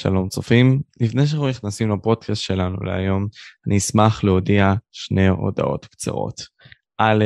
שלום 0.00 0.28
צופים, 0.28 0.82
לפני 1.00 1.26
שאנחנו 1.26 1.48
נכנסים 1.48 1.90
לפודקאסט 1.90 2.42
שלנו 2.42 2.76
להיום, 2.84 3.26
אני 3.66 3.78
אשמח 3.78 4.24
להודיע 4.24 4.74
שני 4.92 5.28
הודעות 5.28 5.86
קצרות. 5.86 6.40
א', 6.98 7.24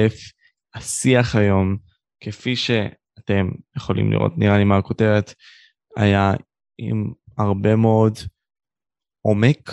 השיח 0.75 1.37
היום, 1.37 1.77
כפי 2.21 2.57
שאתם 2.57 3.49
יכולים 3.77 4.13
לראות, 4.13 4.33
נראה 4.37 4.59
לי 4.59 4.65
מהכותרת, 4.65 5.35
היה 5.97 6.33
עם 6.79 7.13
הרבה 7.39 7.77
מאוד 7.77 8.19
עומק, 9.23 9.71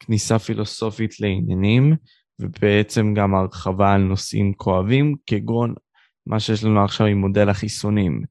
כניסה 0.00 0.38
פילוסופית 0.38 1.20
לעניינים, 1.20 1.96
ובעצם 2.40 3.14
גם 3.14 3.34
הרחבה 3.34 3.92
על 3.92 4.00
נושאים 4.00 4.52
כואבים, 4.54 5.14
כגון 5.26 5.74
מה 6.26 6.40
שיש 6.40 6.64
לנו 6.64 6.84
עכשיו 6.84 7.06
עם 7.06 7.18
מודל 7.18 7.48
החיסונים. 7.48 8.22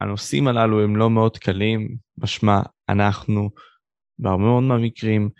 הנושאים 0.00 0.48
הללו 0.48 0.84
הם 0.84 0.96
לא 0.96 1.10
מאוד 1.10 1.38
קלים, 1.38 1.96
משמע 2.18 2.60
אנחנו 2.92 3.50
בהרבה 4.18 4.42
מאוד 4.42 4.62
מהמקרים 4.62 5.30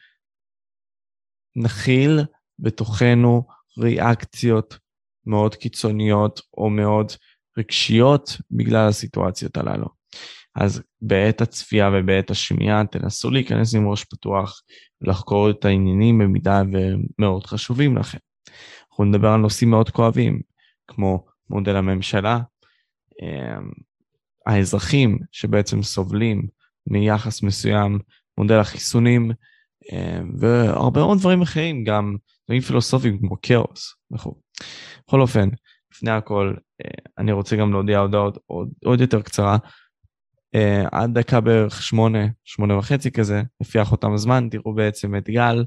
נכיל 1.57 2.21
בתוכנו 2.59 3.43
ריאקציות 3.79 4.79
מאוד 5.27 5.55
קיצוניות 5.55 6.41
או 6.57 6.71
מאוד 6.71 7.13
רגשיות 7.59 8.37
בגלל 8.51 8.89
הסיטואציות 8.89 9.57
הללו. 9.57 9.87
אז 10.55 10.83
בעת 11.03 11.41
הצפייה 11.41 11.91
ובעת 11.93 12.31
השמיעה 12.31 12.87
תנסו 12.87 13.31
להיכנס 13.31 13.75
עם 13.75 13.89
ראש 13.89 14.05
פתוח 14.05 14.63
ולחקור 15.01 15.51
את 15.51 15.65
העניינים 15.65 16.19
במידה 16.19 16.63
והם 16.73 17.03
מאוד 17.19 17.47
חשובים 17.47 17.97
לכם. 17.97 18.19
אנחנו 18.91 19.05
נדבר 19.05 19.29
על 19.29 19.41
נושאים 19.41 19.71
מאוד 19.71 19.91
כואבים, 19.91 20.41
כמו 20.87 21.25
מודל 21.51 21.77
הממשלה, 21.77 22.39
אמ, 23.23 23.71
האזרחים 24.47 25.19
שבעצם 25.33 25.83
סובלים 25.83 26.47
מיחס 26.87 27.43
מסוים, 27.43 27.99
מודל 28.39 28.59
החיסונים, 28.59 29.31
אמ, 29.93 30.31
והרבה 30.39 31.01
מאוד 31.01 31.19
דברים 31.19 31.43
אחרים, 31.43 31.85
גם 31.85 32.17
דברים 32.47 32.61
פילוסופיים 32.61 33.19
כמו 33.19 33.37
כאוס 33.43 33.95
וכו'. 34.11 34.35
בכל 35.09 35.21
אופן, 35.21 35.49
לפני 35.93 36.11
הכל, 36.11 36.55
אה, 36.85 36.91
אני 37.19 37.33
רוצה 37.33 37.57
גם 37.57 37.73
להודיע 37.73 37.99
הודעות 37.99 38.39
עוד, 38.47 38.71
עוד 38.85 39.01
יותר 39.01 39.23
קצרה. 39.23 39.57
Uh, 40.57 40.89
עד 40.93 41.19
דקה 41.19 41.41
בערך 41.41 41.83
שמונה, 41.83 42.27
שמונה 42.45 42.79
וחצי 42.79 43.11
כזה, 43.11 43.43
לפי 43.61 43.79
החותם 43.79 44.13
הזמן, 44.13 44.49
תראו 44.51 44.75
בעצם 44.75 45.17
את 45.17 45.31
גל 45.31 45.65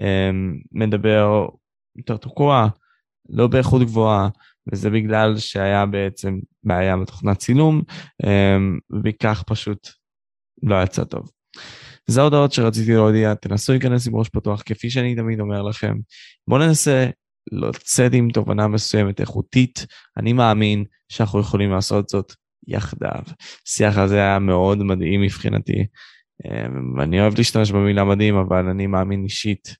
um, 0.00 0.62
מדבר 0.72 1.46
יותר 1.96 2.16
תקוע, 2.16 2.68
לא 3.28 3.46
באיכות 3.46 3.82
גבוהה, 3.82 4.28
וזה 4.72 4.90
בגלל 4.90 5.38
שהיה 5.38 5.86
בעצם 5.86 6.38
בעיה 6.62 6.96
בתוכנת 6.96 7.38
צילום, 7.38 7.82
um, 8.22 9.02
וכך 9.04 9.42
פשוט 9.46 9.88
לא 10.64 10.82
יצא 10.82 11.04
טוב. 11.04 11.30
זה 12.06 12.20
ההודעות 12.20 12.52
שרציתי 12.52 12.92
להודיע, 12.92 13.34
תנסו 13.34 13.72
להיכנס 13.72 14.08
עם 14.08 14.16
ראש 14.16 14.28
פתוח, 14.28 14.62
כפי 14.66 14.90
שאני 14.90 15.14
תמיד 15.14 15.40
אומר 15.40 15.62
לכם. 15.62 15.94
בואו 16.48 16.60
ננסה 16.60 17.06
לצאת 17.52 18.12
עם 18.14 18.30
תובנה 18.30 18.68
מסוימת 18.68 19.20
איכותית, 19.20 19.86
אני 20.16 20.32
מאמין 20.32 20.84
שאנחנו 21.08 21.40
יכולים 21.40 21.70
לעשות 21.70 22.08
זאת 22.08 22.32
יחדיו. 22.68 23.22
השיח 23.66 23.98
הזה 23.98 24.16
היה 24.16 24.38
מאוד 24.38 24.78
מדהים 24.78 25.22
מבחינתי. 25.22 25.86
אמ, 26.44 27.00
אני 27.00 27.20
אוהב 27.20 27.34
להשתמש 27.36 27.70
במילה 27.70 28.04
מדהים, 28.04 28.36
אבל 28.36 28.68
אני 28.68 28.86
מאמין 28.86 29.24
אישית 29.24 29.76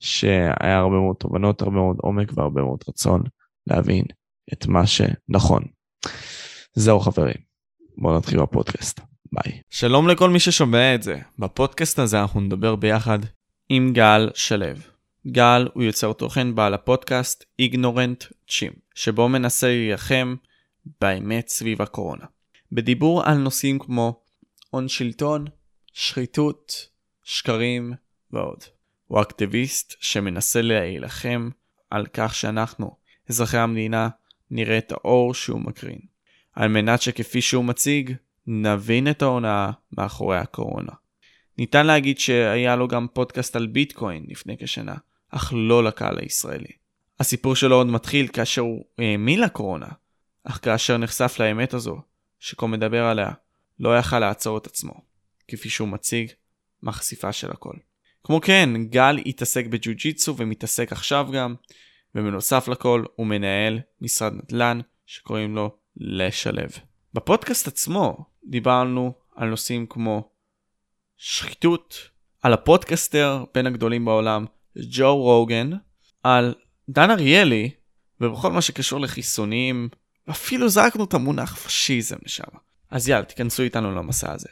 שהיה 0.00 0.78
הרבה 0.78 0.96
מאוד 0.96 1.16
תובנות, 1.16 1.62
הרבה 1.62 1.74
מאוד 1.74 1.96
עומק 2.00 2.32
והרבה 2.34 2.62
מאוד 2.62 2.78
רצון 2.88 3.22
להבין 3.66 4.04
את 4.52 4.66
מה 4.66 4.86
שנכון. 4.86 5.62
זהו 6.74 7.00
חברים, 7.00 7.36
בואו 7.98 8.18
נתחיל 8.18 8.42
בפודקאסט. 8.42 9.00
ביי. 9.44 9.60
שלום 9.70 10.08
לכל 10.08 10.30
מי 10.30 10.40
ששומע 10.40 10.94
את 10.94 11.02
זה. 11.02 11.18
בפודקאסט 11.38 11.98
הזה 11.98 12.20
אנחנו 12.20 12.40
נדבר 12.40 12.76
ביחד 12.76 13.18
עם 13.68 13.92
גל 13.92 14.30
שלו. 14.34 14.66
גל 15.26 15.68
הוא 15.74 15.82
יוצר 15.82 16.12
תוכן 16.12 16.54
בעל 16.54 16.74
הפודקאסט 16.74 17.44
איגנורנט 17.58 18.24
צ'ים, 18.48 18.72
שבו 18.94 19.28
מנסה 19.28 19.66
להילחם 19.66 20.34
באמת 21.00 21.48
סביב 21.48 21.82
הקורונה. 21.82 22.24
בדיבור 22.72 23.24
על 23.24 23.36
נושאים 23.38 23.78
כמו 23.78 24.20
הון 24.70 24.88
שלטון, 24.88 25.44
שחיתות, 25.92 26.88
שקרים 27.24 27.92
ועוד. 28.30 28.64
הוא 29.06 29.22
אקטיביסט 29.22 29.94
שמנסה 30.00 30.62
להילחם 30.62 31.48
על 31.90 32.06
כך 32.12 32.34
שאנחנו, 32.34 32.96
אזרחי 33.28 33.58
המדינה, 33.58 34.08
נראה 34.50 34.78
את 34.78 34.92
האור 34.92 35.34
שהוא 35.34 35.60
מקרין. 35.60 35.98
על 36.52 36.68
מנת 36.68 37.02
שכפי 37.02 37.40
שהוא 37.40 37.64
מציג, 37.64 38.12
נבין 38.46 39.10
את 39.10 39.22
ההונאה 39.22 39.70
מאחורי 39.98 40.38
הקורונה. 40.38 40.92
ניתן 41.58 41.86
להגיד 41.86 42.18
שהיה 42.18 42.76
לו 42.76 42.88
גם 42.88 43.06
פודקאסט 43.12 43.56
על 43.56 43.66
ביטקוין 43.66 44.24
לפני 44.28 44.56
כשנה, 44.58 44.94
אך 45.30 45.52
לא 45.56 45.84
לקהל 45.84 46.18
הישראלי. 46.18 46.72
הסיפור 47.20 47.56
שלו 47.56 47.76
עוד 47.76 47.86
מתחיל 47.86 48.28
כאשר 48.28 48.62
הוא 48.62 48.84
האמין 48.98 49.40
לקורונה, 49.40 49.88
אך 50.44 50.58
כאשר 50.62 50.96
נחשף 50.96 51.36
לאמת 51.40 51.74
הזו, 51.74 52.00
שכה 52.40 52.66
מדובר 52.66 53.04
עליה, 53.04 53.30
לא 53.80 53.98
יכל 53.98 54.18
לעצור 54.18 54.58
את 54.58 54.66
עצמו, 54.66 54.94
כפי 55.48 55.68
שהוא 55.68 55.88
מציג 55.88 56.30
מהחשיפה 56.82 57.32
של 57.32 57.50
הכל. 57.50 57.74
כמו 58.24 58.40
כן, 58.40 58.70
גל 58.84 59.18
התעסק 59.26 59.66
בג'יו-ג'יטסו 59.66 60.36
ומתעסק 60.36 60.92
עכשיו 60.92 61.28
גם, 61.32 61.54
ובנוסף 62.14 62.68
לכל 62.68 63.04
הוא 63.16 63.26
מנהל 63.26 63.80
משרד 64.00 64.32
נדל"ן 64.32 64.80
שקוראים 65.06 65.54
לו 65.54 65.76
לשלב. 65.96 66.70
בפודקאסט 67.16 67.68
עצמו 67.68 68.16
דיברנו 68.44 69.12
על 69.36 69.48
נושאים 69.48 69.86
כמו 69.86 70.28
שחיתות, 71.16 71.98
על 72.42 72.52
הפודקסטר 72.52 73.44
בין 73.54 73.66
הגדולים 73.66 74.04
בעולם, 74.04 74.44
ג'ו 74.90 75.16
רוגן, 75.16 75.70
על 76.22 76.54
דן 76.88 77.10
אריאלי, 77.10 77.70
ובכל 78.20 78.52
מה 78.52 78.62
שקשור 78.62 79.00
לחיסונים, 79.00 79.88
אפילו 80.30 80.68
זרקנו 80.68 81.04
את 81.04 81.14
המונח 81.14 81.56
פשיזם 81.56 82.16
לשם. 82.24 82.44
אז 82.90 83.08
יאללה, 83.08 83.24
תיכנסו 83.24 83.62
איתנו 83.62 83.94
למסע 83.94 84.32
הזה. 84.32 84.48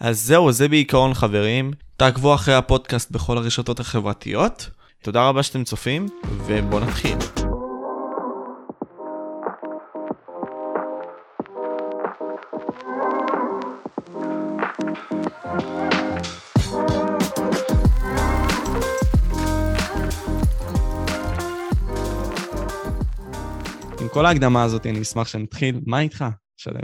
אז 0.00 0.20
זהו, 0.20 0.52
זה 0.52 0.68
בעיקרון 0.68 1.14
חברים. 1.14 1.70
תעקבו 1.96 2.34
אחרי 2.34 2.54
הפודקאסט 2.54 3.10
בכל 3.10 3.38
הרשתות 3.38 3.80
החברתיות. 3.80 4.70
תודה 5.02 5.28
רבה 5.28 5.42
שאתם 5.42 5.64
צופים, 5.64 6.08
ובואו 6.46 6.80
נתחיל. 6.80 7.49
כל 24.12 24.26
ההקדמה 24.26 24.64
הזאת, 24.64 24.86
אני 24.86 25.02
אשמח 25.02 25.28
שנתחיל. 25.28 25.80
מה 25.86 26.00
איתך, 26.00 26.24
שלו? 26.56 26.80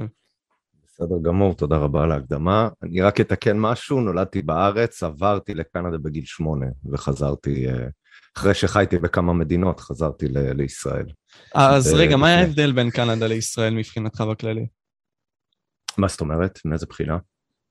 בסדר 0.84 1.14
גמור, 1.22 1.54
תודה 1.54 1.76
רבה 1.76 2.03
על 2.04 2.12
ההקדמה. 2.12 2.69
אני 2.82 3.03
רק 3.03 3.20
אתקן 3.20 3.59
משהו, 3.59 4.00
נולדתי 4.00 4.42
בארץ, 4.42 5.03
עברתי 5.03 5.54
לקנדה 5.54 5.98
בגיל 5.98 6.25
שמונה, 6.25 6.66
וחזרתי, 6.92 7.69
אה, 7.69 7.86
אחרי 8.36 8.54
שחייתי 8.54 8.98
בכמה 8.98 9.32
מדינות, 9.32 9.81
חזרתי 9.81 10.28
ל- 10.28 10.53
לישראל. 10.53 11.06
אז 11.54 11.92
ו... 11.92 11.97
רגע, 11.97 12.16
מה 12.16 12.26
היה 12.26 12.38
ההבדל 12.38 12.72
בין 12.72 12.91
קנדה 12.91 13.26
לישראל 13.26 13.75
מבחינתך 13.75 14.20
בכללי? 14.20 14.66
מה 15.98 16.09
זאת 16.09 16.20
אומרת? 16.20 16.59
מאיזה 16.65 16.86
בחינה? 16.86 17.19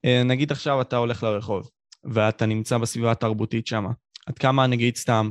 אה, 0.06 0.24
נגיד 0.24 0.52
עכשיו 0.52 0.82
אתה 0.82 0.98
הולך 0.98 1.24
לרחוב, 1.24 1.70
ואתה 2.14 2.46
נמצא 2.46 2.78
בסביבה 2.78 3.12
התרבותית 3.12 3.68
שמה. 3.68 3.90
עד 4.28 4.38
כמה, 4.40 4.68
נגיד 4.68 4.96
סתם, 4.96 5.30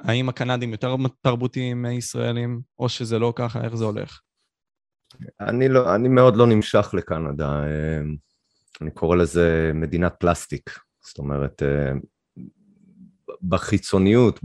האם 0.00 0.28
הקנדים 0.28 0.72
יותר 0.72 0.96
תרבותיים 1.20 1.82
מישראלים, 1.82 2.60
או 2.78 2.88
שזה 2.88 3.18
לא 3.18 3.32
ככה, 3.36 3.64
איך 3.64 3.74
זה 3.74 3.84
הולך? 3.84 4.20
אני, 5.40 5.68
לא, 5.68 5.94
אני 5.94 6.08
מאוד 6.08 6.36
לא 6.36 6.46
נמשך 6.46 6.94
לקנדה, 6.94 7.62
אמ, 7.64 8.16
אני 8.80 8.90
קורא 8.90 9.16
לזה 9.16 9.70
מדינת 9.74 10.14
פלסטיק, 10.18 10.78
זאת 11.00 11.18
אומרת, 11.18 11.62
אמ, 11.62 12.00
בחיצוניות, 13.42 14.40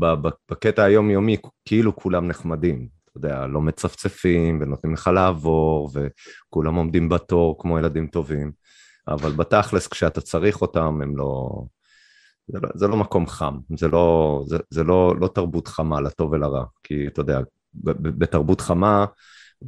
בקטע 0.52 0.84
היומיומי, 0.84 1.38
כאילו 1.66 1.96
כולם 1.96 2.28
נחמדים, 2.28 2.88
אתה 3.04 3.18
יודע, 3.18 3.48
לא 3.48 3.62
מצפצפים 3.62 4.60
ונותנים 4.62 4.94
לך 4.94 5.08
לעבור 5.14 5.90
וכולם 5.94 6.76
עומדים 6.76 7.10
בתור 7.10 7.62
כמו 7.62 7.80
ילדים 7.80 8.08
טובים, 8.08 8.52
אבל 9.08 9.32
בתכלס 9.32 9.88
כשאתה 9.88 10.22
צריך 10.22 10.62
אותם 10.62 11.00
הם 11.02 11.18
לא, 11.18 11.50
זה 12.52 12.60
לא, 12.60 12.70
זה 12.76 12.88
לא 12.88 12.98
מקום 12.98 13.28
חם, 13.28 13.58
זה, 13.78 13.88
לא, 13.88 14.44
זה, 14.48 14.58
זה 14.70 14.84
לא, 14.84 15.16
לא 15.20 15.28
תרבות 15.28 15.68
חמה 15.68 16.02
לטוב 16.02 16.32
ולרע, 16.32 16.66
כי 16.84 17.08
אתה 17.08 17.22
יודע, 17.22 17.40
בתרבות 17.74 18.62
חמה 18.62 19.06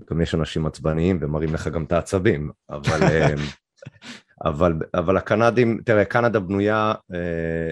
גם 0.09 0.21
יש 0.21 0.35
אנשים 0.35 0.65
עצבניים 0.65 1.17
ומראים 1.21 1.53
לך 1.53 1.67
גם 1.67 1.83
את 1.83 1.91
העצבים, 1.91 2.51
אבל, 2.69 3.03
אמ, 3.03 3.37
אבל, 4.49 4.73
אבל 4.93 5.17
הקנדים, 5.17 5.81
תראה, 5.85 6.05
קנדה 6.05 6.39
בנויה, 6.39 6.93
אה, 7.13 7.71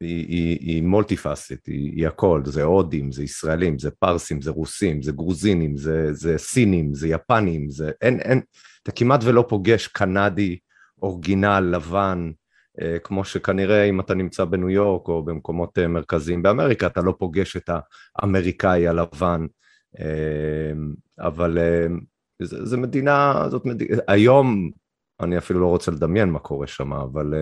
היא, 0.00 0.26
היא, 0.28 0.58
היא 0.60 0.82
מולטי 0.82 1.16
פאסט, 1.16 1.66
היא, 1.66 1.92
היא 1.96 2.06
הכל, 2.06 2.42
זה 2.44 2.62
הודים, 2.62 3.12
זה 3.12 3.22
ישראלים, 3.22 3.78
זה 3.78 3.90
פרסים, 3.90 4.42
זה 4.42 4.50
רוסים, 4.50 5.02
זה 5.02 5.12
גרוזינים, 5.12 5.76
זה, 5.76 6.12
זה 6.12 6.38
סינים, 6.38 6.94
זה 6.94 7.08
יפנים, 7.08 7.70
זה 7.70 7.90
אין, 8.00 8.20
אין, 8.20 8.40
אתה 8.82 8.92
כמעט 8.92 9.20
ולא 9.24 9.44
פוגש 9.48 9.86
קנדי 9.86 10.58
אורגינל, 11.02 11.60
לבן, 11.60 12.30
כמו 13.04 13.24
שכנראה 13.24 13.84
אם 13.84 14.00
אתה 14.00 14.14
נמצא 14.14 14.44
בניו 14.44 14.70
יורק 14.70 15.08
או 15.08 15.24
במקומות 15.24 15.78
מרכזיים 15.78 16.42
באמריקה, 16.42 16.86
אתה 16.86 17.00
לא 17.00 17.14
פוגש 17.18 17.56
את 17.56 17.70
האמריקאי 18.16 18.88
הלבן, 18.88 19.46
אבל 21.18 21.58
זו 22.42 22.78
מדינה, 22.78 23.44
זאת 23.50 23.66
מדינה, 23.66 23.96
היום 24.08 24.70
אני 25.20 25.38
אפילו 25.38 25.60
לא 25.60 25.66
רוצה 25.66 25.90
לדמיין 25.90 26.30
מה 26.30 26.38
קורה 26.38 26.66
שם, 26.66 26.92
אבל 26.92 27.34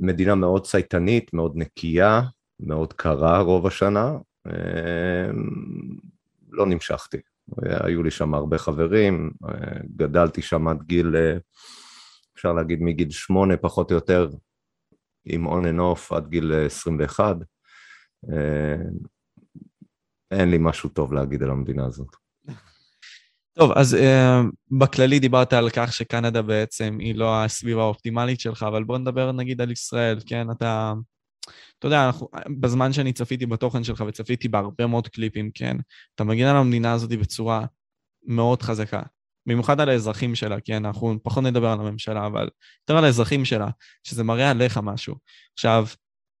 מדינה 0.00 0.34
מאוד 0.34 0.66
צייתנית, 0.66 1.34
מאוד 1.34 1.52
נקייה, 1.56 2.22
מאוד 2.60 2.92
קרה 2.92 3.40
רוב 3.40 3.66
השנה, 3.66 4.16
לא 6.50 6.66
נמשכתי. 6.66 7.18
היו 7.62 8.02
לי 8.02 8.10
שם 8.10 8.34
הרבה 8.34 8.58
חברים, 8.58 9.30
גדלתי 9.96 10.42
שם 10.42 10.68
עד 10.68 10.82
גיל, 10.82 11.16
אפשר 12.40 12.52
להגיד 12.52 12.82
מגיל 12.82 13.10
שמונה 13.10 13.56
פחות 13.56 13.90
או 13.90 13.94
יותר, 13.94 14.28
עם 15.24 15.46
on 15.46 15.64
and 15.64 15.78
off 15.78 16.16
עד 16.16 16.28
גיל 16.28 16.52
21. 16.66 17.36
אין 20.30 20.50
לי 20.50 20.56
משהו 20.60 20.88
טוב 20.88 21.12
להגיד 21.12 21.42
על 21.42 21.50
המדינה 21.50 21.86
הזאת. 21.86 22.16
טוב, 23.52 23.72
אז 23.72 23.94
uh, 23.94 24.78
בכללי 24.78 25.18
דיברת 25.18 25.52
על 25.52 25.70
כך 25.70 25.92
שקנדה 25.92 26.42
בעצם 26.42 26.98
היא 27.00 27.14
לא 27.14 27.44
הסביבה 27.44 27.82
האופטימלית 27.82 28.40
שלך, 28.40 28.62
אבל 28.62 28.84
בוא 28.84 28.98
נדבר 28.98 29.32
נגיד 29.32 29.60
על 29.60 29.70
ישראל, 29.70 30.18
כן? 30.26 30.50
אתה 30.50 30.92
אתה 31.78 31.86
יודע, 31.86 32.06
אנחנו, 32.06 32.28
בזמן 32.60 32.92
שאני 32.92 33.12
צפיתי 33.12 33.46
בתוכן 33.46 33.84
שלך 33.84 34.04
וצפיתי 34.06 34.48
בהרבה 34.48 34.86
מאוד 34.86 35.08
קליפים, 35.08 35.50
כן, 35.54 35.76
אתה 36.14 36.24
מגן 36.24 36.46
על 36.46 36.56
המדינה 36.56 36.92
הזאת 36.92 37.10
בצורה 37.10 37.66
מאוד 38.26 38.62
חזקה. 38.62 39.02
במיוחד 39.46 39.80
על 39.80 39.88
האזרחים 39.88 40.34
שלה, 40.34 40.60
כן, 40.60 40.84
אנחנו 40.84 41.18
פחות 41.22 41.44
נדבר 41.44 41.68
על 41.68 41.80
הממשלה, 41.80 42.26
אבל 42.26 42.48
יותר 42.82 42.98
על 42.98 43.04
האזרחים 43.04 43.44
שלה, 43.44 43.68
שזה 44.04 44.24
מראה 44.24 44.50
עליך 44.50 44.78
משהו. 44.82 45.14
עכשיו, 45.52 45.86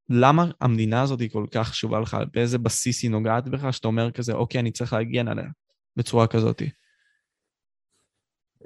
למה 0.08 0.50
המדינה 0.60 1.02
הזאת 1.02 1.20
היא 1.20 1.30
כל 1.30 1.46
כך 1.50 1.68
חשובה 1.68 2.00
לך? 2.00 2.16
באיזה 2.34 2.58
בסיס 2.58 3.02
היא 3.02 3.10
נוגעת 3.10 3.48
בך, 3.48 3.72
שאתה 3.72 3.88
אומר 3.88 4.10
כזה, 4.10 4.32
אוקיי, 4.32 4.60
אני 4.60 4.72
צריך 4.72 4.92
להגן 4.92 5.28
עליה 5.28 5.48
בצורה 5.96 6.26
כזאת? 6.26 6.62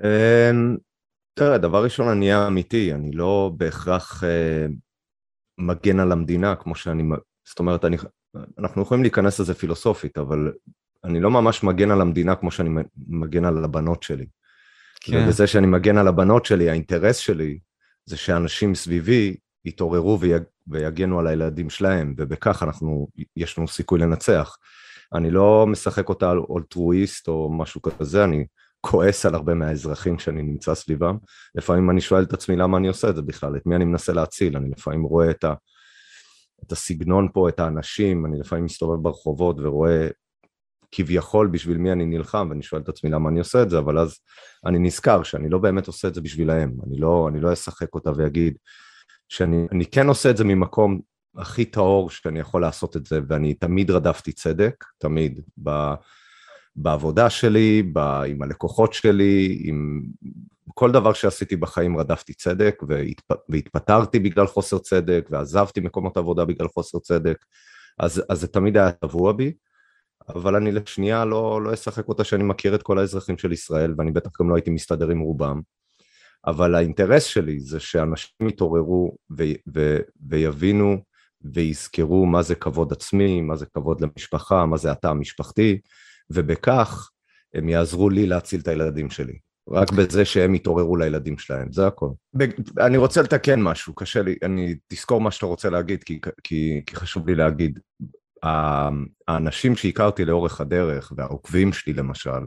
אמ, 0.04 0.76
תראה, 1.34 1.58
דבר 1.58 1.84
ראשון, 1.84 2.08
אני 2.08 2.32
אהיה 2.32 2.46
אמיתי, 2.46 2.94
אני 2.94 3.12
לא 3.12 3.52
בהכרח 3.56 4.24
אה, 4.24 4.66
מגן 5.58 6.00
על 6.00 6.12
המדינה, 6.12 6.56
כמו 6.56 6.74
שאני, 6.74 7.02
זאת 7.48 7.58
אומרת, 7.58 7.84
אני, 7.84 7.96
אנחנו 8.58 8.82
יכולים 8.82 9.02
להיכנס 9.02 9.40
לזה 9.40 9.54
פילוסופית, 9.54 10.18
אבל 10.18 10.52
אני 11.04 11.20
לא 11.20 11.30
ממש 11.30 11.62
מגן 11.62 11.90
על 11.90 12.00
המדינה 12.00 12.34
כמו 12.34 12.50
שאני 12.50 12.70
מגן 13.08 13.44
על 13.44 13.64
הבנות 13.64 14.02
שלי. 14.02 14.26
כן. 15.00 15.24
ובזה 15.24 15.46
שאני 15.46 15.66
מגן 15.66 15.98
על 15.98 16.08
הבנות 16.08 16.44
שלי, 16.44 16.70
האינטרס 16.70 17.16
שלי 17.16 17.58
זה 18.04 18.16
שאנשים 18.16 18.74
סביבי 18.74 19.36
יתעוררו 19.64 20.20
ויג, 20.20 20.42
ויגנו 20.66 21.18
על 21.18 21.26
הילדים 21.26 21.70
שלהם, 21.70 22.14
ובכך 22.18 22.62
אנחנו, 22.62 23.08
יש 23.36 23.58
לנו 23.58 23.68
סיכוי 23.68 23.98
לנצח. 23.98 24.56
אני 25.14 25.30
לא 25.30 25.66
משחק 25.66 26.08
אותה 26.08 26.30
על 26.30 26.38
אולטרואיסט 26.38 27.28
או 27.28 27.52
משהו 27.52 27.82
כזה, 27.82 28.24
אני 28.24 28.46
כועס 28.80 29.26
על 29.26 29.34
הרבה 29.34 29.54
מהאזרחים 29.54 30.18
שאני 30.18 30.42
נמצא 30.42 30.74
סביבם. 30.74 31.16
לפעמים 31.54 31.90
אני 31.90 32.00
שואל 32.00 32.22
את 32.22 32.32
עצמי 32.32 32.56
למה 32.56 32.78
אני 32.78 32.88
עושה 32.88 33.10
את 33.10 33.16
זה 33.16 33.22
בכלל, 33.22 33.56
את 33.56 33.66
מי 33.66 33.76
אני 33.76 33.84
מנסה 33.84 34.12
להציל, 34.12 34.56
אני 34.56 34.70
לפעמים 34.70 35.02
רואה 35.02 35.30
את, 35.30 35.44
ה, 35.44 35.54
את 36.66 36.72
הסגנון 36.72 37.28
פה, 37.32 37.48
את 37.48 37.60
האנשים, 37.60 38.26
אני 38.26 38.38
לפעמים 38.40 38.64
מסתובב 38.64 39.02
ברחובות 39.02 39.56
ורואה 39.60 40.08
כביכול 40.96 41.46
בשביל 41.46 41.78
מי 41.78 41.92
אני 41.92 42.06
נלחם, 42.06 42.46
ואני 42.50 42.62
שואל 42.62 42.82
את 42.82 42.88
עצמי 42.88 43.10
למה 43.10 43.28
אני 43.28 43.38
עושה 43.38 43.62
את 43.62 43.70
זה, 43.70 43.78
אבל 43.78 43.98
אז 43.98 44.18
אני 44.66 44.78
נזכר 44.78 45.22
שאני 45.22 45.48
לא 45.48 45.58
באמת 45.58 45.86
עושה 45.86 46.08
את 46.08 46.14
זה 46.14 46.20
בשבילהם, 46.20 46.76
אני 46.86 46.98
לא, 46.98 47.28
אני 47.28 47.40
לא 47.40 47.52
אשחק 47.52 47.94
אותה 47.94 48.10
ואגיד 48.16 48.58
שאני 49.28 49.86
כן 49.86 50.08
עושה 50.08 50.30
את 50.30 50.36
זה 50.36 50.44
ממקום 50.44 51.00
הכי 51.36 51.64
טהור 51.64 52.10
שאני 52.10 52.40
יכול 52.40 52.60
לעשות 52.60 52.96
את 52.96 53.06
זה, 53.06 53.20
ואני 53.28 53.54
תמיד 53.54 53.90
רדפתי 53.90 54.32
צדק, 54.32 54.84
תמיד, 54.98 55.40
ב... 55.62 55.70
בעבודה 56.76 57.30
שלי, 57.30 57.82
ב, 57.92 57.98
עם 57.98 58.42
הלקוחות 58.42 58.92
שלי, 58.92 59.62
עם 59.64 60.02
כל 60.74 60.92
דבר 60.92 61.12
שעשיתי 61.12 61.56
בחיים 61.56 61.96
רדפתי 61.96 62.34
צדק 62.34 62.82
והתפ, 62.88 63.24
והתפטרתי 63.48 64.18
בגלל 64.18 64.46
חוסר 64.46 64.78
צדק 64.78 65.28
ועזבתי 65.30 65.80
מקומות 65.80 66.16
עבודה 66.16 66.44
בגלל 66.44 66.68
חוסר 66.68 66.98
צדק, 66.98 67.36
אז, 67.98 68.22
אז 68.28 68.40
זה 68.40 68.48
תמיד 68.48 68.76
היה 68.76 68.92
טבוע 68.92 69.32
בי, 69.32 69.52
אבל 70.28 70.56
אני 70.56 70.72
לשנייה 70.72 71.24
לא, 71.24 71.62
לא 71.62 71.74
אשחק 71.74 72.08
אותה 72.08 72.24
שאני 72.24 72.44
מכיר 72.44 72.74
את 72.74 72.82
כל 72.82 72.98
האזרחים 72.98 73.38
של 73.38 73.52
ישראל 73.52 73.94
ואני 73.98 74.10
בטח 74.10 74.30
גם 74.40 74.50
לא 74.50 74.54
הייתי 74.54 74.70
מסתדר 74.70 75.10
עם 75.10 75.20
רובם, 75.20 75.60
אבל 76.46 76.74
האינטרס 76.74 77.24
שלי 77.24 77.60
זה 77.60 77.80
שאנשים 77.80 78.48
יתעוררו 78.48 79.16
ו, 79.38 79.44
ו, 79.74 79.98
ויבינו 80.28 80.96
ויזכרו 81.44 82.26
מה 82.26 82.42
זה 82.42 82.54
כבוד 82.54 82.92
עצמי, 82.92 83.40
מה 83.40 83.56
זה 83.56 83.66
כבוד 83.66 84.00
למשפחה, 84.00 84.66
מה 84.66 84.76
זה 84.76 84.90
התא 84.90 85.06
המשפחתי, 85.06 85.80
ובכך 86.30 87.10
הם 87.54 87.68
יעזרו 87.68 88.10
לי 88.10 88.26
להציל 88.26 88.60
את 88.60 88.68
הילדים 88.68 89.10
שלי. 89.10 89.38
רק 89.70 89.92
בזה 89.92 90.24
שהם 90.24 90.54
יתעוררו 90.54 90.96
לילדים 90.96 91.38
שלהם, 91.38 91.72
זה 91.72 91.86
הכל. 91.86 92.08
אני 92.78 92.96
רוצה 92.96 93.22
לתקן 93.22 93.62
משהו, 93.62 93.94
קשה 93.94 94.22
לי, 94.22 94.36
אני 94.42 94.74
תזכור 94.88 95.20
מה 95.20 95.30
שאתה 95.30 95.46
רוצה 95.46 95.70
להגיד, 95.70 96.04
כי, 96.04 96.20
כי, 96.44 96.82
כי 96.86 96.96
חשוב 96.96 97.28
לי 97.28 97.34
להגיד. 97.34 97.78
האנשים 99.28 99.76
שהכרתי 99.76 100.24
לאורך 100.24 100.60
הדרך, 100.60 101.12
והעוקבים 101.16 101.72
שלי 101.72 101.92
למשל, 101.92 102.40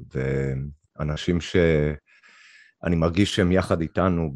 ואנשים 1.00 1.42
שאני 1.42 2.96
מרגיש 2.96 3.36
שהם 3.36 3.52
יחד 3.52 3.82
איתנו 3.82 4.34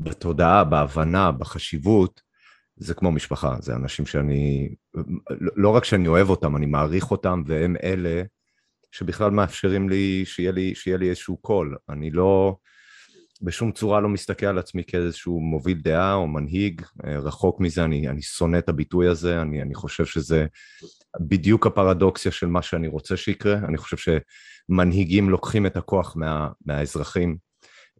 בתודעה, 0.00 0.64
בהבנה, 0.64 1.32
בחשיבות, 1.32 2.20
זה 2.76 2.94
כמו 2.94 3.12
משפחה, 3.12 3.56
זה 3.60 3.74
אנשים 3.74 4.06
שאני, 4.06 4.74
לא 5.56 5.70
רק 5.70 5.84
שאני 5.84 6.08
אוהב 6.08 6.30
אותם, 6.30 6.56
אני 6.56 6.66
מעריך 6.66 7.10
אותם, 7.10 7.42
והם 7.46 7.76
אלה 7.82 8.22
שבכלל 8.92 9.30
מאפשרים 9.30 9.88
לי 9.88 10.22
שיהיה 10.26 10.52
לי, 10.52 10.74
שיהיה 10.74 10.96
לי 10.96 11.08
איזשהו 11.08 11.36
קול. 11.36 11.76
אני 11.88 12.10
לא, 12.10 12.56
בשום 13.42 13.72
צורה 13.72 14.00
לא 14.00 14.08
מסתכל 14.08 14.46
על 14.46 14.58
עצמי 14.58 14.82
כאיזשהו 14.86 15.40
מוביל 15.40 15.78
דעה 15.78 16.14
או 16.14 16.26
מנהיג, 16.26 16.82
אה, 17.06 17.18
רחוק 17.18 17.60
מזה, 17.60 17.84
אני, 17.84 18.08
אני 18.08 18.22
שונא 18.22 18.58
את 18.58 18.68
הביטוי 18.68 19.08
הזה, 19.08 19.42
אני, 19.42 19.62
אני 19.62 19.74
חושב 19.74 20.04
שזה 20.04 20.46
בדיוק 21.20 21.66
הפרדוקסיה 21.66 22.32
של 22.32 22.46
מה 22.46 22.62
שאני 22.62 22.88
רוצה 22.88 23.16
שיקרה, 23.16 23.54
אני 23.54 23.78
חושב 23.78 23.96
שמנהיגים 24.70 25.30
לוקחים 25.30 25.66
את 25.66 25.76
הכוח 25.76 26.16
מה, 26.16 26.48
מהאזרחים 26.66 27.36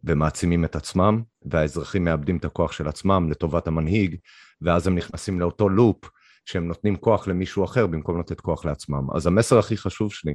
ומעצימים 0.03 0.65
את 0.65 0.75
עצמם, 0.75 1.21
והאזרחים 1.51 2.03
מאבדים 2.03 2.37
את 2.37 2.45
הכוח 2.45 2.71
של 2.71 2.87
עצמם 2.87 3.27
לטובת 3.31 3.67
המנהיג, 3.67 4.15
ואז 4.61 4.87
הם 4.87 4.95
נכנסים 4.95 5.39
לאותו 5.39 5.69
לופ 5.69 6.09
שהם 6.45 6.67
נותנים 6.67 6.95
כוח 6.95 7.27
למישהו 7.27 7.63
אחר 7.63 7.87
במקום 7.87 8.19
לתת 8.19 8.41
כוח 8.41 8.65
לעצמם. 8.65 9.11
אז 9.15 9.27
המסר 9.27 9.59
הכי 9.59 9.77
חשוב 9.77 10.13
שלי 10.13 10.33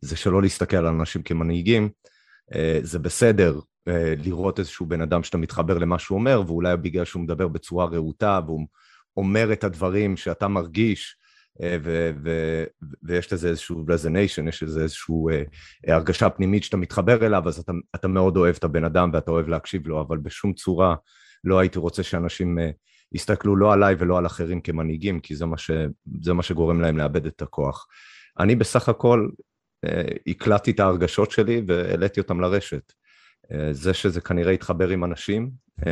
זה 0.00 0.16
שלא 0.16 0.42
להסתכל 0.42 0.76
על 0.76 0.86
אנשים 0.86 1.22
כמנהיגים, 1.22 1.88
זה 2.82 2.98
בסדר 2.98 3.60
אה, 3.88 4.14
לראות 4.24 4.58
איזשהו 4.58 4.86
בן 4.86 5.00
אדם 5.00 5.22
שאתה 5.22 5.38
מתחבר 5.38 5.78
למה 5.78 5.98
שהוא 5.98 6.18
אומר, 6.18 6.42
ואולי 6.46 6.76
בגלל 6.76 7.04
שהוא 7.04 7.22
מדבר 7.22 7.48
בצורה 7.48 7.86
רהוטה 7.86 8.40
והוא 8.46 8.66
אומר 9.16 9.52
את 9.52 9.64
הדברים 9.64 10.16
שאתה 10.16 10.48
מרגיש, 10.48 11.16
אה, 11.62 11.76
ו- 11.82 12.10
ו- 12.24 12.64
ויש 13.02 13.32
לזה 13.32 13.48
איזשהו 13.48 13.84
רזוניישן, 13.88 14.48
יש 14.48 14.62
לזה 14.62 14.82
איזושהי 14.82 15.14
הרגשה 15.86 16.30
פנימית 16.30 16.64
שאתה 16.64 16.76
מתחבר 16.76 17.26
אליו, 17.26 17.48
אז 17.48 17.58
אתה, 17.58 17.72
אתה 17.94 18.08
מאוד 18.08 18.36
אוהב 18.36 18.54
את 18.58 18.64
הבן 18.64 18.84
אדם 18.84 19.10
ואתה 19.12 19.30
אוהב 19.30 19.48
להקשיב 19.48 19.86
לו, 19.88 20.00
אבל 20.00 20.18
בשום 20.18 20.52
צורה 20.52 20.94
לא 21.44 21.58
הייתי 21.58 21.78
רוצה 21.78 22.02
שאנשים 22.02 22.58
uh, 22.58 22.62
יסתכלו 23.12 23.56
לא 23.56 23.72
עליי 23.72 23.94
ולא 23.98 24.18
על 24.18 24.26
אחרים 24.26 24.60
כמנהיגים, 24.60 25.20
כי 25.20 25.36
זה 25.36 25.46
מה, 25.46 25.58
ש, 25.58 25.70
זה 26.22 26.32
מה 26.32 26.42
שגורם 26.42 26.80
להם 26.80 26.98
לאבד 26.98 27.26
את 27.26 27.42
הכוח. 27.42 27.86
אני 28.38 28.56
בסך 28.56 28.88
הכל 28.88 29.28
הקלטתי 30.26 30.70
את 30.70 30.80
ההרגשות 30.80 31.30
שלי 31.30 31.62
והעליתי 31.66 32.20
אותם 32.20 32.40
לרשת. 32.40 32.92
Uh, 33.44 33.56
זה 33.72 33.94
שזה 33.94 34.20
כנראה 34.20 34.52
יתחבר 34.52 34.88
עם 34.88 35.04
אנשים, 35.04 35.50
uh, 35.80 35.84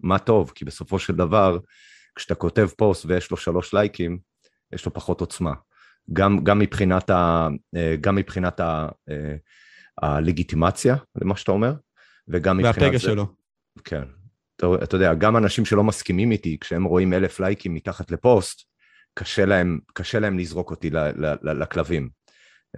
מה 0.00 0.18
טוב, 0.18 0.52
כי 0.54 0.64
בסופו 0.64 0.98
של 0.98 1.16
דבר, 1.16 1.58
כשאתה 2.14 2.34
כותב 2.34 2.68
פוסט 2.76 3.06
ויש 3.06 3.30
לו 3.30 3.36
שלוש 3.36 3.74
לייקים, 3.74 4.18
יש 4.72 4.86
לו 4.86 4.92
פחות 4.92 5.20
עוצמה. 5.20 5.52
גם, 6.12 6.44
גם 6.44 6.58
מבחינת, 6.58 7.10
ה, 7.10 7.48
גם 8.00 8.14
מבחינת 8.14 8.60
ה, 8.60 8.88
הלגיטימציה 10.02 10.96
למה 11.22 11.36
שאתה 11.36 11.52
אומר, 11.52 11.72
וגם 12.28 12.56
מבחינת... 12.56 12.82
והפגע 12.82 12.98
שלו. 12.98 13.26
כן, 13.84 14.02
אתה, 14.56 14.66
אתה 14.82 14.96
יודע, 14.96 15.14
גם 15.14 15.36
אנשים 15.36 15.64
שלא 15.64 15.84
מסכימים 15.84 16.32
איתי, 16.32 16.58
כשהם 16.60 16.84
רואים 16.84 17.12
אלף 17.12 17.40
לייקים 17.40 17.74
מתחת 17.74 18.10
לפוסט, 18.10 18.62
קשה 19.14 19.44
להם, 19.44 19.78
קשה 19.94 20.18
להם 20.18 20.38
לזרוק 20.38 20.70
אותי 20.70 20.90
ל, 20.90 20.98
ל, 20.98 21.34
ל, 21.42 21.62
לכלבים. 21.62 22.08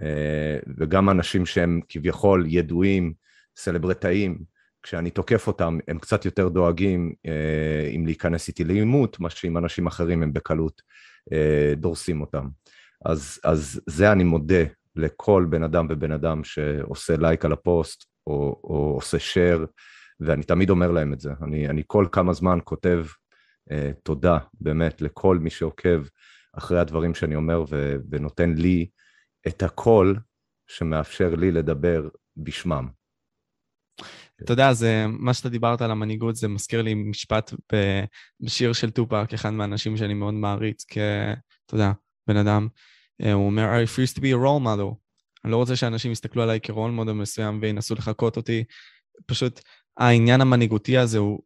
אה, 0.01 0.59
וגם 0.77 1.09
אנשים 1.09 1.45
שהם 1.45 1.79
כביכול 1.89 2.45
ידועים, 2.47 3.13
סלברטאים, 3.57 4.43
כשאני 4.83 5.09
תוקף 5.09 5.47
אותם, 5.47 5.77
הם 5.87 5.99
קצת 5.99 6.25
יותר 6.25 6.49
דואגים 6.49 7.13
אה, 7.25 7.89
אם 7.95 8.05
להיכנס 8.05 8.47
איתי 8.47 8.63
לעימות, 8.63 9.19
מה 9.19 9.29
שעם 9.29 9.57
אנשים 9.57 9.87
אחרים 9.87 10.23
הם 10.23 10.33
בקלות 10.33 10.81
אה, 11.33 11.73
דורסים 11.77 12.21
אותם. 12.21 12.47
אז, 13.05 13.39
אז 13.43 13.81
זה 13.87 14.11
אני 14.11 14.23
מודה 14.23 14.63
לכל 14.95 15.45
בן 15.49 15.63
אדם 15.63 15.87
ובן 15.89 16.11
אדם 16.11 16.43
שעושה 16.43 17.17
לייק 17.17 17.45
על 17.45 17.51
הפוסט, 17.51 18.05
או, 18.27 18.61
או 18.63 18.93
עושה 18.95 19.17
share, 19.17 19.65
ואני 20.19 20.43
תמיד 20.43 20.69
אומר 20.69 20.91
להם 20.91 21.13
את 21.13 21.19
זה. 21.19 21.31
אני, 21.43 21.69
אני 21.69 21.83
כל 21.87 22.05
כמה 22.11 22.33
זמן 22.33 22.59
כותב 22.63 23.05
אה, 23.71 23.91
תודה 24.03 24.37
באמת 24.61 25.01
לכל 25.01 25.37
מי 25.37 25.49
שעוקב 25.49 26.03
אחרי 26.57 26.79
הדברים 26.79 27.15
שאני 27.15 27.35
אומר 27.35 27.63
ו, 27.69 27.95
ונותן 28.09 28.53
לי 28.53 28.87
את 29.49 29.63
הקול 29.63 30.19
שמאפשר 30.67 31.35
לי 31.35 31.51
לדבר 31.51 32.07
בשמם. 32.37 32.87
אתה 34.43 34.53
יודע, 34.53 34.73
זה, 34.73 35.05
מה 35.07 35.33
שאתה 35.33 35.49
דיברת 35.49 35.81
על 35.81 35.91
המנהיגות, 35.91 36.35
זה 36.35 36.47
מזכיר 36.47 36.81
לי 36.81 36.93
משפט 36.93 37.53
בשיר 38.41 38.73
של 38.73 38.91
טופק, 38.91 39.33
אחד 39.33 39.49
מהאנשים 39.49 39.97
שאני 39.97 40.13
מאוד 40.13 40.33
מעריץ, 40.33 40.85
כ... 40.89 40.97
אתה 41.65 41.75
יודע, 41.75 41.91
בן 42.27 42.37
אדם. 42.37 42.67
אה, 43.21 43.33
הוא 43.33 43.45
אומר, 43.45 43.63
I 43.63 43.87
refuse 43.87 44.17
to 44.17 44.19
be 44.19 44.25
a 44.25 44.45
role 44.45 44.65
model. 44.65 44.95
אני 45.43 45.51
לא 45.51 45.57
רוצה 45.57 45.75
שאנשים 45.75 46.11
יסתכלו 46.11 46.43
עליי 46.43 46.59
כרול 46.61 46.91
מודל 46.91 47.11
מסוים 47.11 47.59
וינסו 47.61 47.95
לחקות 47.95 48.37
אותי. 48.37 48.63
פשוט 49.25 49.61
העניין 49.97 50.41
המנהיגותי 50.41 50.97
הזה 50.97 51.17
הוא... 51.17 51.39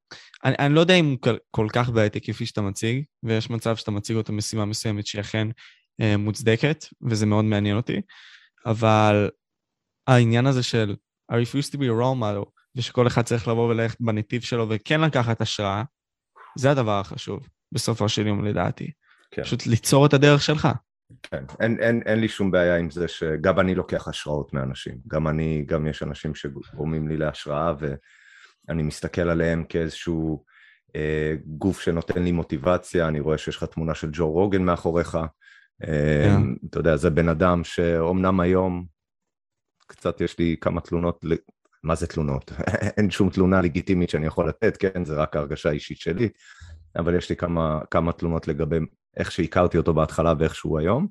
אני, 0.46 0.56
אני 0.60 0.74
לא 0.74 0.80
יודע 0.80 0.96
אם 0.96 1.06
הוא 1.06 1.18
כל, 1.22 1.38
כל 1.52 1.68
כך 1.74 1.90
בעייתי 1.90 2.22
כפי 2.22 2.46
שאתה 2.46 2.62
מציג, 2.62 3.04
ויש 3.24 3.50
מצב 3.50 3.76
שאתה 3.76 3.92
מציג 3.92 4.16
אותו 4.16 4.34
משימה 4.34 4.66
מסוימת 4.66 5.08
שהיא 5.08 5.22
אכן 5.22 5.48
מוצדקת, 6.18 6.86
וזה 7.02 7.26
מאוד 7.26 7.46
מעניין 7.46 7.78
אותי, 7.78 8.02
אבל 8.66 9.30
העניין 10.08 10.46
הזה 10.46 10.64
של 10.64 10.96
I 11.32 11.36
refuse 11.36 11.70
to 11.70 11.78
be 11.78 11.84
a 11.84 12.02
role 12.02 12.22
model, 12.22 12.50
ושכל 12.76 13.08
אחד 13.08 13.22
צריך 13.22 13.48
לבוא 13.48 13.70
וללכת 13.70 14.02
בנתיב 14.02 14.42
שלו 14.42 14.70
וכן 14.70 15.02
לקחת 15.02 15.42
השראה, 15.42 15.84
זה 16.58 16.72
הדבר 16.72 17.00
החשוב, 17.00 17.48
בסופו 17.72 18.10
של 18.10 18.28
יום 18.28 18.46
לדעתי. 18.46 18.92
כן. 19.32 19.44
פשוט 19.44 19.68
ליצור 19.68 20.06
את 20.06 20.14
הדרך 20.14 20.42
שלך. 20.42 20.68
כן, 21.24 21.44
אין, 21.60 21.78
אין, 21.80 22.02
אין 22.06 22.20
לי 22.20 22.28
שום 22.28 22.52
בעיה 22.52 22.78
עם 22.78 22.90
זה 22.90 23.08
שגם 23.08 23.60
אני 23.60 23.76
לוקח 23.76 24.08
השראות 24.08 24.54
מאנשים. 24.54 24.98
גם 25.08 25.28
אני, 25.28 25.64
גם 25.66 25.88
יש 25.88 26.04
אנשים 26.04 26.36
שגורמים 26.36 27.08
לי 27.08 27.18
להשראה 27.18 27.74
ואני 27.80 28.84
מסתכל 28.84 29.30
עליהם 29.30 29.64
כאיזשהו 29.70 30.44
אה, 30.96 31.36
גוף 31.46 31.82
שנותן 31.82 32.24
לי 32.24 32.32
מוטיבציה, 32.32 33.08
אני 33.08 33.20
רואה 33.20 33.38
שיש 33.38 33.58
לך 33.58 33.64
תמונה 33.64 33.96
של 33.96 34.10
ג'ו 34.12 34.32
רוגן 34.32 34.64
מאחוריך. 34.64 35.18
אה, 35.84 36.36
yeah. 36.36 36.68
אתה 36.70 36.80
יודע, 36.80 36.96
זה 36.96 37.10
בן 37.10 37.30
אדם 37.30 37.64
שאומנם 37.64 38.40
היום 38.40 38.86
קצת 39.88 40.22
יש 40.22 40.40
לי 40.40 40.56
כמה 40.62 40.82
תלונות, 40.82 41.26
מה 41.84 41.96
זה 41.96 42.08
תלונות? 42.08 42.52
אין 42.98 43.12
שום 43.12 43.30
תלונה 43.30 43.62
לגיטימית 43.62 44.10
שאני 44.10 44.26
יכול 44.26 44.50
לתת, 44.50 44.78
כן? 44.78 45.06
זה 45.06 45.16
רק 45.16 45.36
הרגשה 45.36 45.72
אישית 45.72 45.98
שלי, 45.98 46.30
אבל 46.96 47.16
יש 47.16 47.30
לי 47.30 47.36
כמה, 47.36 47.80
כמה 47.92 48.12
תלונות 48.12 48.48
לגבי 48.48 48.78
איך 49.18 49.32
שהכרתי 49.32 49.78
אותו 49.78 49.94
בהתחלה 49.94 50.34
ואיך 50.40 50.56
שהוא 50.56 50.80
היום, 50.80 51.08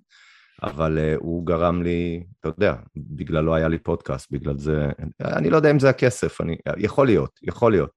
אבל 0.63 0.99
uh, 0.99 1.21
הוא 1.21 1.47
גרם 1.47 1.83
לי, 1.83 2.25
אתה 2.41 2.49
יודע, 2.49 2.75
בגללו 2.97 3.47
לא 3.47 3.55
היה 3.55 3.69
לי 3.69 3.79
פודקאסט, 3.79 4.33
בגלל 4.33 4.59
זה, 4.59 4.89
אני 5.21 5.51
לא 5.51 5.57
יודע 5.57 5.71
אם 5.71 5.79
זה 5.79 5.89
הכסף, 5.89 6.41
אני, 6.41 6.57
יכול 6.77 7.07
להיות, 7.07 7.41
יכול 7.43 7.73
להיות, 7.73 7.91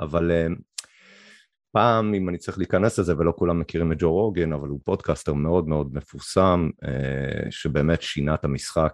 אבל 0.00 0.30
uh, 0.30 0.60
פעם, 1.76 2.14
אם 2.14 2.28
אני 2.28 2.38
צריך 2.38 2.58
להיכנס 2.58 2.98
לזה, 2.98 3.14
ולא 3.18 3.32
כולם 3.36 3.60
מכירים 3.60 3.92
את 3.92 3.96
ג'ו 4.00 4.12
רוגן, 4.12 4.52
אבל 4.52 4.68
הוא 4.68 4.80
פודקאסטר 4.84 5.32
מאוד 5.32 5.68
מאוד 5.68 5.94
מפורסם, 5.94 6.70
uh, 6.84 6.88
שבאמת 7.50 8.02
שינה 8.02 8.34
את 8.34 8.44
המשחק 8.44 8.92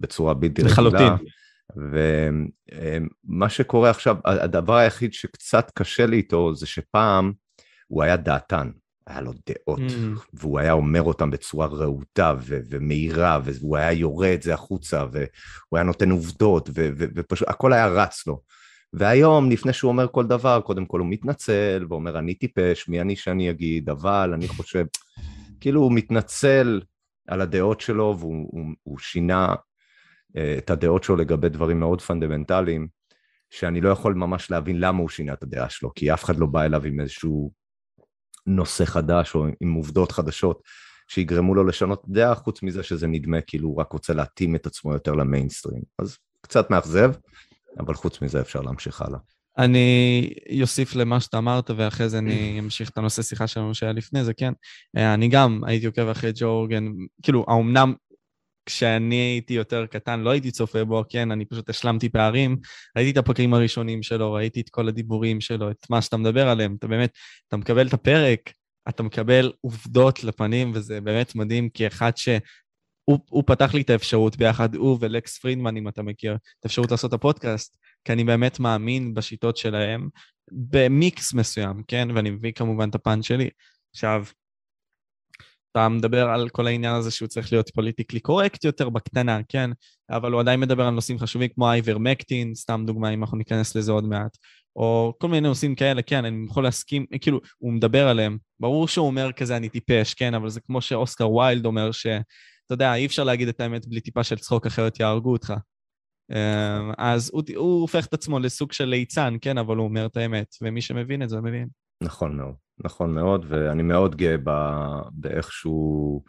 בצורה 0.00 0.34
בלתי 0.34 0.62
רגילה. 0.62 0.72
לחלוטין. 0.72 1.26
ומה 3.26 3.48
שקורה 3.48 3.90
עכשיו, 3.90 4.16
הדבר 4.24 4.74
היחיד 4.74 5.12
שקצת 5.12 5.70
קשה 5.74 6.06
לי 6.06 6.16
איתו 6.16 6.54
זה 6.54 6.66
שפעם 6.66 7.32
הוא 7.86 8.02
היה 8.02 8.16
דעתן. 8.16 8.70
היה 9.06 9.20
לו 9.20 9.32
דעות, 9.32 9.80
mm. 9.80 10.20
והוא 10.34 10.58
היה 10.58 10.72
אומר 10.72 11.02
אותן 11.02 11.30
בצורה 11.30 11.66
רהוטה 11.66 12.34
ו- 12.40 12.60
ומהירה, 12.70 13.40
והוא 13.44 13.76
היה 13.76 13.92
יורה 13.92 14.34
את 14.34 14.42
זה 14.42 14.54
החוצה, 14.54 15.04
והוא 15.12 15.22
היה 15.72 15.82
נותן 15.82 16.10
עובדות, 16.10 16.70
ופשוט 16.98 17.48
הכל 17.48 17.72
היה 17.72 17.86
רץ 17.86 18.26
לו. 18.26 18.40
והיום, 18.92 19.50
לפני 19.50 19.72
שהוא 19.72 19.88
אומר 19.88 20.08
כל 20.08 20.26
דבר, 20.26 20.60
קודם 20.60 20.86
כל 20.86 21.00
הוא 21.00 21.08
מתנצל, 21.10 21.86
ואומר, 21.88 22.18
אני 22.18 22.34
טיפש, 22.34 22.88
מי 22.88 23.00
אני 23.00 23.16
שאני 23.16 23.50
אגיד, 23.50 23.90
אבל 23.90 24.30
אני 24.34 24.48
חושב, 24.48 24.84
כאילו 25.60 25.80
הוא 25.80 25.92
מתנצל 25.92 26.80
על 27.28 27.40
הדעות 27.40 27.80
שלו, 27.80 28.16
והוא 28.18 28.48
הוא, 28.50 28.64
הוא 28.82 28.98
שינה 28.98 29.54
uh, 29.54 30.38
את 30.58 30.70
הדעות 30.70 31.04
שלו 31.04 31.16
לגבי 31.16 31.48
דברים 31.48 31.80
מאוד 31.80 32.00
פונדמנטליים, 32.00 32.88
שאני 33.50 33.80
לא 33.80 33.88
יכול 33.88 34.14
ממש 34.14 34.50
להבין 34.50 34.80
למה 34.80 34.98
הוא 34.98 35.08
שינה 35.08 35.32
את 35.32 35.42
הדעה 35.42 35.70
שלו, 35.70 35.94
כי 35.94 36.12
אף 36.12 36.24
אחד 36.24 36.36
לא 36.36 36.46
בא 36.46 36.62
אליו 36.62 36.84
עם 36.84 37.00
איזשהו 37.00 37.52
נושא 38.46 38.84
חדש 38.84 39.34
או 39.34 39.46
עם 39.60 39.72
עובדות 39.72 40.12
חדשות 40.12 40.62
שיגרמו 41.08 41.54
לו 41.54 41.64
לשנות 41.64 42.02
דעה, 42.08 42.34
חוץ 42.34 42.62
מזה 42.62 42.82
שזה 42.82 43.06
נדמה 43.06 43.40
כאילו 43.40 43.68
הוא 43.68 43.80
רק 43.80 43.92
רוצה 43.92 44.14
להתאים 44.14 44.54
את 44.54 44.66
עצמו 44.66 44.92
יותר 44.92 45.12
למיינסטרים. 45.12 45.82
אז 45.98 46.18
קצת 46.40 46.70
מאכזב, 46.70 47.12
אבל 47.78 47.94
חוץ 47.94 48.22
מזה 48.22 48.40
אפשר 48.40 48.60
להמשיך 48.60 49.02
הלאה. 49.02 49.18
אני 49.58 50.34
אוסיף 50.62 50.94
למה 50.94 51.20
שאתה 51.20 51.38
אמרת, 51.38 51.70
ואחרי 51.76 52.08
זה 52.08 52.18
אני 52.18 52.56
אמשיך 52.60 52.90
את 52.90 52.98
הנושא 52.98 53.22
שיחה 53.22 53.46
שלנו 53.46 53.74
שהיה 53.74 53.92
לפני 53.92 54.24
זה, 54.24 54.34
כן. 54.34 54.52
אני 54.96 55.28
גם 55.28 55.60
הייתי 55.66 55.86
עוקב 55.86 56.08
אחרי 56.08 56.30
ג'ו 56.34 56.46
אורגן, 56.46 56.84
כאילו, 57.22 57.44
האומנם 57.48 57.94
כשאני 58.66 59.14
הייתי 59.14 59.54
יותר 59.54 59.86
קטן, 59.86 60.20
לא 60.20 60.30
הייתי 60.30 60.50
צופה 60.50 60.84
בו, 60.84 61.04
כן, 61.08 61.30
אני 61.30 61.44
פשוט 61.44 61.70
השלמתי 61.70 62.08
פערים, 62.08 62.56
ראיתי 62.96 63.10
את 63.10 63.16
הפרקים 63.16 63.54
הראשונים 63.54 64.02
שלו, 64.02 64.32
ראיתי 64.32 64.60
את 64.60 64.68
כל 64.68 64.88
הדיבורים 64.88 65.40
שלו, 65.40 65.70
את 65.70 65.86
מה 65.90 66.02
שאתה 66.02 66.16
מדבר 66.16 66.48
עליהם, 66.48 66.76
אתה 66.78 66.86
באמת, 66.88 67.10
אתה 67.48 67.56
מקבל 67.56 67.86
את 67.86 67.92
הפרק, 67.92 68.52
אתה 68.88 69.02
מקבל 69.02 69.52
עובדות 69.60 70.24
לפנים, 70.24 70.72
וזה 70.74 71.00
באמת 71.00 71.34
מדהים, 71.34 71.68
כאחד 71.74 72.16
ש... 72.16 72.28
הוא, 73.04 73.18
הוא 73.30 73.42
פתח 73.46 73.74
לי 73.74 73.80
את 73.80 73.90
האפשרות 73.90 74.36
ביחד, 74.36 74.74
הוא 74.74 74.98
ולקס 75.00 75.38
פרידמן, 75.38 75.76
אם 75.76 75.88
אתה 75.88 76.02
מכיר, 76.02 76.34
את 76.34 76.64
האפשרות 76.64 76.90
לעשות 76.90 77.08
את 77.08 77.14
הפודקאסט, 77.14 77.76
כי 78.04 78.12
אני 78.12 78.24
באמת 78.24 78.60
מאמין 78.60 79.14
בשיטות 79.14 79.56
שלהם, 79.56 80.08
במיקס 80.52 81.34
מסוים, 81.34 81.82
כן? 81.88 82.08
ואני 82.14 82.30
מביא 82.30 82.52
כמובן 82.52 82.88
את 82.88 82.94
הפן 82.94 83.22
שלי. 83.22 83.50
עכשיו, 83.94 84.24
אתה 85.72 85.88
מדבר 85.88 86.28
על 86.28 86.48
כל 86.48 86.66
העניין 86.66 86.94
הזה 86.94 87.10
שהוא 87.10 87.28
צריך 87.28 87.52
להיות 87.52 87.70
פוליטיקלי 87.70 88.20
קורקט 88.20 88.64
יותר 88.64 88.88
בקטנה, 88.88 89.40
כן? 89.48 89.70
אבל 90.10 90.32
הוא 90.32 90.40
עדיין 90.40 90.60
מדבר 90.60 90.84
על 90.84 90.94
נושאים 90.94 91.18
חשובים 91.18 91.48
כמו 91.54 91.70
אייברמקטין, 91.70 92.54
סתם 92.54 92.82
דוגמה, 92.86 93.14
אם 93.14 93.22
אנחנו 93.22 93.38
ניכנס 93.38 93.76
לזה 93.76 93.92
עוד 93.92 94.04
מעט, 94.04 94.36
או 94.76 95.14
כל 95.18 95.28
מיני 95.28 95.48
נושאים 95.48 95.74
כאלה, 95.74 96.02
כן, 96.02 96.24
אני 96.24 96.46
יכול 96.50 96.64
להסכים, 96.64 97.06
כאילו, 97.20 97.40
הוא 97.58 97.72
מדבר 97.72 98.08
עליהם. 98.08 98.38
ברור 98.60 98.88
שהוא 98.88 99.06
אומר 99.06 99.32
כזה, 99.32 99.56
אני 99.56 99.68
טיפש, 99.68 100.14
כן, 100.14 100.34
אבל 100.34 100.48
זה 100.48 100.60
כמו 100.60 100.80
שאוסקר 100.80 101.30
ויילד 101.30 101.66
אומר, 101.66 101.92
שאתה 102.72 102.84
יודע, 102.84 102.94
אי 102.94 103.06
אפשר 103.06 103.24
להגיד 103.24 103.48
את 103.48 103.60
האמת 103.60 103.86
בלי 103.86 104.00
טיפה 104.00 104.24
של 104.24 104.36
צחוק, 104.36 104.66
אחרת 104.66 105.00
יהרגו 105.00 105.32
אותך. 105.32 105.54
אמ, 106.30 106.92
אז 106.98 107.30
הוא, 107.32 107.42
הוא 107.56 107.80
הופך 107.80 108.06
את 108.06 108.14
עצמו 108.14 108.38
לסוג 108.38 108.72
של 108.72 108.84
ליצן, 108.84 109.36
כן, 109.40 109.58
אבל 109.58 109.76
הוא 109.76 109.84
אומר 109.84 110.06
את 110.06 110.16
האמת, 110.16 110.54
ומי 110.62 110.80
שמבין 110.80 111.22
את 111.22 111.28
זה, 111.28 111.40
מבין. 111.40 111.68
נכון 112.02 112.36
מאוד. 112.36 112.54
נכון 112.84 113.14
מאוד, 113.14 113.46
ואני 113.48 113.82
מאוד 113.82 114.16
גאה 114.16 114.36
באיך 115.12 115.52
שהוא 115.52 116.22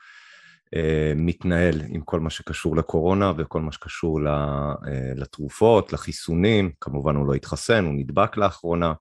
אה, 0.76 1.14
מתנהל 1.16 1.82
עם 1.90 2.02
כל 2.02 2.20
מה 2.20 2.30
שקשור 2.30 2.76
לקורונה 2.76 3.34
וכל 3.38 3.62
מה 3.62 3.72
שקשור 3.72 4.20
אה, 4.28 4.74
לתרופות, 5.16 5.94
לחיסונים, 5.94 6.72
כמובן 6.82 7.16
הוא 7.16 7.28
לא 7.28 7.34
התחסן, 7.34 7.86
הוא 7.86 7.94
נדבק 7.94 8.38
לאחרונה, 8.38 8.94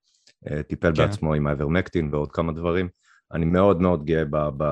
אה, 0.51 0.63
טיפל 0.63 0.93
כן. 0.95 1.07
בעצמו 1.07 1.35
עם 1.35 1.47
האיברמקטין 1.47 2.15
ועוד 2.15 2.33
כמה 2.33 2.53
דברים. 2.53 2.89
אני 3.33 3.45
מאוד 3.45 3.81
מאוד 3.81 4.05
גאה 4.05 4.25
ב, 4.25 4.37
ב, 4.57 4.65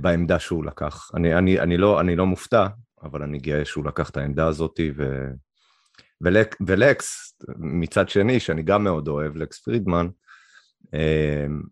בעמדה 0.00 0.38
שהוא 0.38 0.64
לקח. 0.64 1.10
אני, 1.14 1.34
אני, 1.34 1.60
אני, 1.60 1.76
לא, 1.76 2.00
אני 2.00 2.16
לא 2.16 2.26
מופתע, 2.26 2.66
אבל 3.02 3.22
אני 3.22 3.38
גאה 3.38 3.64
שהוא 3.64 3.84
לקח 3.84 4.10
את 4.10 4.16
העמדה 4.16 4.46
הזאת, 4.46 4.80
ו... 4.96 5.26
ולק, 6.20 6.56
ולקס, 6.66 7.38
מצד 7.58 8.08
שני, 8.08 8.40
שאני 8.40 8.62
גם 8.62 8.84
מאוד 8.84 9.08
אוהב, 9.08 9.36
לקס 9.36 9.58
פרידמן, 9.58 10.08
אמ, 10.94 11.62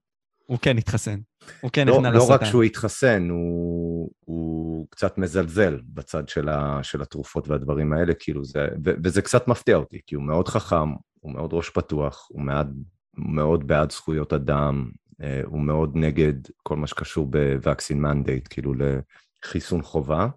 הוא 0.47 0.59
כן 0.63 0.79
התחסן, 0.79 1.19
הוא 1.61 1.71
כן 1.73 1.87
לא, 1.89 1.97
נכנע 1.97 2.11
לשטן. 2.11 2.29
לא 2.29 2.35
רק 2.35 2.45
שהוא 2.45 2.63
התחסן, 2.63 3.29
הוא, 3.31 4.11
הוא 4.25 4.87
קצת 4.91 5.19
מזלזל 5.19 5.81
בצד 5.85 6.29
של, 6.29 6.49
ה, 6.49 6.79
של 6.83 7.03
התרופות 7.03 7.49
והדברים 7.49 7.93
האלה, 7.93 8.15
כאילו 8.15 8.45
זה, 8.45 8.69
ו, 8.85 8.91
וזה 9.05 9.23
קצת 9.23 9.49
מפתיע 9.49 9.77
אותי, 9.77 10.01
כי 10.07 10.15
הוא 10.15 10.25
מאוד 10.25 10.49
חכם, 10.49 10.93
הוא 11.21 11.33
מאוד 11.33 11.53
ראש 11.53 11.71
פתוח, 11.71 12.29
הוא 12.31 12.43
מאוד, 12.43 12.83
מאוד 13.17 13.67
בעד 13.67 13.93
זכויות 13.93 14.33
אדם, 14.33 14.91
אה, 14.91 15.08
הוא 15.45 15.61
מאוד 15.61 15.97
נגד 15.97 16.35
כל 16.63 16.77
מה 16.77 16.87
שקשור 16.87 17.27
ב-vaccine 17.31 18.03
mandate, 18.05 18.49
כאילו 18.51 18.73
לחיסון 18.75 19.83
חובה. 19.83 20.29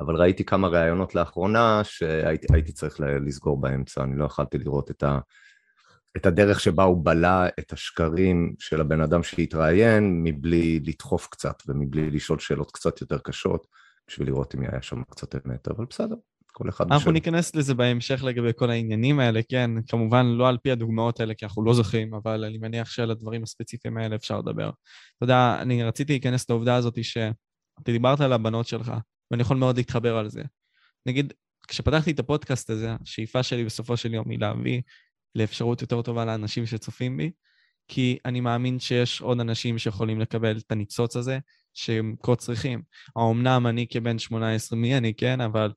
אבל 0.00 0.16
ראיתי 0.16 0.44
כמה 0.44 0.68
ראיונות 0.68 1.14
לאחרונה 1.14 1.80
שהייתי 1.84 2.72
צריך 2.72 3.00
לסגור 3.00 3.60
באמצע, 3.60 4.02
אני 4.04 4.18
לא 4.18 4.24
יכלתי 4.24 4.58
לראות 4.58 4.90
את 4.90 5.02
ה... 5.02 5.18
את 6.16 6.26
הדרך 6.26 6.60
שבה 6.60 6.84
הוא 6.84 7.04
בלע 7.04 7.46
את 7.58 7.72
השקרים 7.72 8.54
של 8.58 8.80
הבן 8.80 9.00
אדם 9.00 9.22
שהתראיין, 9.22 10.22
מבלי 10.22 10.80
לדחוף 10.84 11.26
קצת 11.26 11.62
ומבלי 11.66 12.10
לשאול 12.10 12.38
שאלות 12.38 12.70
קצת 12.70 13.00
יותר 13.00 13.18
קשות, 13.18 13.66
בשביל 14.08 14.28
לראות 14.28 14.54
אם 14.54 14.60
היה 14.60 14.82
שם 14.82 15.02
קצת 15.10 15.34
אמת, 15.34 15.68
אבל 15.68 15.84
בסדר, 15.90 16.16
כל 16.52 16.68
אחד 16.68 16.84
אנחנו 16.84 16.98
בשביל... 16.98 17.14
ניכנס 17.14 17.54
לזה 17.54 17.74
בהמשך 17.74 18.24
לגבי 18.24 18.50
כל 18.56 18.70
העניינים 18.70 19.20
האלה, 19.20 19.40
כן, 19.48 19.70
כמובן 19.88 20.26
לא 20.26 20.48
על 20.48 20.58
פי 20.58 20.70
הדוגמאות 20.70 21.20
האלה, 21.20 21.34
כי 21.34 21.44
אנחנו 21.44 21.64
לא 21.64 21.74
זוכרים, 21.74 22.14
אבל 22.14 22.44
אני 22.44 22.58
מניח 22.58 22.90
שעל 22.90 23.10
הדברים 23.10 23.42
הספציפיים 23.42 23.98
האלה 23.98 24.16
אפשר 24.16 24.38
לדבר. 24.38 24.68
אתה 25.16 25.24
יודע, 25.24 25.58
אני 25.60 25.84
רציתי 25.84 26.12
להיכנס 26.12 26.50
לעובדה 26.50 26.74
הזאת 26.74 27.04
שאתה 27.04 27.92
דיברת 27.92 28.20
על 28.20 28.32
הבנות 28.32 28.66
שלך, 28.66 28.92
ואני 29.30 29.42
יכול 29.42 29.56
מאוד 29.56 29.76
להתחבר 29.76 30.16
על 30.16 30.28
זה. 30.28 30.42
נגיד, 31.06 31.32
כשפתחתי 31.68 32.10
את 32.10 32.18
הפודקאסט 32.18 32.70
הזה, 32.70 32.96
השאיפה 33.02 33.42
שלי 33.42 33.64
בסופו 33.64 33.96
של 33.96 34.14
יום 34.14 34.30
היא 34.30 34.38
להביא 34.40 34.82
לאפשרות 35.34 35.82
יותר 35.82 36.02
טובה 36.02 36.24
לאנשים 36.24 36.66
שצופים 36.66 37.16
בי, 37.16 37.30
כי 37.88 38.18
אני 38.24 38.40
מאמין 38.40 38.78
שיש 38.78 39.20
עוד 39.20 39.40
אנשים 39.40 39.78
שיכולים 39.78 40.20
לקבל 40.20 40.58
את 40.58 40.72
הניצוץ 40.72 41.16
הזה, 41.16 41.38
שהם 41.74 42.14
כה 42.22 42.36
צריכים. 42.36 42.82
האומנם 43.16 43.66
אני 43.66 43.86
כבן 43.90 44.18
18, 44.18 44.78
מי 44.78 44.96
אני, 44.96 45.14
כן? 45.14 45.40
אבל 45.40 45.72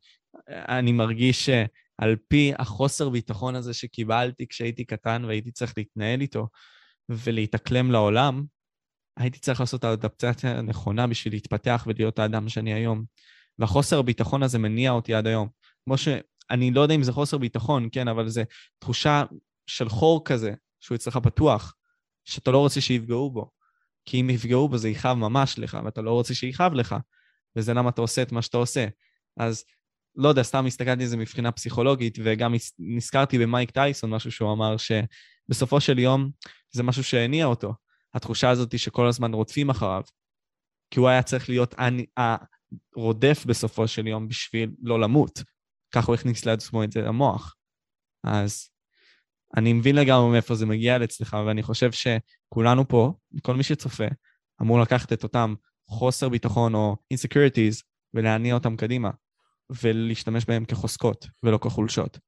אני 0.50 0.92
מרגיש 0.92 1.46
שעל 1.46 2.15
פי 2.27 2.54
החוסר 2.60 3.10
ביטחון 3.10 3.56
הזה 3.56 3.74
שקיבלתי 3.74 4.48
כשהייתי 4.48 4.86
קטן 4.86 5.25
והייתי 5.25 5.51
צריך 5.51 5.74
להתנהל 5.77 6.22
איתו 6.22 6.48
ולהתאקלם 7.10 7.92
לעולם, 7.92 8.44
הייתי 9.18 9.39
צריך 9.39 9.60
לעשות 9.60 9.80
את 9.80 9.84
האדפטציה 9.86 10.58
הנכונה 10.58 11.08
בשביל 11.08 11.34
להתפתח 11.34 11.84
ולהיות 11.88 12.20
האדם 12.20 12.50
שאני 12.50 12.74
היום. 12.74 13.04
והחוסר 13.60 14.00
הביטחון 14.00 14.44
הזה 14.44 14.60
מניע 14.60 14.92
אותי 14.92 15.13
עד 15.13 15.27
היום. 15.27 15.48
כמו 15.86 15.98
ש... 15.98 16.08
אני 16.51 16.72
לא 16.72 16.82
יודע 16.82 16.96
אם 16.96 17.04
זה 17.04 17.12
חוסר 17.12 17.38
ביטחון, 17.38 17.89
כן, 17.92 18.08
אבל 18.08 18.30
זה 18.30 18.44
תחושה 18.80 19.24
של 19.68 19.89
חור 19.89 20.25
כזה, 20.25 20.54
שהוא 20.80 20.96
אצלך 20.96 21.18
פתוח, 21.18 21.75
שאתה 22.25 22.51
לא 22.51 22.58
רוצה 22.58 22.82
שיפגעו 22.82 23.32
בו. 23.32 23.51
כי 24.06 24.22
אם 24.22 24.30
יפגעו 24.30 24.70
בו 24.70 24.77
זה 24.77 24.89
יכאב 24.89 25.18
ממש 25.18 25.60
לך, 25.60 25.77
ואתה 25.86 26.01
לא 26.01 26.12
רוצה 26.12 26.34
שיכאב 26.34 26.74
לך, 26.74 26.96
וזה 27.56 27.74
למה 27.74 27.89
אתה 27.89 28.01
עושה 28.01 28.22
את 28.22 28.32
מה 28.32 28.42
שאתה 28.42 28.58
עושה. 28.58 28.88
אז 29.38 29.65
לא 30.16 30.30
יודע, 30.30 30.44
סתם 30.44 30.66
הסתכלתי 30.66 31.04
על 31.04 31.10
זה 31.10 31.18
מבחינה 31.18 31.52
פסיכולוגית, 31.52 32.18
וגם 32.24 32.54
נזכרתי 32.80 33.40
במייק 33.40 33.72
טייסון, 33.72 34.10
משהו 34.10 34.32
שהוא 34.32 34.54
אמר 34.54 34.76
שבסופו 34.78 35.82
של 35.82 36.00
יום 36.00 36.32
זה 36.72 36.84
משהו 36.84 37.04
שהניע 37.04 37.46
אותו. 37.46 37.74
התחושה 38.14 38.50
הזאת 38.50 38.80
שכל 38.80 39.08
הזמן 39.08 39.34
רודפים 39.34 39.70
אחריו, 39.70 40.02
כי 40.92 41.00
הוא 41.00 41.08
היה 41.10 41.24
צריך 41.24 41.50
להיות 41.50 41.76
הרודף 42.96 43.46
בסופו 43.46 43.88
של 43.88 44.08
יום 44.08 44.28
בשביל 44.28 44.72
לא 44.82 45.00
למות. 45.00 45.44
ככה 45.92 46.08
הוא 46.08 46.16
הכניס 46.16 46.46
לעצמו 46.46 46.84
את 46.84 46.92
זה 46.92 47.02
למוח. 47.02 47.56
אז 48.24 48.70
אני 49.58 49.74
מבין 49.74 49.96
לגמרי 49.96 50.32
מאיפה 50.32 50.56
זה 50.56 50.66
מגיע 50.66 51.04
אצלך, 51.04 51.38
ואני 51.48 51.64
חושב 51.64 51.90
שכולנו 51.92 52.88
פה, 52.88 53.14
כל 53.42 53.56
מי 53.56 53.64
שצופה, 53.64 54.08
אמור 54.62 54.80
לקחת 54.80 55.14
את 55.14 55.24
אותם 55.24 55.54
חוסר 55.88 56.30
ביטחון 56.30 56.76
או 56.76 56.96
insecurities 57.14 57.84
ולהניע 58.14 58.54
אותם 58.54 58.76
קדימה, 58.76 59.10
ולהשתמש 59.84 60.46
בהם 60.46 60.66
כחוזקות 60.66 61.28
ולא 61.44 61.58
כחולשות. 61.58 62.20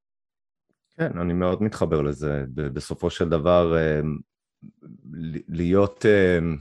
כן, 0.97 1.17
אני 1.17 1.33
מאוד 1.33 1.63
מתחבר 1.63 2.01
לזה. 2.01 2.43
בסופו 2.53 3.09
של 3.09 3.29
דבר, 3.29 3.75
אמ, 3.77 4.17
להיות, 5.47 6.05
אמ, 6.05 6.57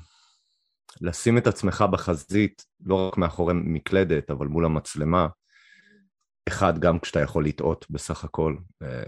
לשים 1.00 1.38
את 1.38 1.46
עצמך 1.46 1.84
בחזית, 1.92 2.64
לא 2.84 3.08
רק 3.08 3.16
מאחורי 3.16 3.54
מקלדת, 3.56 4.30
אבל 4.30 4.46
מול 4.46 4.64
המצלמה, 4.64 5.28
אחד, 6.48 6.78
גם 6.78 6.98
כשאתה 6.98 7.20
יכול 7.20 7.46
לטעות 7.46 7.86
בסך 7.90 8.24
הכל. 8.24 8.56
אה, 8.82 9.02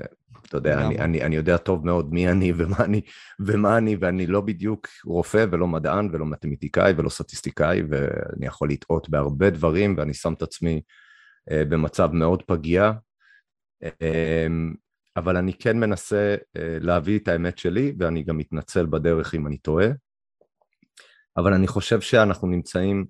אתה 0.46 0.56
יודע, 0.56 0.86
אני, 0.86 0.98
אני, 0.98 1.22
אני 1.22 1.36
יודע 1.36 1.56
טוב 1.56 1.86
מאוד 1.86 2.12
מי 2.12 2.28
אני 2.28 2.52
ומה 2.56 2.84
אני, 2.84 3.00
ומה 3.40 3.78
אני, 3.78 3.96
ואני 4.00 4.26
לא 4.26 4.40
בדיוק 4.40 4.88
רופא 5.04 5.46
ולא 5.50 5.66
מדען 5.66 6.08
ולא 6.12 6.26
מתמטיקאי 6.26 6.92
ולא 6.96 7.08
סטטיסטיקאי, 7.08 7.82
ואני 7.90 8.46
יכול 8.46 8.70
לטעות 8.70 9.08
בהרבה 9.08 9.50
דברים, 9.50 9.94
ואני 9.98 10.14
שם 10.14 10.32
את 10.32 10.42
עצמי 10.42 10.74
אה, 10.74 10.80
במצב 11.50 12.12
מאוד 12.12 12.42
פגיע. 12.42 12.92
אמ, 13.82 14.74
אבל 15.16 15.36
אני 15.36 15.52
כן 15.52 15.80
מנסה 15.80 16.36
אה, 16.56 16.78
להביא 16.80 17.18
את 17.18 17.28
האמת 17.28 17.58
שלי, 17.58 17.92
ואני 17.98 18.22
גם 18.22 18.38
מתנצל 18.38 18.86
בדרך 18.86 19.34
אם 19.34 19.46
אני 19.46 19.58
טועה. 19.58 19.86
אבל 21.36 21.54
אני 21.54 21.66
חושב 21.66 22.00
שאנחנו 22.00 22.48
נמצאים 22.48 23.06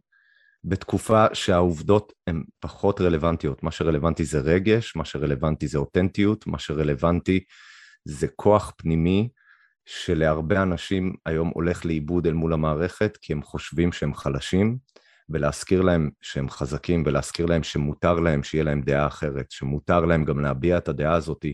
בתקופה 0.64 1.26
שהעובדות 1.33 2.12
הן 2.26 2.45
פחות 2.61 3.00
רלוונטיות. 3.00 3.62
מה 3.62 3.71
שרלוונטי 3.71 4.25
זה 4.25 4.40
רגש, 4.40 4.97
מה 4.97 5.04
שרלוונטי 5.04 5.66
זה 5.66 5.78
אותנטיות, 5.78 6.47
מה 6.47 6.59
שרלוונטי 6.59 7.45
זה 8.04 8.28
כוח 8.37 8.73
פנימי 8.76 9.28
שלהרבה 9.87 10.62
אנשים 10.62 11.14
היום 11.26 11.50
הולך 11.54 11.85
לאיבוד 11.85 12.26
אל 12.26 12.33
מול 12.33 12.53
המערכת, 12.53 13.18
כי 13.22 13.33
הם 13.33 13.42
חושבים 13.42 13.92
שהם 13.92 14.14
חלשים, 14.14 14.79
ולהזכיר 15.31 15.83
להם 15.83 16.11
שהם 16.21 16.49
חזקים, 16.49 17.03
ולהזכיר 17.07 17.47
להם 17.47 17.62
שמותר 17.62 18.14
להם 18.21 18.43
שיהיה 18.43 18.64
להם 18.64 18.83
דעה 18.83 19.07
אחרת, 19.07 19.51
שמותר 19.51 20.01
להם 20.05 20.25
גם 20.25 20.41
להביע 20.41 20.79
את 20.79 20.88
הדעה 20.88 21.14
הזאת, 21.14 21.45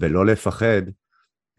ולא 0.00 0.26
לפחד 0.26 0.82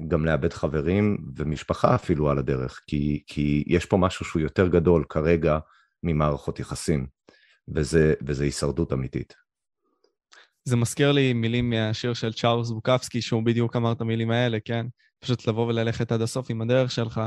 גם 0.07 0.25
לאבד 0.25 0.53
חברים 0.53 1.17
ומשפחה 1.35 1.95
אפילו 1.95 2.29
על 2.29 2.37
הדרך, 2.37 2.81
כי, 2.87 3.23
כי 3.27 3.63
יש 3.67 3.85
פה 3.85 3.97
משהו 3.97 4.25
שהוא 4.25 4.41
יותר 4.41 4.67
גדול 4.67 5.03
כרגע 5.09 5.59
ממערכות 6.03 6.59
יחסים, 6.59 7.07
וזה, 7.75 8.13
וזה 8.25 8.43
הישרדות 8.43 8.93
אמיתית. 8.93 9.33
זה 10.65 10.75
מזכיר 10.75 11.11
לי 11.11 11.33
מילים 11.33 11.69
מהשיר 11.69 12.13
של 12.13 12.33
צ'ארלס 12.33 12.69
בוקפסקי, 12.69 13.21
שהוא 13.21 13.43
בדיוק 13.43 13.75
אמר 13.75 13.91
את 13.91 14.01
המילים 14.01 14.31
האלה, 14.31 14.57
כן? 14.65 14.85
פשוט 15.19 15.47
לבוא 15.47 15.67
וללכת 15.67 16.11
עד 16.11 16.21
הסוף 16.21 16.49
עם 16.49 16.61
הדרך 16.61 16.91
שלך, 16.91 17.21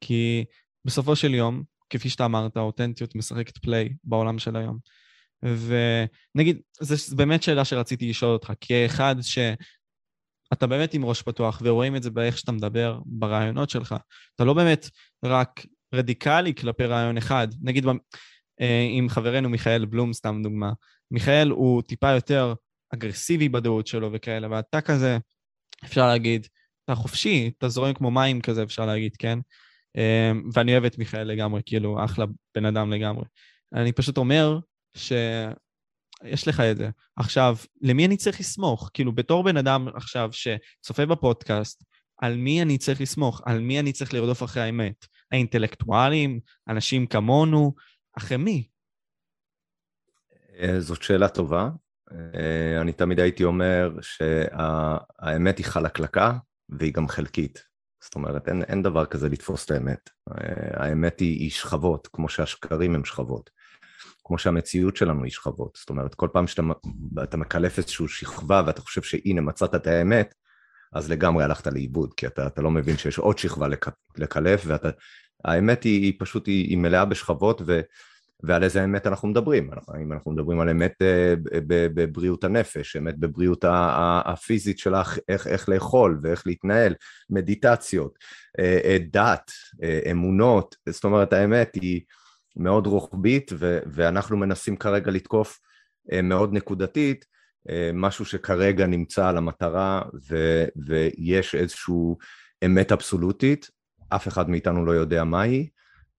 כי 0.00 0.44
בסופו 0.84 1.16
של 1.16 1.34
יום, 1.34 1.62
כפי 1.90 2.08
שאתה 2.08 2.24
אמרת, 2.24 2.56
האותנטיות 2.56 3.14
משחקת 3.14 3.58
פליי 3.58 3.88
בעולם 4.04 4.38
של 4.38 4.56
היום. 4.56 4.78
ונגיד, 5.42 6.60
זו 6.80 7.16
באמת 7.16 7.42
שאלה 7.42 7.64
שרציתי 7.64 8.10
לשאול 8.10 8.32
אותך, 8.32 8.52
כאחד 8.60 9.16
שאתה 9.20 10.66
באמת 10.66 10.94
עם 10.94 11.04
ראש 11.04 11.22
פתוח, 11.22 11.62
ורואים 11.64 11.96
את 11.96 12.02
זה 12.02 12.10
באיך 12.10 12.38
שאתה 12.38 12.52
מדבר 12.52 13.00
ברעיונות 13.06 13.70
שלך. 13.70 13.94
אתה 14.34 14.44
לא 14.44 14.54
באמת 14.54 14.90
רק 15.24 15.66
רדיקלי 15.94 16.54
כלפי 16.54 16.84
רעיון 16.84 17.16
אחד. 17.16 17.48
נגיד 17.62 17.86
אה, 18.60 18.86
עם 18.90 19.08
חברנו 19.08 19.48
מיכאל 19.48 19.84
בלום, 19.84 20.12
סתם 20.12 20.40
דוגמה. 20.42 20.72
מיכאל 21.10 21.50
הוא 21.50 21.82
טיפה 21.82 22.10
יותר 22.10 22.54
אגרסיבי 22.94 23.48
בדעות 23.48 23.86
שלו 23.86 24.10
וכאלה, 24.12 24.48
ואתה 24.50 24.80
כזה, 24.80 25.18
אפשר 25.84 26.06
להגיד, 26.06 26.46
אתה 26.84 26.94
חופשי, 26.94 27.50
אתה 27.58 27.68
זורם 27.68 27.94
כמו 27.94 28.10
מים 28.10 28.40
כזה, 28.40 28.62
אפשר 28.62 28.86
להגיד, 28.86 29.16
כן? 29.16 29.38
אה, 29.96 30.32
ואני 30.52 30.72
אוהב 30.72 30.84
את 30.84 30.98
מיכאל 30.98 31.22
לגמרי, 31.22 31.60
כאילו, 31.66 32.04
אחלה 32.04 32.24
בן 32.54 32.64
אדם 32.64 32.92
לגמרי. 32.92 33.24
אני 33.74 33.92
פשוט 33.92 34.18
אומר 34.18 34.58
שיש 34.96 36.48
לך 36.48 36.60
את 36.60 36.76
זה. 36.76 36.90
עכשיו, 37.16 37.56
למי 37.82 38.06
אני 38.06 38.16
צריך 38.16 38.40
לסמוך? 38.40 38.90
כאילו, 38.94 39.12
בתור 39.12 39.44
בן 39.44 39.56
אדם 39.56 39.88
עכשיו 39.94 40.30
שצופה 40.32 41.06
בפודקאסט, 41.06 41.84
על 42.18 42.36
מי 42.36 42.62
אני 42.62 42.78
צריך 42.78 43.00
לסמוך? 43.00 43.42
על 43.46 43.60
מי 43.60 43.80
אני 43.80 43.92
צריך 43.92 44.14
לרדוף 44.14 44.42
אחרי 44.42 44.62
האמת? 44.62 45.06
האינטלקטואלים? 45.32 46.40
אנשים 46.68 47.06
כמונו? 47.06 47.74
אחרי 48.18 48.36
מי? 48.36 48.68
אה, 50.58 50.80
זאת 50.80 51.02
שאלה 51.02 51.28
טובה. 51.28 51.70
אה, 52.12 52.80
אני 52.80 52.92
תמיד 52.92 53.20
הייתי 53.20 53.44
אומר 53.44 53.90
שהאמת 54.00 55.58
היא 55.58 55.66
חלקלקה 55.66 56.32
והיא 56.68 56.92
גם 56.92 57.08
חלקית. 57.08 57.67
זאת 58.02 58.14
אומרת, 58.14 58.48
אין, 58.48 58.62
אין 58.62 58.82
דבר 58.82 59.06
כזה 59.06 59.28
לתפוס 59.28 59.64
את 59.64 59.70
האמת. 59.70 60.10
אה, 60.30 60.84
האמת 60.84 61.20
היא, 61.20 61.38
היא 61.38 61.50
שכבות, 61.50 62.08
כמו 62.12 62.28
שהשקרים 62.28 62.94
הם 62.94 63.04
שכבות. 63.04 63.50
כמו 64.24 64.38
שהמציאות 64.38 64.96
שלנו 64.96 65.24
היא 65.24 65.32
שכבות. 65.32 65.78
זאת 65.80 65.90
אומרת, 65.90 66.14
כל 66.14 66.28
פעם 66.32 66.46
שאתה 66.46 67.36
מקלף 67.36 67.78
איזושהי 67.78 68.08
שכבה 68.08 68.62
ואתה 68.66 68.80
חושב 68.80 69.02
שהנה 69.02 69.40
מצאת 69.40 69.74
את 69.74 69.86
האמת, 69.86 70.34
אז 70.92 71.10
לגמרי 71.10 71.44
הלכת 71.44 71.66
לאיבוד, 71.66 72.14
כי 72.14 72.26
אתה, 72.26 72.46
אתה 72.46 72.62
לא 72.62 72.70
מבין 72.70 72.96
שיש 72.96 73.18
עוד 73.18 73.38
שכבה 73.38 73.68
לק, 73.68 73.86
לקלף, 74.16 74.62
ואתה... 74.66 74.90
האמת 75.44 75.84
היא, 75.84 76.02
היא 76.02 76.12
פשוט, 76.18 76.46
היא, 76.46 76.68
היא 76.68 76.78
מלאה 76.78 77.04
בשכבות, 77.04 77.62
ו, 77.66 77.80
ועל 78.42 78.64
איזה 78.64 78.84
אמת 78.84 79.06
אנחנו 79.06 79.28
מדברים. 79.28 79.70
אם 80.02 80.12
אנחנו 80.12 80.32
מדברים 80.32 80.60
על 80.60 80.68
אמת 80.68 81.02
אה, 81.02 81.34
בבריאות 81.68 82.44
הנפש, 82.44 82.96
אמת 82.96 83.18
בבריאות 83.18 83.64
הפיזית 84.24 84.78
של 84.78 84.94
איך, 85.28 85.46
איך 85.46 85.68
לאכול 85.68 86.20
ואיך 86.22 86.46
להתנהל, 86.46 86.94
מדיטציות, 87.30 88.18
אה, 88.58 88.80
אה, 88.84 88.96
דת, 89.10 89.50
אמונות, 90.10 90.76
זאת 90.88 91.04
אומרת, 91.04 91.32
האמת 91.32 91.74
היא 91.74 92.00
מאוד 92.56 92.86
רוחבית, 92.86 93.52
ואנחנו 93.92 94.36
מנסים 94.36 94.76
כרגע 94.76 95.10
לתקוף 95.10 95.58
מאוד 96.22 96.52
נקודתית, 96.52 97.24
משהו 97.94 98.24
שכרגע 98.24 98.86
נמצא 98.86 99.28
על 99.28 99.36
המטרה 99.36 100.02
ו, 100.30 100.64
ויש 100.76 101.54
איזושהי 101.54 101.94
אמת 102.64 102.92
אבסולוטית, 102.92 103.70
אף 104.08 104.28
אחד 104.28 104.50
מאיתנו 104.50 104.86
לא 104.86 104.92
יודע 104.92 105.24
מהי, 105.24 105.68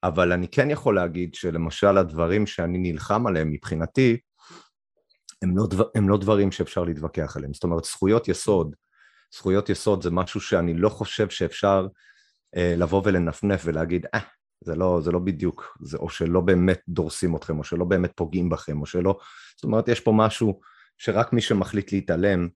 אבל 0.03 0.31
אני 0.31 0.47
כן 0.47 0.71
יכול 0.71 0.95
להגיד 0.95 1.35
שלמשל 1.35 1.97
הדברים 1.97 2.47
שאני 2.47 2.77
נלחם 2.77 3.27
עליהם 3.27 3.51
מבחינתי, 3.51 4.17
הם 5.41 5.57
לא, 5.57 5.67
דבר, 5.67 5.85
הם 5.95 6.09
לא 6.09 6.17
דברים 6.17 6.51
שאפשר 6.51 6.83
להתווכח 6.83 7.37
עליהם. 7.37 7.53
זאת 7.53 7.63
אומרת, 7.63 7.83
זכויות 7.83 8.27
יסוד, 8.27 8.75
זכויות 9.35 9.69
יסוד 9.69 10.03
זה 10.03 10.11
משהו 10.11 10.41
שאני 10.41 10.73
לא 10.73 10.89
חושב 10.89 11.29
שאפשר 11.29 11.87
אה, 12.55 12.73
לבוא 12.77 13.01
ולנפנף 13.05 13.61
ולהגיד, 13.65 14.05
אה, 14.13 14.19
זה 14.63 14.75
לא, 14.75 14.99
זה 15.03 15.11
לא 15.11 15.19
בדיוק, 15.19 15.77
זה, 15.81 15.97
או 15.97 16.09
שלא 16.09 16.41
באמת 16.41 16.81
דורסים 16.89 17.35
אתכם, 17.35 17.59
או 17.59 17.63
שלא 17.63 17.85
באמת 17.85 18.11
פוגעים 18.15 18.49
בכם, 18.49 18.81
או 18.81 18.85
שלא, 18.85 19.19
זאת 19.55 19.63
אומרת, 19.63 19.87
יש 19.87 19.99
פה 19.99 20.11
משהו 20.11 20.59
שרק 20.97 21.33
מי 21.33 21.41
שמחליט 21.41 21.91
להתעלם 21.91 22.47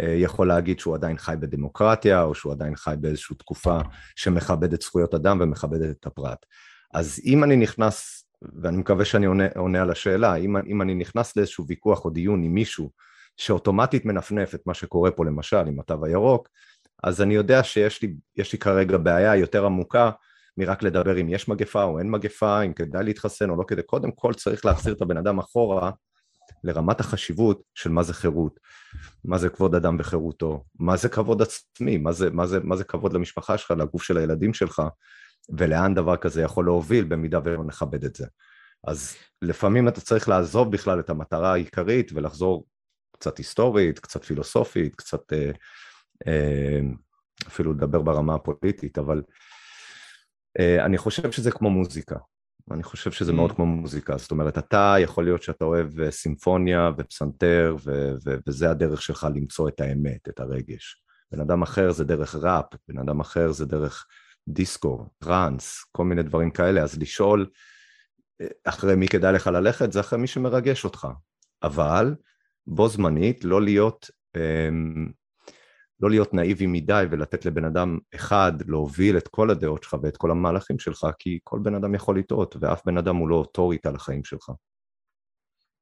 אה, 0.00 0.14
יכול 0.18 0.48
להגיד 0.48 0.78
שהוא 0.78 0.94
עדיין 0.94 1.18
חי 1.18 1.34
בדמוקרטיה, 1.40 2.22
או 2.22 2.34
שהוא 2.34 2.52
עדיין 2.52 2.76
חי 2.76 2.94
באיזושהי 3.00 3.36
תקופה 3.36 3.78
שמכבדת 4.16 4.82
זכויות 4.82 5.14
אדם 5.14 5.38
ומכבדת 5.40 5.96
את 6.00 6.06
הפרט. 6.06 6.46
אז 6.94 7.20
אם 7.24 7.44
אני 7.44 7.56
נכנס, 7.56 8.24
ואני 8.62 8.76
מקווה 8.76 9.04
שאני 9.04 9.26
עונה, 9.26 9.44
עונה 9.56 9.82
על 9.82 9.90
השאלה, 9.90 10.34
אם, 10.34 10.56
אם 10.56 10.82
אני 10.82 10.94
נכנס 10.94 11.36
לאיזשהו 11.36 11.64
ויכוח 11.68 12.04
או 12.04 12.10
דיון 12.10 12.42
עם 12.42 12.54
מישהו 12.54 12.90
שאוטומטית 13.36 14.04
מנפנף 14.04 14.54
את 14.54 14.60
מה 14.66 14.74
שקורה 14.74 15.10
פה 15.10 15.24
למשל 15.24 15.56
עם 15.66 15.80
התו 15.80 16.04
הירוק, 16.04 16.48
אז 17.04 17.22
אני 17.22 17.34
יודע 17.34 17.62
שיש 17.62 18.02
לי, 18.02 18.14
לי 18.36 18.58
כרגע 18.60 18.98
בעיה 18.98 19.36
יותר 19.36 19.66
עמוקה 19.66 20.10
מרק 20.58 20.82
לדבר 20.82 21.20
אם 21.20 21.28
יש 21.28 21.48
מגפה 21.48 21.82
או 21.82 21.98
אין 21.98 22.10
מגפה, 22.10 22.62
אם 22.62 22.72
כדאי 22.72 23.04
להתחסן 23.04 23.50
או 23.50 23.56
לא 23.56 23.64
כדאי, 23.68 23.82
קודם 23.82 24.10
כל 24.10 24.34
צריך 24.34 24.64
להחזיר 24.64 24.94
את 24.94 25.02
הבן 25.02 25.16
אדם 25.16 25.38
אחורה 25.38 25.90
לרמת 26.64 27.00
החשיבות 27.00 27.62
של 27.74 27.90
מה 27.90 28.02
זה 28.02 28.14
חירות, 28.14 28.60
מה 29.24 29.38
זה 29.38 29.48
כבוד 29.48 29.74
אדם 29.74 29.96
וחירותו, 29.98 30.64
מה 30.78 30.96
זה 30.96 31.08
כבוד 31.08 31.42
עצמי, 31.42 31.98
מה 31.98 32.12
זה, 32.12 32.30
מה 32.30 32.46
זה, 32.46 32.60
מה 32.60 32.76
זה 32.76 32.84
כבוד 32.84 33.12
למשפחה 33.12 33.58
שלך, 33.58 33.70
לגוף 33.70 34.02
של 34.02 34.16
הילדים 34.16 34.54
שלך, 34.54 34.82
ולאן 35.48 35.94
דבר 35.94 36.16
כזה 36.16 36.42
יכול 36.42 36.64
להוביל 36.64 37.04
במידה 37.04 37.40
ולא 37.44 37.64
נכבד 37.64 38.04
את 38.04 38.16
זה. 38.16 38.26
אז 38.86 39.16
לפעמים 39.42 39.88
אתה 39.88 40.00
צריך 40.00 40.28
לעזוב 40.28 40.72
בכלל 40.72 41.00
את 41.00 41.10
המטרה 41.10 41.52
העיקרית 41.52 42.12
ולחזור 42.14 42.66
קצת 43.12 43.38
היסטורית, 43.38 43.98
קצת 43.98 44.24
פילוסופית, 44.24 44.94
קצת 44.94 45.32
אה, 45.32 45.50
אה, 46.26 46.80
אפילו 47.46 47.72
לדבר 47.72 48.02
ברמה 48.02 48.34
הפוליטית, 48.34 48.98
אבל 48.98 49.22
אה, 50.58 50.84
אני 50.84 50.98
חושב 50.98 51.32
שזה 51.32 51.50
כמו 51.50 51.70
מוזיקה. 51.70 52.16
אני 52.70 52.82
חושב 52.82 53.10
שזה 53.10 53.32
מאוד 53.32 53.50
mm. 53.50 53.54
כמו 53.54 53.66
מוזיקה, 53.66 54.16
זאת 54.16 54.30
אומרת, 54.30 54.58
אתה 54.58 54.94
יכול 55.00 55.24
להיות 55.24 55.42
שאתה 55.42 55.64
אוהב 55.64 56.00
אה, 56.00 56.10
סימפוניה 56.10 56.90
ופסנתר, 56.98 57.76
ו- 57.84 58.12
ו- 58.26 58.36
וזה 58.46 58.70
הדרך 58.70 59.02
שלך 59.02 59.26
למצוא 59.34 59.68
את 59.68 59.80
האמת, 59.80 60.28
את 60.28 60.40
הרגש. 60.40 61.02
בן 61.32 61.40
אדם 61.40 61.62
אחר 61.62 61.92
זה 61.92 62.04
דרך 62.04 62.34
ראפ, 62.34 62.74
בן 62.88 62.98
אדם 62.98 63.20
אחר 63.20 63.52
זה 63.52 63.66
דרך 63.66 64.06
דיסקו, 64.48 65.06
טראנס, 65.18 65.84
כל 65.92 66.04
מיני 66.04 66.22
דברים 66.22 66.50
כאלה, 66.50 66.82
אז 66.82 66.98
לשאול 66.98 67.50
אה, 68.40 68.46
אחרי 68.64 68.96
מי 68.96 69.08
כדאי 69.08 69.32
לך 69.32 69.46
ללכת, 69.46 69.92
זה 69.92 70.00
אחרי 70.00 70.18
מי 70.18 70.26
שמרגש 70.26 70.84
אותך. 70.84 71.08
אבל 71.62 72.14
בו 72.66 72.88
זמנית 72.88 73.44
לא 73.44 73.62
להיות 73.62 74.10
אמ, 74.36 75.06
לא 76.00 76.10
להיות 76.10 76.34
נאיבי 76.34 76.66
מדי 76.66 77.04
ולתת 77.10 77.46
לבן 77.46 77.64
אדם 77.64 77.98
אחד 78.14 78.52
להוביל 78.66 79.18
את 79.18 79.28
כל 79.28 79.50
הדעות 79.50 79.82
שלך 79.82 79.96
ואת 80.02 80.16
כל 80.16 80.30
המהלכים 80.30 80.78
שלך, 80.78 81.06
כי 81.18 81.38
כל 81.44 81.58
בן 81.62 81.74
אדם 81.74 81.94
יכול 81.94 82.18
לטעות, 82.18 82.56
ואף 82.60 82.82
בן 82.86 82.98
אדם 82.98 83.16
הוא 83.16 83.28
לא 83.28 83.34
אוטוריטה 83.34 83.90
לחיים 83.90 84.24
שלך. 84.24 84.50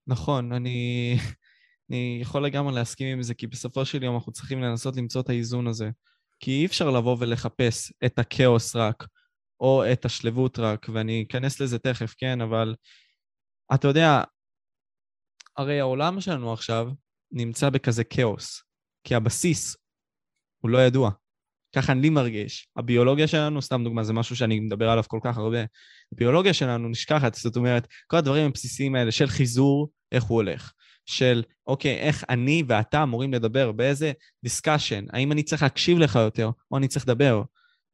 נכון, 0.07 0.53
אני, 0.53 1.17
אני 1.91 2.19
יכול 2.23 2.45
לגמרי 2.45 2.75
להסכים 2.75 3.07
עם 3.17 3.23
זה, 3.23 3.35
כי 3.35 3.47
בסופו 3.47 3.85
של 3.85 4.03
יום 4.03 4.15
אנחנו 4.15 4.33
צריכים 4.33 4.63
לנסות 4.63 4.97
למצוא 4.97 5.21
את 5.21 5.29
האיזון 5.29 5.67
הזה. 5.67 5.91
כי 6.45 6.51
אי 6.51 6.67
אפשר 6.67 6.91
לבוא 6.91 7.17
ולחפש 7.21 7.93
את 8.07 8.19
הכאוס 8.19 8.77
רק, 8.77 9.05
או 9.61 9.93
את 9.93 10.05
השלבות 10.05 10.59
רק, 10.59 10.87
ואני 10.95 11.25
אכנס 11.29 11.61
לזה 11.61 11.79
תכף, 11.79 12.15
כן, 12.19 12.41
אבל 12.41 12.75
אתה 13.75 13.89
יודע, 13.89 14.23
הרי 15.57 15.81
העולם 15.81 16.21
שלנו 16.21 16.53
עכשיו 16.53 16.91
נמצא 17.33 17.71
בכזה 17.71 18.05
כאוס, 18.05 18.63
כי 19.05 19.15
הבסיס 19.15 19.77
הוא 20.61 20.71
לא 20.71 20.79
ידוע. 20.79 21.11
ככה 21.77 21.93
אני 21.93 22.11
מרגיש. 22.11 22.69
הביולוגיה 22.77 23.29
שלנו, 23.29 23.63
סתם 23.63 23.85
דוגמה, 23.85 24.05
זה 24.05 24.13
משהו 24.13 24.37
שאני 24.37 24.61
מדבר 24.61 24.89
עליו 24.89 25.05
כל 25.09 25.21
כך 25.25 25.39
הרבה. 25.39 25.65
הביולוגיה 26.13 26.55
שלנו 26.55 26.89
נשכחת, 26.89 27.35
זאת 27.35 27.57
אומרת, 27.57 27.89
כל 28.07 28.17
הדברים 28.17 28.47
הבסיסיים 28.47 28.95
האלה 28.95 29.13
של 29.13 29.27
חיזור, 29.27 29.91
איך 30.13 30.25
הוא 30.25 30.37
הולך. 30.37 30.73
של, 31.07 31.43
אוקיי, 31.67 31.97
איך 31.97 32.25
אני 32.29 32.63
ואתה 32.69 33.03
אמורים 33.03 33.33
לדבר, 33.33 33.73
באיזה 33.73 34.13
דיסקשן, 34.43 35.05
האם 35.13 35.33
אני 35.33 35.43
צריך 35.43 35.63
להקשיב 35.63 35.99
לך 35.99 36.17
יותר, 36.17 36.51
או 36.71 36.77
אני 36.77 36.89
צריך 36.89 37.09
לדבר. 37.09 37.43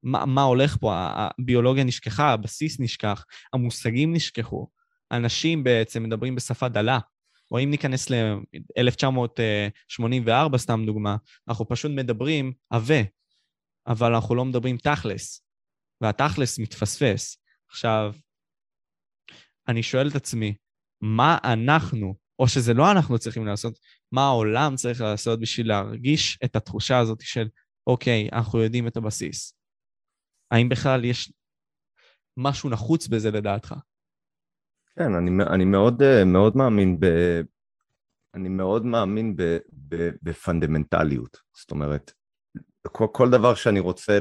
מה, 0.03 0.27
מה 0.27 0.43
הולך 0.43 0.77
פה? 0.81 0.93
הביולוגיה 0.95 1.85
נשכחה, 1.85 2.33
הבסיס 2.33 2.81
נשכח, 2.81 3.25
המושגים 3.53 4.15
נשכחו. 4.15 4.69
אנשים 5.13 5.65
בעצם 5.65 6.03
מדברים 6.03 6.35
בשפה 6.35 6.69
דלה, 6.69 6.99
או 7.51 7.59
אם 7.59 7.71
ניכנס 7.71 8.11
ל-1984, 8.11 10.57
סתם 10.57 10.83
דוגמה, 10.87 11.17
אנחנו 11.49 11.69
פשוט 11.69 11.91
מדברים 11.91 12.53
עבה, 12.71 13.01
אבל 13.87 14.15
אנחנו 14.15 14.35
לא 14.35 14.45
מדברים 14.45 14.77
תכלס, 14.77 15.45
והתכלס 16.01 16.59
מתפספס. 16.59 17.37
עכשיו, 17.69 18.15
אני 19.69 19.83
שואל 19.83 20.09
את 20.09 20.17
עצמי, 20.17 20.55
מה 21.01 21.39
אנחנו, 21.45 22.15
או 22.41 22.49
שזה 22.49 22.75
לא 22.75 22.91
אנחנו 22.91 23.19
צריכים 23.19 23.47
לעשות, 23.47 23.79
מה 24.13 24.27
העולם 24.27 24.77
צריך 24.77 25.01
לעשות 25.01 25.41
בשביל 25.41 25.69
להרגיש 25.69 26.39
את 26.45 26.57
התחושה 26.57 26.99
הזאת 26.99 27.21
של, 27.21 27.49
אוקיי, 27.87 28.29
אנחנו 28.33 28.63
יודעים 28.63 28.87
את 28.87 28.97
הבסיס. 28.97 29.55
האם 30.51 30.69
בכלל 30.69 31.05
יש 31.05 31.33
משהו 32.37 32.71
נחוץ 32.71 33.09
בזה 33.09 33.31
לדעתך? 33.31 33.75
כן, 34.97 35.15
אני, 35.15 35.45
אני 35.55 35.65
מאוד, 35.65 36.03
אה, 36.03 36.25
מאוד 36.25 36.57
מאמין 36.57 37.01
ב... 37.01 37.07
אני 38.35 38.49
מאוד 38.49 38.85
מאמין 38.85 39.37
ב, 39.37 39.59
ב, 39.89 40.11
בפונדמנטליות. 40.23 41.39
זאת 41.57 41.71
אומרת, 41.71 42.13
כל, 42.87 43.07
כל 43.13 43.31
דבר 43.31 43.55
שאני 43.55 43.81
רוצה, 43.81 44.19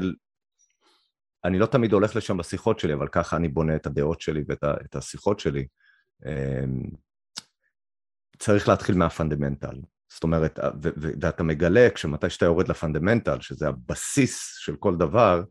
אני 1.46 1.60
לא 1.60 1.66
תמיד 1.66 1.94
הולך 1.94 2.16
לשם 2.16 2.38
בשיחות 2.38 2.80
שלי, 2.80 2.94
אבל 2.94 3.08
ככה 3.08 3.38
אני 3.38 3.48
בונה 3.48 3.76
את 3.76 3.86
הדעות 3.86 4.22
שלי 4.22 4.44
ואת 4.48 4.64
ה, 4.64 4.98
השיחות 4.98 5.40
שלי. 5.40 5.68
צריך 8.40 8.68
להתחיל 8.68 8.96
מהפונדמנטל. 8.98 9.76
זאת 10.14 10.24
אומרת, 10.24 10.60
ו- 10.60 10.90
ו- 11.02 11.12
ואתה 11.22 11.44
מגלה, 11.44 11.88
כשמתי 11.96 12.30
שאתה 12.30 12.46
יורד 12.46 12.68
לפונדמנטל, 12.68 13.42
שזה 13.42 13.68
הבסיס 13.68 14.56
של 14.60 14.76
כל 14.76 14.96
דבר, 14.98 15.44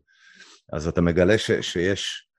אז 0.73 0.87
אתה 0.87 1.01
מגלה 1.01 1.37
ש- 1.37 1.51
שיש 1.51 2.29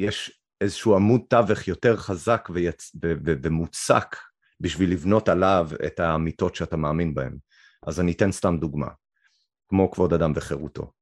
יש 0.00 0.40
איזשהו 0.60 0.96
עמוד 0.96 1.20
תווך 1.28 1.68
יותר 1.68 1.96
חזק 1.96 2.48
ויצ... 2.52 2.92
ו... 3.02 3.12
ו... 3.26 3.32
ומוצק 3.42 4.16
בשביל 4.60 4.92
לבנות 4.92 5.28
עליו 5.28 5.68
את 5.86 6.00
האמיתות 6.00 6.54
שאתה 6.54 6.76
מאמין 6.76 7.14
בהן. 7.14 7.36
אז 7.86 8.00
אני 8.00 8.12
אתן 8.12 8.32
סתם 8.32 8.56
דוגמה, 8.60 8.88
כמו 9.68 9.90
כבוד 9.90 10.12
אדם 10.12 10.32
וחירותו. 10.36 10.92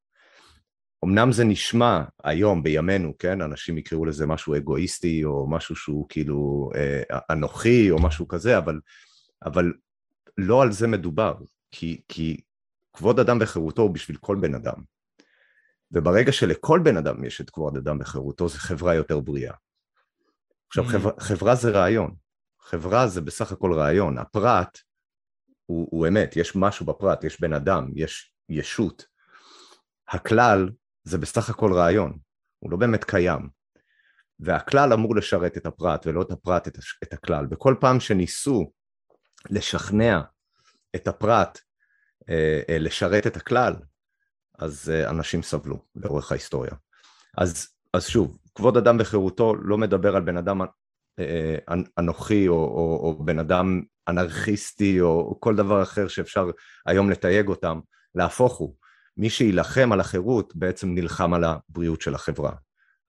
אמנם 1.04 1.32
זה 1.32 1.44
נשמע 1.44 2.02
היום, 2.24 2.62
בימינו, 2.62 3.18
כן, 3.18 3.42
אנשים 3.42 3.78
יקראו 3.78 4.04
לזה 4.04 4.26
משהו 4.26 4.56
אגואיסטי, 4.56 5.24
או 5.24 5.50
משהו 5.50 5.76
שהוא 5.76 6.06
כאילו 6.08 6.70
אה, 6.74 7.18
אנוכי, 7.30 7.90
או 7.90 8.02
משהו 8.02 8.28
כזה, 8.28 8.58
אבל, 8.58 8.80
אבל 9.44 9.72
לא 10.38 10.62
על 10.62 10.72
זה 10.72 10.86
מדובר, 10.86 11.34
כי, 11.70 12.00
כי 12.08 12.40
כבוד 12.92 13.20
אדם 13.20 13.38
וחירותו 13.40 13.82
הוא 13.82 13.90
בשביל 13.90 14.16
כל 14.16 14.36
בן 14.40 14.54
אדם. 14.54 14.82
וברגע 15.92 16.32
שלכל 16.32 16.80
בן 16.84 16.96
אדם 16.96 17.24
יש 17.24 17.40
את 17.40 17.50
כבוד 17.50 17.76
אדם 17.76 17.98
וחירותו, 18.00 18.48
זה 18.48 18.58
חברה 18.58 18.94
יותר 18.94 19.20
בריאה. 19.20 19.54
עכשיו, 20.68 20.84
mm. 20.84 20.88
חברה, 20.88 21.12
חברה 21.18 21.54
זה 21.54 21.70
רעיון. 21.70 22.14
חברה 22.60 23.08
זה 23.08 23.20
בסך 23.20 23.52
הכל 23.52 23.72
רעיון. 23.72 24.18
הפרט 24.18 24.78
הוא, 25.66 25.88
הוא 25.90 26.08
אמת, 26.08 26.36
יש 26.36 26.56
משהו 26.56 26.86
בפרט, 26.86 27.24
יש 27.24 27.40
בן 27.40 27.52
אדם, 27.52 27.90
יש 27.94 28.32
ישות. 28.48 29.06
הכלל 30.08 30.68
זה 31.08 31.18
בסך 31.18 31.50
הכל 31.50 31.72
רעיון, 31.72 32.18
הוא 32.58 32.70
לא 32.70 32.76
באמת 32.76 33.04
קיים. 33.04 33.48
והכלל 34.40 34.92
אמור 34.92 35.16
לשרת 35.16 35.56
את 35.56 35.66
הפרט 35.66 36.06
ולא 36.06 36.22
את 36.22 36.30
הפרט 36.30 36.68
את, 36.68 36.78
את 37.02 37.12
הכלל. 37.12 37.46
וכל 37.50 37.74
פעם 37.80 38.00
שניסו 38.00 38.72
לשכנע 39.50 40.20
את 40.96 41.08
הפרט 41.08 41.58
אה, 42.28 42.60
אה, 42.68 42.78
לשרת 42.78 43.26
את 43.26 43.36
הכלל, 43.36 43.74
אז 44.58 44.90
אה, 44.94 45.10
אנשים 45.10 45.42
סבלו 45.42 45.84
לאורך 45.94 46.32
ההיסטוריה. 46.32 46.72
אז, 47.38 47.68
אז 47.94 48.06
שוב, 48.06 48.38
כבוד 48.54 48.76
אדם 48.76 48.96
וחירותו 49.00 49.54
לא 49.54 49.78
מדבר 49.78 50.16
על 50.16 50.22
בן 50.22 50.36
אדם 50.36 50.60
אה, 51.18 51.56
אנוכי 51.98 52.48
או, 52.48 52.54
או, 52.54 53.00
או 53.02 53.24
בן 53.24 53.38
אדם 53.38 53.82
אנרכיסטי 54.08 55.00
או, 55.00 55.20
או 55.20 55.40
כל 55.40 55.56
דבר 55.56 55.82
אחר 55.82 56.08
שאפשר 56.08 56.50
היום 56.86 57.10
לתייג 57.10 57.48
אותם, 57.48 57.80
להפוך 58.14 58.56
הוא. 58.56 58.74
מי 59.18 59.30
שיילחם 59.30 59.92
על 59.92 60.00
החירות 60.00 60.56
בעצם 60.56 60.94
נלחם 60.94 61.34
על 61.34 61.44
הבריאות 61.44 62.00
של 62.00 62.14
החברה. 62.14 62.52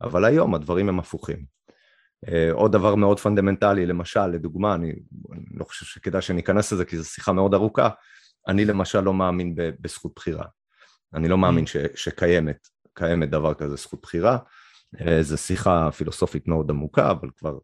אבל 0.01 0.25
היום 0.25 0.55
הדברים 0.55 0.89
הם 0.89 0.99
הפוכים. 0.99 1.45
אה, 2.27 2.51
עוד 2.51 2.71
דבר 2.71 2.95
מאוד 2.95 3.19
פונדמנטלי, 3.19 3.85
למשל, 3.85 4.27
לדוגמה, 4.27 4.75
אני, 4.75 4.93
אני 5.33 5.45
לא 5.51 5.63
חושב 5.63 5.85
שכדאי 5.85 6.21
שאני 6.21 6.41
אכנס 6.41 6.71
לזה 6.71 6.85
כי 6.85 6.97
זו 6.97 7.05
שיחה 7.05 7.31
מאוד 7.33 7.53
ארוכה, 7.53 7.89
אני 8.47 8.65
למשל 8.65 8.99
לא 8.99 9.13
מאמין 9.13 9.53
בזכות 9.55 10.11
בחירה. 10.15 10.45
אני 11.13 11.27
לא 11.27 11.37
מאמין 11.37 11.65
ש, 11.65 11.77
שקיימת 11.95 12.67
קיימת 12.93 13.29
דבר 13.29 13.53
כזה 13.53 13.75
זכות 13.75 14.01
בחירה. 14.01 14.37
אה, 15.01 15.23
זו 15.23 15.37
שיחה 15.37 15.91
פילוסופית 15.91 16.47
מאוד 16.47 16.69
עמוקה, 16.69 17.11
אבל 17.11 17.29
כבר 17.37 17.57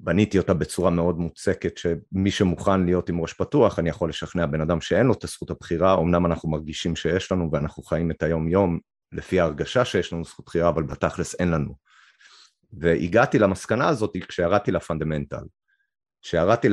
בניתי 0.00 0.38
אותה 0.38 0.54
בצורה 0.54 0.90
מאוד 0.90 1.18
מוצקת, 1.18 1.78
שמי 1.78 2.30
שמוכן 2.30 2.84
להיות 2.84 3.08
עם 3.08 3.20
ראש 3.20 3.32
פתוח, 3.32 3.78
אני 3.78 3.88
יכול 3.88 4.08
לשכנע 4.08 4.46
בן 4.46 4.60
אדם 4.60 4.80
שאין 4.80 5.06
לו 5.06 5.12
את 5.12 5.24
הזכות 5.24 5.50
הבחירה, 5.50 5.94
אמנם 5.98 6.26
אנחנו 6.26 6.50
מרגישים 6.50 6.96
שיש 6.96 7.32
לנו 7.32 7.48
ואנחנו 7.52 7.82
חיים 7.82 8.10
את 8.10 8.22
היום-יום 8.22 8.78
לפי 9.12 9.40
ההרגשה 9.40 9.84
שיש 9.84 10.12
לנו 10.12 10.24
זכות 10.24 10.46
בחירה, 10.46 10.68
אבל 10.68 10.82
בתכלס 10.82 11.34
אין 11.34 11.50
לנו. 11.50 11.74
והגעתי 12.72 13.38
למסקנה 13.38 13.88
הזאת 13.88 14.16
כשירדתי 14.28 14.72
לפונדמנטל. 14.72 15.44
כשירדתי 16.22 16.68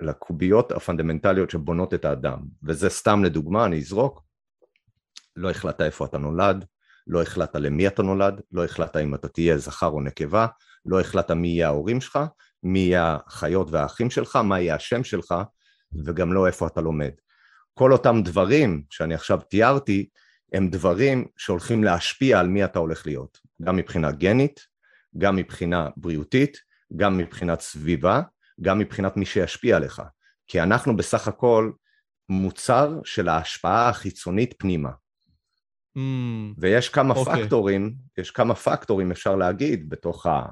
לקוביות 0.00 0.72
הפונדמנטליות 0.72 1.50
שבונות 1.50 1.94
את 1.94 2.04
האדם, 2.04 2.38
וזה 2.62 2.90
סתם 2.90 3.24
לדוגמה, 3.24 3.64
אני 3.64 3.78
אזרוק, 3.78 4.22
לא 5.36 5.50
החלטת 5.50 5.80
איפה 5.80 6.04
אתה 6.04 6.18
נולד, 6.18 6.64
לא 7.10 7.22
החלטת 7.22 7.56
למי 7.56 7.86
אתה 7.86 8.02
נולד, 8.02 8.40
לא 8.52 8.64
החלטת 8.64 8.96
אם 8.96 9.14
אתה 9.14 9.28
תהיה 9.28 9.58
זכר 9.58 9.86
או 9.86 10.00
נקבה, 10.00 10.46
לא 10.86 11.00
החלטת 11.00 11.30
מי 11.30 11.48
יהיה 11.48 11.66
ההורים 11.66 12.00
שלך, 12.00 12.18
מי 12.62 12.78
יהיה 12.78 13.18
החיות 13.26 13.70
והאחים 13.70 14.10
שלך, 14.10 14.36
מה 14.36 14.60
יהיה 14.60 14.74
השם 14.74 15.04
שלך, 15.04 15.34
וגם 16.04 16.32
לא 16.32 16.46
איפה 16.46 16.66
אתה 16.66 16.80
לומד. 16.80 17.10
כל 17.74 17.92
אותם 17.92 18.20
דברים 18.24 18.82
שאני 18.90 19.14
עכשיו 19.14 19.40
תיארתי, 19.40 20.08
הם 20.52 20.70
דברים 20.70 21.26
שהולכים 21.36 21.84
להשפיע 21.84 22.40
על 22.40 22.48
מי 22.48 22.64
אתה 22.64 22.78
הולך 22.78 23.06
להיות, 23.06 23.38
גם 23.62 23.76
מבחינה 23.76 24.10
גנית, 24.10 24.60
גם 25.18 25.36
מבחינה 25.36 25.88
בריאותית, 25.96 26.56
גם 26.96 27.18
מבחינת 27.18 27.60
סביבה, 27.60 28.22
גם 28.60 28.78
מבחינת 28.78 29.16
מי 29.16 29.26
שישפיע 29.26 29.76
עליך. 29.76 30.02
כי 30.46 30.62
אנחנו 30.62 30.96
בסך 30.96 31.28
הכל 31.28 31.70
מוצר 32.28 33.00
של 33.04 33.28
ההשפעה 33.28 33.88
החיצונית 33.88 34.54
פנימה. 34.58 34.90
Mm, 35.96 36.54
ויש 36.58 36.88
כמה 36.88 37.14
okay. 37.14 37.16
אוקיי. 37.16 37.42
פקטורים, 37.42 37.94
יש 38.18 38.30
כמה 38.30 38.54
פקטורים 38.54 39.10
אפשר 39.10 39.36
להגיד 39.36 39.90
בתוך 39.90 40.26
ה... 40.26 40.46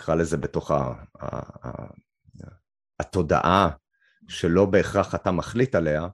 נקרא 0.00 0.14
לזה 0.14 0.36
בתוך 0.36 0.70
ה... 0.70 0.94
ה... 1.20 1.36
ה... 1.68 1.86
התודעה 3.00 3.70
שלא 4.28 4.66
בהכרח 4.66 5.14
אתה 5.14 5.30
מחליט 5.30 5.74
עליה, 5.74 6.08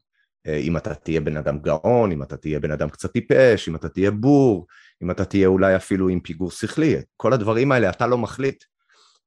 אה, 0.47 0.57
אם 0.57 0.77
אתה 0.77 0.95
תהיה 0.95 1.21
בן 1.21 1.37
אדם 1.37 1.59
גאון, 1.59 2.13
אם 2.13 2.23
אתה 2.23 2.37
תהיה 2.37 2.61
בן 2.61 2.71
אדם 2.71 2.89
קצת 2.89 3.13
טיפש, 3.13 3.69
אם 3.69 3.77
אתה 3.77 3.89
תהיה 3.89 4.11
בור, 4.11 4.67
אם 5.03 5.11
אתה 5.11 5.25
תהיה 5.25 5.49
אולי 5.49 5.77
אפילו 5.77 6.09
עם 6.09 6.21
פיגור 6.21 6.51
שכלי, 6.51 6.97
כל 7.17 7.33
הדברים 7.33 7.73
האלה 7.73 7.91
אתה 7.91 8.07
לא 8.07 8.19
מחליט. 8.19 8.65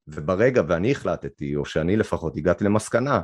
וברגע 0.06 0.62
ואני 0.68 0.90
החלטתי, 0.90 1.56
או 1.56 1.64
שאני 1.64 1.96
לפחות 1.96 2.36
הגעתי 2.36 2.64
למסקנה, 2.64 3.20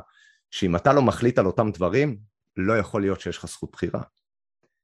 שאם 0.51 0.75
אתה 0.75 0.93
לא 0.93 1.01
מחליט 1.01 1.39
על 1.39 1.45
אותם 1.45 1.71
דברים, 1.71 2.17
לא 2.57 2.77
יכול 2.77 3.01
להיות 3.01 3.21
שיש 3.21 3.37
לך 3.37 3.45
זכות 3.45 3.71
בחירה. 3.71 4.01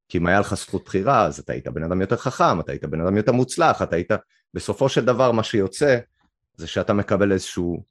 כי 0.09 0.17
אם 0.17 0.27
היה 0.27 0.39
לך 0.39 0.53
זכות 0.53 0.85
בחירה, 0.85 1.25
אז 1.25 1.39
אתה 1.39 1.53
היית 1.53 1.67
בן 1.67 1.83
אדם 1.83 2.01
יותר 2.01 2.17
חכם, 2.17 2.59
אתה 2.59 2.71
היית 2.71 2.85
בן 2.85 3.01
אדם 3.01 3.17
יותר 3.17 3.31
מוצלח, 3.31 3.81
אתה 3.81 3.95
היית... 3.95 4.11
בסופו 4.53 4.89
של 4.89 5.05
דבר 5.05 5.31
מה 5.31 5.43
שיוצא 5.43 5.97
זה 6.55 6.67
שאתה 6.67 6.93
מקבל 6.93 7.31
איזשהו 7.31 7.83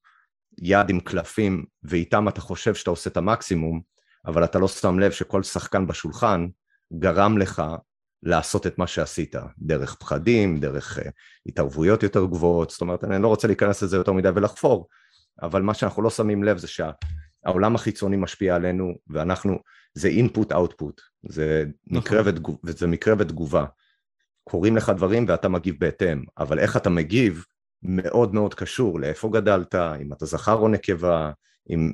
יד 0.58 0.90
עם 0.90 1.00
קלפים, 1.00 1.64
ואיתם 1.82 2.28
אתה 2.28 2.40
חושב 2.40 2.74
שאתה 2.74 2.90
עושה 2.90 3.10
את 3.10 3.16
המקסימום, 3.16 3.80
אבל 4.26 4.44
אתה 4.44 4.58
לא 4.58 4.68
שם 4.68 4.98
לב 4.98 5.10
שכל 5.10 5.42
שחקן 5.42 5.86
בשולחן 5.86 6.46
גרם 6.92 7.38
לך 7.38 7.62
לעשות 8.22 8.66
את 8.66 8.78
מה 8.78 8.86
שעשית, 8.86 9.34
דרך 9.58 9.94
פחדים, 9.94 10.60
דרך 10.60 10.98
uh, 10.98 11.10
התערבויות 11.46 12.02
יותר 12.02 12.24
גבוהות, 12.24 12.70
זאת 12.70 12.80
אומרת, 12.80 13.04
אני 13.04 13.22
לא 13.22 13.28
רוצה 13.28 13.46
להיכנס 13.46 13.82
לזה 13.82 13.96
יותר 13.96 14.12
מדי 14.12 14.28
ולחפור, 14.34 14.88
אבל 15.42 15.62
מה 15.62 15.74
שאנחנו 15.74 16.02
לא 16.02 16.10
שמים 16.10 16.44
לב 16.44 16.58
זה 16.58 16.66
שהעולם 16.68 17.74
החיצוני 17.74 18.16
משפיע 18.16 18.54
עלינו, 18.54 18.94
ואנחנו, 19.08 19.58
זה 19.96 20.08
input 20.08 20.52
output, 20.52 21.00
זה 21.28 21.64
נכון. 21.86 21.98
מקרה, 21.98 22.22
ותגוב, 22.24 22.58
זה 22.62 22.86
מקרה 22.86 23.14
ותגובה. 23.18 23.64
קורים 24.44 24.76
לך 24.76 24.92
דברים 24.96 25.24
ואתה 25.28 25.48
מגיב 25.48 25.74
בהתאם, 25.78 26.24
אבל 26.38 26.58
איך 26.58 26.76
אתה 26.76 26.90
מגיב 26.90 27.44
מאוד 27.82 28.34
מאוד 28.34 28.54
קשור 28.54 29.00
לאיפה 29.00 29.28
גדלת, 29.28 29.74
אם 29.74 30.12
אתה 30.12 30.26
זכר 30.26 30.54
או 30.54 30.68
נקבה, 30.68 31.30
עם, 31.68 31.92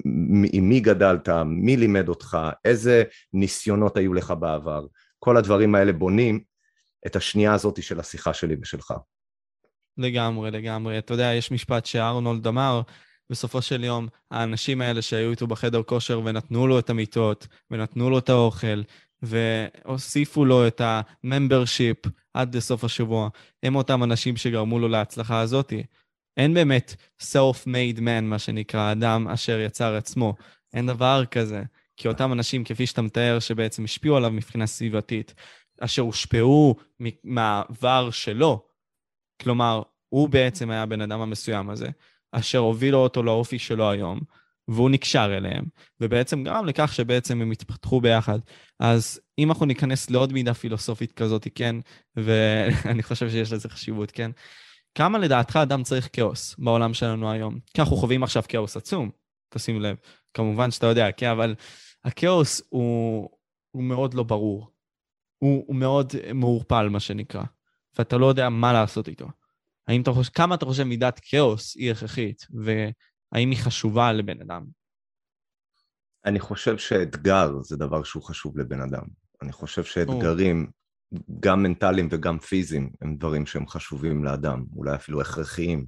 עם 0.53 0.69
מי 0.69 0.81
גדלת, 0.81 1.29
מי 1.47 1.77
לימד 1.77 2.09
אותך, 2.09 2.39
איזה 2.65 3.03
ניסיונות 3.33 3.97
היו 3.97 4.15
לך 4.15 4.35
בעבר, 4.41 4.87
כל 5.19 5.37
הדברים 5.37 5.75
האלה 5.75 5.93
בונים 5.93 6.41
את 7.07 7.17
השנייה 7.17 7.55
הזאת 7.55 7.83
של 7.83 8.01
השיחה 8.01 8.35
שלי 8.35 8.57
ושלך. 8.63 8.95
לגמרי, 9.99 10.51
לגמרי. 10.51 10.99
אתה 10.99 11.15
יודע, 11.15 11.33
יש 11.35 11.53
משפט 11.53 11.87
שארנולד 11.87 12.47
אמר, 12.47 12.83
בסופו 13.33 13.63
של 13.63 13.85
יום, 13.85 14.09
האנשים 14.31 14.81
האלה 14.81 15.03
שהיו 15.03 15.31
איתו 15.31 15.47
בחדר 15.47 15.83
כושר 15.83 16.21
ונתנו 16.25 16.67
לו 16.67 16.79
את 16.79 16.91
המיטות, 16.91 17.47
ונתנו 17.71 18.11
לו 18.11 18.19
את 18.19 18.29
האוכל, 18.29 18.83
והוסיפו 19.23 20.45
לו 20.45 20.67
את 20.67 20.81
ה-membership 20.81 22.09
עד 22.35 22.57
לסוף 22.57 22.85
השבוע, 22.85 23.29
הם 23.63 23.77
אותם 23.77 24.03
אנשים 24.03 24.37
שגרמו 24.37 24.79
לו 24.79 24.89
להצלחה 24.89 25.41
הזאתי. 25.41 25.83
אין 26.37 26.55
באמת 26.55 26.95
self-made 27.23 27.99
man, 27.99 28.23
מה 28.23 28.39
שנקרא, 28.39 28.93
אדם 28.93 29.29
אשר 29.29 29.61
יצר 29.61 29.95
עצמו. 29.95 30.35
אין 30.75 30.87
דבר 30.87 31.25
כזה. 31.31 31.63
כי 31.97 32.09
אותם 32.09 32.33
אנשים, 32.33 32.65
כפי 32.65 32.87
שאתה 32.87 33.03
מתאר, 33.03 33.39
שבעצם 33.39 33.85
השפיעו 33.85 34.17
עליו 34.17 34.31
מבחינה 34.31 34.67
סביבתית, 34.67 35.35
אשר 35.81 36.03
הושפעו 36.03 36.77
מהעבר 37.25 38.11
שלו, 38.11 38.67
כלומר, 39.43 39.83
הוא 40.09 40.29
בעצם 40.29 40.71
היה 40.71 40.83
הבן 40.83 41.01
אדם 41.01 41.21
המסוים 41.21 41.71
הזה, 41.71 41.89
אשר 42.33 42.59
הובילו 42.59 42.99
אותו 42.99 43.23
לאופי 43.23 43.59
שלו 43.59 43.91
היום, 43.91 44.21
והוא 44.69 44.91
נקשר 44.91 45.37
אליהם, 45.37 45.65
ובעצם 46.01 46.45
גרם 46.45 46.67
לכך 46.67 46.93
שבעצם 46.95 47.43
הם 47.43 47.51
התפתחו 47.51 48.01
ביחד. 48.01 48.39
אז 48.81 49.21
אם 49.39 49.51
אנחנו 49.51 49.67
ניכנס 49.67 50.11
לעוד 50.11 50.33
מידה 50.33 50.55
פילוסופית 50.55 51.13
כזאת, 51.13 51.49
כן, 51.55 51.77
ואני 52.17 53.03
חושב 53.03 53.31
שיש 53.31 53.53
לזה 53.53 53.69
חשיבות, 53.69 54.11
כן, 54.11 54.31
כמה 54.95 55.19
לדעתך 55.19 55.57
אדם 55.57 55.83
צריך 55.83 56.09
כאוס 56.13 56.57
בעולם 56.59 56.95
שלנו 56.95 57.31
היום? 57.31 57.59
כי 57.75 57.81
אנחנו 57.81 57.97
חווים 57.97 58.23
עכשיו 58.23 58.43
כאוס 58.49 58.77
עצום, 58.77 59.11
תשים 59.49 59.81
לב. 59.81 59.97
כמובן 60.35 60.71
שאתה 60.71 60.87
יודע, 60.87 61.13
כן, 61.13 61.31
אבל 61.31 61.55
הכאוס 62.05 62.63
הוא, 62.69 63.29
הוא 63.71 63.83
מאוד 63.83 64.15
לא 64.15 64.23
ברור. 64.23 64.73
הוא, 65.39 65.65
הוא 65.67 65.77
מאוד 65.77 66.13
מעורפל, 66.35 66.89
מה 66.89 67.01
שנקרא, 67.01 67.43
ואתה 67.99 68.19
לא 68.19 68.27
יודע 68.27 68.49
מה 68.49 68.73
לעשות 68.73 69.09
איתו. 69.09 69.29
האם 69.89 70.03
אתה 70.03 70.13
חושב, 70.13 70.33
כמה 70.33 70.55
אתה 70.55 70.65
חושב 70.65 70.83
מידת 70.83 71.21
כאוס 71.23 71.77
היא 71.77 71.91
הכרחית, 71.91 72.47
והאם 72.51 73.51
היא 73.51 73.59
חשובה 73.59 74.13
לבן 74.13 74.41
אדם? 74.41 74.65
אני 76.25 76.41
חושב 76.41 76.79
שאתגר 76.79 77.51
זה 77.63 77.77
דבר 77.77 78.03
שהוא 78.03 78.23
חשוב 78.23 78.59
לבן 78.59 78.81
אדם. 78.81 79.05
אני 79.43 79.53
חושב 79.53 79.85
שאתגרים, 79.85 80.71
גם 81.41 81.63
מנטליים 81.63 82.09
וגם 82.11 82.39
פיזיים, 82.39 82.91
הם 83.01 83.17
דברים 83.17 83.47
שהם 83.47 83.69
חשובים 83.69 84.25
לאדם, 84.25 84.65
אולי 84.77 84.95
אפילו 84.95 85.21
הכרחיים. 85.21 85.87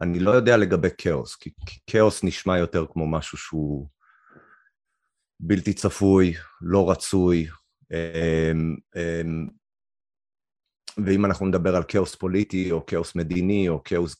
אני 0.00 0.18
לא 0.18 0.30
יודע 0.30 0.56
לגבי 0.56 0.88
כאוס, 0.98 1.36
כי 1.36 1.50
כאוס 1.86 2.24
נשמע 2.24 2.58
יותר 2.58 2.86
כמו 2.92 3.06
משהו 3.06 3.38
שהוא 3.38 3.88
בלתי 5.40 5.72
צפוי, 5.72 6.34
לא 6.60 6.90
רצוי, 6.90 7.48
אמ, 7.92 8.76
אמ, 8.96 9.48
ואם 11.04 11.24
אנחנו 11.24 11.46
נדבר 11.46 11.76
על 11.76 11.82
כאוס 11.88 12.14
פוליטי 12.14 12.72
או 12.72 12.86
כאוס 12.86 13.14
מדיני 13.14 13.68
או 13.68 13.84
כאוס 13.84 14.16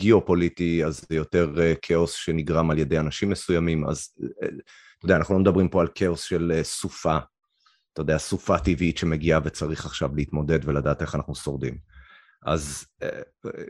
גיאופוליטי, 0.00 0.84
אז 0.84 1.04
זה 1.08 1.16
יותר 1.16 1.54
אה, 1.60 1.74
כאוס 1.82 2.12
שנגרם 2.12 2.70
על 2.70 2.78
ידי 2.78 2.98
אנשים 2.98 3.30
מסוימים, 3.30 3.88
אז 3.88 4.08
אה, 4.22 4.48
אתה 4.98 5.06
יודע, 5.06 5.16
אנחנו 5.16 5.34
לא 5.34 5.40
מדברים 5.40 5.68
פה 5.68 5.80
על 5.80 5.88
כאוס 5.94 6.22
של 6.22 6.52
אה, 6.54 6.64
סופה, 6.64 7.18
אתה 7.92 8.00
יודע, 8.00 8.18
סופה 8.18 8.58
טבעית 8.58 8.98
שמגיעה 8.98 9.40
וצריך 9.44 9.86
עכשיו 9.86 10.16
להתמודד 10.16 10.68
ולדעת 10.68 11.02
איך 11.02 11.14
אנחנו 11.14 11.34
שורדים. 11.34 11.78
אז 12.46 12.86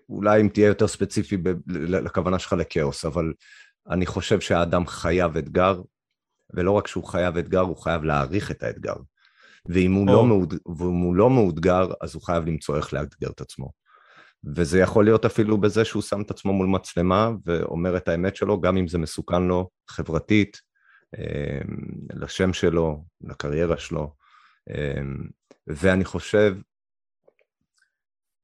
אולי 0.09 0.41
אם 0.41 0.49
תהיה 0.49 0.67
יותר 0.67 0.89
ספציפי 0.89 1.37
לכוונה 1.67 2.39
שלך 2.39 2.53
לכאוס, 2.53 3.05
אבל 3.05 3.33
אני 3.91 4.07
חושב 4.07 4.41
שהאדם 4.41 4.87
חייב 4.87 5.37
אתגר, 5.37 5.81
ולא 6.55 6.71
רק 6.71 6.87
שהוא 6.87 7.05
חייב 7.05 7.37
אתגר, 7.37 7.61
הוא 7.61 7.77
חייב 7.77 8.05
להעריך 8.05 8.51
את 8.51 8.63
האתגר. 8.63 8.95
ואם 9.69 9.93
הוא, 9.93 10.07
לא, 10.07 10.27
מאוד... 10.27 10.55
ואם 10.79 11.01
הוא 11.01 11.15
לא 11.15 11.31
מאותגר, 11.31 11.89
אז 12.01 12.15
הוא 12.15 12.23
חייב 12.23 12.47
למצוא 12.47 12.77
איך 12.77 12.93
לאתגר 12.93 13.31
את 13.31 13.41
עצמו. 13.41 13.71
וזה 14.57 14.79
יכול 14.79 15.05
להיות 15.05 15.25
אפילו 15.25 15.61
בזה 15.61 15.85
שהוא 15.85 16.03
שם 16.03 16.21
את 16.21 16.31
עצמו 16.31 16.53
מול 16.53 16.67
מצלמה 16.67 17.31
ואומר 17.47 17.97
את 17.97 18.09
האמת 18.09 18.37
שלו, 18.37 18.61
גם 18.61 18.77
אם 18.77 18.89
זה 18.89 18.99
מסוכן 18.99 19.43
לו 19.43 19.71
חברתית, 19.91 20.61
אמ, 21.19 21.77
לשם 22.15 22.53
שלו, 22.53 23.05
לקריירה 23.21 23.79
שלו. 23.79 24.15
אמ, 24.71 25.29
ואני 25.67 26.05
חושב 26.05 26.57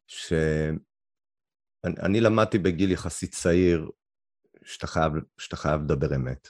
שאני 0.07 2.21
למדתי 2.21 2.59
בגיל 2.59 2.93
יחסית 2.93 3.35
צעיר 3.35 3.91
שאתה 4.65 4.87
חייב, 4.87 5.13
שאתה 5.39 5.57
חייב 5.57 5.83
לדבר 5.83 6.17
אמת. 6.17 6.49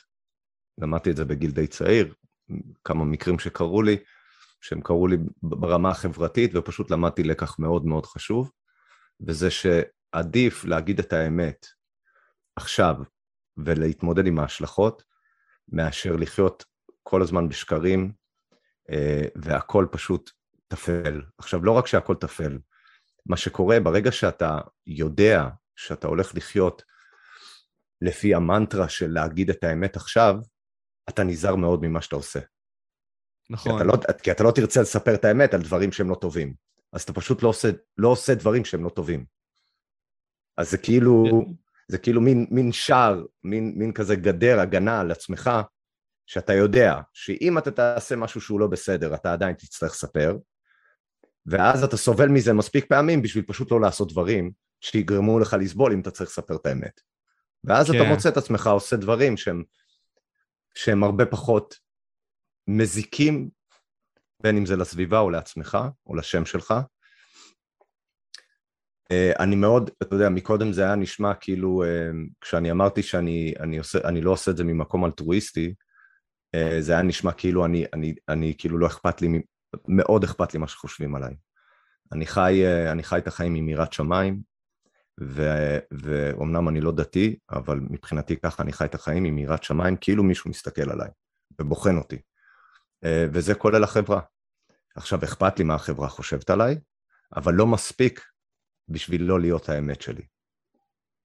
למדתי 0.79 1.11
את 1.11 1.17
זה 1.17 1.25
בגיל 1.25 1.51
די 1.51 1.67
צעיר, 1.67 2.15
כמה 2.85 3.05
מקרים 3.05 3.39
שקרו 3.39 3.83
לי, 3.83 3.97
שהם 4.61 4.81
קרו 4.81 5.07
לי 5.07 5.17
ברמה 5.43 5.91
החברתית, 5.91 6.51
ופשוט 6.55 6.91
למדתי 6.91 7.23
לקח 7.23 7.59
מאוד 7.59 7.87
מאוד 7.87 8.07
חשוב, 8.07 8.51
וזה 9.27 9.49
שעדיף 9.51 10.65
להגיד 10.65 10.99
את 10.99 11.13
האמת 11.13 11.67
עכשיו 12.57 12.97
ולהתמודד 13.57 14.27
עם 14.27 14.39
ההשלכות, 14.39 15.03
מאשר 15.69 16.17
לחיות 16.17 16.65
כל 17.03 17.23
הזמן 17.23 17.49
בשקרים, 17.49 18.13
אה, 18.91 19.25
והכל 19.35 19.87
פשוט 19.91 20.31
טפל. 20.69 21.23
עכשיו, 21.39 21.65
לא 21.65 21.73
רק 21.73 21.87
שהכל 21.87 22.15
טפל, 22.15 22.59
מה 23.27 23.37
שקורה 23.37 23.81
ברגע 23.81 24.13
שאתה 24.13 24.59
יודע 24.87 25.49
שאתה 25.77 26.07
הולך 26.07 26.35
לחיות 26.35 26.83
לפי 28.03 28.35
המנטרה 28.35 28.89
של 28.89 29.11
להגיד 29.11 29.51
את 29.51 29.65
האמת 29.65 29.97
עכשיו, 29.97 30.37
אתה 31.09 31.25
נזהר 31.25 31.57
מאוד 31.57 31.81
ממה 31.83 32.03
שאתה 32.03 32.17
עושה. 32.17 32.41
נכון. 33.51 33.73
כי 33.73 33.77
אתה, 33.77 33.85
לא, 33.85 33.97
כי 34.23 34.31
אתה 34.31 34.45
לא 34.45 34.51
תרצה 34.51 34.83
לספר 34.83 35.15
את 35.15 35.25
האמת 35.25 35.55
על 35.55 35.63
דברים 35.63 35.93
שהם 35.93 36.11
לא 36.11 36.15
טובים. 36.15 36.55
אז 36.93 37.03
אתה 37.03 37.13
פשוט 37.13 37.43
לא 37.43 37.49
עושה, 37.49 37.71
לא 37.99 38.09
עושה 38.09 38.35
דברים 38.35 38.65
שהם 38.65 38.85
לא 38.85 38.89
טובים. 38.89 39.25
אז 40.57 40.71
זה 40.71 40.79
כאילו, 40.79 41.25
כן. 41.31 41.53
זה 41.89 41.99
כאילו 41.99 42.21
מין, 42.21 42.47
מין 42.51 42.73
שער, 42.73 43.25
מין, 43.45 43.73
מין 43.77 43.93
כזה 43.93 44.17
גדר 44.17 44.61
הגנה 44.61 45.01
על 45.01 45.11
עצמך, 45.11 45.51
שאתה 46.27 46.53
יודע 46.53 47.01
שאם 47.13 47.59
אתה 47.59 47.71
תעשה 47.71 48.17
משהו 48.17 48.41
שהוא 48.41 48.61
לא 48.61 48.67
בסדר, 48.67 49.15
אתה 49.15 49.33
עדיין 49.33 49.55
תצטרך 49.55 49.91
לספר, 49.91 50.37
ואז 51.47 51.85
אתה 51.85 51.97
סובל 51.97 52.29
מזה 52.29 52.53
מספיק 52.53 52.87
פעמים 52.89 53.23
בשביל 53.23 53.45
פשוט 53.45 53.71
לא 53.71 53.81
לעשות 53.81 54.13
דברים 54.13 54.51
שיגרמו 54.81 55.39
לך 55.39 55.57
לסבול 55.61 55.93
אם 55.93 56.01
אתה 56.01 56.11
צריך 56.11 56.31
לספר 56.31 56.57
את 56.57 56.67
האמת. 56.67 57.01
ואז 57.65 57.91
כן. 57.91 57.97
אתה 57.97 58.09
מוצא 58.09 58.29
את 58.29 58.37
עצמך 58.37 58.67
עושה 58.67 58.97
דברים 58.97 59.37
שהם, 59.37 59.63
שהם 60.75 61.05
הרבה 61.05 61.27
פחות 61.27 61.75
מזיקים, 62.77 63.51
בין 64.43 64.57
אם 64.57 64.67
זה 64.67 64.77
לסביבה 64.77 65.19
או 65.19 65.31
לעצמך 65.31 65.79
או 66.07 66.15
לשם 66.15 66.45
שלך. 66.45 66.75
אה, 69.13 69.33
אני 69.39 69.57
מאוד, 69.57 69.91
אתה 70.03 70.15
יודע, 70.15 70.29
מקודם 70.29 70.73
זה 70.73 70.83
היה 70.83 70.95
נשמע 70.95 71.35
כאילו, 71.35 71.85
אה, 71.85 72.11
כשאני 72.41 72.71
אמרתי 72.71 73.03
שאני 73.03 73.55
אני 73.61 73.79
עושה, 73.79 73.99
אני 74.05 74.21
לא 74.21 74.31
עושה 74.31 74.51
את 74.51 74.57
זה 74.57 74.65
ממקום 74.65 75.05
אלטרואיסטי, 75.05 75.75
אה, 76.55 76.77
זה 76.81 76.93
היה 76.93 77.03
נשמע 77.03 77.33
כאילו 77.33 77.65
אני, 77.65 77.85
אני, 77.93 78.15
אני 78.29 78.55
כאילו 78.59 78.79
לא 78.79 78.87
אכפת 78.87 79.23
לי, 79.23 79.29
מאוד 79.89 80.25
אכפת 80.25 80.55
לי 80.55 80.61
מה 80.61 80.69
שחושבים 80.69 81.15
עליי. 81.15 81.35
אני 82.13 82.27
חי, 82.27 82.63
אני 82.93 83.03
חי 83.03 83.19
את 83.19 83.27
החיים 83.27 83.55
עם 83.55 83.69
יראת 83.69 83.93
שמיים, 83.93 84.41
ו- 85.21 85.79
ואומנם 85.93 86.69
אני 86.69 86.81
לא 86.81 86.93
דתי, 86.93 87.39
אבל 87.51 87.81
מבחינתי 87.91 88.37
ככה 88.37 88.63
אני 88.63 88.73
חי 88.73 88.85
את 88.85 88.95
החיים 88.95 89.25
עם 89.25 89.39
יראת 89.39 89.65
שמיים, 89.65 89.97
כאילו 89.97 90.23
מישהו 90.23 90.51
מסתכל 90.51 90.91
עליי 90.91 91.09
ובוחן 91.61 91.97
אותי. 91.97 92.19
וזה 93.05 93.55
כולל 93.55 93.85
החברה. 93.85 94.21
עכשיו, 94.97 95.25
אכפת 95.25 95.59
לי 95.59 95.65
מה 95.65 95.75
החברה 95.75 96.09
חושבת 96.09 96.51
עליי, 96.51 96.79
אבל 97.37 97.55
לא 97.55 97.67
מספיק 97.67 98.21
בשביל 98.89 99.23
לא 99.23 99.41
להיות 99.41 99.69
האמת 99.69 100.03
שלי. 100.03 100.23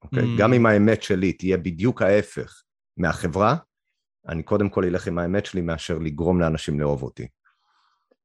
אוקיי? 0.03 0.23
Mm. 0.23 0.39
גם 0.39 0.53
אם 0.53 0.65
האמת 0.65 1.03
שלי 1.03 1.33
תהיה 1.33 1.57
בדיוק 1.57 2.01
ההפך 2.01 2.63
מהחברה, 2.97 3.55
אני 4.27 4.43
קודם 4.43 4.69
כל 4.69 4.85
אלך 4.85 5.07
עם 5.07 5.19
האמת 5.19 5.45
שלי 5.45 5.61
מאשר 5.61 5.97
לגרום 5.97 6.39
לאנשים 6.39 6.79
לאהוב 6.79 7.03
אותי. 7.03 7.27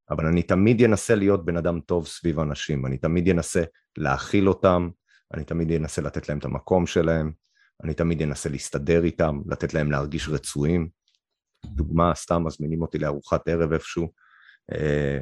אבל 0.09 0.25
אני 0.25 0.43
תמיד 0.43 0.81
אנסה 0.81 1.15
להיות 1.15 1.45
בן 1.45 1.57
אדם 1.57 1.79
טוב 1.79 2.07
סביב 2.07 2.39
אנשים, 2.39 2.85
אני 2.85 2.97
תמיד 2.97 3.29
אנסה 3.29 3.63
להכיל 3.97 4.49
אותם, 4.49 4.89
אני 5.33 5.43
תמיד 5.43 5.71
אנסה 5.71 6.01
לתת 6.01 6.29
להם 6.29 6.37
את 6.37 6.45
המקום 6.45 6.87
שלהם, 6.87 7.31
אני 7.83 7.93
תמיד 7.93 8.21
אנסה 8.21 8.49
להסתדר 8.49 9.03
איתם, 9.03 9.41
לתת 9.45 9.73
להם 9.73 9.91
להרגיש 9.91 10.29
רצויים. 10.29 10.89
דוגמה, 11.65 12.15
סתם 12.15 12.43
מזמינים 12.43 12.81
אותי 12.81 12.97
לארוחת 12.97 13.47
ערב 13.47 13.73
איפשהו, 13.73 14.11
אה, 14.71 15.19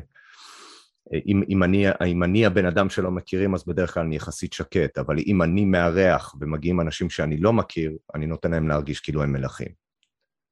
אם, 1.25 1.43
אם, 1.49 1.63
אני, 1.63 1.86
אם 2.08 2.23
אני 2.23 2.45
הבן 2.45 2.65
אדם 2.65 2.89
שלא 2.89 3.12
מכירים, 3.12 3.56
אז 3.56 3.63
בדרך 3.67 3.93
כלל 3.93 4.04
אני 4.04 4.15
יחסית 4.15 4.54
שקט, 4.54 4.97
אבל 4.97 5.15
אם 5.28 5.41
אני 5.41 5.65
מארח 5.65 6.36
ומגיעים 6.39 6.82
אנשים 6.82 7.10
שאני 7.10 7.38
לא 7.38 7.54
מכיר, 7.54 7.97
אני 8.15 8.25
נותן 8.25 8.52
להם 8.52 8.67
להרגיש 8.67 8.99
כאילו 8.99 9.23
הם 9.23 9.34
מלכים. 9.34 9.67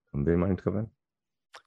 אתה 0.10 0.17
מבין 0.17 0.36
מה 0.36 0.45
אני 0.45 0.54
מתכוון? 0.54 0.86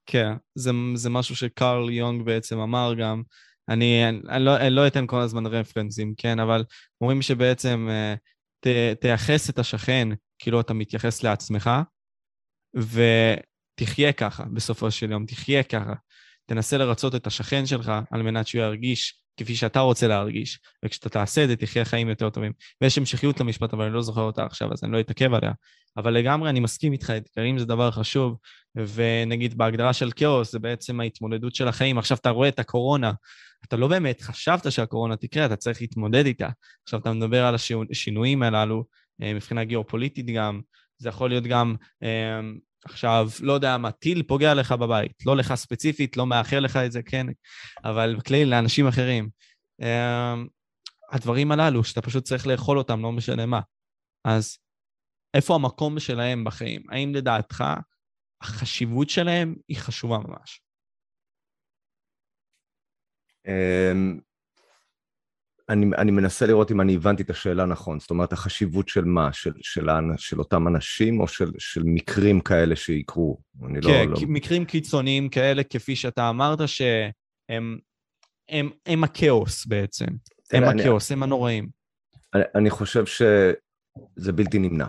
כן, 0.07 0.33
זה, 0.55 0.71
זה 0.95 1.11
משהו 1.11 1.37
שקרל 1.37 1.91
יונג 1.91 2.23
בעצם 2.23 2.59
אמר 2.59 2.95
גם. 2.99 3.23
אני, 3.69 4.09
אני, 4.29 4.45
לא, 4.45 4.57
אני 4.57 4.71
לא 4.71 4.87
אתן 4.87 5.07
כל 5.07 5.21
הזמן 5.21 5.47
רפרנסים, 5.47 6.15
כן, 6.17 6.39
אבל 6.39 6.65
אומרים 7.01 7.23
שבעצם 7.23 7.89
אה, 7.91 8.15
ת, 8.61 8.67
תייחס 9.01 9.51
את 9.51 9.59
השכן 9.59 10.09
כאילו 10.39 10.61
אתה 10.61 10.75
מתייחס 10.75 11.23
לעצמך, 11.23 11.71
ותחיה 13.81 14.13
ככה 14.13 14.45
בסופו 14.53 14.91
של 14.91 15.11
יום, 15.11 15.27
תחיה 15.27 15.63
ככה. 15.63 15.93
תנסה 16.47 16.79
לרצות 16.79 17.15
את 17.15 17.27
השכן 17.27 17.67
שלך 17.67 17.93
על 18.11 18.23
מנת 18.23 18.47
שהוא 18.47 18.63
ירגיש 18.63 19.21
כפי 19.37 19.55
שאתה 19.55 19.81
רוצה 19.81 20.09
להרגיש, 20.09 20.59
וכשאתה 20.85 21.09
תעשה 21.09 21.45
את 21.45 21.49
זה 21.49 21.57
תחיה 21.57 21.85
חיים 21.85 22.09
יותר 22.09 22.31
טובים. 22.31 22.53
ויש 22.81 22.99
המשכיות 22.99 23.41
למשפט, 23.41 23.75
אבל 23.75 23.85
אני 23.85 23.95
לא 23.95 24.03
זוכר 24.03 24.21
אותה 24.21 24.45
עכשיו, 24.45 24.73
אז 24.73 24.85
אני 24.85 24.93
לא 24.93 25.01
אתעכב 25.01 25.35
עליה. 25.35 25.53
אבל 25.97 26.13
לגמרי 26.13 26.51
אני 26.51 26.61
מסכים 26.61 26.93
איתך, 26.93 27.11
אתגרים 27.11 27.59
זה 27.59 27.65
דבר 27.65 27.91
חשוב, 27.91 28.37
ונגיד 28.95 29.59
בהגדרה 29.59 29.93
של 29.93 30.11
כאוס 30.17 30.53
זה 30.53 30.59
בעצם 30.59 31.01
ההתמודדות 31.01 31.55
של 31.55 31.69
החיים. 31.69 31.99
עכשיו 31.99 32.17
אתה 32.21 32.31
רואה 32.31 32.49
את 32.49 32.59
הקורונה, 32.59 33.13
אתה 33.65 33.77
לא 33.77 33.89
באמת 33.89 34.21
חשבת 34.21 34.73
שהקורונה 34.73 35.17
תקרה, 35.17 35.47
אתה 35.47 35.57
צריך 35.57 35.81
להתמודד 35.81 36.27
איתה. 36.27 36.49
עכשיו 36.83 37.01
אתה 37.01 37.13
מדבר 37.13 37.45
על 37.45 37.55
השינויים 37.91 38.43
הללו, 38.43 38.85
אה, 39.23 39.35
מבחינה 39.35 39.65
גיאופוליטית 39.65 40.27
גם, 40.27 40.61
זה 40.99 41.09
יכול 41.09 41.31
להיות 41.31 41.45
גם 41.45 41.75
אה, 42.03 42.41
עכשיו, 42.85 43.29
לא 43.41 43.53
יודע 43.53 43.79
מה, 43.79 43.93
טיל 43.93 44.23
פוגע 44.23 44.55
לך 44.55 44.73
בבית, 44.73 45.27
לא 45.27 45.37
לך 45.37 45.55
ספציפית, 45.55 46.17
לא 46.17 46.27
מאחל 46.27 46.59
לך 46.59 46.77
את 46.77 46.93
זה, 46.93 47.03
כן, 47.03 47.27
אבל 47.85 48.17
בכלי 48.17 48.45
לאנשים 48.45 48.87
אחרים. 48.87 49.29
Uh, 49.83 50.49
הדברים 51.13 51.53
הללו, 51.53 51.85
שאתה 51.85 52.03
פשוט 52.03 52.25
צריך 52.25 52.47
לאכול 52.47 52.79
אותם, 52.79 53.03
לא 53.03 53.13
משנה 53.13 53.47
מה. 53.47 53.61
אז 54.25 54.59
איפה 55.35 55.55
המקום 55.55 56.01
שלהם 56.01 56.45
בחיים? 56.45 56.83
האם 56.91 57.15
לדעתך 57.15 57.65
החשיבות 58.43 59.11
שלהם 59.11 59.55
היא 59.69 59.77
חשובה 59.77 60.19
ממש? 60.19 60.61
אמ, 63.47 64.21
אני, 65.71 65.87
אני 65.99 66.11
מנסה 66.11 66.47
לראות 66.47 66.71
אם 66.71 66.81
אני 66.81 66.95
הבנתי 66.95 67.23
את 67.23 67.31
השאלה 67.31 67.67
נכון, 67.67 68.01
זאת 68.01 68.11
אומרת 68.11 68.33
החשיבות 68.33 68.89
של 68.89 69.05
מה? 69.05 69.33
של, 69.33 69.53
של, 69.61 69.87
של 70.17 70.39
אותם 70.39 70.69
אנשים 70.69 71.21
או 71.21 71.29
של, 71.29 71.51
של 71.59 71.83
מקרים 71.85 72.41
כאלה 72.41 72.77
שיקרו? 72.77 73.39
אני 73.67 73.81
לא- 73.81 73.89
כן, 73.89 74.09
לא, 74.09 74.15
לא... 74.15 74.29
מקרים 74.29 74.65
קיצוניים 74.65 75.29
כאלה 75.29 75.63
כפי 75.65 75.97
שאתה 75.97 76.29
אמרת 76.29 76.69
שהם 76.69 77.79
הם, 78.49 78.71
הם 78.87 79.05
הכאוס 79.05 79.67
בעצם, 79.67 80.07
הם 80.53 80.65
אני, 80.65 80.83
הכאוס, 80.83 81.13
הם 81.13 81.23
הנוראים. 81.23 81.69
אני, 82.35 82.43
אני 82.55 82.71
חושב 82.71 83.07
שזה 83.07 84.33
בלתי 84.33 84.59
נמנע. 84.59 84.87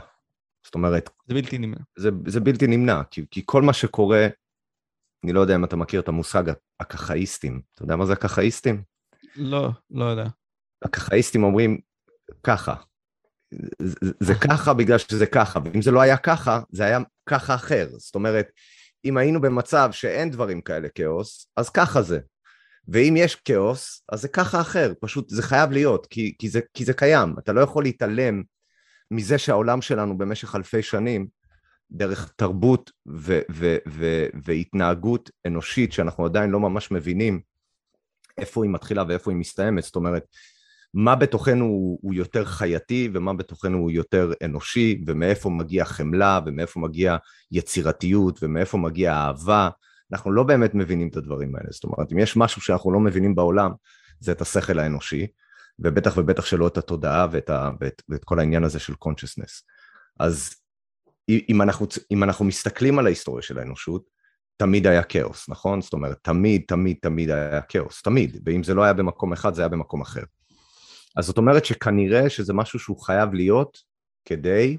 זאת 0.66 0.76
אומרת... 0.76 1.10
זה 1.28 1.34
בלתי 1.34 1.58
נמנע. 1.58 1.78
זה, 1.98 2.10
זה 2.28 2.40
בלתי 2.40 2.68
נמנע, 2.68 3.02
כי, 3.12 3.26
כי 3.32 3.42
כל 3.46 3.62
מה 3.62 3.74
שקורה, 3.74 4.28
אני 5.24 5.34
לא 5.34 5.40
יודע 5.40 5.56
אם 5.56 5.64
אתה 5.64 5.76
מכיר 5.76 6.02
את 6.02 6.08
המושג 6.08 6.44
הקחאיסטים. 6.80 7.62
אתה 7.76 7.84
יודע 7.84 7.96
מה 7.96 8.06
זה 8.06 8.14
הקחאיסטים? 8.14 8.84
לא, 9.36 9.70
לא 9.92 10.06
יודע. 10.06 10.28
הקחאיסטים 10.82 11.44
אומרים 11.44 11.80
ככה. 12.44 12.74
זה, 14.20 14.36
ככה 14.36 14.74
בגלל 14.74 14.98
שזה 14.98 15.26
ככה, 15.26 15.60
ואם 15.66 15.82
זה 15.82 15.92
לא 15.92 16.02
היה 16.02 16.18
ככה, 16.18 16.60
זה 16.72 16.84
היה 16.84 17.00
ככה 17.26 17.56
אחר. 17.56 17.88
זאת 17.98 18.16
אומרת, 18.16 18.48
אם 19.06 19.18
היינו 19.18 19.42
במצב 19.42 19.90
שאין 19.92 20.32
דברים 20.32 20.62
כאלה 20.62 20.90
כאוס, 20.90 21.48
אז 21.58 21.70
ככה 21.70 22.02
זה. 22.02 22.20
ואם 22.88 23.14
יש 23.18 23.36
כאוס, 23.36 24.04
אז 24.12 24.22
זה 24.22 24.28
ככה 24.28 24.62
אחר. 24.62 24.94
פשוט 25.02 25.30
זה 25.30 25.44
חייב 25.44 25.72
להיות, 25.72 26.08
כי, 26.10 26.36
כי, 26.40 26.50
זה, 26.50 26.60
כי 26.74 26.86
זה 26.86 26.94
קיים. 26.94 27.36
אתה 27.40 27.54
לא 27.54 27.62
יכול 27.62 27.84
להתעלם 27.84 28.44
מזה 29.12 29.38
שהעולם 29.38 29.82
שלנו 29.82 30.18
במשך 30.18 30.56
אלפי 30.56 30.82
שנים, 30.82 31.28
דרך 31.92 32.34
תרבות 32.36 32.92
ו- 33.08 33.42
ו- 33.52 33.78
ו- 33.88 34.28
והתנהגות 34.44 35.30
אנושית 35.48 35.94
שאנחנו 35.94 36.26
עדיין 36.26 36.50
לא 36.50 36.60
ממש 36.60 36.92
מבינים 36.92 37.42
איפה 38.38 38.64
היא 38.64 38.72
מתחילה 38.72 39.04
ואיפה 39.08 39.32
היא 39.32 39.38
מסתיימת. 39.40 39.84
זאת 39.84 39.96
אומרת, 39.96 40.24
מה 40.94 41.16
בתוכנו 41.16 41.66
הוא, 41.66 42.00
הוא 42.02 42.14
יותר 42.14 42.46
חייתי 42.46 43.10
ומה 43.14 43.34
בתוכנו 43.34 43.78
הוא 43.78 43.92
יותר 43.92 44.32
אנושי, 44.46 45.04
ומאיפה 45.08 45.50
מגיע 45.50 45.86
חמלה 45.86 46.40
ומאיפה 46.46 46.80
מגיע 46.80 47.18
יצירתיות 47.52 48.44
ומאיפה 48.44 48.78
מגיע 48.78 49.14
אהבה. 49.14 49.70
אנחנו 50.12 50.32
לא 50.32 50.44
באמת 50.44 50.76
מבינים 50.76 51.08
את 51.08 51.18
הדברים 51.18 51.56
האלה. 51.56 51.68
זאת 51.72 51.84
אומרת, 51.84 52.12
אם 52.14 52.18
יש 52.18 52.38
משהו 52.38 52.62
שאנחנו 52.62 52.92
לא 52.92 53.00
מבינים 53.00 53.36
בעולם, 53.36 53.72
זה 54.20 54.32
את 54.32 54.42
השכל 54.42 54.80
האנושי, 54.80 55.28
ובטח 55.80 56.18
ובטח 56.18 56.46
שלא 56.46 56.68
את 56.68 56.78
התודעה 56.78 57.28
ואת, 57.32 57.50
ה, 57.50 57.72
ואת, 57.82 58.02
ואת 58.10 58.24
כל 58.24 58.40
העניין 58.40 58.64
הזה 58.64 58.80
של 58.80 58.94
consciousness. 58.94 59.64
אז 60.20 60.56
אם 61.30 61.62
אנחנו, 61.62 61.88
אם 62.12 62.24
אנחנו 62.24 62.46
מסתכלים 62.46 63.00
על 63.00 63.06
ההיסטוריה 63.06 63.42
של 63.42 63.60
האנושות, 63.60 64.10
תמיד 64.58 64.88
היה 64.88 65.04
כאוס, 65.04 65.50
נכון? 65.50 65.82
זאת 65.82 65.94
אומרת, 65.94 66.18
תמיד, 66.22 66.62
תמיד, 66.68 66.98
תמיד 67.02 67.30
היה 67.30 67.62
כאוס, 67.62 68.02
תמיד, 68.02 68.42
ואם 68.46 68.64
זה 68.64 68.74
לא 68.74 68.84
היה 68.84 68.94
במקום 68.94 69.34
אחד, 69.34 69.54
זה 69.54 69.62
היה 69.62 69.70
במקום 69.70 70.02
אחר. 70.02 70.24
אז 71.18 71.26
זאת 71.26 71.38
אומרת 71.38 71.66
שכנראה 71.66 72.30
שזה 72.30 72.54
משהו 72.54 72.80
שהוא 72.80 73.00
חייב 73.00 73.34
להיות 73.34 73.78
כדי, 74.26 74.78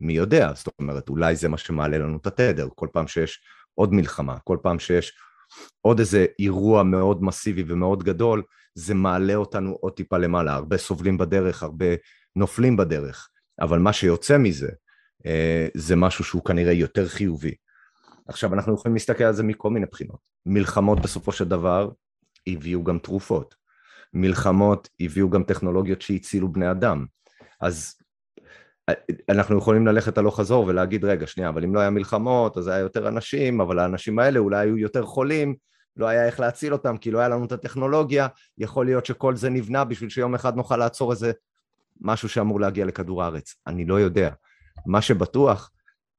מי 0.00 0.12
יודע, 0.12 0.52
זאת 0.54 0.68
אומרת, 0.78 1.08
אולי 1.08 1.36
זה 1.36 1.48
מה 1.48 1.58
שמעלה 1.58 1.98
לנו 1.98 2.16
את 2.16 2.26
התדר, 2.26 2.68
כל 2.74 2.88
פעם 2.92 3.06
שיש 3.06 3.40
עוד 3.74 3.92
מלחמה, 3.92 4.38
כל 4.38 4.58
פעם 4.62 4.78
שיש 4.78 5.12
עוד 5.80 5.98
איזה 5.98 6.26
אירוע 6.38 6.82
מאוד 6.82 7.22
מסיבי 7.22 7.64
ומאוד 7.66 8.02
גדול, 8.02 8.42
זה 8.74 8.94
מעלה 8.94 9.34
אותנו 9.34 9.72
עוד 9.80 9.92
טיפה 9.92 10.18
למעלה, 10.18 10.54
הרבה 10.54 10.76
סובלים 10.76 11.18
בדרך, 11.18 11.62
הרבה 11.62 11.86
נופלים 12.36 12.76
בדרך, 12.76 13.28
אבל 13.60 13.78
מה 13.78 13.92
שיוצא 13.92 14.38
מזה, 14.38 14.68
אה, 15.26 15.68
זה 15.74 15.96
משהו 15.96 16.24
שהוא 16.24 16.44
כנראה 16.44 16.72
יותר 16.72 17.08
חיובי. 17.08 17.54
עכשיו, 18.28 18.54
אנחנו 18.54 18.74
יכולים 18.74 18.94
להסתכל 18.94 19.24
על 19.24 19.32
זה 19.32 19.42
מכל 19.42 19.70
מיני 19.70 19.86
בחינות. 19.86 20.18
מלחמות 20.46 21.00
בסופו 21.00 21.32
של 21.32 21.44
דבר 21.44 21.90
הביאו 22.46 22.84
גם 22.84 22.98
תרופות. 22.98 23.54
מלחמות 24.14 24.88
הביאו 25.00 25.30
גם 25.30 25.42
טכנולוגיות 25.42 26.02
שהצילו 26.02 26.52
בני 26.52 26.70
אדם. 26.70 27.06
אז 27.60 27.94
אנחנו 29.28 29.58
יכולים 29.58 29.86
ללכת 29.86 30.18
הלוך 30.18 30.40
חזור 30.40 30.66
ולהגיד, 30.66 31.04
רגע, 31.04 31.26
שנייה, 31.26 31.48
אבל 31.48 31.64
אם 31.64 31.74
לא 31.74 31.80
היה 31.80 31.90
מלחמות, 31.90 32.58
אז 32.58 32.68
היה 32.68 32.78
יותר 32.78 33.08
אנשים, 33.08 33.60
אבל 33.60 33.78
האנשים 33.78 34.18
האלה 34.18 34.38
אולי 34.38 34.66
היו 34.66 34.78
יותר 34.78 35.06
חולים, 35.06 35.54
לא 35.96 36.06
היה 36.06 36.26
איך 36.26 36.40
להציל 36.40 36.72
אותם, 36.72 36.96
כי 36.96 37.10
לא 37.10 37.18
היה 37.18 37.28
לנו 37.28 37.44
את 37.44 37.52
הטכנולוגיה, 37.52 38.26
יכול 38.58 38.86
להיות 38.86 39.06
שכל 39.06 39.36
זה 39.36 39.50
נבנה 39.50 39.84
בשביל 39.84 40.10
שיום 40.10 40.34
אחד 40.34 40.56
נוכל 40.56 40.76
לעצור 40.76 41.12
איזה 41.12 41.32
משהו 42.00 42.28
שאמור 42.28 42.60
להגיע 42.60 42.84
לכדור 42.84 43.22
הארץ. 43.22 43.54
אני 43.66 43.84
לא 43.84 44.00
יודע. 44.00 44.30
מה 44.86 45.02
שבטוח 45.02 45.70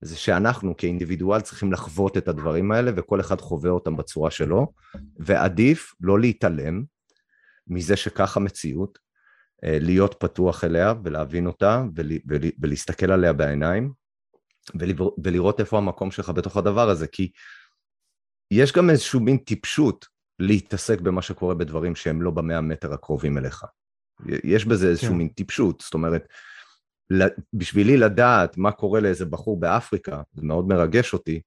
זה 0.01 0.17
שאנחנו 0.17 0.77
כאינדיבידואל 0.77 1.41
צריכים 1.41 1.71
לחוות 1.71 2.17
את 2.17 2.27
הדברים 2.27 2.71
האלה, 2.71 2.91
וכל 2.95 3.19
אחד 3.19 3.41
חווה 3.41 3.69
אותם 3.69 3.97
בצורה 3.97 4.31
שלו, 4.31 4.73
ועדיף 5.19 5.93
לא 6.01 6.19
להתעלם, 6.19 6.83
מזה 7.67 7.95
שכך 7.95 8.37
המציאות, 8.37 8.99
אה, 9.63 9.77
להיות 9.81 10.15
פתוח 10.19 10.63
אליה 10.63 10.93
ולהבין 11.03 11.47
אותה 11.47 11.83
ול, 11.95 12.11
ול, 12.27 12.41
ולהסתכל 12.59 13.11
עליה 13.11 13.33
בעיניים 13.33 13.93
ולראות 15.23 15.59
איפה 15.59 15.77
המקום 15.77 16.11
שלך 16.11 16.29
בתוך 16.29 16.57
הדבר 16.57 16.89
הזה, 16.89 17.07
כי 17.07 17.31
יש 18.51 18.73
גם 18.73 18.89
איזשהו 18.89 19.19
מין 19.19 19.37
טיפשות 19.37 20.05
להתעסק 20.39 21.01
במה 21.01 21.21
שקורה 21.21 21.55
בדברים 21.55 21.95
שהם 21.95 22.21
לא 22.21 22.31
במאה 22.31 22.61
מטר 22.61 22.93
הקרובים 22.93 23.37
אליך. 23.37 23.65
יש 24.43 24.65
בזה 24.65 24.89
איזשהו 24.89 25.11
כן. 25.11 25.17
מין 25.17 25.27
טיפשות, 25.27 25.81
זאת 25.81 25.93
אומרת, 25.93 26.27
בשבילי 27.53 27.97
לדעת 27.97 28.57
מה 28.57 28.71
קורה 28.71 28.99
לאיזה 28.99 29.25
בחור 29.25 29.59
באפריקה, 29.59 30.21
זה 30.33 30.41
מאוד 30.41 30.67
מרגש 30.67 31.13
אותי, 31.13 31.41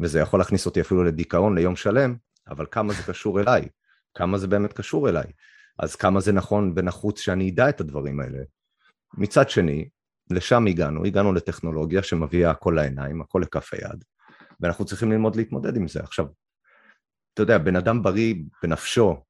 וזה 0.00 0.20
יכול 0.20 0.40
להכניס 0.40 0.66
אותי 0.66 0.80
אפילו 0.80 1.04
לדיכאון 1.04 1.58
ליום 1.58 1.76
שלם, 1.76 2.16
אבל 2.48 2.66
כמה 2.70 2.92
זה 2.92 3.02
קשור 3.02 3.40
אליי, 3.40 3.68
כמה 4.14 4.38
זה 4.38 4.48
באמת 4.48 4.72
קשור 4.72 5.08
אליי, 5.08 5.32
אז 5.82 5.96
כמה 5.96 6.20
זה 6.20 6.32
נכון 6.32 6.72
ונחוץ 6.76 7.20
שאני 7.20 7.50
אדע 7.50 7.68
את 7.68 7.80
הדברים 7.80 8.20
האלה. 8.20 8.38
מצד 9.14 9.50
שני, 9.50 9.88
לשם 10.30 10.66
הגענו, 10.66 11.04
הגענו 11.04 11.32
לטכנולוגיה 11.32 12.02
שמביאה 12.02 12.50
הכל 12.50 12.72
לעיניים, 12.76 13.20
הכל 13.20 13.42
לכף 13.44 13.74
היד, 13.74 14.04
ואנחנו 14.60 14.84
צריכים 14.84 15.12
ללמוד 15.12 15.36
להתמודד 15.36 15.76
עם 15.76 15.88
זה. 15.88 16.00
עכשיו, 16.00 16.26
אתה 17.34 17.42
יודע, 17.42 17.58
בן 17.58 17.76
אדם 17.76 18.02
בריא 18.02 18.34
בנפשו, 18.62 19.24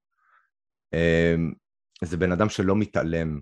אמ, 0.93 1.53
זה 2.05 2.17
בן 2.17 2.33
אדם 2.33 2.49
שלא 2.49 2.77
מתעלם 2.77 3.41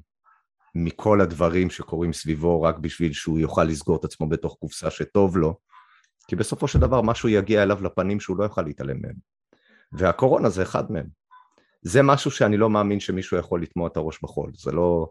מכל 0.74 1.20
הדברים 1.20 1.70
שקורים 1.70 2.12
סביבו 2.12 2.62
רק 2.62 2.78
בשביל 2.78 3.12
שהוא 3.12 3.38
יוכל 3.38 3.64
לסגור 3.64 3.96
את 3.96 4.04
עצמו 4.04 4.28
בתוך 4.28 4.56
קופסה 4.60 4.90
שטוב 4.90 5.36
לו, 5.36 5.58
כי 6.28 6.36
בסופו 6.36 6.68
של 6.68 6.78
דבר 6.78 7.02
משהו 7.02 7.28
יגיע 7.28 7.62
אליו 7.62 7.84
לפנים 7.84 8.20
שהוא 8.20 8.38
לא 8.38 8.44
יוכל 8.44 8.62
להתעלם 8.62 9.02
מהם. 9.02 9.14
והקורונה 9.92 10.48
זה 10.48 10.62
אחד 10.62 10.92
מהם. 10.92 11.17
זה 11.82 12.02
משהו 12.02 12.30
שאני 12.30 12.56
לא 12.56 12.70
מאמין 12.70 13.00
שמישהו 13.00 13.36
יכול 13.36 13.62
לטמוע 13.62 13.88
את 13.88 13.96
הראש 13.96 14.18
בחול, 14.22 14.52
זה 14.54 14.72
לא, 14.72 15.08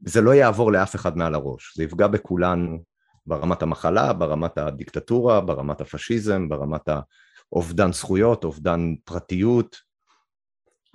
זה 0.00 0.20
לא 0.20 0.34
יעבור 0.34 0.72
לאף 0.72 0.94
אחד 0.94 1.16
מעל 1.16 1.34
הראש, 1.34 1.72
זה 1.76 1.84
יפגע 1.84 2.06
בכולנו 2.06 2.82
ברמת 3.26 3.62
המחלה, 3.62 4.12
ברמת 4.12 4.58
הדיקטטורה, 4.58 5.40
ברמת 5.40 5.80
הפשיזם, 5.80 6.48
ברמת 6.48 6.88
האובדן 7.52 7.92
זכויות, 7.92 8.44
אובדן 8.44 8.94
פרטיות, 9.04 9.76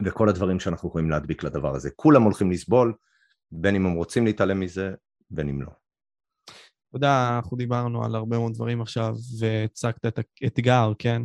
וכל 0.05 0.30
הדברים 0.30 0.59
שאנחנו 0.59 0.89
יכולים 0.89 1.09
להדביק 1.09 1.43
לדבר 1.43 1.76
הזה. 1.76 1.89
כולם 1.95 2.24
הולכים 2.24 2.51
לסבול, 2.51 2.93
בין 3.51 3.76
אם 3.76 3.86
הם 3.86 3.93
רוצים 3.93 4.26
להתעלם 4.26 4.59
מזה, 4.59 4.91
בין 5.30 5.49
אם 5.49 5.61
לא. 5.61 5.72
יודע, 6.93 7.30
אנחנו 7.36 7.57
דיברנו 7.57 8.05
על 8.05 8.15
הרבה 8.15 8.38
מאוד 8.38 8.53
דברים 8.53 8.82
עכשיו, 8.82 9.15
והצגת 9.39 10.05
את 10.05 10.20
האתגר, 10.41 10.91
כן? 10.99 11.22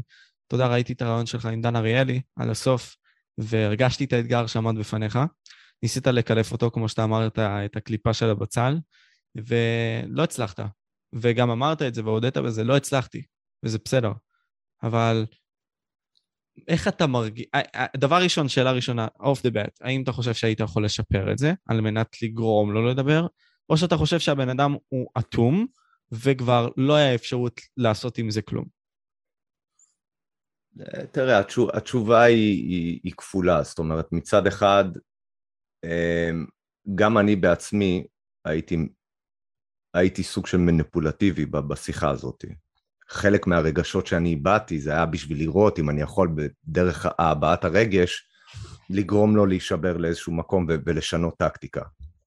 יודע, 0.54 0.66
ראיתי 0.66 0.92
את 0.92 1.02
הרעיון 1.02 1.26
שלך 1.26 1.46
עם 1.46 1.60
דן 1.60 1.76
אריאלי 1.76 2.20
על 2.36 2.50
הסוף, 2.50 2.96
והרגשתי 3.38 4.04
את 4.04 4.12
האתגר 4.12 4.46
שעמד 4.46 4.78
בפניך. 4.78 5.18
ניסית 5.82 6.06
לקלף 6.06 6.52
אותו, 6.52 6.70
כמו 6.70 6.88
שאתה 6.88 7.04
אמרת, 7.04 7.38
את 7.38 7.76
הקליפה 7.76 8.14
של 8.14 8.30
הבצל, 8.30 8.78
ולא 9.36 10.22
הצלחת. 10.22 10.60
וגם 11.14 11.50
אמרת 11.50 11.82
את 11.82 11.94
זה 11.94 12.04
והודית 12.04 12.36
בזה, 12.36 12.64
לא 12.64 12.76
הצלחתי, 12.76 13.22
וזה 13.64 13.78
בסדר. 13.84 14.12
אבל 14.82 15.26
איך 16.68 16.88
אתה 16.88 17.06
מרגיש... 17.06 17.46
דבר 17.96 18.22
ראשון, 18.22 18.48
שאלה 18.48 18.72
ראשונה, 18.72 19.06
off 19.18 19.38
the 19.38 19.54
bat, 19.54 19.70
האם 19.80 20.02
אתה 20.02 20.12
חושב 20.12 20.34
שהיית 20.34 20.60
יכול 20.60 20.84
לשפר 20.84 21.32
את 21.32 21.38
זה 21.38 21.52
על 21.66 21.80
מנת 21.80 22.22
לגרום 22.22 22.72
לא 22.72 22.90
לדבר, 22.90 23.26
או 23.70 23.76
שאתה 23.76 23.96
חושב 23.96 24.18
שהבן 24.18 24.48
אדם 24.48 24.76
הוא 24.88 25.10
אטום 25.18 25.66
וכבר 26.12 26.68
לא 26.76 26.94
היה 26.94 27.14
אפשרות 27.14 27.60
לעשות 27.76 28.18
עם 28.18 28.30
זה 28.30 28.42
כלום? 28.42 28.64
אה, 30.80 31.06
תראה, 31.06 31.38
התשוב, 31.38 31.70
התשובה 31.72 32.22
היא, 32.22 32.68
היא, 32.68 33.00
היא 33.02 33.12
כפולה, 33.16 33.62
זאת 33.62 33.78
אומרת, 33.78 34.12
מצד 34.12 34.46
אחד, 34.46 34.84
גם 36.94 37.18
אני 37.18 37.36
בעצמי 37.36 38.06
הייתי, 38.44 38.88
הייתי 39.94 40.22
סוג 40.22 40.46
של 40.46 40.58
מניפולטיבי 40.58 41.46
בשיחה 41.46 42.10
הזאת. 42.10 42.44
חלק 43.08 43.46
מהרגשות 43.46 44.06
שאני 44.06 44.28
איבדתי 44.28 44.80
זה 44.80 44.90
היה 44.90 45.06
בשביל 45.06 45.38
לראות 45.38 45.78
אם 45.78 45.90
אני 45.90 46.02
יכול 46.02 46.34
בדרך 46.34 47.06
הבעת 47.18 47.64
הרגש 47.64 48.28
לגרום 48.90 49.36
לו 49.36 49.46
להישבר 49.46 49.96
לאיזשהו 49.96 50.32
מקום 50.32 50.66
ולשנות 50.86 51.34
טקטיקה. 51.38 51.82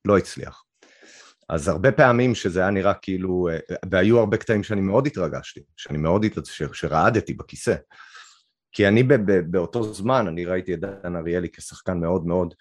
לא 0.06 0.18
הצליח. 0.18 0.64
אז 1.50 1.68
הרבה 1.68 1.92
פעמים 1.92 2.36
שזה 2.36 2.60
היה 2.60 2.70
נראה 2.70 2.94
כאילו, 2.94 3.48
והיו 3.92 4.20
הרבה 4.20 4.38
קטעים 4.38 4.64
שאני 4.64 4.82
מאוד 4.82 5.08
התרגשתי, 5.08 5.62
שאני 5.78 5.98
מאוד, 5.98 6.26
שרעדתי 6.74 7.34
בכיסא. 7.34 7.76
כי 8.78 8.88
אני 8.88 9.04
באותו 9.52 9.94
זמן, 9.94 10.28
אני 10.28 10.46
ראיתי 10.46 10.74
את 10.74 10.80
דן 10.80 11.16
אריאלי 11.16 11.50
כשחקן 11.50 12.00
מאוד 12.00 12.26
מאוד, 12.26 12.54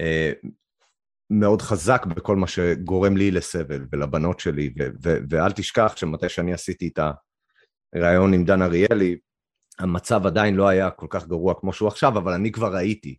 אה, 0.00 0.32
מאוד 1.30 1.62
חזק 1.62 2.06
בכל 2.06 2.36
מה 2.36 2.46
שגורם 2.46 3.16
לי 3.16 3.30
לסבל 3.30 3.86
ולבנות 3.92 4.40
שלי, 4.40 4.74
ואל 5.30 5.52
תשכח 5.52 5.92
שמתי 5.96 6.28
שאני 6.28 6.52
עשיתי 6.52 6.88
את 6.88 6.98
ראיון 7.94 8.34
עם 8.34 8.44
דן 8.44 8.62
אריאלי, 8.62 9.16
המצב 9.78 10.26
עדיין 10.26 10.54
לא 10.54 10.68
היה 10.68 10.90
כל 10.90 11.06
כך 11.10 11.26
גרוע 11.26 11.54
כמו 11.60 11.72
שהוא 11.72 11.88
עכשיו, 11.88 12.18
אבל 12.18 12.32
אני 12.32 12.52
כבר 12.52 12.74
ראיתי, 12.74 13.16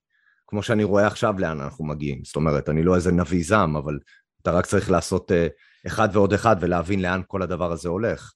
כמו 0.47 0.63
שאני 0.63 0.83
רואה 0.83 1.07
עכשיו 1.07 1.39
לאן 1.39 1.61
אנחנו 1.61 1.85
מגיעים. 1.85 2.21
זאת 2.23 2.35
אומרת, 2.35 2.69
אני 2.69 2.83
לא 2.83 2.95
איזה 2.95 3.11
נביא 3.11 3.43
זעם, 3.43 3.75
אבל 3.75 3.99
אתה 4.41 4.51
רק 4.51 4.65
צריך 4.65 4.91
לעשות 4.91 5.31
uh, 5.31 5.35
אחד 5.87 6.09
ועוד 6.13 6.33
אחד 6.33 6.55
ולהבין 6.59 7.01
לאן 7.01 7.21
כל 7.27 7.41
הדבר 7.41 7.71
הזה 7.71 7.89
הולך. 7.89 8.33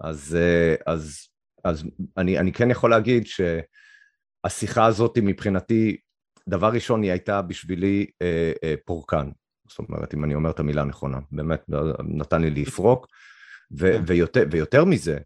אז, 0.00 0.36
uh, 0.38 0.82
אז, 0.86 1.28
אז 1.66 1.84
אני, 2.16 2.38
אני 2.38 2.52
כן 2.52 2.70
יכול 2.70 2.90
להגיד 2.90 3.24
שהשיחה 3.26 4.86
הזאת 4.86 5.18
מבחינתי, 5.22 5.96
דבר 6.48 6.68
ראשון 6.68 7.02
היא 7.02 7.10
הייתה 7.10 7.42
בשבילי 7.42 8.06
uh, 8.10 8.56
uh, 8.56 8.80
פורקן. 8.84 9.30
זאת 9.68 9.78
אומרת, 9.78 10.14
אם 10.14 10.24
אני 10.24 10.34
אומר 10.34 10.50
את 10.50 10.60
המילה 10.60 10.82
הנכונה, 10.82 11.18
באמת 11.32 11.64
נתן 12.04 12.42
לי 12.42 12.50
לפרוק, 12.50 13.06
ו- 13.78 13.92
כן. 13.92 14.02
ויותר, 14.06 14.44
ויותר 14.50 14.84
מזה, 14.84 15.18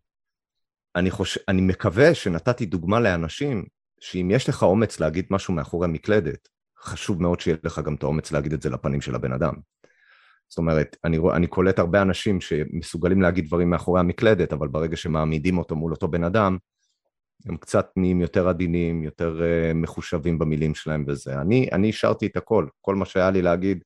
אני, 0.97 1.11
חושב, 1.11 1.41
אני 1.49 1.61
מקווה 1.61 2.15
שנתתי 2.15 2.67
דוגמה 2.67 3.01
לאנשים 3.01 3.65
שאם 4.01 4.31
יש 4.35 4.49
לך 4.49 4.63
אומץ 4.63 5.01
להגיד 5.01 5.27
משהו 5.31 5.55
מאחורי 5.55 5.85
המקלדת, 5.89 6.49
חשוב 6.79 7.23
מאוד 7.23 7.41
שיהיה 7.41 7.57
לך 7.65 7.79
גם 7.79 7.95
את 7.95 8.03
האומץ 8.03 8.33
להגיד 8.33 8.53
את 8.53 8.63
זה 8.63 8.71
לפנים 8.71 9.01
של 9.01 9.15
הבן 9.15 9.33
אדם. 9.33 9.55
זאת 10.51 10.59
אומרת, 10.59 10.97
אני, 11.05 11.19
אני 11.35 11.47
קולט 11.47 11.79
הרבה 11.79 12.03
אנשים 12.03 12.41
שמסוגלים 12.41 13.23
להגיד 13.23 13.47
דברים 13.47 13.71
מאחורי 13.71 14.01
המקלדת, 14.01 14.53
אבל 14.53 14.69
ברגע 14.69 14.97
שמעמידים 14.97 15.59
אותו 15.59 15.77
מול 15.77 15.93
אותו 15.93 16.09
בן 16.09 16.25
אדם, 16.25 16.59
הם 17.47 17.57
קצת 17.57 17.91
נהיים 17.97 18.21
יותר 18.21 18.49
עדינים, 18.49 19.03
יותר 19.03 19.41
uh, 19.41 19.75
מחושבים 19.75 20.39
במילים 20.39 20.75
שלהם 20.75 21.05
וזה. 21.09 21.41
אני, 21.41 21.69
אני 21.73 21.89
השארתי 21.89 22.27
את 22.27 22.37
הכל, 22.37 22.67
כל 22.81 22.95
מה 22.95 23.05
שהיה 23.05 23.31
לי 23.31 23.43
להגיד, 23.43 23.85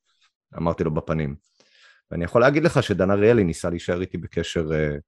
אמרתי 0.56 0.84
לו 0.84 0.94
בפנים. 0.94 1.36
ואני 2.10 2.24
יכול 2.24 2.40
להגיד 2.40 2.64
לך 2.64 2.82
שדן 2.82 3.10
אריאלי 3.10 3.44
ניסה 3.44 3.70
להישאר 3.70 4.00
איתי 4.00 4.18
בקשר 4.18 4.68
uh, 4.68 5.00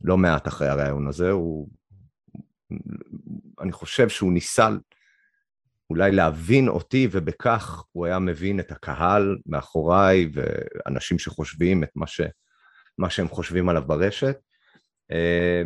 לא 0.00 0.16
מעט 0.18 0.48
אחרי 0.48 0.68
הרעיון 0.68 1.06
הזה, 1.08 1.30
הוא... 1.30 1.68
אני 3.60 3.72
חושב 3.72 4.08
שהוא 4.08 4.32
ניסה 4.32 4.68
אולי 5.90 6.12
להבין 6.12 6.68
אותי, 6.68 7.08
ובכך 7.10 7.84
הוא 7.92 8.06
היה 8.06 8.18
מבין 8.18 8.60
את 8.60 8.72
הקהל 8.72 9.38
מאחוריי, 9.46 10.30
ואנשים 10.34 11.18
שחושבים 11.18 11.84
את 11.84 11.90
מה, 11.94 12.06
ש... 12.06 12.20
מה 12.98 13.10
שהם 13.10 13.28
חושבים 13.28 13.68
עליו 13.68 13.82
ברשת. 13.86 14.36
אה, 15.10 15.62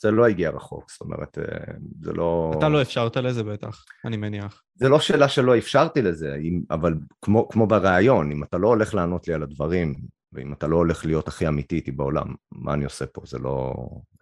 זה 0.00 0.10
לא 0.10 0.26
הגיע 0.26 0.50
רחוק, 0.50 0.90
זאת 0.90 1.00
אומרת, 1.00 1.38
אה, 1.38 1.74
זה 2.00 2.12
לא... 2.12 2.52
אתה 2.58 2.68
לא 2.68 2.82
אפשרת 2.82 3.16
לזה 3.16 3.42
בטח, 3.42 3.84
אני 4.04 4.16
מניח. 4.16 4.62
זה 4.74 4.88
לא 4.88 5.00
שאלה 5.00 5.28
שלא 5.28 5.58
אפשרתי 5.58 6.02
לזה, 6.02 6.36
אבל 6.70 6.94
כמו, 7.22 7.48
כמו 7.48 7.66
בריאיון, 7.66 8.32
אם 8.32 8.44
אתה 8.44 8.58
לא 8.58 8.68
הולך 8.68 8.94
לענות 8.94 9.28
לי 9.28 9.34
על 9.34 9.42
הדברים 9.42 9.94
ואם 10.32 10.52
אתה 10.52 10.66
לא 10.66 10.76
הולך 10.76 11.06
להיות 11.06 11.28
הכי 11.28 11.48
אמיתי 11.48 11.76
איתי 11.76 11.92
בעולם, 11.92 12.34
מה 12.52 12.74
אני 12.74 12.84
עושה 12.84 13.06
פה? 13.06 13.22
זה 13.24 13.38
לא... 13.38 13.74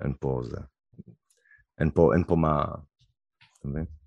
אין 0.05 0.12
פה 0.20 0.40
זה... 0.44 0.57
אין 1.78 1.90
פה, 1.90 2.14
אין 2.14 2.24
פה 2.24 2.36
מה... 2.36 2.64
אתה 3.59 3.68
מבין? 3.68 3.97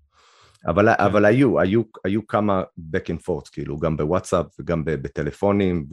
אבל, 0.66 0.94
כן. 0.96 1.04
אבל 1.04 1.24
היו, 1.24 1.60
היו, 1.60 1.82
היו 2.04 2.26
כמה 2.26 2.62
back 2.78 3.06
and 3.06 3.22
forth, 3.26 3.50
כאילו, 3.52 3.78
גם 3.78 3.96
בוואטסאפ 3.96 4.46
וגם 4.60 4.84
בטלפונים, 4.84 5.86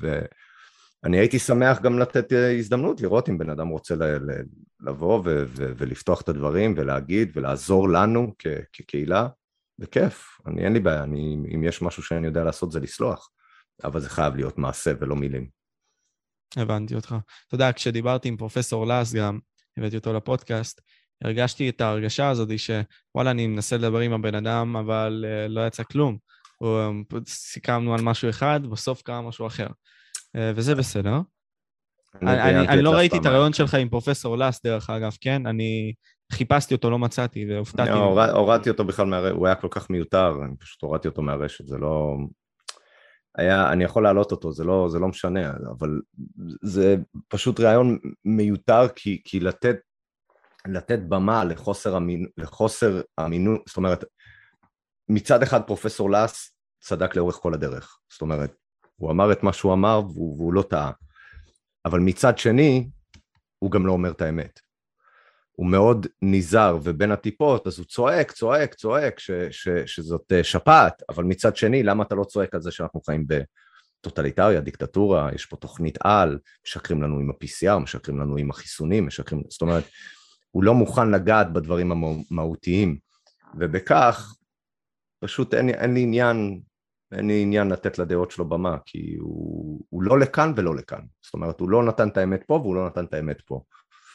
ואני 0.00 1.18
הייתי 1.18 1.38
שמח 1.38 1.80
גם 1.80 1.98
לתת 1.98 2.32
הזדמנות 2.58 3.00
לראות 3.00 3.28
אם 3.28 3.38
בן 3.38 3.50
אדם 3.50 3.68
רוצה 3.68 3.94
ל, 3.94 4.02
ל, 4.04 4.42
לבוא 4.80 5.18
ו, 5.24 5.44
ו, 5.46 5.72
ולפתוח 5.76 6.20
את 6.20 6.28
הדברים 6.28 6.74
ולהגיד 6.76 7.30
ולעזור 7.34 7.88
לנו 7.88 8.34
כ, 8.38 8.46
כקהילה, 8.72 9.28
בכיף, 9.78 10.38
אני 10.46 10.64
אין 10.64 10.72
לי 10.72 10.80
בעיה, 10.80 11.02
אני, 11.02 11.36
אם 11.54 11.64
יש 11.64 11.82
משהו 11.82 12.02
שאני 12.02 12.26
יודע 12.26 12.44
לעשות 12.44 12.72
זה 12.72 12.80
לסלוח. 12.80 13.30
אבל 13.84 14.00
זה 14.00 14.10
חייב 14.10 14.36
להיות 14.36 14.58
מעשה 14.58 14.92
ולא 15.00 15.16
מילים. 15.16 15.48
הבנתי 16.56 16.94
אותך. 16.94 17.16
אתה 17.46 17.54
יודע, 17.54 17.72
כשדיברתי 17.72 18.28
עם 18.28 18.36
פרופסור 18.36 18.86
לס 18.86 19.14
גם, 19.14 19.38
הבאתי 19.76 19.96
אותו 19.96 20.12
לפודקאסט, 20.12 20.80
הרגשתי 21.22 21.68
את 21.68 21.80
ההרגשה 21.80 22.28
הזאת 22.28 22.48
שוואלה, 22.58 23.30
אני 23.30 23.46
מנסה 23.46 23.76
לדבר 23.76 23.98
עם 23.98 24.12
הבן 24.12 24.34
אדם, 24.34 24.76
אבל 24.76 25.24
uh, 25.24 25.48
לא 25.48 25.66
יצא 25.66 25.82
כלום. 25.82 26.16
סיכמנו 27.26 27.94
על 27.94 28.00
משהו 28.02 28.30
אחד, 28.30 28.60
בסוף 28.70 29.02
קרה 29.02 29.22
משהו 29.22 29.46
אחר. 29.46 29.66
Uh, 29.66 30.40
וזה 30.54 30.74
בסדר. 30.74 31.20
אני, 32.22 32.42
אני, 32.42 32.68
אני 32.68 32.82
לא 32.82 32.94
ראיתי 32.94 33.18
את 33.18 33.26
הרעיון 33.26 33.52
שלך 33.52 33.74
עם 33.74 33.88
פרופסור 33.88 34.38
לס, 34.38 34.60
דרך 34.64 34.90
אגב, 34.90 35.16
כן? 35.20 35.46
אני 35.46 35.92
חיפשתי 36.32 36.74
אותו, 36.74 36.90
לא 36.90 36.98
מצאתי, 36.98 37.46
והופתעתי. 37.50 37.90
לא, 37.90 38.24
הורדתי 38.30 38.70
אותו 38.70 38.84
בכלל, 38.84 39.06
מהר... 39.06 39.30
הוא 39.30 39.46
היה 39.46 39.54
כל 39.54 39.68
כך 39.70 39.90
מיותר, 39.90 40.32
אני 40.44 40.56
פשוט 40.56 40.82
הורדתי 40.82 41.08
אותו 41.08 41.22
מהרשת, 41.22 41.66
זה 41.66 41.78
לא... 41.78 42.16
היה, 43.38 43.72
אני 43.72 43.84
יכול 43.84 44.02
להעלות 44.02 44.32
אותו, 44.32 44.52
זה 44.52 44.64
לא, 44.64 44.88
זה 44.90 44.98
לא 44.98 45.08
משנה, 45.08 45.52
אבל 45.78 46.00
זה 46.62 46.96
פשוט 47.28 47.60
רעיון 47.60 47.98
מיותר, 48.24 48.88
כי, 48.96 49.22
כי 49.24 49.40
לתת, 49.40 49.76
לתת 50.66 50.98
במה 50.98 51.44
לחוסר, 51.44 51.96
אמין, 51.96 52.26
לחוסר 52.36 53.00
אמינות, 53.20 53.60
זאת 53.66 53.76
אומרת, 53.76 54.04
מצד 55.08 55.42
אחד 55.42 55.62
פרופסור 55.62 56.10
לאס 56.10 56.50
צדק 56.80 57.16
לאורך 57.16 57.34
כל 57.34 57.54
הדרך, 57.54 57.98
זאת 58.12 58.22
אומרת, 58.22 58.54
הוא 58.96 59.10
אמר 59.10 59.32
את 59.32 59.42
מה 59.42 59.52
שהוא 59.52 59.72
אמר 59.72 60.00
והוא, 60.04 60.36
והוא 60.36 60.54
לא 60.54 60.62
טעה, 60.62 60.90
אבל 61.84 62.00
מצד 62.00 62.38
שני, 62.38 62.88
הוא 63.58 63.70
גם 63.70 63.86
לא 63.86 63.92
אומר 63.92 64.10
את 64.10 64.22
האמת. 64.22 64.60
הוא 65.52 65.66
מאוד 65.66 66.06
נזהר 66.22 66.78
ובין 66.82 67.12
הטיפות, 67.12 67.66
אז 67.66 67.78
הוא 67.78 67.86
צועק, 67.86 68.32
צועק, 68.32 68.74
צועק 68.74 69.18
ש, 69.18 69.30
ש, 69.50 69.68
שזאת 69.86 70.32
אה, 70.32 70.44
שפעת, 70.44 71.02
אבל 71.08 71.24
מצד 71.24 71.56
שני, 71.56 71.82
למה 71.82 72.04
אתה 72.04 72.14
לא 72.14 72.24
צועק 72.24 72.54
על 72.54 72.60
זה 72.60 72.70
שאנחנו 72.70 73.00
חיים 73.00 73.26
בטוטליטריה, 74.00 74.60
דיקטטורה, 74.60 75.30
יש 75.34 75.46
פה 75.46 75.56
תוכנית 75.56 75.98
על, 76.04 76.38
משקרים 76.66 77.02
לנו 77.02 77.18
עם 77.18 77.30
ה-PCR, 77.30 77.78
משקרים 77.78 78.20
לנו 78.20 78.36
עם 78.36 78.50
החיסונים, 78.50 79.06
משקרים, 79.06 79.42
זאת 79.48 79.62
אומרת, 79.62 79.84
הוא 80.54 80.64
לא 80.64 80.74
מוכן 80.74 81.10
לגעת 81.10 81.52
בדברים 81.52 81.92
המהותיים, 81.92 82.98
ובכך 83.58 84.34
פשוט 85.20 85.54
אין, 85.54 85.68
אין 85.68 85.94
לי 85.94 86.02
עניין, 86.02 86.60
אין 87.12 87.26
לי 87.26 87.42
עניין 87.42 87.68
לתת 87.68 87.98
לדעות 87.98 88.30
שלו 88.30 88.48
במה, 88.48 88.76
כי 88.86 89.16
הוא, 89.20 89.80
הוא 89.88 90.02
לא 90.02 90.18
לכאן 90.18 90.52
ולא 90.56 90.76
לכאן, 90.76 91.00
זאת 91.22 91.34
אומרת, 91.34 91.60
הוא 91.60 91.70
לא 91.70 91.84
נתן 91.84 92.08
את 92.08 92.16
האמת 92.16 92.44
פה 92.46 92.54
והוא 92.54 92.74
לא 92.74 92.86
נתן 92.86 93.04
את 93.04 93.14
האמת 93.14 93.40
פה. 93.40 93.60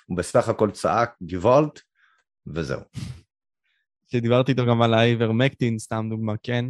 הוא 0.06 0.18
בסך 0.18 0.50
הכל 0.50 0.72
צעק 0.72 1.16
גוואלד, 1.22 1.70
וזהו. 2.48 2.82
כשדיברתי 4.08 4.52
איתו 4.52 4.66
גם 4.66 4.82
על 4.82 4.94
האיברמקטין, 4.94 5.80
סתם 5.80 6.08
דוגמה, 6.10 6.34
כן? 6.44 6.66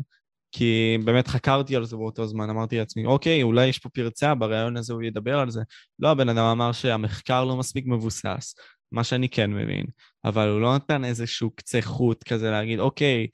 כי 0.52 0.98
באמת 1.06 1.28
חקרתי 1.28 1.76
על 1.76 1.86
זה 1.86 1.96
באותו 1.96 2.28
זמן, 2.28 2.50
אמרתי 2.50 2.78
לעצמי, 2.78 3.06
אוקיי, 3.06 3.44
אולי 3.44 3.68
יש 3.68 3.80
פה 3.80 3.90
פרצה, 3.90 4.36
בריאיון 4.36 4.78
הזה 4.78 4.94
הוא 4.94 5.04
ידבר 5.04 5.40
על 5.40 5.50
זה. 5.50 5.62
לא, 6.00 6.12
הבן 6.12 6.30
אדם 6.30 6.46
אמר 6.46 6.72
שהמחקר 6.72 7.46
לא 7.46 7.58
מספיק 7.58 7.86
מבוסס, 7.88 8.56
מה 8.92 9.04
שאני 9.04 9.30
כן 9.30 9.52
מבין, 9.54 9.86
אבל 10.26 10.50
הוא 10.50 10.62
לא 10.62 10.76
נתן 10.76 11.06
איזשהו 11.06 11.52
קצה 11.52 11.82
חוט 11.82 12.24
כזה 12.24 12.52
להגיד, 12.52 12.80
אוקיי, 12.80 13.28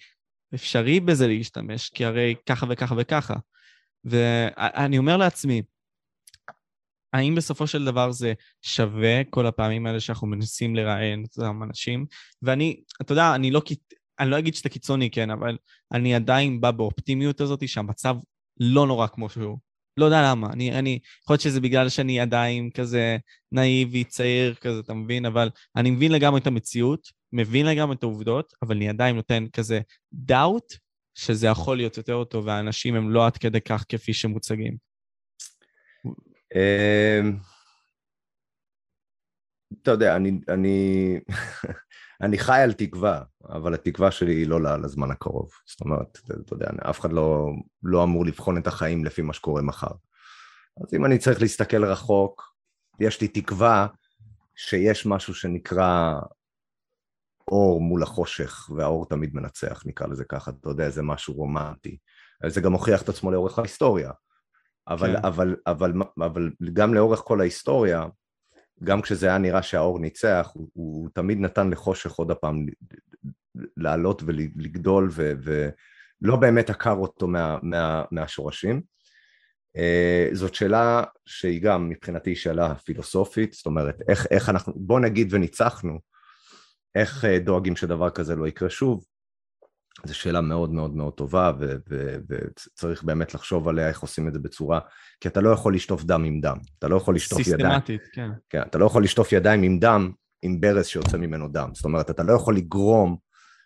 אפשרי 0.56 1.00
בזה 1.00 1.28
להשתמש, 1.28 1.90
כי 1.90 2.06
הרי 2.06 2.36
ככה 2.46 2.66
וככה 2.70 2.96
וככה. 2.98 3.34
ואני 4.04 4.98
אומר 4.98 5.18
לעצמי, 5.18 5.62
האם 7.14 7.36
בסופו 7.36 7.68
של 7.68 7.86
דבר 7.86 8.12
זה 8.12 8.34
שווה 8.62 9.24
כל 9.30 9.46
הפעמים 9.46 9.86
האלה 9.86 10.00
שאנחנו 10.00 10.28
מנסים 10.28 10.76
לראיין 10.76 11.24
את 11.24 11.38
אותם 11.38 11.64
אנשים? 11.64 12.06
ואני, 12.42 12.84
אתה 13.02 13.12
יודע, 13.12 13.36
אני 13.36 13.52
לא, 13.52 13.62
אני 14.20 14.30
לא 14.30 14.40
אגיד 14.40 14.56
שאתה 14.56 14.70
קיצוני, 14.70 15.10
כן, 15.12 15.30
אבל 15.30 15.58
אני 15.92 16.16
עדיין 16.16 16.62
בא 16.62 16.72
באופטימיות 16.72 17.42
הזאת 17.42 17.68
שהמצב 17.68 18.16
לא 18.60 18.88
נורא 18.88 19.08
כמו 19.08 19.30
שהוא. 19.30 19.58
לא 19.98 20.06
יודע 20.06 20.22
למה, 20.32 20.54
אני, 20.54 20.80
אני, 20.80 21.00
יכול 21.22 21.34
להיות 21.34 21.42
שזה 21.42 21.62
בגלל 21.62 21.90
שאני 21.90 22.20
עדיין 22.20 22.70
כזה 22.70 23.18
נאיבי, 23.52 24.04
צעיר 24.04 24.54
כזה, 24.54 24.80
אתה 24.80 24.94
מבין? 24.94 25.26
אבל 25.26 25.50
אני 25.76 25.92
מבין 25.92 26.12
לגמרי 26.12 26.40
את 26.40 26.48
המציאות, 26.48 27.08
מבין 27.34 27.66
לגמרי 27.66 27.96
את 27.96 28.04
העובדות, 28.04 28.54
אבל 28.62 28.76
אני 28.76 28.90
עדיין 28.90 29.16
נותן 29.16 29.46
כזה 29.54 29.80
דאוט 30.14 30.74
שזה 31.16 31.48
יכול 31.48 31.78
להיות 31.78 31.98
יותר 31.98 32.24
טוב, 32.24 32.46
והאנשים 32.48 32.96
הם 32.96 33.10
לא 33.10 33.26
עד 33.26 33.38
כדי 33.38 33.62
כך 33.62 33.86
כפי 33.90 34.14
שמוצגים. 34.14 34.78
אמ, 36.56 37.38
אתה 39.82 39.92
יודע, 39.92 40.16
אני, 40.16 40.32
אני, 40.50 41.20
אני 42.22 42.38
חי 42.38 42.60
על 42.60 42.74
תקווה, 42.74 43.22
אבל 43.50 43.74
התקווה 43.74 44.12
שלי 44.12 44.34
היא 44.34 44.48
לא 44.48 44.78
לזמן 44.78 45.12
הקרוב. 45.12 45.52
זאת 45.66 45.82
אומרת, 45.82 46.18
אתה 46.46 46.54
יודע, 46.54 46.68
אף 46.90 47.00
אחד 47.00 47.14
לא, 47.14 47.48
לא 47.84 48.04
אמור 48.04 48.26
לבחון 48.26 48.58
את 48.58 48.68
החיים 48.68 49.06
לפי 49.06 49.22
מה 49.22 49.34
שקורה 49.34 49.62
מחר. 49.62 49.92
אז 50.84 50.94
אם 50.94 51.06
אני 51.06 51.18
צריך 51.18 51.42
להסתכל 51.42 51.86
רחוק, 51.86 52.56
יש 53.00 53.22
לי 53.22 53.28
תקווה 53.28 53.88
שיש 54.56 55.06
משהו 55.06 55.34
שנקרא 55.34 56.14
אור 57.48 57.82
מול 57.82 58.04
החושך, 58.04 58.70
והאור 58.76 59.06
תמיד 59.06 59.36
מנצח, 59.36 59.84
נקרא 59.86 60.08
לזה 60.08 60.26
ככה, 60.26 60.52
אתה 60.52 60.70
יודע, 60.70 60.90
זה 60.90 61.04
משהו 61.04 61.34
רומנטי. 61.34 61.98
זה 62.48 62.62
גם 62.62 62.74
הוכיח 62.74 63.02
את 63.02 63.10
עצמו 63.10 63.32
לאורך 63.32 63.60
ההיסטוריה. 63.60 64.12
אבל, 64.88 65.18
כן. 65.18 65.26
אבל, 65.26 65.56
אבל, 65.68 65.92
אבל, 65.92 66.26
אבל 66.26 66.50
גם 66.74 66.94
לאורך 66.94 67.20
כל 67.20 67.42
ההיסטוריה, 67.42 68.06
גם 68.84 69.02
כשזה 69.02 69.28
היה 69.28 69.38
נראה 69.38 69.62
שהאור 69.62 70.00
ניצח, 70.00 70.52
הוא, 70.54 70.70
הוא 70.74 71.10
תמיד 71.14 71.40
נתן 71.40 71.70
לחושך 71.70 72.12
עוד 72.12 72.32
הפעם 72.32 72.66
לעלות 73.78 74.24
ולגדול, 74.26 75.10
ו, 75.12 75.34
ולא 75.44 76.36
באמת 76.36 76.70
עקר 76.70 76.96
אותו 76.96 77.28
מה, 77.28 77.58
מה, 77.62 78.04
מהשורשים. 78.12 78.82
Uh, 79.78 80.36
זאת 80.36 80.56
שאלה 80.56 81.04
שהיא 81.26 81.62
גם 81.62 81.90
מבחינתי 81.90 82.36
שאלה 82.36 82.76
פילוסופית, 82.76 83.54
זאת 83.54 83.66
אומרת, 83.66 83.96
איך, 84.10 84.28
איך 84.32 84.50
אנחנו, 84.50 84.74
בוא 84.76 85.00
נגיד 85.00 85.34
וניצחנו, 85.34 86.00
איך 86.96 87.26
uh, 87.26 87.44
דואגים 87.46 87.76
שדבר 87.76 88.10
כזה 88.10 88.36
לא 88.36 88.48
יקרה 88.48 88.70
שוב? 88.70 89.06
זו 90.04 90.16
שאלה 90.16 90.42
מאוד 90.42 90.74
מאוד 90.74 90.96
מאוד 90.96 91.14
טובה, 91.14 91.52
וצריך 92.30 93.04
באמת 93.04 93.34
לחשוב 93.34 93.68
עליה 93.68 93.88
איך 93.88 94.00
עושים 94.00 94.28
את 94.28 94.34
זה 94.34 94.40
בצורה, 94.40 94.80
כי 95.20 95.28
אתה 95.28 95.42
לא 95.42 95.50
יכול 95.50 95.76
לשטוף 95.76 96.04
דם 96.04 96.24
עם 96.24 96.42
דם, 96.42 96.58
אתה 96.80 96.88
לא 96.88 96.96
יכול 96.96 97.16
לשטוף 97.16 97.40
ידיים. 97.40 97.60
סיסטמטית, 97.60 98.02
כן. 98.14 98.30
כן. 98.50 98.62
אתה 98.62 98.78
לא 98.78 98.86
יכול 98.86 99.04
לשטוף 99.04 99.32
ידיים 99.32 99.64
עם 99.64 99.80
דם, 99.80 100.12
עם 100.42 100.62
ברז 100.62 100.86
שיוצא 100.86 101.18
ממנו 101.18 101.48
דם. 101.48 101.70
זאת 101.74 101.86
אומרת, 101.86 102.10
אתה 102.10 102.24
לא 102.24 102.34
יכול 102.34 102.56
לגרום 102.56 103.18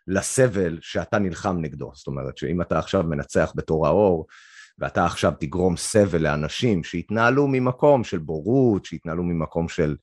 לסבל 0.07 0.77
שאתה 0.81 1.19
נלחם 1.19 1.57
נגדו. 1.61 1.91
זאת 1.95 2.07
אומרת, 2.07 2.37
שאם 2.37 2.61
אתה 2.61 2.79
עכשיו 2.79 3.03
מנצח 3.03 3.53
בתור 3.55 3.87
האור, 3.87 4.27
ואתה 4.79 5.05
עכשיו 5.05 5.33
תגרום 5.39 5.77
סבל 5.77 6.21
לאנשים 6.21 6.83
שהתנהלו 6.83 7.47
ממקום 7.47 8.03
של 8.03 8.17
בורות, 8.17 8.85
שהתנהלו 8.85 9.23
ממקום 9.23 9.69
של... 9.69 9.95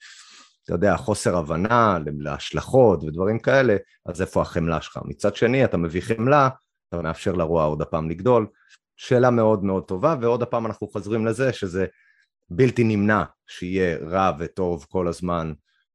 אתה 0.67 0.75
יודע, 0.75 0.97
חוסר 0.97 1.37
הבנה 1.37 1.99
להשלכות 2.19 3.05
ודברים 3.05 3.39
כאלה, 3.39 3.77
אז 4.07 4.21
איפה 4.21 4.43
החמלה 4.43 4.81
שלך? 4.81 4.99
מצד 5.05 5.37
שני, 5.37 5.65
אתה 5.65 5.77
מביא 5.77 6.01
חמלה, 6.01 6.49
אתה 6.89 7.03
מאפשר 7.03 7.33
לרוע 7.33 7.65
עוד 7.65 7.83
הפעם 7.83 8.11
לגדול. 8.11 8.47
שאלה 8.97 9.31
מאוד 9.31 9.65
מאוד 9.65 9.85
טובה, 9.85 10.15
ועוד 10.21 10.43
הפעם 10.43 10.67
אנחנו 10.67 10.89
חוזרים 10.89 11.27
לזה 11.27 11.53
שזה 11.53 11.87
בלתי 12.51 12.85
נמנע 12.85 13.25
שיהיה 13.47 13.99
רע 13.99 14.33
וטוב 14.39 14.87
כל 14.89 15.09
הזמן 15.09 15.53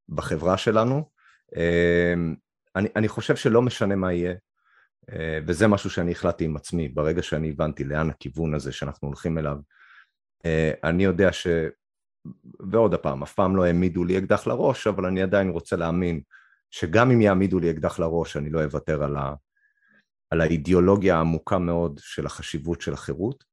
בחברה 0.10 0.58
שלנו. 0.58 1.10
אמ, 1.56 2.36
אני, 2.76 2.90
אני 2.96 3.08
חושב 3.08 3.36
שלא 3.36 3.62
משנה 3.62 3.96
מה 3.96 4.14
יהיה, 4.14 4.34
אה, 5.12 5.40
וזה 5.48 5.68
משהו 5.68 5.90
שאני 5.90 6.12
החלטתי 6.12 6.46
עם 6.46 6.56
עצמי, 6.56 6.90
ברגע 6.90 7.24
שאני 7.24 7.50
הבנתי 7.50 7.84
לאן 7.84 8.10
הכיוון 8.10 8.54
הזה 8.54 8.72
שאנחנו 8.72 9.08
הולכים 9.08 9.38
אליו. 9.38 9.58
אה, 10.46 10.72
אני 10.84 11.04
יודע 11.04 11.32
ש... 11.32 11.48
ועוד 12.72 12.94
הפעם, 12.94 13.24
אף 13.24 13.34
פעם 13.34 13.56
לא 13.56 13.66
העמידו 13.66 14.04
לי 14.04 14.18
אקדח 14.18 14.48
לראש, 14.48 14.88
אבל 14.88 15.06
אני 15.06 15.22
עדיין 15.22 15.50
רוצה 15.50 15.76
להאמין 15.76 16.22
שגם 16.72 17.12
אם 17.12 17.22
יעמידו 17.22 17.60
לי 17.60 17.72
אקדח 17.72 18.00
לראש, 18.00 18.38
אני 18.38 18.50
לא 18.50 18.64
אוותר 18.64 19.04
על, 19.04 19.18
ה, 19.18 19.34
על 20.30 20.42
האידיאולוגיה 20.42 21.16
העמוקה 21.16 21.60
מאוד 21.60 22.00
של 22.04 22.26
החשיבות 22.26 22.82
של 22.82 22.94
החירות, 22.94 23.44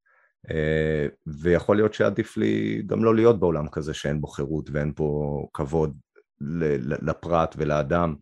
אה, 0.50 1.06
ויכול 1.26 1.76
להיות 1.76 1.94
שעדיף 1.94 2.36
לי 2.36 2.82
גם 2.86 3.04
לא 3.04 3.14
להיות 3.14 3.40
בעולם 3.40 3.68
כזה 3.68 3.94
שאין 3.94 4.20
בו 4.20 4.26
חירות 4.26 4.70
ואין 4.72 4.94
בו 4.94 5.48
כבוד 5.54 5.98
לפרט 7.02 7.54
ולאדם, 7.58 8.14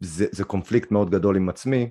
וזה 0.00 0.44
קונפליקט 0.46 0.90
מאוד 0.90 1.10
גדול 1.10 1.36
עם 1.36 1.48
עצמי, 1.48 1.90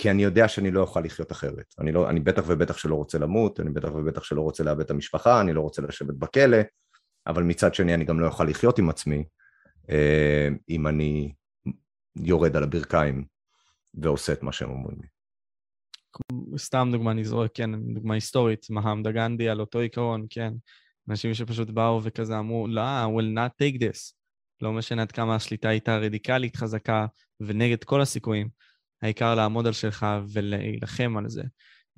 כי 0.00 0.10
אני 0.10 0.22
יודע 0.22 0.48
שאני 0.48 0.70
לא 0.70 0.80
אוכל 0.80 1.00
לחיות 1.00 1.32
אחרת. 1.32 1.74
אני, 1.78 1.92
לא, 1.92 2.10
אני 2.10 2.20
בטח 2.20 2.42
ובטח 2.46 2.78
שלא 2.78 2.94
רוצה 2.94 3.18
למות, 3.18 3.60
אני 3.60 3.70
בטח 3.70 3.88
ובטח 3.88 4.24
שלא 4.24 4.40
רוצה 4.40 4.64
לאבד 4.64 4.80
את 4.80 4.90
המשפחה, 4.90 5.40
אני 5.40 5.52
לא 5.52 5.60
רוצה 5.60 5.82
לשבת 5.82 6.14
בכלא, 6.14 6.56
אבל 7.26 7.42
מצד 7.42 7.74
שני 7.74 7.94
אני 7.94 8.04
גם 8.04 8.20
לא 8.20 8.26
אוכל 8.26 8.44
לחיות 8.44 8.78
עם 8.78 8.90
עצמי 8.90 9.24
אה, 9.90 10.48
אם 10.68 10.86
אני 10.86 11.32
יורד 12.16 12.56
על 12.56 12.62
הברכיים 12.62 13.24
ועושה 13.94 14.32
את 14.32 14.42
מה 14.42 14.52
שהם 14.52 14.70
אומרים 14.70 14.98
לי. 15.00 15.08
סתם 16.58 16.88
דוגמה, 16.92 17.12
זורק, 17.22 17.50
כן, 17.54 17.94
דוגמה 17.94 18.14
היסטורית, 18.14 18.66
מהמדה 18.70 19.12
גנדי 19.12 19.48
על 19.48 19.60
אותו 19.60 19.78
עיקרון, 19.78 20.26
כן. 20.30 20.52
אנשים 21.10 21.34
שפשוט 21.34 21.70
באו 21.70 22.00
וכזה 22.02 22.38
אמרו, 22.38 22.66
לא, 22.68 22.82
I 22.82 23.08
will 23.18 23.36
not 23.36 23.62
take 23.62 23.78
this. 23.80 24.12
לא 24.62 24.72
משנה 24.72 25.02
עד 25.02 25.12
כמה 25.12 25.34
השליטה 25.34 25.68
הייתה 25.68 25.96
רדיקלית, 25.96 26.56
חזקה 26.56 27.06
ונגד 27.40 27.84
כל 27.84 28.00
הסיכויים. 28.00 28.60
העיקר 29.02 29.34
לעמוד 29.34 29.66
על 29.66 29.72
שלך 29.72 30.06
ולהילחם 30.32 31.16
על 31.16 31.28
זה. 31.28 31.42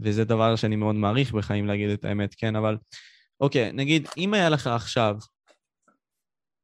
וזה 0.00 0.24
דבר 0.24 0.56
שאני 0.56 0.76
מאוד 0.76 0.94
מעריך 0.94 1.32
בחיים 1.32 1.66
להגיד 1.66 1.90
את 1.90 2.04
האמת, 2.04 2.34
כן? 2.34 2.56
אבל 2.56 2.76
אוקיי, 3.40 3.72
נגיד, 3.72 4.08
אם 4.16 4.34
היה 4.34 4.48
לך 4.48 4.66
עכשיו 4.66 5.16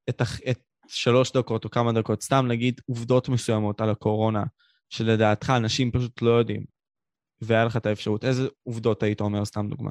את, 0.08 0.22
את 0.50 0.60
שלוש 0.88 1.32
דקות 1.32 1.64
או 1.64 1.70
כמה 1.70 1.92
דקות, 1.92 2.22
סתם 2.22 2.46
נגיד 2.48 2.80
עובדות 2.86 3.28
מסוימות 3.28 3.80
על 3.80 3.90
הקורונה, 3.90 4.44
שלדעתך 4.90 5.52
אנשים 5.56 5.90
פשוט 5.90 6.22
לא 6.22 6.30
יודעים, 6.30 6.64
והיה 7.40 7.64
לך 7.64 7.76
את 7.76 7.86
האפשרות, 7.86 8.24
איזה 8.24 8.48
עובדות 8.62 9.02
היית 9.02 9.20
אומר, 9.20 9.44
סתם 9.44 9.68
דוגמה? 9.68 9.90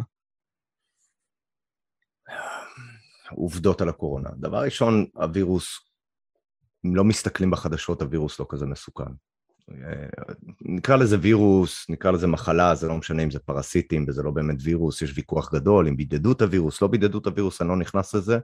עובדות 3.32 3.82
על 3.82 3.90
הקורונה. 3.90 4.30
דבר 4.40 4.64
ראשון, 4.64 5.06
הווירוס 5.14 5.80
אם 6.86 6.96
לא 6.96 7.04
מסתכלים 7.04 7.52
בחדשות, 7.52 8.02
הווירוס 8.02 8.40
לא 8.40 8.46
כזה 8.50 8.66
מסוכן. 8.66 9.12
אה, 9.72 10.34
נקרא 10.62 10.96
לזה 10.96 11.18
וירוס, 11.22 11.86
נקרא 11.90 12.12
לזה 12.12 12.28
מחלה, 12.28 12.76
זה 12.76 12.88
לא 12.88 12.98
משנה 12.98 13.24
אם 13.24 13.32
זה 13.32 13.40
פרסיטים 13.40 14.06
וזה 14.08 14.24
לא 14.24 14.32
באמת 14.32 14.58
וירוס, 14.64 15.02
יש 15.02 15.14
ויכוח 15.16 15.54
גדול 15.54 15.88
אם 15.88 15.98
בידדו 15.98 16.32
את 16.32 16.42
הווירוס, 16.42 16.82
לא 16.82 16.88
בידדו 16.88 17.18
את 17.18 17.26
הווירוס, 17.26 17.62
אני 17.62 17.70
לא 17.70 17.78
נכנס 17.78 18.16
לזה, 18.16 18.40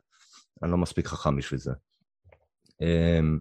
אני 0.63 0.71
לא 0.71 0.77
מספיק 0.77 1.07
חכם 1.07 1.35
בשביל 1.35 1.59
זה. 1.59 1.71
אמ, 2.81 3.39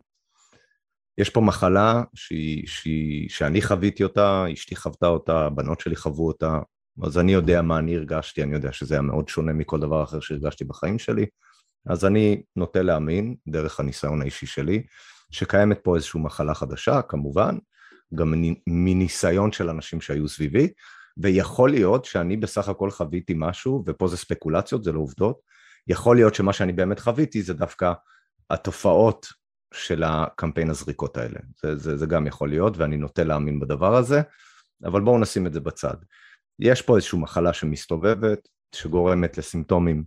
יש 1.19 1.31
פה 1.31 1.41
מחלה 1.41 2.03
שהיא, 2.15 2.67
שהיא, 2.67 3.29
שאני 3.29 3.63
חוויתי 3.63 4.05
אותה, 4.05 4.45
אשתי 4.53 4.77
חוותה 4.77 5.07
אותה, 5.07 5.47
הבנות 5.47 5.81
שלי 5.81 5.97
חוו 5.97 6.27
אותה, 6.27 6.59
אז 7.03 7.19
אני 7.19 7.33
יודע 7.33 7.63
מה 7.63 7.79
אני 7.79 7.97
הרגשתי, 7.97 8.43
אני 8.43 8.55
יודע 8.55 8.73
שזה 8.73 8.95
היה 8.95 9.03
מאוד 9.03 9.29
שונה 9.29 9.53
מכל 9.53 9.81
דבר 9.81 10.03
אחר 10.03 10.21
שהרגשתי 10.21 10.65
בחיים 10.65 10.99
שלי, 10.99 11.27
אז 11.87 12.05
אני 12.05 12.43
נוטה 12.57 12.83
להאמין, 12.83 13.37
דרך 13.49 13.81
הניסיון 13.81 14.23
האישי 14.23 14.47
שלי, 14.47 14.83
שקיימת 15.31 15.79
פה 15.83 15.97
איזושהי 15.97 16.21
מחלה 16.21 16.55
חדשה, 16.55 17.03
כמובן, 17.03 17.57
גם 18.15 18.35
מניסיון 18.67 19.53
של 19.53 19.71
אנשים 19.71 20.01
שהיו 20.01 20.29
סביבי, 20.29 20.73
ויכול 21.17 21.71
להיות 21.71 22.05
שאני 22.05 22.37
בסך 22.37 22.69
הכל 22.69 22.91
חוויתי 22.91 23.35
משהו, 23.37 23.85
ופה 23.87 24.09
זה 24.09 24.17
ספקולציות, 24.17 24.85
זה 24.85 24.93
לא 24.93 25.01
עובדות, 25.01 25.41
יכול 25.89 26.17
להיות 26.17 26.35
שמה 26.35 26.53
שאני 26.53 26.73
באמת 26.73 27.01
חוויתי 27.01 27.43
זה 27.43 27.55
דווקא 27.55 27.93
התופעות 28.51 29.27
של 29.75 30.03
הקמפיין 30.03 30.71
הזריקות 30.71 31.17
האלה. 31.17 31.41
זה, 31.63 31.77
זה, 31.77 31.97
זה 31.97 32.07
גם 32.07 32.27
יכול 32.27 32.49
להיות, 32.49 32.77
ואני 32.77 32.97
נוטה 32.97 33.25
להאמין 33.25 33.61
בדבר 33.61 33.97
הזה, 33.97 34.23
אבל 34.85 35.01
בואו 35.01 35.19
נשים 35.19 35.47
את 35.47 35.53
זה 35.53 35.61
בצד. 35.61 35.95
יש 36.59 36.83
פה 36.83 36.97
איזושהי 36.97 37.19
מחלה 37.19 37.53
שמסתובבת, 37.53 38.49
שגורמת 38.75 39.39
לסימפטומים 39.39 40.05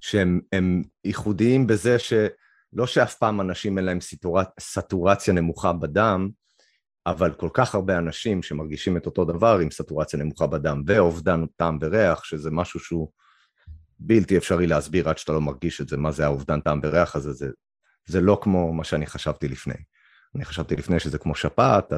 שהם 0.00 0.82
ייחודיים 1.04 1.66
בזה 1.66 1.96
שלא 1.98 2.86
שאף 2.86 3.14
פעם 3.14 3.40
אנשים 3.40 3.78
אין 3.78 3.86
להם 3.86 3.98
סטורציה 4.60 5.34
נמוכה 5.34 5.72
בדם, 5.72 6.28
אבל 7.10 7.32
כל 7.32 7.48
כך 7.52 7.74
הרבה 7.74 7.98
אנשים 7.98 8.42
שמרגישים 8.42 8.96
את 8.96 9.06
אותו 9.06 9.24
דבר 9.24 9.58
עם 9.58 9.70
סטורציה 9.70 10.18
נמוכה 10.18 10.46
בדם 10.46 10.82
ואובדן 10.86 11.44
טעם 11.56 11.78
וריח, 11.80 12.24
שזה 12.24 12.50
משהו 12.50 12.80
שהוא 12.80 13.08
בלתי 13.98 14.36
אפשרי 14.36 14.66
להסביר 14.66 15.08
עד 15.08 15.18
שאתה 15.18 15.32
לא 15.32 15.40
מרגיש 15.40 15.80
את 15.80 15.88
זה, 15.88 15.96
מה 15.96 16.12
זה 16.12 16.24
האובדן 16.24 16.60
טעם 16.60 16.80
וריח 16.82 17.16
הזה, 17.16 17.32
זה, 17.32 17.48
זה 18.06 18.20
לא 18.20 18.38
כמו 18.42 18.72
מה 18.72 18.84
שאני 18.84 19.06
חשבתי 19.06 19.48
לפני. 19.48 19.74
אני 20.34 20.44
חשבתי 20.44 20.76
לפני 20.76 21.00
שזה 21.00 21.18
כמו 21.18 21.34
שפעת, 21.34 21.92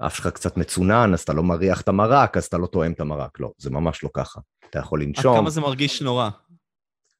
האף 0.00 0.16
שלך 0.16 0.26
קצת 0.26 0.56
מצונן, 0.56 1.10
אז 1.14 1.20
אתה 1.20 1.32
לא 1.32 1.42
מריח 1.42 1.80
את 1.80 1.88
המרק, 1.88 2.36
אז 2.36 2.44
אתה 2.44 2.58
לא 2.58 2.66
טועם 2.66 2.92
את 2.92 3.00
המרק. 3.00 3.40
לא, 3.40 3.50
זה 3.58 3.70
ממש 3.70 4.04
לא 4.04 4.10
ככה. 4.14 4.40
אתה 4.70 4.78
יכול 4.78 5.02
לנשום. 5.02 5.32
עד 5.32 5.40
כמה 5.40 5.50
זה 5.50 5.60
מרגיש 5.60 6.02
נורא? 6.02 6.30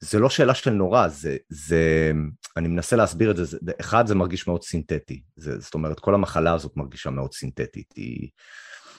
זה 0.03 0.19
לא 0.19 0.31
שאלה 0.31 0.55
של 0.55 0.71
נורא, 0.71 1.09
זה, 1.09 1.37
זה, 1.49 2.13
אני 2.57 2.69
מנסה 2.69 2.97
להסביר 2.97 3.31
את 3.31 3.37
זה, 3.37 3.45
זה, 3.45 3.57
אחד 3.81 4.07
זה 4.07 4.15
מרגיש 4.15 4.47
מאוד 4.47 4.63
סינתטי, 4.63 5.23
זה, 5.37 5.61
זאת 5.61 5.75
אומרת 5.75 6.01
כל 6.01 6.15
המחלה 6.15 6.53
הזאת 6.55 6.77
מרגישה 6.77 7.11
מאוד 7.11 7.33
סינתטית, 7.33 7.93
היא 7.97 8.31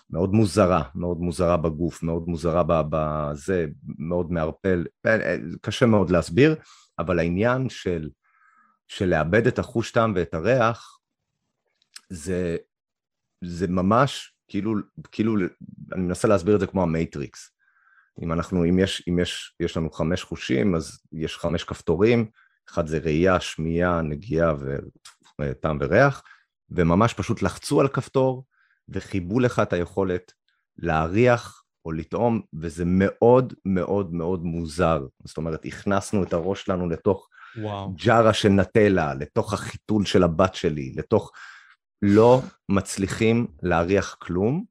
מאוד 0.10 0.34
מוזרה, 0.34 0.84
מאוד 0.96 1.18
מוזרה 1.18 1.58
בגוף, 1.58 2.04
מאוד 2.04 2.24
מוזרה 2.28 2.64
בזה, 2.90 3.66
מאוד 4.00 4.32
מערפל, 4.32 4.86
קשה 5.62 5.86
מאוד 5.86 6.10
להסביר, 6.10 6.56
אבל 7.00 7.20
העניין 7.20 7.70
של, 7.70 8.10
של 8.88 9.06
לאבד 9.06 9.48
את 9.48 9.60
החוש 9.60 9.92
טעם 9.92 10.14
ואת 10.16 10.34
הריח, 10.34 11.00
זה, 12.10 12.58
זה 13.44 13.68
ממש 13.68 14.34
כאילו, 14.48 14.76
כאילו, 15.12 15.36
אני 15.94 16.02
מנסה 16.02 16.28
להסביר 16.28 16.56
את 16.56 16.60
זה 16.60 16.68
כמו 16.68 16.84
ה 16.84 16.92
Matrix. 16.92 17.52
אם 18.22 18.34
אנחנו, 18.34 18.66
אם 18.66 18.80
יש, 18.80 19.04
אם 19.10 19.20
יש, 19.20 19.56
יש 19.60 19.78
לנו 19.78 19.92
חמש 19.92 20.24
חושים, 20.24 20.76
אז 20.76 21.00
יש 21.12 21.38
חמש 21.38 21.64
כפתורים, 21.64 22.26
אחד 22.70 22.88
זה 22.88 22.98
ראייה, 22.98 23.40
שמיעה, 23.40 24.02
נגיעה 24.02 24.54
וטעם 25.42 25.78
וריח, 25.82 26.24
וממש 26.70 27.14
פשוט 27.14 27.42
לחצו 27.42 27.82
על 27.82 27.88
כפתור 27.88 28.46
וחיבו 28.90 29.40
לך 29.40 29.60
את 29.60 29.74
היכולת 29.74 30.32
להריח 30.78 31.64
או 31.86 31.92
לטעום, 31.92 32.42
וזה 32.54 32.84
מאוד 32.86 33.54
מאוד 33.66 34.14
מאוד 34.14 34.44
מוזר. 34.44 35.06
זאת 35.24 35.38
אומרת, 35.38 35.66
הכנסנו 35.66 36.24
את 36.24 36.34
הראש 36.34 36.64
שלנו 36.64 36.90
לתוך 36.90 37.30
וואו. 37.58 37.94
ג'ארה 37.96 38.34
של 38.34 38.50
נטלה, 38.50 39.14
לתוך 39.14 39.54
החיתול 39.54 40.06
של 40.06 40.24
הבת 40.24 40.56
שלי, 40.56 40.94
לתוך... 40.96 41.32
לא 42.06 42.42
מצליחים 42.70 43.48
להריח 43.64 44.18
כלום, 44.20 44.64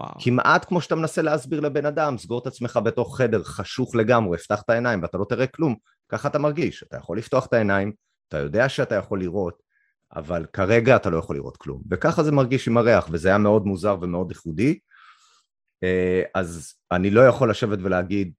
וואו. 0.00 0.14
כמעט 0.20 0.64
כמו 0.64 0.80
שאתה 0.80 0.94
מנסה 0.94 1.22
להסביר 1.22 1.60
לבן 1.60 1.86
אדם, 1.86 2.18
סגור 2.18 2.38
את 2.38 2.46
עצמך 2.46 2.78
בתוך 2.84 3.18
חדר 3.18 3.42
חשוך 3.42 3.94
לגמרי, 3.94 4.38
פתח 4.38 4.62
את 4.62 4.70
העיניים 4.70 5.02
ואתה 5.02 5.18
לא 5.18 5.26
תראה 5.28 5.46
כלום, 5.46 5.74
ככה 6.08 6.28
אתה 6.28 6.38
מרגיש, 6.38 6.82
אתה 6.82 6.96
יכול 6.96 7.18
לפתוח 7.18 7.46
את 7.46 7.52
העיניים, 7.52 7.92
אתה 8.28 8.38
יודע 8.38 8.68
שאתה 8.68 8.94
יכול 8.94 9.20
לראות, 9.20 9.62
אבל 10.16 10.46
כרגע 10.52 10.96
אתה 10.96 11.10
לא 11.10 11.16
יכול 11.16 11.36
לראות 11.36 11.56
כלום, 11.56 11.82
וככה 11.90 12.22
זה 12.22 12.32
מרגיש 12.32 12.68
עם 12.68 12.76
הריח, 12.76 13.08
וזה 13.10 13.28
היה 13.28 13.38
מאוד 13.38 13.66
מוזר 13.66 13.96
ומאוד 14.00 14.30
ייחודי, 14.30 14.78
אה, 15.82 16.22
אז 16.34 16.74
אני 16.92 17.10
לא 17.10 17.20
יכול 17.20 17.50
לשבת 17.50 17.78
ולהגיד, 17.82 18.32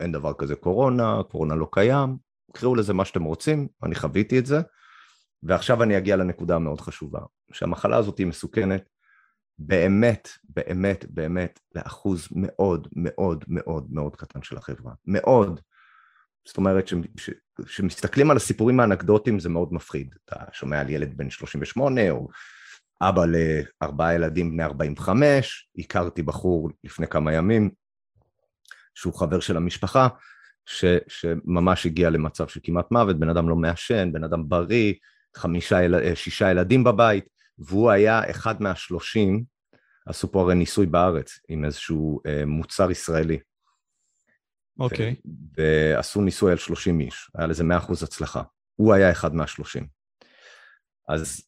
אין 0.00 0.12
דבר 0.12 0.32
כזה 0.38 0.54
קורונה, 0.56 1.22
קורונה 1.30 1.54
לא 1.54 1.68
קיים, 1.72 2.16
תקראו 2.52 2.74
לזה 2.74 2.94
מה 2.94 3.04
שאתם 3.04 3.24
רוצים, 3.24 3.68
אני 3.82 3.94
חוויתי 3.94 4.38
את 4.38 4.46
זה, 4.46 4.60
ועכשיו 5.42 5.82
אני 5.82 5.98
אגיע 5.98 6.16
לנקודה 6.16 6.56
המאוד 6.56 6.80
חשובה, 6.80 7.20
שהמחלה 7.52 7.96
הזאת 7.96 8.18
היא 8.18 8.26
מסוכנת 8.26 8.95
באמת, 9.58 10.28
באמת, 10.48 11.04
באמת, 11.10 11.60
לאחוז 11.74 12.28
מאוד 12.30 12.88
מאוד 12.96 13.44
מאוד 13.48 13.86
מאוד 13.90 14.16
קטן 14.16 14.42
של 14.42 14.56
החברה. 14.56 14.92
מאוד. 15.06 15.60
זאת 16.46 16.56
אומרת, 16.56 16.90
כשמסתכלים 17.66 18.30
על 18.30 18.36
הסיפורים 18.36 18.80
האנקדוטיים 18.80 19.38
זה 19.38 19.48
מאוד 19.48 19.72
מפחיד. 19.72 20.14
אתה 20.24 20.36
שומע 20.52 20.80
על 20.80 20.90
ילד 20.90 21.16
בן 21.16 21.30
38, 21.30 22.10
או 22.10 22.28
אבא 23.00 23.22
לארבעה 23.26 24.14
ילדים 24.14 24.50
בני 24.50 24.64
45, 24.64 25.68
הכרתי 25.78 26.22
בחור 26.22 26.70
לפני 26.84 27.06
כמה 27.06 27.32
ימים, 27.32 27.70
שהוא 28.94 29.14
חבר 29.14 29.40
של 29.40 29.56
המשפחה, 29.56 30.08
ש, 30.66 30.84
שממש 31.08 31.86
הגיע 31.86 32.10
למצב 32.10 32.48
של 32.48 32.60
כמעט 32.62 32.90
מוות, 32.90 33.18
בן 33.18 33.28
אדם 33.28 33.48
לא 33.48 33.56
מעשן, 33.56 34.12
בן 34.12 34.24
אדם 34.24 34.48
בריא, 34.48 34.94
חמישה, 35.36 35.78
שישה 36.14 36.50
ילדים 36.50 36.84
בבית, 36.84 37.35
והוא 37.58 37.90
היה 37.90 38.30
אחד 38.30 38.62
מהשלושים, 38.62 39.44
עשו 40.06 40.32
פה 40.32 40.40
הרי 40.40 40.54
ניסוי 40.54 40.86
בארץ 40.86 41.38
עם 41.48 41.64
איזשהו 41.64 42.20
אה, 42.26 42.46
מוצר 42.46 42.90
ישראלי. 42.90 43.38
אוקיי. 44.78 45.14
Okay. 45.18 45.30
ועשו 45.56 46.20
ניסוי 46.20 46.52
על 46.52 46.58
30 46.58 47.00
איש, 47.00 47.30
היה 47.34 47.46
לזה 47.46 47.64
100% 47.64 47.92
הצלחה. 48.02 48.42
הוא 48.76 48.94
היה 48.94 49.10
אחד 49.10 49.34
מהשלושים. 49.34 49.86
אז 51.08 51.42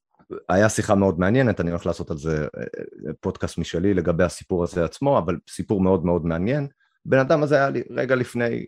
היה 0.48 0.68
שיחה 0.68 0.94
מאוד 0.94 1.18
מעניינת, 1.18 1.60
אני 1.60 1.70
הולך 1.70 1.86
לעשות 1.86 2.10
על 2.10 2.16
זה 2.18 2.42
אה, 2.42 3.12
פודקאסט 3.20 3.58
משלי 3.58 3.94
לגבי 3.94 4.24
הסיפור 4.24 4.64
הזה 4.64 4.84
עצמו, 4.84 5.18
אבל 5.18 5.36
סיפור 5.48 5.80
מאוד 5.80 6.04
מאוד 6.04 6.24
מעניין. 6.24 6.68
בן 7.04 7.18
אדם 7.18 7.42
הזה 7.42 7.54
היה 7.56 7.70
לי 7.70 7.82
רגע 7.90 8.14
לפני 8.14 8.66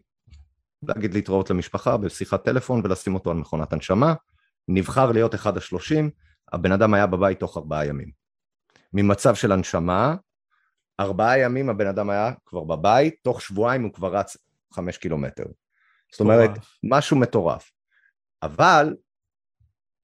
להגיד 0.83 1.15
להתראות 1.15 1.51
למשפחה 1.51 1.97
בשיחת 1.97 2.45
טלפון 2.45 2.81
ולשים 2.85 3.15
אותו 3.15 3.31
על 3.31 3.37
מכונת 3.37 3.73
הנשמה, 3.73 4.15
נבחר 4.69 5.13
להיות 5.13 5.35
אחד 5.35 5.57
השלושים, 5.57 6.11
הבן 6.53 6.73
אדם 6.73 6.95
היה 6.95 7.07
בבית 7.07 7.41
תוך 7.41 7.57
ארבעה 7.57 7.87
ימים. 7.87 8.11
ממצב 8.93 9.35
של 9.35 9.53
הנשמה, 9.53 10.15
ארבעה 11.01 11.39
ימים 11.39 11.71
הבן 11.71 11.87
אדם 11.87 12.11
היה 12.11 12.33
כבר 12.47 12.65
בבית, 12.65 13.15
תוך 13.23 13.43
שבועיים 13.43 13.83
הוא 13.83 13.93
כבר 13.93 14.17
רץ 14.17 14.37
חמש 14.75 14.99
קילומטר. 14.99 15.45
זאת 16.13 16.21
אומרת, 16.21 16.51
משהו 16.83 17.17
מטורף. 17.17 17.71
אבל 18.43 18.97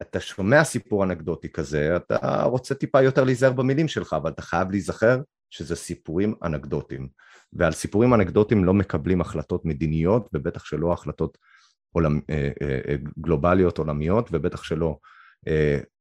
אתה 0.03 0.21
שומע 0.21 0.65
סיפור 0.65 1.05
אנקדוטי 1.05 1.53
כזה, 1.53 1.97
אתה 1.97 2.43
רוצה 2.43 2.75
טיפה 2.75 3.03
יותר 3.03 3.25
להיזהר 3.25 3.53
במילים 3.53 3.89
שלך, 3.89 4.13
אבל 4.13 4.31
אתה 4.31 4.43
חייב 4.43 4.71
להיזכר 4.71 5.21
שזה 5.51 5.77
סיפורים 5.77 6.35
אנקדוטיים. 6.45 7.09
ועל 7.53 7.73
סיפורים 7.73 8.15
אנקדוטיים 8.15 8.65
לא 8.65 8.75
מקבלים 8.75 9.21
החלטות 9.21 9.65
מדיניות, 9.65 10.29
ובטח 10.33 10.65
שלא 10.65 10.93
החלטות 10.93 11.39
עולמ... 11.93 12.21
אה, 12.31 12.51
אה, 12.63 12.81
אה, 12.89 12.97
גלובליות 13.19 13.79
עולמיות, 13.79 14.29
ובטח 14.33 14.63
שלא 14.63 14.99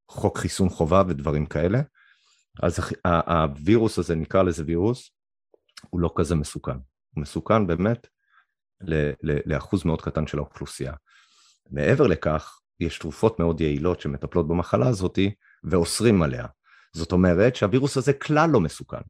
חוק 0.08 0.38
חיסון 0.38 0.70
חובה 0.70 1.04
ודברים 1.08 1.46
כאלה. 1.46 1.82
אז 2.64 2.80
הווירוס 3.28 4.00
הזה, 4.00 4.16
נקרא 4.16 4.44
לזה 4.44 4.64
וירוס, 4.68 5.12
הוא 5.90 6.02
לא 6.02 6.14
כזה 6.16 6.36
מסוכן. 6.36 6.78
הוא 7.16 7.22
מסוכן 7.22 7.68
באמת 7.68 8.08
לאחוז 9.46 9.86
מאוד 9.86 10.02
קטן 10.02 10.28
של 10.28 10.38
האוכלוסייה. 10.38 10.94
מעבר 11.72 12.08
לכך, 12.08 12.60
יש 12.80 13.00
תרופות 13.00 13.40
מאוד 13.40 13.62
יעילות 13.62 14.02
שמטפלות 14.02 14.48
במחלה 14.48 14.88
הזאת 14.88 15.20
ואוסרים 15.64 16.22
עליה. 16.22 16.46
זאת 16.94 17.12
אומרת 17.12 17.56
שהווירוס 17.56 17.98
הזה 17.98 18.14
כלל 18.14 18.50
לא 18.50 18.60
מסוכן. 18.60 19.02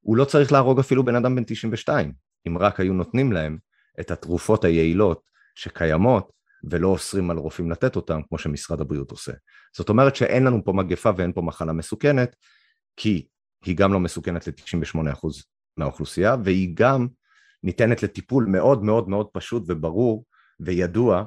הוא 0.00 0.16
לא 0.16 0.24
צריך 0.24 0.52
להרוג 0.52 0.78
אפילו 0.78 1.04
בן 1.04 1.16
אדם 1.16 1.36
בן 1.36 1.44
92, 1.44 2.12
אם 2.48 2.58
רק 2.58 2.80
היו 2.80 2.92
נותנים 2.92 3.32
להם 3.32 3.58
את 4.00 4.10
התרופות 4.10 4.64
היעילות 4.64 5.22
שקיימות 5.54 6.32
ולא 6.70 6.88
אוסרים 6.88 7.30
על 7.30 7.36
רופאים 7.36 7.70
לתת 7.70 7.96
אותם 7.96 8.20
כמו 8.28 8.38
שמשרד 8.38 8.80
הבריאות 8.80 9.10
עושה. 9.10 9.32
זאת 9.76 9.88
אומרת 9.88 10.16
שאין 10.16 10.44
לנו 10.44 10.64
פה 10.64 10.72
מגפה 10.72 11.10
ואין 11.16 11.32
פה 11.32 11.42
מחלה 11.42 11.72
מסוכנת, 11.72 12.36
כי 12.96 13.26
היא 13.64 13.76
גם 13.76 13.92
לא 13.92 14.00
מסוכנת 14.00 14.46
ל-98% 14.46 15.28
מהאוכלוסייה, 15.76 16.36
והיא 16.44 16.70
גם 16.74 17.06
ניתנת 17.62 18.02
לטיפול 18.02 18.44
מאוד 18.44 18.82
מאוד 18.82 19.08
מאוד 19.08 19.26
פשוט 19.32 19.62
וברור 19.66 20.24
וידוע 20.60 21.24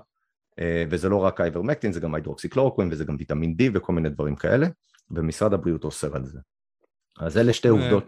אה, 0.59 0.83
וזה 0.89 1.09
לא 1.09 1.17
רק 1.17 1.41
אייברמקטין, 1.41 1.91
זה 1.91 1.99
גם 1.99 2.15
היידרוקסיקלורוקווין 2.15 2.89
וזה 2.91 3.05
גם 3.05 3.15
ויטמין 3.19 3.55
D 3.59 3.63
וכל 3.73 3.93
מיני 3.93 4.09
דברים 4.09 4.35
כאלה, 4.35 4.67
ומשרד 5.11 5.53
הבריאות 5.53 5.83
אוסר 5.83 6.15
על 6.15 6.25
זה. 6.25 6.39
אז 7.19 7.37
אלה 7.37 7.53
שתי 7.53 7.67
עובדות, 7.67 8.03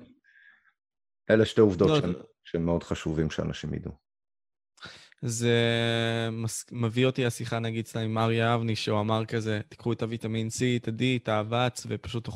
אלה 1.30 1.46
שתי 1.46 1.62
עובדות 1.62 2.04
שהן 2.44 2.62
מאוד 2.62 2.84
חשובים 2.84 3.30
שאנשים 3.30 3.74
ידעו. 3.74 4.09
זה 5.22 5.60
מביא 6.72 7.06
אותי 7.06 7.26
השיחה 7.26 7.60
נגיד 7.60 7.88
סתם 7.88 8.00
עם 8.00 8.18
אריה 8.18 8.56
אבני, 8.56 8.76
שהוא 8.76 9.00
אמר 9.00 9.26
כזה, 9.26 9.62
תיקחו 9.70 9.94
את 9.94 10.02
הוויטמין 10.02 10.48
C, 10.48 10.62
את 10.76 10.88
ה-D, 10.88 11.04
את 11.16 11.28
האבץ, 11.28 11.86
ופשוט 11.90 12.30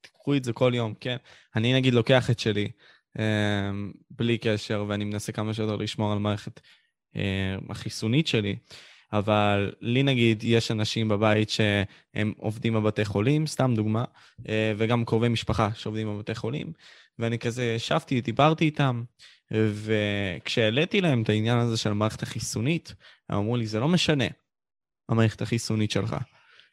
תיקחו 0.00 0.36
את 0.36 0.44
זה 0.44 0.52
כל 0.52 0.72
יום, 0.74 0.94
כן? 1.00 1.16
אני 1.56 1.74
נגיד 1.74 1.94
לוקח 1.94 2.30
את 2.30 2.38
שלי, 2.38 2.70
אמ, 3.18 3.92
בלי 4.10 4.38
קשר, 4.38 4.84
ואני 4.88 5.04
מנסה 5.04 5.32
כמה 5.32 5.54
שיותר 5.54 5.76
לשמור 5.76 6.12
על 6.12 6.18
מערכת 6.18 6.60
אה, 7.16 7.56
החיסונית 7.70 8.26
שלי. 8.26 8.56
אבל 9.12 9.72
לי 9.80 10.02
נגיד, 10.02 10.44
יש 10.44 10.70
אנשים 10.70 11.08
בבית 11.08 11.50
שהם 11.50 12.32
עובדים 12.36 12.74
בבתי 12.74 13.04
חולים, 13.04 13.46
סתם 13.46 13.74
דוגמה, 13.76 14.04
אה, 14.48 14.72
וגם 14.76 15.04
קרובי 15.04 15.28
משפחה 15.28 15.68
שעובדים 15.74 16.08
בבתי 16.08 16.34
חולים, 16.34 16.72
ואני 17.18 17.38
כזה 17.38 17.64
ישבתי, 17.64 18.20
דיברתי 18.20 18.64
איתם, 18.64 19.02
וכשהעליתי 19.54 21.00
להם 21.00 21.22
את 21.22 21.28
העניין 21.28 21.58
הזה 21.58 21.76
של 21.76 21.90
המערכת 21.90 22.22
החיסונית, 22.22 22.94
הם 23.28 23.38
אמרו 23.38 23.56
לי, 23.56 23.66
זה 23.66 23.80
לא 23.80 23.88
משנה, 23.88 24.24
המערכת 25.08 25.42
החיסונית 25.42 25.90
שלך. 25.90 26.16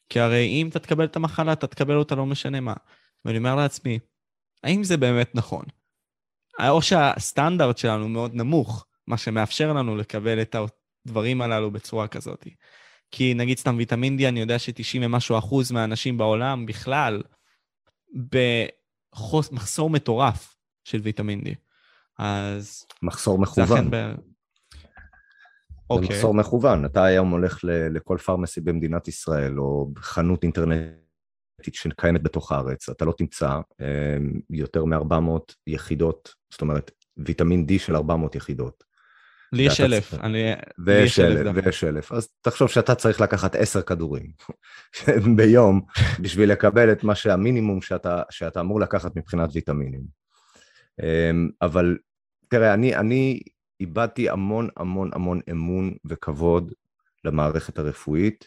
כי 0.09 0.19
הרי 0.19 0.47
אם 0.47 0.67
אתה 0.69 0.79
תקבל 0.79 1.05
את 1.05 1.15
המחלה, 1.15 1.53
אתה 1.53 1.67
תקבל 1.67 1.95
אותה 1.95 2.15
לא 2.15 2.25
משנה 2.25 2.59
מה. 2.59 2.73
ואני 3.25 3.37
אומר 3.37 3.55
לעצמי, 3.55 3.99
האם 4.63 4.83
זה 4.83 4.97
באמת 4.97 5.35
נכון? 5.35 5.65
או 6.69 6.81
שהסטנדרט 6.81 7.77
שלנו 7.77 8.09
מאוד 8.09 8.35
נמוך, 8.35 8.85
מה 9.07 9.17
שמאפשר 9.17 9.73
לנו 9.73 9.95
לקבל 9.95 10.41
את 10.41 10.55
הדברים 11.05 11.41
הללו 11.41 11.71
בצורה 11.71 12.07
כזאת. 12.07 12.47
כי 13.11 13.33
נגיד 13.33 13.57
סתם 13.57 13.77
ויטמין 13.77 14.19
D, 14.19 14.27
אני 14.27 14.39
יודע 14.39 14.59
ש-90 14.59 14.99
ומשהו 15.01 15.37
אחוז 15.37 15.71
מהאנשים 15.71 16.17
בעולם 16.17 16.65
בכלל 16.65 17.23
במחסור 18.13 19.89
מטורף 19.89 20.55
של 20.83 20.97
ויטמין 20.97 21.41
D. 21.41 21.68
אז... 22.19 22.85
מחסור 23.01 23.39
מכוון. 23.39 23.91
ב... 23.91 23.95
אוקיי. 25.89 26.07
זה 26.07 26.13
מחסור 26.13 26.33
מכוון. 26.33 26.85
אתה 26.85 27.03
היום 27.03 27.29
הולך 27.29 27.59
לכל 27.63 28.17
פרמסי 28.25 28.61
במדינת 28.61 29.07
ישראל, 29.07 29.59
או 29.59 29.91
חנות 29.97 30.43
אינטרנטית 30.43 31.73
שקיימת 31.73 32.23
בתוך 32.23 32.51
הארץ, 32.51 32.89
אתה 32.89 33.05
לא 33.05 33.13
תמצא 33.17 33.59
אמ, 33.81 34.39
יותר 34.49 34.85
מ-400 34.85 35.53
יחידות, 35.67 36.33
זאת 36.51 36.61
אומרת, 36.61 36.91
ויטמין 37.17 37.65
D 37.69 37.79
של 37.79 37.95
400 37.95 38.35
יחידות. 38.35 38.83
לי 39.53 39.63
יש 39.63 39.81
אלף. 39.81 40.13
ויש 40.85 41.19
אלף, 41.19 41.55
ויש 41.55 41.83
אלף. 41.83 42.11
אז 42.11 42.27
תחשוב 42.41 42.69
שאתה 42.69 42.95
צריך 42.95 43.21
לקחת 43.21 43.55
עשר 43.55 43.81
כדורים 43.81 44.31
ביום 45.37 45.81
בשביל 46.23 46.51
לקבל 46.51 46.91
את 46.91 47.03
מה 47.03 47.15
שהמינימום 47.15 47.81
שאתה, 47.81 48.21
שאתה 48.29 48.59
אמור 48.59 48.79
לקחת 48.79 49.15
מבחינת 49.15 49.49
ויטמינים. 49.53 50.03
אמ, 51.03 51.49
אבל 51.61 51.97
תראה, 52.49 52.73
אני, 52.73 52.95
אני 52.95 53.39
איבדתי 53.79 54.29
המון 54.29 54.69
המון 54.77 55.09
המון 55.13 55.39
אמון 55.51 55.93
וכבוד 56.05 56.73
למערכת 57.23 57.79
הרפואית, 57.79 58.45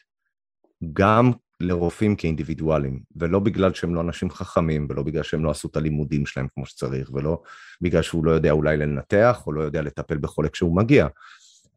גם 0.92 1.30
לרופאים 1.60 2.16
כאינדיבידואלים, 2.16 3.02
ולא 3.16 3.38
בגלל 3.38 3.74
שהם 3.74 3.94
לא 3.94 4.00
אנשים 4.00 4.30
חכמים, 4.30 4.86
ולא 4.90 5.02
בגלל 5.02 5.22
שהם 5.22 5.44
לא 5.44 5.50
עשו 5.50 5.68
את 5.68 5.76
הלימודים 5.76 6.26
שלהם 6.26 6.46
כמו 6.54 6.66
שצריך, 6.66 7.10
ולא 7.12 7.42
בגלל 7.80 8.02
שהוא 8.02 8.24
לא 8.24 8.30
יודע 8.30 8.50
אולי 8.50 8.76
לנתח, 8.76 9.42
או 9.46 9.52
לא 9.52 9.62
יודע 9.62 9.82
לטפל 9.82 10.18
בחולה 10.18 10.48
כשהוא 10.48 10.76
מגיע, 10.76 11.06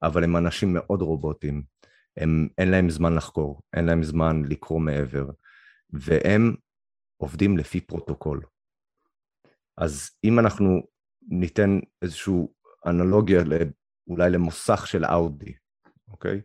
אבל 0.03 0.23
הם 0.23 0.38
אנשים 0.38 0.73
מאוד 0.73 1.01
רובוטים, 1.01 1.63
הם, 2.17 2.47
אין 2.57 2.71
להם 2.71 2.89
זמן 2.89 3.15
לחקור, 3.15 3.61
אין 3.73 3.86
להם 3.86 4.03
זמן 4.03 4.41
לקרוא 4.49 4.80
מעבר, 4.80 5.30
והם 5.89 6.55
עובדים 7.17 7.57
לפי 7.57 7.82
פרוטוקול. 7.82 8.41
אז 9.78 10.09
אם 10.23 10.39
אנחנו 10.39 10.82
ניתן 11.30 11.80
איזושהי 12.01 12.34
אנלוגיה 12.86 13.43
אולי 14.07 14.30
למוסך 14.30 14.88
של 14.88 15.05
אאודי, 15.05 15.53
אוקיי? 16.11 16.41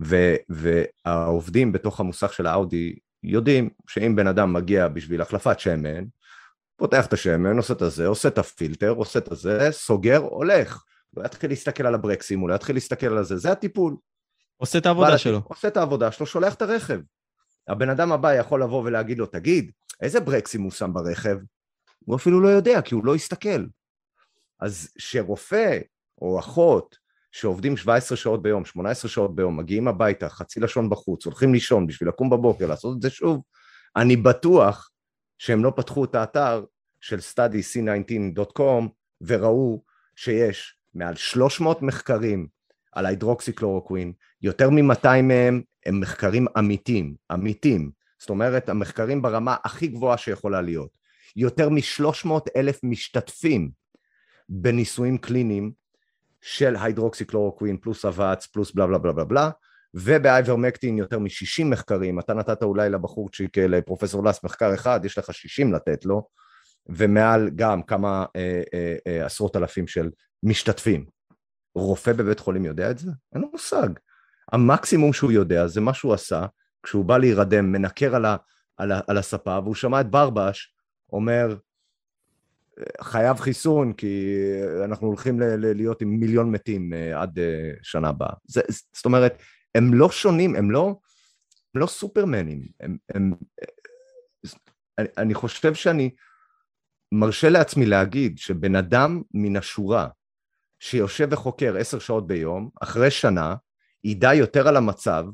ו, 0.00 0.16
והעובדים 0.48 1.72
בתוך 1.72 2.00
המוסך 2.00 2.32
של 2.32 2.46
האאודי 2.46 2.94
יודעים 3.22 3.70
שאם 3.88 4.16
בן 4.16 4.26
אדם 4.26 4.52
מגיע 4.52 4.88
בשביל 4.88 5.22
החלפת 5.22 5.60
שמן, 5.60 6.04
פותח 6.76 7.06
את 7.06 7.12
השמן, 7.12 7.56
עושה 7.56 7.74
את 7.74 7.82
הזה, 7.82 8.06
עושה 8.06 8.28
את 8.28 8.38
הפילטר, 8.38 8.90
עושה 8.90 9.18
את 9.18 9.32
הזה, 9.32 9.68
סוגר, 9.70 10.18
הולך. 10.18 10.84
הוא 11.10 11.22
לא 11.22 11.26
יתחיל 11.26 11.50
להסתכל 11.50 11.86
על 11.86 11.94
הברקסים, 11.94 12.40
הוא 12.40 12.48
לא 12.48 12.54
יתחיל 12.54 12.76
להסתכל 12.76 13.06
על 13.06 13.24
זה, 13.24 13.36
זה 13.36 13.52
הטיפול. 13.52 13.96
עושה 14.56 14.78
את 14.78 14.86
העבודה 14.86 15.18
שלו. 15.18 15.40
עושה 15.44 15.68
את 15.68 15.76
העבודה 15.76 16.12
שלו, 16.12 16.26
שולח 16.26 16.54
את 16.54 16.62
הרכב. 16.62 17.00
הבן 17.68 17.88
אדם 17.88 18.12
הבא 18.12 18.34
יכול 18.34 18.62
לבוא 18.62 18.82
ולהגיד 18.84 19.18
לו, 19.18 19.26
תגיד, 19.26 19.70
איזה 20.02 20.20
ברקסים 20.20 20.62
הוא 20.62 20.70
שם 20.70 20.92
ברכב? 20.92 21.36
הוא 22.04 22.16
אפילו 22.16 22.40
לא 22.40 22.48
יודע, 22.48 22.82
כי 22.82 22.94
הוא 22.94 23.06
לא 23.06 23.14
הסתכל. 23.14 23.64
אז 24.62 24.88
שרופא 24.98 25.78
או 26.20 26.38
אחות 26.38 26.96
שעובדים 27.32 27.76
17 27.76 28.16
שעות 28.16 28.42
ביום, 28.42 28.64
18 28.64 29.10
שעות 29.10 29.34
ביום, 29.34 29.56
מגיעים 29.56 29.88
הביתה, 29.88 30.28
חצי 30.28 30.60
לשון 30.60 30.90
בחוץ, 30.90 31.26
הולכים 31.26 31.52
לישון 31.52 31.86
בשביל 31.86 32.08
לקום 32.08 32.30
בבוקר, 32.30 32.66
לעשות 32.66 32.96
את 32.96 33.02
זה 33.02 33.10
שוב, 33.10 33.42
אני 33.96 34.16
בטוח 34.16 34.90
שהם 35.38 35.64
לא 35.64 35.72
פתחו 35.76 36.04
את 36.04 36.14
האתר 36.14 36.64
של 37.00 37.18
studyc19.com 37.18 38.88
וראו 39.20 39.82
שיש 40.16 40.78
מעל 40.94 41.16
300 41.16 41.82
מחקרים 41.82 42.46
על 42.92 43.06
ההידרוקסיקלורוקווין, 43.06 44.12
יותר 44.42 44.70
מ-200 44.70 45.22
מהם 45.22 45.62
הם 45.86 46.00
מחקרים 46.00 46.46
אמיתיים, 46.58 47.14
אמיתיים, 47.32 47.90
זאת 48.18 48.30
אומרת 48.30 48.68
המחקרים 48.68 49.22
ברמה 49.22 49.56
הכי 49.64 49.86
גבוהה 49.86 50.18
שיכולה 50.18 50.60
להיות. 50.60 50.90
יותר 51.36 51.68
מ-300 51.68 52.30
אלף 52.56 52.80
משתתפים 52.82 53.81
בניסויים 54.54 55.18
קליניים 55.18 55.72
של 56.40 56.76
היידרוקסיקלורוקווין 56.76 57.76
פלוס 57.76 58.04
אבץ 58.04 58.46
פלוס 58.46 58.72
בלה 58.72 58.86
בלה 58.86 58.98
בלה 58.98 59.12
בלה 59.12 59.24
בלה 59.24 59.50
ובאייברמקטין 59.94 60.98
יותר 60.98 61.18
מ-60 61.18 61.64
מחקרים, 61.64 62.18
אתה 62.18 62.34
נתת 62.34 62.62
אולי 62.62 62.90
לבחורצ'יק, 62.90 63.58
לפרופסור 63.58 64.24
לס 64.24 64.44
מחקר 64.44 64.74
אחד, 64.74 65.04
יש 65.04 65.18
לך 65.18 65.34
60 65.34 65.72
לתת 65.72 66.04
לו, 66.04 66.28
ומעל 66.86 67.50
גם 67.54 67.82
כמה 67.82 68.24
אה, 68.36 68.62
אה, 68.74 68.96
אה, 69.06 69.26
עשרות 69.26 69.56
אלפים 69.56 69.86
של 69.86 70.10
משתתפים. 70.42 71.06
רופא 71.74 72.12
בבית 72.12 72.40
חולים 72.40 72.64
יודע 72.64 72.90
את 72.90 72.98
זה? 72.98 73.10
אין 73.34 73.42
לו 73.42 73.48
מושג. 73.52 73.88
המקסימום 74.52 75.12
שהוא 75.12 75.32
יודע 75.32 75.66
זה 75.66 75.80
מה 75.80 75.94
שהוא 75.94 76.14
עשה 76.14 76.46
כשהוא 76.82 77.04
בא 77.04 77.18
להירדם, 77.18 77.72
מנקר 77.72 78.16
על, 78.16 78.24
ה, 78.24 78.36
על, 78.76 78.92
ה, 78.92 79.00
על 79.06 79.18
הספה, 79.18 79.58
והוא 79.62 79.74
שמע 79.74 80.00
את 80.00 80.10
ברבש 80.10 80.74
אומר, 81.12 81.56
חייב 83.00 83.40
חיסון, 83.40 83.92
כי 83.92 84.34
אנחנו 84.84 85.06
הולכים 85.06 85.40
להיות 85.40 86.02
עם 86.02 86.08
מיליון 86.08 86.50
מתים 86.50 86.92
אה, 86.92 87.22
עד 87.22 87.38
אה, 87.38 87.70
שנה 87.82 88.08
הבאה. 88.08 88.32
זה, 88.44 88.60
זאת 88.92 89.04
אומרת, 89.04 89.42
הם 89.74 89.94
לא 89.94 90.10
שונים, 90.10 90.56
הם 90.56 90.70
לא, 90.70 90.94
הם 91.74 91.80
לא 91.80 91.86
סופרמנים. 91.86 92.62
הם, 92.80 92.96
הם, 93.14 93.32
אני, 94.98 95.08
אני 95.18 95.34
חושב 95.34 95.74
שאני 95.74 96.10
מרשה 97.12 97.48
לעצמי 97.48 97.86
להגיד 97.86 98.38
שבן 98.38 98.76
אדם 98.76 99.22
מן 99.34 99.56
השורה 99.56 100.08
שיושב 100.80 101.28
וחוקר 101.30 101.76
עשר 101.76 101.98
שעות 101.98 102.26
ביום, 102.26 102.70
אחרי 102.80 103.10
שנה, 103.10 103.54
ידע 104.04 104.34
יותר 104.34 104.68
על 104.68 104.76
המצב 104.76 105.24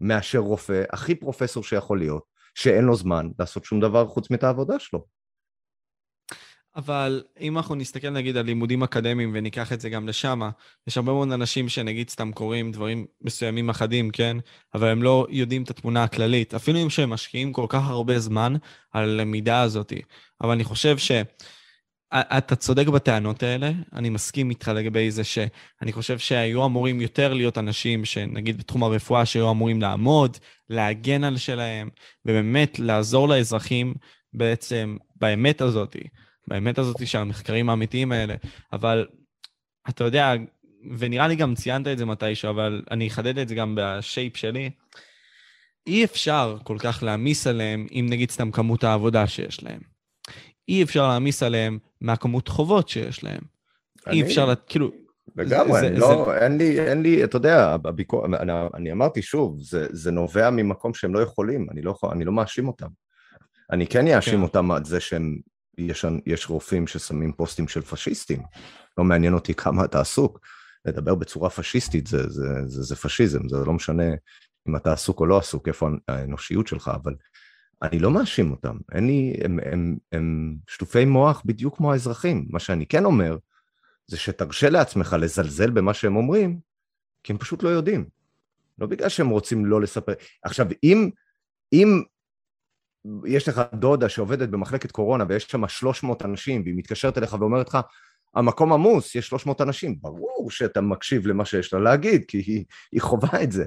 מאשר 0.00 0.38
רופא, 0.38 0.82
הכי 0.90 1.14
פרופסור 1.14 1.64
שיכול 1.64 1.98
להיות, 1.98 2.24
שאין 2.54 2.84
לו 2.84 2.96
זמן 2.96 3.28
לעשות 3.38 3.64
שום 3.64 3.80
דבר 3.80 4.06
חוץ 4.06 4.30
מאת 4.30 4.44
העבודה 4.44 4.78
שלו. 4.78 5.19
אבל 6.76 7.22
אם 7.40 7.56
אנחנו 7.56 7.74
נסתכל 7.74 8.10
נגיד 8.10 8.36
על 8.36 8.46
לימודים 8.46 8.82
אקדמיים 8.82 9.30
וניקח 9.34 9.72
את 9.72 9.80
זה 9.80 9.90
גם 9.90 10.08
לשם, 10.08 10.40
יש 10.86 10.96
הרבה 10.96 11.12
מאוד 11.12 11.32
אנשים 11.32 11.68
שנגיד 11.68 12.10
סתם 12.10 12.32
קוראים 12.32 12.72
דברים 12.72 13.06
מסוימים 13.20 13.70
אחדים, 13.70 14.10
כן? 14.10 14.36
אבל 14.74 14.88
הם 14.88 15.02
לא 15.02 15.26
יודעים 15.30 15.62
את 15.62 15.70
התמונה 15.70 16.04
הכללית, 16.04 16.54
אפילו 16.54 16.82
אם 16.82 16.90
שהם 16.90 17.10
משקיעים 17.10 17.52
כל 17.52 17.66
כך 17.68 17.88
הרבה 17.88 18.18
זמן 18.18 18.54
על 18.92 19.08
הלמידה 19.20 19.60
הזאת. 19.60 19.92
אבל 20.40 20.50
אני 20.50 20.64
חושב 20.64 20.98
ש... 20.98 21.12
אתה 22.14 22.56
צודק 22.56 22.86
בטענות 22.88 23.42
האלה, 23.42 23.72
אני 23.92 24.10
מסכים 24.10 24.50
איתך 24.50 24.68
לגבי 24.68 25.10
זה 25.10 25.24
שאני 25.24 25.92
חושב 25.92 26.18
שהיו 26.18 26.66
אמורים 26.66 27.00
יותר 27.00 27.34
להיות 27.34 27.58
אנשים 27.58 28.04
שנגיד 28.04 28.58
בתחום 28.58 28.82
הרפואה 28.82 29.26
שהיו 29.26 29.50
אמורים 29.50 29.82
לעמוד, 29.82 30.36
להגן 30.70 31.24
על 31.24 31.36
שלהם, 31.36 31.88
ובאמת 32.26 32.78
לעזור 32.78 33.28
לאזרחים 33.28 33.94
בעצם 34.32 34.96
באמת 35.16 35.60
הזאת. 35.60 35.96
באמת 36.50 36.78
הזאת 36.78 37.06
של 37.06 37.18
המחקרים 37.18 37.70
האמיתיים 37.70 38.12
האלה, 38.12 38.34
אבל 38.72 39.06
אתה 39.88 40.04
יודע, 40.04 40.34
ונראה 40.98 41.28
לי 41.28 41.36
גם 41.36 41.54
ציינת 41.54 41.86
את 41.86 41.98
זה 41.98 42.04
מתישהו, 42.04 42.50
אבל 42.50 42.82
אני 42.90 43.08
אחדד 43.08 43.38
את 43.38 43.48
זה 43.48 43.54
גם 43.54 43.78
בשייפ 43.78 44.36
שלי, 44.36 44.70
אי 45.86 46.04
אפשר 46.04 46.56
כל 46.64 46.76
כך 46.78 47.02
להעמיס 47.02 47.46
עליהם 47.46 47.86
אם 47.92 48.06
נגיד 48.10 48.30
סתם 48.30 48.50
כמות 48.50 48.84
העבודה 48.84 49.26
שיש 49.26 49.62
להם. 49.62 49.80
אי 50.68 50.82
אפשר 50.82 51.08
להעמיס 51.08 51.42
עליהם 51.42 51.78
מהכמות 52.00 52.48
חובות 52.48 52.88
שיש 52.88 53.24
להם. 53.24 53.40
אני... 54.06 54.16
אי 54.16 54.22
אפשר, 54.22 54.46
לה, 54.46 54.54
כאילו... 54.54 54.90
לגמרי, 55.36 55.80
זה, 55.80 55.90
לא, 55.90 56.24
זה... 56.26 56.44
אין 56.44 56.58
לי, 56.58 56.80
אין 56.80 57.02
לי, 57.02 57.24
אתה 57.24 57.36
יודע, 57.36 57.76
הביקור, 57.84 58.26
אני, 58.26 58.52
אני 58.74 58.92
אמרתי 58.92 59.22
שוב, 59.22 59.56
זה, 59.60 59.86
זה 59.90 60.10
נובע 60.10 60.50
ממקום 60.50 60.94
שהם 60.94 61.14
לא 61.14 61.20
יכולים, 61.20 61.66
אני 61.70 61.82
לא, 61.82 61.98
אני 62.12 62.24
לא 62.24 62.32
מאשים 62.32 62.68
אותם. 62.68 62.88
אני 63.72 63.86
כן 63.86 64.06
אאשים 64.06 64.36
כן. 64.36 64.42
אותם 64.42 64.70
על 64.70 64.84
זה 64.84 65.00
שהם, 65.00 65.38
יש, 65.82 66.04
יש 66.26 66.50
רופאים 66.50 66.86
ששמים 66.86 67.32
פוסטים 67.32 67.68
של 67.68 67.80
פשיסטים, 67.80 68.42
לא 68.98 69.04
מעניין 69.04 69.34
אותי 69.34 69.54
כמה 69.54 69.84
אתה 69.84 70.00
עסוק, 70.00 70.40
לדבר 70.84 71.14
בצורה 71.14 71.50
פשיסטית 71.50 72.06
זה, 72.06 72.28
זה, 72.28 72.66
זה, 72.66 72.82
זה 72.82 72.96
פשיזם, 72.96 73.48
זה 73.48 73.56
לא 73.56 73.72
משנה 73.72 74.04
אם 74.68 74.76
אתה 74.76 74.92
עסוק 74.92 75.20
או 75.20 75.26
לא 75.26 75.38
עסוק, 75.38 75.68
איפה 75.68 75.88
האנושיות 76.08 76.66
שלך, 76.66 76.90
אבל 77.02 77.14
אני 77.82 77.98
לא 77.98 78.10
מאשים 78.10 78.50
אותם, 78.50 78.76
אין 78.92 79.06
לי, 79.06 79.34
הם, 79.44 79.58
הם, 79.72 79.96
הם, 80.12 80.56
שטופי 80.68 81.04
מוח 81.04 81.42
בדיוק 81.44 81.76
כמו 81.76 81.92
האזרחים, 81.92 82.46
מה 82.50 82.58
שאני 82.58 82.86
כן 82.86 83.04
אומר, 83.04 83.36
זה 84.06 84.16
שתרשה 84.16 84.70
לעצמך 84.70 85.16
לזלזל 85.20 85.70
במה 85.70 85.94
שהם 85.94 86.16
אומרים, 86.16 86.58
כי 87.22 87.32
הם 87.32 87.38
פשוט 87.38 87.62
לא 87.62 87.68
יודעים. 87.68 88.08
לא 88.78 88.86
בגלל 88.86 89.08
שהם 89.08 89.28
רוצים 89.28 89.66
לא 89.66 89.80
לספר. 89.80 90.12
עכשיו, 90.42 90.66
אם, 90.84 91.10
אם 91.72 92.02
יש 93.26 93.48
לך 93.48 93.62
דודה 93.74 94.08
שעובדת 94.08 94.48
במחלקת 94.48 94.90
קורונה 94.90 95.24
ויש 95.28 95.44
שם 95.44 95.68
300 95.68 96.24
אנשים 96.24 96.62
והיא 96.62 96.74
מתקשרת 96.76 97.18
אליך 97.18 97.36
ואומרת 97.40 97.68
לך, 97.68 97.78
המקום 98.34 98.72
עמוס, 98.72 99.14
יש 99.14 99.28
300 99.28 99.60
אנשים, 99.60 99.98
ברור 100.00 100.50
שאתה 100.50 100.80
מקשיב 100.80 101.26
למה 101.26 101.44
שיש 101.44 101.72
לה 101.72 101.80
להגיד, 101.80 102.24
כי 102.28 102.38
היא, 102.38 102.64
היא 102.92 103.00
חווה 103.00 103.42
את 103.42 103.52
זה. 103.52 103.64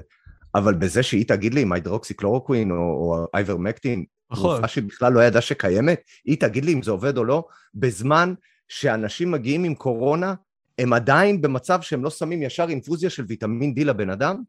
אבל 0.54 0.74
בזה 0.74 1.02
שהיא 1.02 1.28
תגיד 1.28 1.54
לי 1.54 1.62
אם 1.62 1.72
ההידרוקסיקלורוקווין 1.72 2.70
או, 2.70 2.76
או 2.76 3.26
אייברמקטין, 3.34 4.04
תרופה 4.34 4.54
נכון. 4.56 4.68
שבכלל 4.68 5.12
לא 5.12 5.24
ידעה 5.24 5.42
שקיימת, 5.42 6.00
היא 6.24 6.40
תגיד 6.40 6.64
לי 6.64 6.72
אם 6.72 6.82
זה 6.82 6.90
עובד 6.90 7.18
או 7.18 7.24
לא, 7.24 7.44
בזמן 7.74 8.34
שאנשים 8.68 9.30
מגיעים 9.30 9.64
עם 9.64 9.74
קורונה, 9.74 10.34
הם 10.78 10.92
עדיין 10.92 11.40
במצב 11.40 11.80
שהם 11.80 12.04
לא 12.04 12.10
שמים 12.10 12.42
ישר 12.42 12.66
אינפוזיה 12.68 13.10
של 13.10 13.24
ויטמין 13.28 13.74
D 13.78 13.84
לבן 13.84 14.10
אדם? 14.10 14.42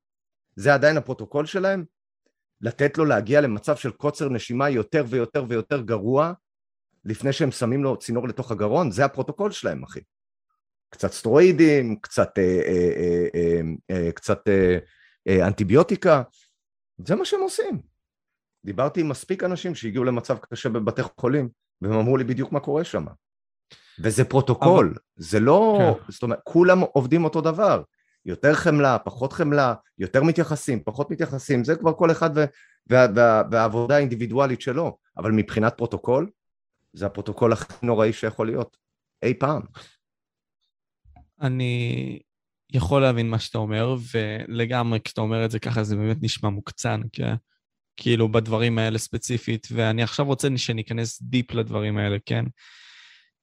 זה 0.55 0.73
עדיין 0.73 0.97
הפרוטוקול 0.97 1.45
שלהם? 1.45 1.83
לתת 2.61 2.97
לו 2.97 3.05
להגיע 3.05 3.41
למצב 3.41 3.75
של 3.75 3.91
קוצר 3.91 4.29
נשימה 4.29 4.69
יותר 4.69 5.05
ויותר 5.09 5.45
ויותר 5.47 5.81
גרוע, 5.81 6.33
לפני 7.05 7.33
שהם 7.33 7.51
שמים 7.51 7.83
לו 7.83 7.97
צינור 7.97 8.27
לתוך 8.27 8.51
הגרון? 8.51 8.91
זה 8.91 9.05
הפרוטוקול 9.05 9.51
שלהם, 9.51 9.83
אחי. 9.83 9.99
קצת 10.89 11.11
סטרואידים, 11.11 11.95
קצת, 11.95 12.37
אה, 12.37 12.43
אה, 12.43 12.91
אה, 12.97 13.27
אה, 13.35 13.61
אה, 14.05 14.11
קצת 14.11 14.47
אה, 14.47 14.77
אה, 15.27 15.47
אנטיביוטיקה, 15.47 16.23
זה 16.97 17.15
מה 17.15 17.25
שהם 17.25 17.41
עושים. 17.41 17.81
דיברתי 18.65 19.01
עם 19.01 19.09
מספיק 19.09 19.43
אנשים 19.43 19.75
שהגיעו 19.75 20.03
למצב 20.03 20.37
קשה 20.37 20.69
בבתי 20.69 21.01
חולים, 21.19 21.49
והם 21.81 21.93
אמרו 21.93 22.17
לי 22.17 22.23
בדיוק 22.23 22.51
מה 22.51 22.59
קורה 22.59 22.83
שם. 22.83 23.05
וזה 23.99 24.25
פרוטוקול, 24.25 24.87
אבל... 24.87 24.97
זה 25.15 25.39
לא, 25.39 25.77
כן. 25.79 26.11
זאת 26.11 26.23
אומרת, 26.23 26.39
כולם 26.43 26.79
עובדים 26.79 27.23
אותו 27.23 27.41
דבר. 27.41 27.81
יותר 28.25 28.53
חמלה, 28.53 28.99
פחות 28.99 29.33
חמלה, 29.33 29.73
יותר 29.99 30.23
מתייחסים, 30.23 30.83
פחות 30.83 31.11
מתייחסים, 31.11 31.63
זה 31.63 31.75
כבר 31.75 31.93
כל 31.93 32.11
אחד 32.11 32.29
וה, 32.35 32.45
וה, 32.87 33.07
וה, 33.15 33.41
והעבודה 33.51 33.95
האינדיבידואלית 33.95 34.61
שלו, 34.61 34.97
אבל 35.17 35.31
מבחינת 35.31 35.77
פרוטוקול, 35.77 36.29
זה 36.93 37.05
הפרוטוקול 37.05 37.53
הכי 37.53 37.73
נוראי 37.85 38.13
שיכול 38.13 38.47
להיות, 38.47 38.77
אי 39.23 39.33
פעם. 39.33 39.61
אני 41.41 42.19
יכול 42.73 43.01
להבין 43.01 43.29
מה 43.29 43.39
שאתה 43.39 43.57
אומר, 43.57 43.95
ולגמרי 44.13 44.99
כשאתה 44.99 45.21
אומר 45.21 45.45
את 45.45 45.51
זה 45.51 45.59
ככה 45.59 45.83
זה 45.83 45.95
באמת 45.95 46.17
נשמע 46.21 46.49
מוקצן, 46.49 47.01
כי... 47.11 47.23
כאילו 47.97 48.31
בדברים 48.31 48.77
האלה 48.77 48.97
ספציפית, 48.97 49.67
ואני 49.71 50.03
עכשיו 50.03 50.25
רוצה 50.25 50.47
שניכנס 50.55 51.21
deep 51.21 51.53
לדברים 51.53 51.97
האלה, 51.97 52.17
כן? 52.25 52.45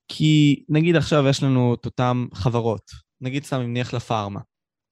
כי 0.08 0.64
נגיד 0.68 0.96
עכשיו 0.96 1.28
יש 1.28 1.42
לנו 1.42 1.74
את 1.74 1.84
אותן 1.84 2.24
חברות, 2.34 2.90
נגיד 3.20 3.44
סתם 3.44 3.60
אם 3.60 3.74
נלך 3.74 3.94
לפארמה, 3.94 4.40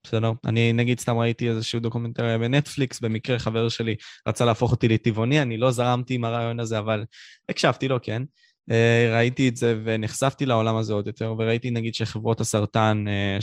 בסדר? 0.05 0.33
אני 0.45 0.73
נגיד 0.73 1.01
סתם 1.01 1.19
ראיתי 1.19 1.49
איזשהו 1.49 1.81
דוקומנטרי 1.81 2.39
בנטפליקס, 2.39 3.01
במקרה 3.01 3.39
חבר 3.39 3.69
שלי 3.69 3.95
רצה 4.29 4.45
להפוך 4.45 4.73
אותי 4.73 4.89
לטבעוני, 4.89 5.43
אני 5.43 5.57
לא 5.57 5.71
זרמתי 5.71 6.15
עם 6.15 6.25
הרעיון 6.25 6.61
הזה, 6.61 6.79
אבל 6.79 7.05
הקשבתי 7.49 7.89
לו, 7.89 7.97
כן? 8.03 8.23
אה, 8.71 9.11
ראיתי 9.15 9.49
את 9.49 9.57
זה 9.57 9.81
ונחשפתי 9.85 10.47
לעולם 10.47 10.77
הזה 10.77 10.93
עוד 10.93 11.07
יותר, 11.07 11.35
וראיתי 11.39 11.71
נגיד 11.71 11.95
שחברות 11.95 12.41
הסרטן, 12.41 13.05
אה, 13.09 13.39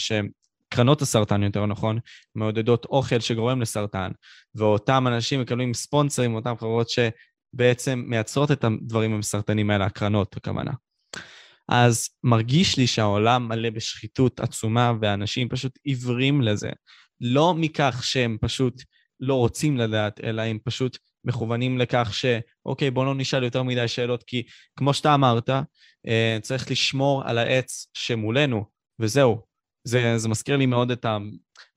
קרנות 0.70 1.02
הסרטן 1.02 1.44
יותר 1.44 1.66
נכון, 1.66 2.00
מעודדות 2.36 2.86
אוכל 2.86 3.20
שגורם 3.20 3.62
לסרטן, 3.62 4.12
ואותם 4.56 5.08
אנשים 5.08 5.42
מקבלים 5.42 5.74
ספונסרים, 5.74 6.36
אותן 6.36 6.56
חברות 6.56 6.88
שבעצם 6.90 8.04
מייצרות 8.08 8.52
את 8.52 8.64
הדברים 8.64 9.14
המסרטנים 9.14 9.70
האלה, 9.70 9.86
הקרנות, 9.86 10.38
הכוונה. 10.38 10.72
אז 11.70 12.10
מרגיש 12.24 12.78
לי 12.78 12.88
שהעולם 12.88 13.48
מלא 13.48 13.70
בשחיתות 13.70 14.40
עצומה, 14.40 14.94
ואנשים 15.02 15.50
פשוט 15.50 15.80
עיוורים 15.84 16.42
לזה. 16.42 16.70
לא 17.22 17.54
מכך 17.54 18.00
שהם 18.04 18.38
פשוט 18.42 18.82
לא 19.20 19.34
רוצים 19.34 19.78
לדעת, 19.78 20.20
אלא 20.24 20.42
הם 20.42 20.58
פשוט 20.64 20.98
מכוונים 21.24 21.78
לכך 21.78 22.14
שאוקיי, 22.14 22.92
בוא 22.92 23.06
לא 23.06 23.16
נשאל 23.16 23.44
יותר 23.44 23.64
מדי 23.64 23.88
שאלות, 23.88 24.24
כי 24.24 24.44
כמו 24.76 24.94
שאתה 24.94 25.14
אמרת, 25.14 25.50
אה, 26.08 26.38
צריך 26.42 26.72
לשמור 26.72 27.24
על 27.26 27.38
העץ 27.38 27.88
שמולנו, 27.94 28.66
וזהו. 29.00 29.48
זה, 29.84 30.18
זה 30.18 30.30
מזכיר 30.30 30.58
לי 30.58 30.66
מאוד 30.66 30.92
את 30.92 31.06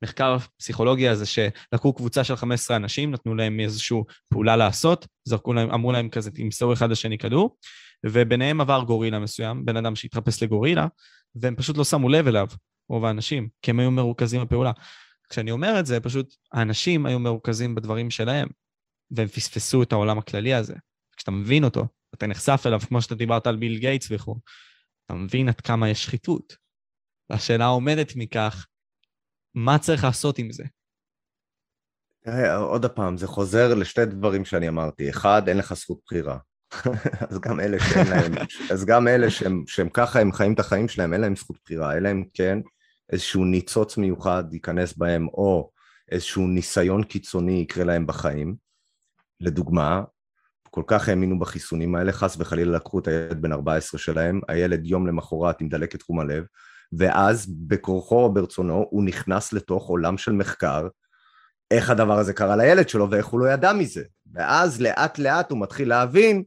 המחקר 0.03 0.33
הפסיכולוגי 0.33 1.07
הזה, 1.07 1.25
שלקחו 1.25 1.93
קבוצה 1.93 2.23
של 2.23 2.35
15 2.35 2.77
אנשים, 2.77 3.11
נתנו 3.11 3.35
להם 3.35 3.59
איזושהי 3.59 3.97
פעולה 4.29 4.55
לעשות, 4.55 5.07
זרקו 5.25 5.53
להם, 5.53 5.71
אמרו 5.71 5.91
להם 5.91 6.09
כזה, 6.09 6.31
תמסרו 6.31 6.73
אחד 6.73 6.91
לשני 6.91 7.17
כדור, 7.17 7.57
וביניהם 8.05 8.61
עבר 8.61 8.83
גורילה 8.83 9.19
מסוים, 9.19 9.65
בן 9.65 9.77
אדם 9.77 9.95
שהתחפש 9.95 10.43
לגורילה, 10.43 10.87
והם 11.35 11.55
פשוט 11.55 11.77
לא 11.77 11.83
שמו 11.83 12.09
לב 12.09 12.27
אליו, 12.27 12.47
רוב 12.89 13.05
האנשים, 13.05 13.49
כי 13.61 13.71
הם 13.71 13.79
היו 13.79 13.91
מרוכזים 13.91 14.41
בפעולה. 14.41 14.71
כשאני 15.29 15.51
אומר 15.51 15.79
את 15.79 15.85
זה, 15.85 15.99
פשוט 15.99 16.35
האנשים 16.53 17.05
היו 17.05 17.19
מרוכזים 17.19 17.75
בדברים 17.75 18.09
שלהם, 18.09 18.47
והם 19.11 19.27
פספסו 19.27 19.83
את 19.83 19.91
העולם 19.91 20.17
הכללי 20.17 20.53
הזה. 20.53 20.75
כשאתה 21.17 21.31
מבין 21.31 21.63
אותו, 21.63 21.87
אתה 22.13 22.27
נחשף 22.27 22.63
אליו, 22.65 22.79
כמו 22.79 23.01
שאתה 23.01 23.15
דיברת 23.15 23.47
על 23.47 23.55
ביל 23.55 23.77
גייטס 23.77 24.07
וכו', 24.11 24.35
אתה 25.05 25.13
מבין 25.13 25.49
עד 25.49 25.61
כמה 25.61 25.89
יש 25.89 26.03
שחיתות. 26.03 26.55
והשאלה 27.29 27.65
העומדת 27.65 28.13
מכך, 28.15 28.67
מה 29.55 29.79
צריך 29.79 30.03
לעשות 30.03 30.39
עם 30.39 30.51
זה? 30.51 30.63
תראה, 32.23 32.55
עוד 32.55 32.85
פעם, 32.85 33.17
זה 33.17 33.27
חוזר 33.27 33.73
לשתי 33.73 34.05
דברים 34.05 34.45
שאני 34.45 34.69
אמרתי. 34.69 35.09
אחד, 35.09 35.41
אין 35.47 35.57
לך 35.57 35.73
זכות 35.73 35.99
בחירה. 36.05 36.37
אז 37.29 37.39
גם 37.39 37.59
אלה 37.59 37.77
שאין 37.79 38.07
להם, 38.07 38.31
אז 38.71 38.85
גם 38.85 39.07
אלה 39.07 39.29
שהם, 39.29 39.63
שהם 39.67 39.89
ככה, 39.89 40.19
הם 40.19 40.31
חיים 40.31 40.53
את 40.53 40.59
החיים 40.59 40.87
שלהם, 40.87 41.13
אין 41.13 41.21
להם 41.21 41.35
זכות 41.35 41.57
בחירה, 41.63 41.97
אלא 41.97 42.11
אם 42.11 42.23
כן 42.33 42.59
איזשהו 43.11 43.45
ניצוץ 43.45 43.97
מיוחד 43.97 44.43
ייכנס 44.51 44.97
בהם, 44.97 45.27
או 45.27 45.71
איזשהו 46.11 46.47
ניסיון 46.47 47.03
קיצוני 47.03 47.51
יקרה 47.51 47.83
להם 47.83 48.07
בחיים. 48.07 48.55
לדוגמה, 49.39 50.03
כל 50.69 50.83
כך 50.87 51.09
האמינו 51.09 51.39
בחיסונים 51.39 51.95
האלה, 51.95 52.11
חס 52.11 52.35
וחלילה 52.39 52.71
לקחו 52.71 52.99
את 52.99 53.07
הילד 53.07 53.41
בן 53.41 53.51
14 53.51 53.99
שלהם, 53.99 54.41
הילד 54.47 54.85
יום 54.85 55.07
למחרת 55.07 55.61
עם 55.61 55.69
דלקת 55.69 55.99
קרום 55.99 56.19
הלב, 56.19 56.43
ואז 56.93 57.53
בכורחו 57.67 58.23
או 58.23 58.33
ברצונו 58.33 58.85
הוא 58.89 59.03
נכנס 59.03 59.53
לתוך 59.53 59.87
עולם 59.87 60.17
של 60.17 60.31
מחקר, 60.31 60.87
איך 61.71 61.89
הדבר 61.89 62.19
הזה 62.19 62.33
קרה 62.33 62.55
לילד 62.55 62.89
שלו 62.89 63.11
ואיך 63.11 63.25
הוא 63.25 63.39
לא 63.39 63.45
ידע 63.45 63.73
מזה. 63.73 64.03
ואז 64.33 64.81
לאט 64.81 65.19
לאט 65.19 65.51
הוא 65.51 65.61
מתחיל 65.61 65.89
להבין 65.89 66.43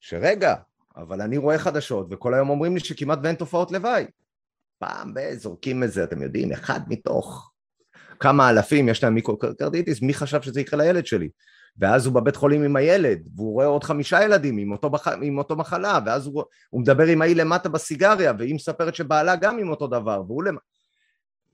שרגע, 0.00 0.54
אבל 0.96 1.20
אני 1.20 1.36
רואה 1.36 1.58
חדשות 1.58 2.06
וכל 2.10 2.34
היום 2.34 2.50
אומרים 2.50 2.74
לי 2.74 2.80
שכמעט 2.80 3.18
ואין 3.22 3.36
תופעות 3.36 3.72
לוואי. 3.72 4.04
פעם 4.78 5.12
ב... 5.14 5.41
זורקים 5.41 5.82
איזה, 5.82 6.04
אתם 6.04 6.22
יודעים, 6.22 6.52
אחד 6.52 6.80
מתוך 6.88 7.50
כמה 8.20 8.50
אלפים 8.50 8.88
יש 8.88 9.04
להם 9.04 9.14
מיוקרדיטיס, 9.14 10.02
מי 10.02 10.14
חשב 10.14 10.42
שזה 10.42 10.60
יקרה 10.60 10.84
לילד 10.84 11.06
שלי? 11.06 11.28
ואז 11.78 12.06
הוא 12.06 12.14
בבית 12.14 12.36
חולים 12.36 12.62
עם 12.62 12.76
הילד, 12.76 13.28
והוא 13.36 13.52
רואה 13.52 13.66
עוד 13.66 13.84
חמישה 13.84 14.22
ילדים 14.22 14.58
עם 14.58 14.72
אותו, 14.72 14.90
בח... 14.90 15.08
עם 15.08 15.38
אותו 15.38 15.56
מחלה, 15.56 15.98
ואז 16.06 16.26
הוא... 16.26 16.44
הוא 16.70 16.80
מדבר 16.80 17.06
עם 17.06 17.22
ההיא 17.22 17.36
למטה 17.36 17.68
בסיגריה, 17.68 18.32
והיא 18.38 18.54
מספרת 18.54 18.94
שבעלה 18.94 19.36
גם 19.36 19.58
עם 19.58 19.70
אותו 19.70 19.86
דבר, 19.86 20.22
והוא 20.26 20.44
למ... 20.44 20.56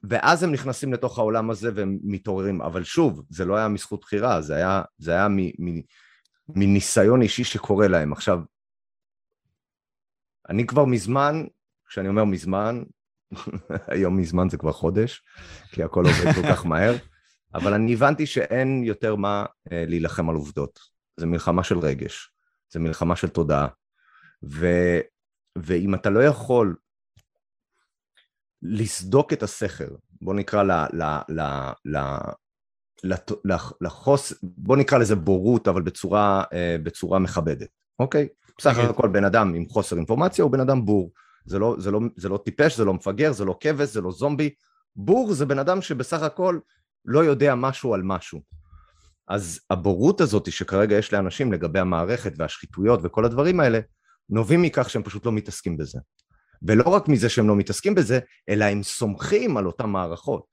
ואז 0.04 0.42
הם 0.42 0.52
נכנסים 0.52 0.92
לתוך 0.92 1.18
העולם 1.18 1.50
הזה 1.50 1.70
והם 1.74 1.98
מתעוררים, 2.02 2.62
אבל 2.62 2.84
שוב, 2.84 3.22
זה 3.30 3.44
לא 3.44 3.56
היה 3.56 3.68
מזכות 3.68 4.00
בחירה, 4.00 4.42
זה 4.42 4.56
היה, 4.56 4.82
זה 4.98 5.12
היה 5.12 5.28
מ... 5.28 5.38
מ... 5.38 5.80
מניסיון 6.48 7.22
אישי 7.22 7.44
שקורה 7.44 7.88
להם. 7.88 8.12
עכשיו, 8.12 8.40
אני 10.48 10.66
כבר 10.66 10.84
מזמן, 10.84 11.44
כשאני 11.88 12.08
אומר 12.08 12.24
מזמן, 12.24 12.82
היום 13.92 14.16
מזמן 14.16 14.48
זה 14.48 14.56
כבר 14.56 14.72
חודש, 14.72 15.22
כי 15.72 15.82
הכל 15.82 16.04
עובד 16.06 16.34
כל 16.34 16.48
כך 16.48 16.66
מהר, 16.66 16.94
אבל 17.54 17.74
אני 17.74 17.94
הבנתי 17.94 18.26
שאין 18.26 18.84
יותר 18.84 19.16
מה 19.16 19.44
אה, 19.72 19.84
להילחם 19.86 20.30
על 20.30 20.36
עובדות. 20.36 20.80
זה 21.16 21.26
מלחמה 21.26 21.64
של 21.64 21.78
רגש, 21.78 22.30
זה 22.72 22.80
מלחמה 22.80 23.16
של 23.16 23.28
תודעה. 23.28 23.68
ו, 24.44 24.66
ואם 25.58 25.94
אתה 25.94 26.10
לא 26.10 26.24
יכול 26.24 26.76
לסדוק 28.62 29.32
את 29.32 29.42
הסכר, 29.42 29.88
בוא 30.22 30.34
נקרא 30.34 30.62
ל, 30.62 30.70
ל, 30.72 31.02
ל, 31.28 31.40
ל, 31.84 31.98
לחוס, 33.80 34.32
בוא 34.42 34.76
נקרא 34.76 34.98
לזה 34.98 35.16
בורות, 35.16 35.68
אבל 35.68 35.82
בצורה, 35.82 36.44
אה, 36.52 36.76
בצורה 36.82 37.18
מכבדת, 37.18 37.68
אוקיי? 37.98 38.28
בסך 38.58 38.70
אוקיי. 38.70 38.84
הכל 38.84 39.08
בן 39.08 39.24
אדם 39.24 39.54
עם 39.54 39.68
חוסר 39.68 39.96
אינפורמציה 39.96 40.42
הוא 40.42 40.52
בן 40.52 40.60
אדם 40.60 40.84
בור. 40.84 41.10
זה 41.46 41.58
לא, 41.58 41.76
זה, 41.78 41.90
לא, 41.90 42.00
זה 42.16 42.28
לא 42.28 42.38
טיפש, 42.44 42.76
זה 42.76 42.84
לא 42.84 42.94
מפגר, 42.94 43.32
זה 43.32 43.44
לא 43.44 43.56
כבש, 43.60 43.88
זה 43.88 44.00
לא 44.00 44.10
זומבי, 44.12 44.54
בור 44.96 45.32
זה 45.32 45.46
בן 45.46 45.58
אדם 45.58 45.82
שבסך 45.82 46.22
הכל 46.22 46.58
לא 47.04 47.24
יודע 47.24 47.54
משהו 47.54 47.94
על 47.94 48.02
משהו. 48.02 48.40
אז 49.28 49.60
הבורות 49.70 50.20
הזאת 50.20 50.52
שכרגע 50.52 50.96
יש 50.96 51.12
לאנשים 51.12 51.52
לגבי 51.52 51.78
המערכת 51.78 52.32
והשחיתויות 52.38 53.00
וכל 53.02 53.24
הדברים 53.24 53.60
האלה, 53.60 53.80
נובעים 54.30 54.62
מכך 54.62 54.90
שהם 54.90 55.02
פשוט 55.02 55.26
לא 55.26 55.32
מתעסקים 55.32 55.76
בזה. 55.76 55.98
ולא 56.62 56.88
רק 56.88 57.08
מזה 57.08 57.28
שהם 57.28 57.48
לא 57.48 57.56
מתעסקים 57.56 57.94
בזה, 57.94 58.18
אלא 58.48 58.64
הם 58.64 58.82
סומכים 58.82 59.56
על 59.56 59.66
אותן 59.66 59.86
מערכות. 59.86 60.46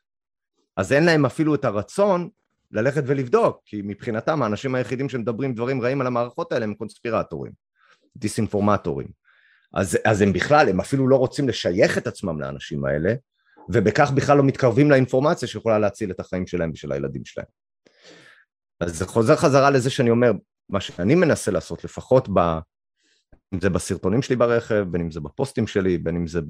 אז 0.78 0.94
אין 0.94 1.06
להם 1.06 1.26
אפילו 1.26 1.56
את 1.56 1.66
הרצון 1.66 2.30
ללכת 2.72 3.04
ולבדוק, 3.08 3.62
כי 3.66 3.82
מבחינתם 3.84 4.44
האנשים 4.44 4.76
היחידים 4.76 5.10
שמדברים 5.10 5.54
דברים 5.54 5.82
רעים 5.82 6.02
על 6.02 6.08
המערכות 6.08 6.52
האלה 6.52 6.66
הם 6.66 6.74
קונספירטורים, 6.74 7.52
דיסאינפורמטורים. 8.18 9.08
אז, 9.74 9.98
אז 10.06 10.22
הם 10.22 10.34
בכלל, 10.34 10.70
הם 10.70 10.80
אפילו 10.80 11.08
לא 11.08 11.16
רוצים 11.16 11.48
לשייך 11.48 11.98
את 11.98 12.08
עצמם 12.08 12.42
לאנשים 12.42 12.86
האלה, 12.86 13.14
ובכך 13.70 14.12
בכלל 14.12 14.38
לא 14.38 14.44
מתקרבים 14.44 14.92
לאינפורמציה 14.92 15.48
שיכולה 15.48 15.80
להציל 15.80 16.12
את 16.12 16.20
החיים 16.20 16.48
שלהם 16.48 16.72
ושל 16.74 16.92
הילדים 16.92 17.26
שלהם. 17.26 17.48
אז 18.80 18.98
זה 18.98 19.06
חוזר 19.06 19.36
חזרה 19.36 19.70
לזה 19.70 19.90
שאני 19.90 20.10
אומר, 20.10 20.32
מה 20.70 20.82
שאני 20.82 21.16
מנסה 21.16 21.52
לעשות, 21.52 21.84
לפחות 21.84 22.30
ב... 22.34 22.40
אם 23.54 23.60
זה 23.60 23.70
בסרטונים 23.70 24.22
שלי 24.22 24.36
ברכב, 24.36 24.86
בין 24.92 25.02
אם 25.02 25.12
זה 25.12 25.20
בפוסטים 25.20 25.68
שלי, 25.68 25.98
בין 25.98 26.16
אם 26.16 26.28
זה 26.28 26.42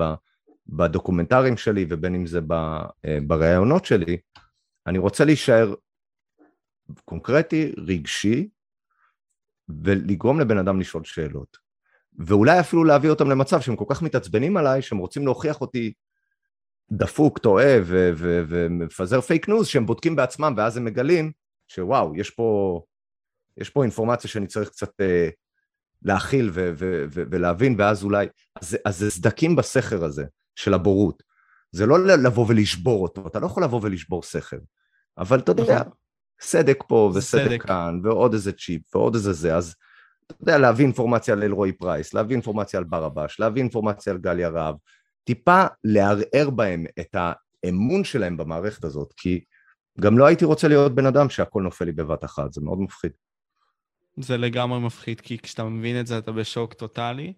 בדוקומנטרים 0.68 1.58
שלי 1.58 1.86
ובין 1.90 2.16
אם 2.16 2.26
זה 2.26 2.40
אה, 3.06 3.18
בראיונות 3.28 3.86
שלי, 3.86 4.18
אני 4.88 4.98
רוצה 4.98 5.26
להישאר 5.26 5.74
קונקרטי, 7.06 7.72
רגשי, 7.78 8.50
ולגרום 9.84 10.40
לבן 10.40 10.58
אדם 10.58 10.80
לשאול 10.80 11.04
שאלות. 11.04 11.58
ואולי 12.20 12.60
אפילו 12.60 12.84
להביא 12.84 13.10
אותם 13.10 13.30
למצב 13.30 13.62
שהם 13.62 13.76
כל 13.76 13.86
כך 13.88 14.02
מתעצבנים 14.02 14.58
עליי, 14.58 14.82
שהם 14.82 14.98
רוצים 14.98 15.26
להוכיח 15.26 15.62
אותי 15.62 15.94
דפוק, 16.92 17.38
טועה 17.38 17.78
ומפזר 17.86 19.22
פייק 19.22 19.50
ניוז, 19.50 19.68
שהם 19.68 19.86
בודקים 19.86 20.16
בעצמם 20.16 20.54
ואז 20.58 20.78
הם 20.78 20.86
מגלים 20.86 21.32
שוואו, 21.68 22.16
יש 22.16 22.30
פה, 22.30 22.82
יש 23.58 23.70
פה 23.70 23.84
אינפורמציה 23.84 24.30
שאני 24.30 24.48
צריך 24.48 24.70
קצת 24.70 25.02
אה, 25.02 25.30
להכיל 26.02 26.52
ולהבין, 27.10 27.76
ואז 27.78 28.04
אולי, 28.04 28.28
אז, 28.62 28.78
אז 28.86 28.98
זה 28.98 29.12
סדקים 29.12 29.56
בסכר 29.56 30.04
הזה 30.04 30.26
של 30.56 30.74
הבורות. 30.74 31.24
זה 31.72 31.86
לא 31.86 32.08
לבוא 32.08 32.46
ולשבור 32.50 33.04
אותו, 33.04 33.28
אתה 33.28 33.40
לא 33.40 33.46
יכול 33.46 33.64
לבוא 33.64 33.80
ולשבור 33.84 34.24
סכר, 34.24 34.58
אבל 35.18 35.40
אתה 35.40 35.52
יודע, 35.52 35.80
נכון. 35.80 35.92
סדק 36.42 36.84
פה 36.88 37.12
וסדק 37.16 37.64
כאן, 37.64 38.00
ועוד 38.04 38.34
איזה 38.34 38.52
צ'יפ, 38.52 38.96
ועוד 38.96 39.16
איזה 39.16 39.34
זה, 39.34 39.56
אז 39.56 39.76
אתה 40.26 40.36
יודע, 40.44 40.58
להביא 40.58 40.86
אינפורמציה 40.86 41.34
על 41.34 41.44
אלרעי 41.44 41.72
פרייס, 41.72 42.14
להביא 42.14 42.36
אינפורמציה 42.36 42.78
על 42.78 42.84
ברבש, 42.84 43.40
להביא 43.40 43.62
אינפורמציה 43.62 44.14
על 44.14 44.20
גליה 44.20 44.50
רהב, 44.50 44.76
טיפה 45.24 45.64
לערער 45.84 46.50
בהם 46.50 46.86
את 47.00 47.16
האמון 47.64 48.04
שלהם 48.04 48.38
במערכת 48.38 48.84
הזאת, 48.84 49.14
כי 49.18 49.44
גם 50.00 50.18
לא 50.18 50.26
הייתי 50.26 50.46
רוצה 50.46 50.68
להיות 50.68 50.96
בן 50.96 51.06
אדם 51.06 51.30
שהכל 51.30 51.62
נופל 51.62 51.86
לי 51.86 51.92
בבת 51.92 52.24
אחת, 52.24 52.54
זה 52.54 52.62
מאוד 52.62 52.80
מפחיד. 52.82 53.12
זה 54.18 54.38
לגמרי 54.38 54.80
מפחיד, 54.80 55.22
כי 55.22 55.38
כשאתה 55.38 55.64
מבין 55.64 56.00
את 56.00 56.08
זה 56.08 56.18
אתה 56.18 56.32
בשוק 56.32 56.74
טוטאלי, 56.74 57.34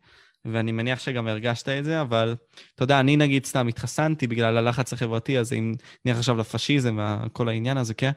ואני 0.45 0.72
מניח 0.72 0.99
שגם 0.99 1.28
הרגשת 1.28 1.70
את 1.70 1.86
זה, 1.86 2.01
אבל 2.01 2.36
אתה 2.76 2.84
יודע, 2.84 2.99
אני 2.99 3.18
נגיד 3.18 3.45
סתם 3.45 3.68
התחסנתי 3.68 4.28
בגלל 4.28 4.58
הלחץ 4.58 4.93
החברתי, 4.93 5.39
אז 5.39 5.54
אם 5.54 5.74
נלך 6.06 6.18
עכשיו 6.18 6.38
לפשיזם 6.38 6.97
וכל 7.26 7.49
העניין 7.49 7.78
הזה, 7.78 7.93
כן? 7.93 8.12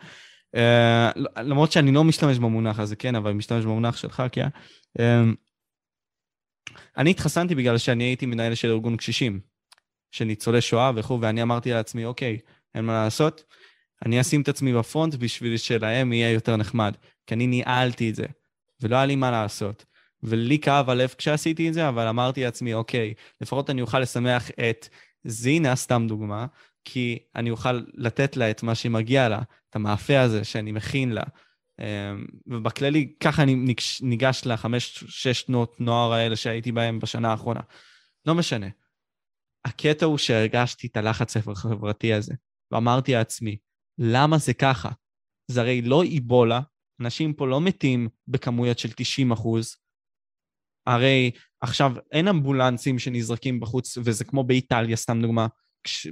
Uh, 0.57 1.40
למרות 1.40 1.72
שאני 1.72 1.92
לא 1.92 2.04
משתמש 2.04 2.38
במונח 2.38 2.78
הזה, 2.78 2.96
כן, 2.96 3.14
אבל 3.14 3.32
משתמש 3.32 3.64
במונח 3.64 3.96
שלך, 3.96 4.22
כן? 4.32 4.48
Uh, 4.98 5.02
אני 6.96 7.11
התחסנתי 7.11 7.54
בגלל 7.54 7.78
שאני 7.78 8.04
הייתי 8.04 8.26
מנהל 8.26 8.54
של 8.54 8.70
ארגון 8.70 8.96
קשישים, 8.96 9.40
של 10.11 10.24
ניצולי 10.24 10.61
שואה 10.61 10.90
וכו', 10.96 11.18
ואני 11.20 11.42
אמרתי 11.42 11.70
לעצמי, 11.70 12.04
אוקיי, 12.04 12.38
אין 12.74 12.84
מה 12.84 13.04
לעשות, 13.04 13.44
אני 14.04 14.20
אשים 14.20 14.42
את 14.42 14.48
עצמי 14.48 14.72
בפרונט 14.72 15.14
בשביל 15.14 15.57
שלהם 15.57 16.12
יהיה 16.12 16.32
יותר 16.32 16.57
נחמד, 16.57 16.94
כי 17.26 17.34
אני 17.34 17.46
ניהלתי 17.46 18.11
את 18.11 18.14
זה, 18.14 18.26
ולא 18.80 18.96
היה 18.96 19.07
לי 19.07 19.16
מה 19.16 19.30
לעשות. 19.30 19.84
ולי 20.22 20.59
כאב 20.59 20.90
הלב 20.90 21.14
כשעשיתי 21.18 21.68
את 21.68 21.74
זה, 21.74 21.88
אבל 21.88 22.07
אמרתי 22.07 22.44
לעצמי, 22.44 22.74
אוקיי, 22.74 23.14
לפחות 23.40 23.70
אני 23.70 23.80
אוכל 23.80 24.00
לשמח 24.00 24.50
את 24.50 24.88
זינה, 25.24 25.76
סתם 25.76 26.04
דוגמה, 26.09 26.46
כי 26.89 27.18
אני 27.34 27.51
אוכל 27.51 27.82
לתת 27.95 28.37
לה 28.37 28.51
את 28.51 28.62
מה 28.62 28.74
שמגיע 28.74 29.28
לה, 29.28 29.43
את 29.70 29.76
המאפה 29.76 30.20
הזה 30.20 30.45
שאני 30.45 30.72
מכין 30.72 31.12
לה. 31.12 31.22
אמ, 31.80 32.26
ובכללי, 32.47 33.14
ככה 33.20 33.43
אני 33.43 33.74
ניגש 34.01 34.43
לחמש, 34.47 35.05
שש 35.09 35.41
שנות 35.41 35.80
נוער 35.80 36.12
האלה 36.12 36.37
שהייתי 36.37 36.72
בהם 36.72 36.99
בשנה 36.99 37.30
האחרונה. 37.30 37.61
לא 38.26 38.34
משנה. 38.34 38.66
הקטע 39.64 40.07
הוא 40.07 40.18
שהרגשתי 40.18 40.87
את 40.87 40.97
הלחץ 40.97 41.37
החברתי 41.37 42.12
הזה, 42.12 42.34
ואמרתי 42.70 43.12
לעצמי, 43.12 43.57
למה 43.99 44.39
זה 44.39 44.55
ככה? 44.55 44.91
זה 45.51 45.61
הרי 45.61 45.82
לא 45.82 46.03
איבולה, 46.03 46.61
אנשים 47.01 47.32
פה 47.32 47.47
לא 47.47 47.61
מתים 47.61 48.09
בכמויות 48.28 48.78
של 48.78 48.89
90 48.97 49.32
אחוז. 49.32 49.76
הרי 50.87 51.30
עכשיו 51.61 51.93
אין 52.12 52.28
אמבולנסים 52.28 52.99
שנזרקים 52.99 53.61
בחוץ, 53.61 53.99
וזה 54.05 54.24
כמו 54.24 54.45
באיטליה, 54.45 54.97
סתם 54.97 55.22
דוגמה, 55.22 55.47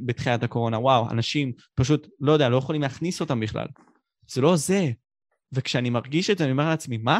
בתחילת 0.06 0.42
הקורונה, 0.42 0.78
וואו, 0.78 1.10
אנשים 1.10 1.52
פשוט, 1.74 2.08
לא 2.20 2.32
יודע, 2.32 2.48
לא 2.48 2.56
יכולים 2.56 2.82
להכניס 2.82 3.20
אותם 3.20 3.40
בכלל. 3.40 3.66
זה 4.28 4.40
לא 4.40 4.56
זה. 4.56 4.90
וכשאני 5.52 5.90
מרגיש 5.90 6.30
את 6.30 6.38
זה, 6.38 6.44
אני 6.44 6.52
אומר 6.52 6.68
לעצמי, 6.68 6.96
מה? 6.96 7.18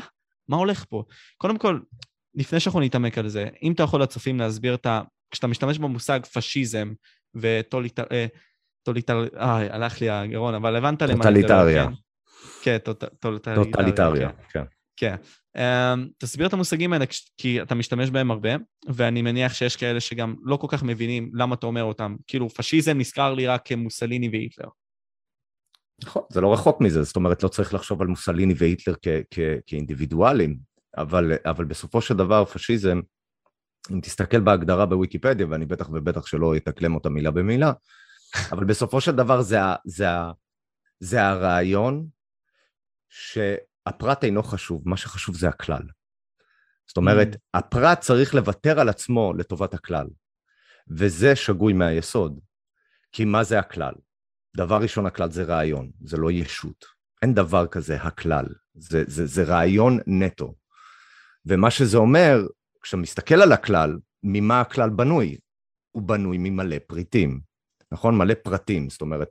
מה 0.48 0.56
הולך 0.56 0.84
פה? 0.88 1.04
קודם 1.36 1.58
כל, 1.58 1.78
לפני 2.34 2.60
שאנחנו 2.60 2.80
נתעמק 2.80 3.18
על 3.18 3.28
זה, 3.28 3.48
אם 3.62 3.72
אתה 3.72 3.82
יכול 3.82 4.02
לצופים 4.02 4.40
להסביר 4.40 4.74
את 4.74 4.86
ה... 4.86 5.02
כשאתה 5.30 5.46
משתמש 5.46 5.78
במושג 5.78 6.20
פשיזם 6.32 6.92
וטוליטר... 7.34 8.04
אה, 8.12 8.26
טוליטר... 8.82 9.24
אה, 9.36 9.74
הלך 9.74 10.00
לי 10.00 10.10
הגרון, 10.10 10.54
אבל 10.54 10.76
הבנת 10.76 11.02
למה 11.02 11.24
טוטליטריה. 11.24 11.86
כן, 12.62 12.78
טוטליטריה, 13.54 14.30
כן. 14.52 14.64
כן. 14.96 15.16
Um, 15.58 15.60
תסביר 16.18 16.46
את 16.46 16.52
המושגים 16.52 16.92
האלה, 16.92 17.04
כי 17.36 17.62
אתה 17.62 17.74
משתמש 17.74 18.10
בהם 18.10 18.30
הרבה, 18.30 18.50
ואני 18.88 19.22
מניח 19.22 19.54
שיש 19.54 19.76
כאלה 19.76 20.00
שגם 20.00 20.34
לא 20.42 20.56
כל 20.56 20.66
כך 20.70 20.82
מבינים 20.82 21.30
למה 21.34 21.54
אתה 21.54 21.66
אומר 21.66 21.82
אותם. 21.82 22.16
כאילו, 22.26 22.48
פשיזם 22.48 22.98
נזכר 22.98 23.34
לי 23.34 23.46
רק 23.46 23.62
כמוסליני 23.64 24.28
והיטלר. 24.28 24.68
נכון, 26.02 26.22
זה 26.30 26.40
לא 26.40 26.52
רחוק 26.52 26.80
מזה, 26.80 27.02
זאת 27.02 27.16
אומרת, 27.16 27.42
לא 27.42 27.48
צריך 27.48 27.74
לחשוב 27.74 28.02
על 28.02 28.08
מוסליני 28.08 28.54
והיטלר 28.58 28.94
כאינדיבידואלים, 29.66 30.58
אבל, 30.96 31.32
אבל 31.44 31.64
בסופו 31.64 32.00
של 32.00 32.14
דבר 32.14 32.44
פשיזם, 32.44 33.00
אם 33.92 34.00
תסתכל 34.00 34.40
בהגדרה 34.40 34.86
בוויקיפדיה, 34.86 35.46
ואני 35.50 35.66
בטח 35.66 35.88
ובטח 35.92 36.26
שלא 36.26 36.56
אתקלם 36.56 36.94
אותה 36.94 37.08
מילה 37.08 37.30
במילה, 37.30 37.72
אבל 38.52 38.64
בסופו 38.64 39.00
של 39.00 39.12
דבר 39.12 39.42
זה, 39.42 39.58
זה, 39.84 40.06
זה 41.00 41.22
הרעיון 41.22 42.06
שהפרט 43.88 44.24
אינו 44.24 44.42
חשוב, 44.42 44.82
מה 44.84 44.96
שחשוב 44.96 45.36
זה 45.36 45.48
הכלל. 45.48 45.82
זאת 46.86 46.96
אומרת, 46.96 47.28
mm. 47.34 47.38
הפרט 47.54 48.00
צריך 48.00 48.34
לוותר 48.34 48.80
על 48.80 48.88
עצמו 48.88 49.32
לטובת 49.38 49.74
הכלל, 49.74 50.06
וזה 50.88 51.36
שגוי 51.36 51.72
מהיסוד, 51.72 52.40
כי 53.12 53.24
מה 53.24 53.44
זה 53.44 53.58
הכלל? 53.58 53.94
דבר 54.56 54.82
ראשון, 54.82 55.06
הכלל 55.06 55.30
זה 55.30 55.42
רעיון, 55.42 55.90
זה 56.04 56.16
לא 56.16 56.30
ישות. 56.30 56.84
אין 57.22 57.34
דבר 57.34 57.66
כזה 57.66 57.96
הכלל, 57.96 58.46
זה, 58.74 59.04
זה, 59.06 59.26
זה 59.26 59.44
רעיון 59.44 59.98
נטו. 60.06 60.54
ומה 61.46 61.70
שזה 61.70 61.96
אומר, 61.96 62.46
כשאתה 62.82 62.96
מסתכל 62.96 63.34
על 63.34 63.52
הכלל, 63.52 63.98
ממה 64.22 64.60
הכלל 64.60 64.90
בנוי? 64.90 65.36
הוא 65.90 66.02
בנוי 66.02 66.36
ממלא 66.40 66.76
פריטים. 66.86 67.40
נכון? 67.92 68.18
מלא 68.18 68.34
פרטים, 68.34 68.90
זאת 68.90 69.00
אומרת, 69.00 69.28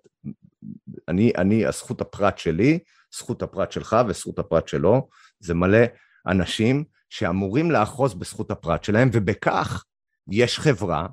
אני, 1.07 1.31
אני, 1.37 1.65
הזכות 1.65 2.01
הפרט 2.01 2.37
שלי, 2.37 2.79
זכות 3.15 3.41
הפרט 3.41 3.71
שלך 3.71 3.95
וזכות 4.07 4.39
הפרט 4.39 4.67
שלו, 4.67 5.09
זה 5.39 5.53
מלא 5.53 5.83
אנשים 6.27 6.83
שאמורים 7.09 7.71
לאחוז 7.71 8.13
בזכות 8.13 8.51
הפרט 8.51 8.83
שלהם, 8.83 9.09
ובכך 9.13 9.83
יש 10.31 10.59
חברה 10.59 11.07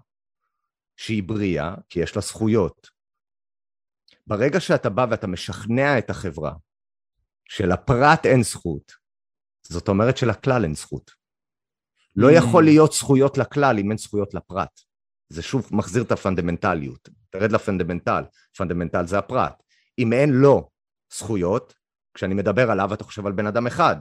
שהיא 0.97 1.23
בריאה, 1.23 1.75
כי 1.89 2.01
יש 2.01 2.17
לה 2.17 2.23
זכויות. 2.23 2.91
ברגע 4.27 4.61
שאתה 4.61 4.91
בא 4.91 5.07
ואתה 5.11 5.27
משכנע 5.27 5.99
את 5.99 6.11
החברה 6.11 6.53
שלפרט 7.49 8.27
אין 8.27 8.43
זכות, 8.43 8.93
זאת 9.63 9.89
אומרת 9.89 10.17
שלכלל 10.17 10.65
אין 10.65 10.75
זכות. 10.75 11.11
לא 12.17 12.29
mm. 12.31 12.33
יכול 12.33 12.65
להיות 12.65 12.93
זכויות 12.93 13.39
לכלל 13.39 13.79
אם 13.79 13.91
אין 13.91 13.99
זכויות 13.99 14.35
לפרט. 14.35 14.81
זה 15.29 15.43
שוב 15.43 15.69
מחזיר 15.73 16.03
את 16.03 16.13
הפונדמנטליות. 16.13 17.09
תרד 17.31 17.53
ל 17.53 17.58
fundamental, 17.58 18.23
fundamental 18.57 19.07
זה 19.07 19.19
הפרט. 19.19 19.63
אם 19.99 20.13
אין 20.13 20.31
לו 20.31 20.71
זכויות, 21.13 21.75
כשאני 22.15 22.35
מדבר 22.35 22.71
עליו 22.71 22.95
אתה 22.95 23.05
חושב 23.05 23.27
על 23.27 23.33
בן 23.33 23.47
אדם 23.47 23.67
אחד, 23.67 23.97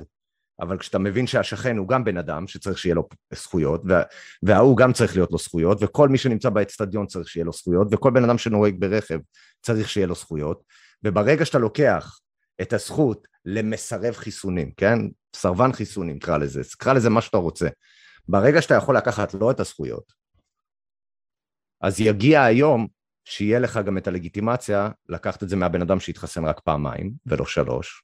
אבל 0.61 0.77
כשאתה 0.77 0.99
מבין 0.99 1.27
שהשכן 1.27 1.77
הוא 1.77 1.87
גם 1.87 2.03
בן 2.03 2.17
אדם 2.17 2.47
שצריך 2.47 2.77
שיהיה 2.77 2.95
לו 2.95 3.09
זכויות, 3.33 3.81
וה, 3.85 4.03
וההוא 4.43 4.77
גם 4.77 4.93
צריך 4.93 5.15
להיות 5.15 5.31
לו 5.31 5.37
זכויות, 5.37 5.77
וכל 5.81 6.09
מי 6.09 6.17
שנמצא 6.17 6.49
באצטדיון 6.49 7.07
צריך 7.07 7.29
שיהיה 7.29 7.45
לו 7.45 7.53
זכויות, 7.53 7.87
וכל 7.91 8.11
בן 8.11 8.23
אדם 8.23 8.37
שנוהג 8.37 8.75
ברכב 8.79 9.19
צריך 9.61 9.89
שיהיה 9.89 10.07
לו 10.07 10.15
זכויות, 10.15 10.63
וברגע 11.03 11.45
שאתה 11.45 11.57
לוקח 11.57 12.19
את 12.61 12.73
הזכות 12.73 13.27
למסרב 13.45 14.13
חיסונים, 14.13 14.71
כן? 14.77 14.99
סרבן 15.35 15.73
חיסונים, 15.73 16.19
קרא 16.19 16.37
לזה, 16.37 16.61
קרא 16.77 16.93
לזה 16.93 17.09
מה 17.09 17.21
שאתה 17.21 17.37
רוצה. 17.37 17.67
ברגע 18.27 18.61
שאתה 18.61 18.75
יכול 18.75 18.97
לקחת 18.97 19.33
לא 19.33 19.51
את 19.51 19.59
הזכויות, 19.59 20.13
אז 21.81 21.99
יגיע 21.99 22.43
היום 22.43 22.87
שיהיה 23.29 23.59
לך 23.59 23.79
גם 23.85 23.97
את 23.97 24.07
הלגיטימציה 24.07 24.89
לקחת 25.09 25.43
את 25.43 25.49
זה 25.49 25.55
מהבן 25.55 25.81
אדם 25.81 25.99
שהתחסן 25.99 26.45
רק 26.45 26.59
פעמיים 26.59 27.11
ולא 27.25 27.45
שלוש, 27.45 28.03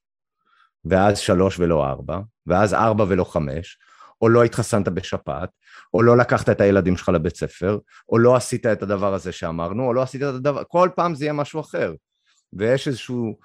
ואז 0.86 1.20
שלוש 1.20 1.60
ולא 1.60 1.86
ארבע, 1.86 2.20
ואז 2.48 2.74
ארבע 2.74 3.06
ולא 3.08 3.24
חמש, 3.24 3.78
או 4.22 4.30
לא 4.30 4.44
התחסנת 4.44 4.88
בשפעת, 4.88 5.50
או 5.94 6.04
לא 6.04 6.18
לקחת 6.18 6.50
את 6.50 6.62
הילדים 6.62 6.98
שלך 6.98 7.10
לבית 7.10 7.36
ספר, 7.36 7.80
או 8.10 8.20
לא 8.20 8.36
עשית 8.36 8.66
את 8.66 8.84
הדבר 8.84 9.14
הזה 9.14 9.32
שאמרנו, 9.32 9.88
או 9.88 9.94
לא 9.94 10.02
עשית 10.02 10.22
את 10.22 10.28
הדבר, 10.28 10.64
כל 10.68 10.90
פעם 10.96 11.16
זה 11.16 11.26
יהיה 11.26 11.34
משהו 11.34 11.60
אחר. 11.60 11.94
ויש 12.54 12.88
איזשהו, 12.88 13.40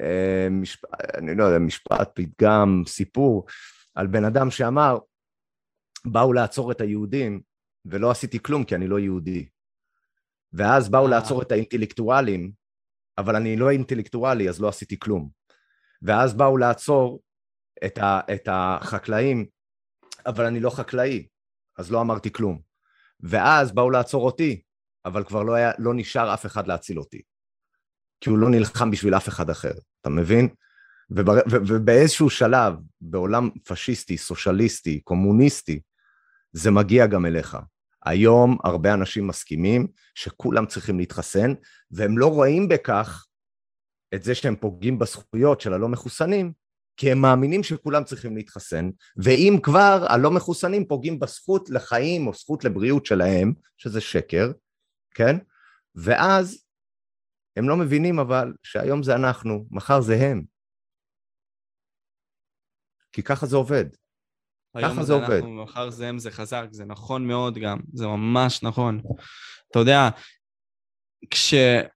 אה, 0.00 0.48
משפ... 0.50 0.84
אני 1.18 1.34
לא 1.34 1.44
יודע, 1.44 1.58
משפט, 1.58 2.10
פתגם, 2.14 2.82
סיפור, 2.86 3.46
על 3.94 4.06
בן 4.06 4.24
אדם 4.24 4.50
שאמר, 4.50 4.98
באו 6.04 6.32
לעצור 6.32 6.72
את 6.72 6.80
היהודים, 6.80 7.40
ולא 7.84 8.10
עשיתי 8.10 8.38
כלום 8.42 8.64
כי 8.64 8.74
אני 8.74 8.86
לא 8.88 8.98
יהודי. 8.98 9.46
ואז 10.52 10.88
באו 10.88 11.04
אה. 11.04 11.10
לעצור 11.10 11.42
את 11.42 11.52
האינטלקטואלים, 11.52 12.52
אבל 13.18 13.36
אני 13.36 13.56
לא 13.56 13.70
אינטלקטואלי, 13.70 14.48
אז 14.48 14.60
לא 14.60 14.68
עשיתי 14.68 14.98
כלום. 14.98 15.30
ואז 16.02 16.34
באו 16.34 16.56
לעצור 16.56 17.20
את, 17.84 17.98
ה, 17.98 18.20
את 18.34 18.48
החקלאים, 18.52 19.46
אבל 20.26 20.44
אני 20.44 20.60
לא 20.60 20.70
חקלאי, 20.70 21.26
אז 21.78 21.92
לא 21.92 22.00
אמרתי 22.00 22.32
כלום. 22.32 22.60
ואז 23.20 23.72
באו 23.72 23.90
לעצור 23.90 24.26
אותי, 24.26 24.62
אבל 25.04 25.24
כבר 25.24 25.42
לא, 25.42 25.54
היה, 25.54 25.72
לא 25.78 25.94
נשאר 25.94 26.34
אף 26.34 26.46
אחד 26.46 26.66
להציל 26.66 26.98
אותי. 26.98 27.22
כי 28.20 28.30
הוא 28.30 28.38
לא 28.38 28.50
נלחם 28.50 28.90
בשביל 28.90 29.14
אף 29.14 29.28
אחד 29.28 29.50
אחר, 29.50 29.72
אתה 30.00 30.10
מבין? 30.10 30.48
ובר, 31.10 31.32
ו, 31.32 31.56
ובאיזשהו 31.66 32.30
שלב, 32.30 32.74
בעולם 33.00 33.50
פשיסטי, 33.64 34.18
סוציאליסטי, 34.18 35.00
קומוניסטי, 35.00 35.80
זה 36.52 36.70
מגיע 36.70 37.06
גם 37.06 37.26
אליך. 37.26 37.56
היום 38.04 38.58
הרבה 38.64 38.94
אנשים 38.94 39.26
מסכימים 39.26 39.86
שכולם 40.14 40.66
צריכים 40.66 40.98
להתחסן, 40.98 41.54
והם 41.90 42.18
לא 42.18 42.26
רואים 42.26 42.68
בכך 42.68 43.26
את 44.14 44.22
זה 44.22 44.34
שהם 44.34 44.56
פוגעים 44.56 44.98
בזכויות 44.98 45.60
של 45.60 45.72
הלא 45.72 45.88
מחוסנים, 45.88 46.52
כי 46.96 47.12
הם 47.12 47.18
מאמינים 47.18 47.62
שכולם 47.62 48.04
צריכים 48.04 48.36
להתחסן, 48.36 48.90
ואם 49.16 49.58
כבר 49.62 50.06
הלא 50.08 50.30
מחוסנים 50.30 50.88
פוגעים 50.88 51.18
בזכות 51.18 51.70
לחיים 51.70 52.26
או 52.26 52.34
זכות 52.34 52.64
לבריאות 52.64 53.06
שלהם, 53.06 53.52
שזה 53.76 54.00
שקר, 54.00 54.52
כן? 55.14 55.36
ואז 55.94 56.64
הם 57.56 57.68
לא 57.68 57.76
מבינים 57.76 58.18
אבל 58.18 58.54
שהיום 58.62 59.02
זה 59.02 59.14
אנחנו, 59.14 59.66
מחר 59.70 60.00
זה 60.00 60.14
הם. 60.14 60.44
כי 63.12 63.22
ככה 63.22 63.46
זה 63.46 63.56
עובד. 63.56 63.84
ככה 64.78 65.02
זה 65.02 65.12
עובד. 65.12 65.30
אנחנו, 65.30 65.62
מחר 65.62 65.90
זה 65.90 66.08
הם, 66.08 66.18
זה 66.18 66.30
חזק, 66.30 66.66
זה 66.70 66.84
נכון 66.84 67.26
מאוד 67.26 67.58
גם, 67.58 67.78
זה 67.92 68.06
ממש 68.06 68.62
נכון. 68.62 69.00
אתה 69.70 69.78
יודע, 69.78 70.08
כשאנחנו 71.30 71.90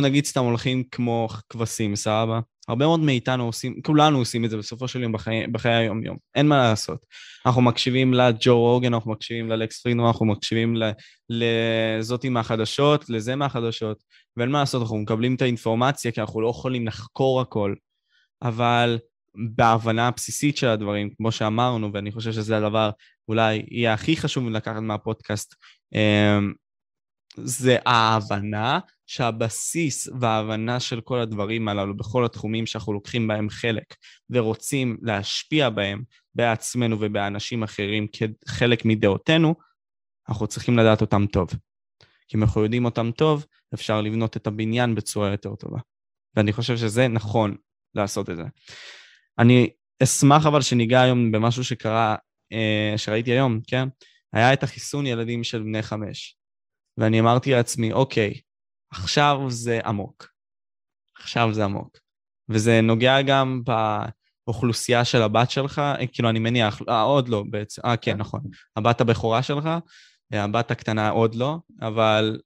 נגיד 0.00 0.24
סתם 0.24 0.44
הולכים 0.44 0.84
כמו 0.90 1.28
כבשים, 1.48 1.96
סבבה? 1.96 2.40
הרבה 2.68 2.86
מאוד 2.86 3.00
מאיתנו 3.00 3.44
עושים, 3.44 3.82
כולנו 3.82 4.18
עושים 4.18 4.44
את 4.44 4.50
זה 4.50 4.56
בסופו 4.56 4.88
של 4.88 5.02
יום 5.02 5.12
בחיי, 5.12 5.46
בחיי 5.46 5.72
היום-יום, 5.72 6.16
אין 6.34 6.48
מה 6.48 6.56
לעשות. 6.56 7.06
אנחנו 7.46 7.62
מקשיבים 7.62 8.14
לג'ו 8.14 8.58
רוגן, 8.58 8.94
אנחנו 8.94 9.12
מקשיבים 9.12 9.48
ללקס 9.48 9.82
פרידמן, 9.82 10.04
אנחנו 10.04 10.26
מקשיבים 10.26 10.76
לזאתי 11.30 12.28
מהחדשות, 12.28 13.10
לזה 13.10 13.36
מהחדשות, 13.36 14.02
ואין 14.36 14.50
מה 14.50 14.60
לעשות, 14.60 14.82
אנחנו 14.82 14.96
מקבלים 14.96 15.34
את 15.34 15.42
האינפורמציה 15.42 16.12
כי 16.12 16.20
אנחנו 16.20 16.40
לא 16.40 16.48
יכולים 16.48 16.86
לחקור 16.86 17.40
הכל, 17.40 17.74
אבל 18.42 18.98
בהבנה 19.34 20.08
הבסיסית 20.08 20.56
של 20.56 20.68
הדברים, 20.68 21.10
כמו 21.16 21.32
שאמרנו, 21.32 21.92
ואני 21.92 22.12
חושב 22.12 22.32
שזה 22.32 22.56
הדבר 22.56 22.90
אולי 23.28 23.62
יהיה 23.70 23.92
הכי 23.94 24.16
חשוב 24.16 24.48
לקחת 24.48 24.80
מהפודקאסט, 24.80 25.54
אמ, 25.94 26.52
זה 27.36 27.76
ההבנה 27.86 28.78
שהבסיס 29.06 30.08
וההבנה 30.20 30.80
של 30.80 31.00
כל 31.00 31.20
הדברים 31.20 31.68
הללו 31.68 31.96
בכל 31.96 32.24
התחומים 32.24 32.66
שאנחנו 32.66 32.92
לוקחים 32.92 33.28
בהם 33.28 33.50
חלק 33.50 33.94
ורוצים 34.30 34.96
להשפיע 35.02 35.70
בהם 35.70 36.02
בעצמנו 36.34 36.96
ובאנשים 37.00 37.62
אחרים 37.62 38.06
כחלק 38.12 38.84
מדעותינו, 38.84 39.54
אנחנו 40.28 40.46
צריכים 40.46 40.78
לדעת 40.78 41.00
אותם 41.00 41.26
טוב. 41.32 41.48
כי 42.28 42.36
אם 42.36 42.42
אנחנו 42.42 42.62
יודעים 42.62 42.84
אותם 42.84 43.10
טוב, 43.10 43.46
אפשר 43.74 44.00
לבנות 44.00 44.36
את 44.36 44.46
הבניין 44.46 44.94
בצורה 44.94 45.30
יותר 45.30 45.54
טובה. 45.54 45.78
ואני 46.36 46.52
חושב 46.52 46.76
שזה 46.76 47.08
נכון 47.08 47.56
לעשות 47.94 48.30
את 48.30 48.36
זה. 48.36 48.44
אני 49.40 49.70
אשמח 50.02 50.46
אבל 50.46 50.60
שניגע 50.60 51.00
היום 51.00 51.32
במשהו 51.32 51.64
שקרה, 51.64 52.16
אה, 52.52 52.94
שראיתי 52.96 53.30
היום, 53.30 53.60
כן? 53.66 53.88
היה 54.32 54.52
את 54.52 54.62
החיסון 54.62 55.06
ילדים 55.06 55.44
של 55.44 55.62
בני 55.62 55.82
חמש. 55.82 56.36
ואני 56.98 57.20
אמרתי 57.20 57.50
לעצמי, 57.50 57.92
אוקיי, 57.92 58.40
עכשיו 58.92 59.38
זה 59.48 59.80
עמוק. 59.84 60.28
עכשיו 61.16 61.54
זה 61.54 61.64
עמוק. 61.64 61.98
וזה 62.48 62.80
נוגע 62.80 63.22
גם 63.22 63.62
באוכלוסייה 64.46 65.04
של 65.04 65.22
הבת 65.22 65.50
שלך, 65.50 65.78
אה, 65.78 66.06
כאילו, 66.06 66.30
אני 66.30 66.38
מניח, 66.38 66.82
אה, 66.88 67.02
עוד 67.02 67.28
לא 67.28 67.44
בעצם, 67.50 67.82
אה, 67.84 67.96
כן, 67.96 68.16
נכון. 68.16 68.40
הבת 68.76 69.00
הבכורה 69.00 69.42
שלך, 69.42 69.68
אה, 70.34 70.44
הבת 70.44 70.70
הקטנה 70.70 71.08
עוד 71.10 71.34
לא, 71.34 71.56
אבל 71.80 72.40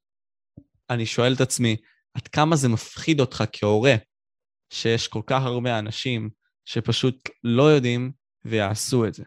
אני 0.89 1.05
שואל 1.05 1.33
את 1.33 1.41
עצמי, 1.41 1.75
עד 2.13 2.27
כמה 2.27 2.55
זה 2.55 2.69
מפחיד 2.69 3.19
אותך 3.19 3.43
כהורה, 3.51 3.95
שיש 4.73 5.07
כל 5.07 5.21
כך 5.27 5.43
הרבה 5.43 5.79
אנשים 5.79 6.29
שפשוט 6.65 7.29
לא 7.43 7.63
יודעים 7.63 8.11
ויעשו 8.45 9.07
את 9.07 9.13
זה. 9.13 9.23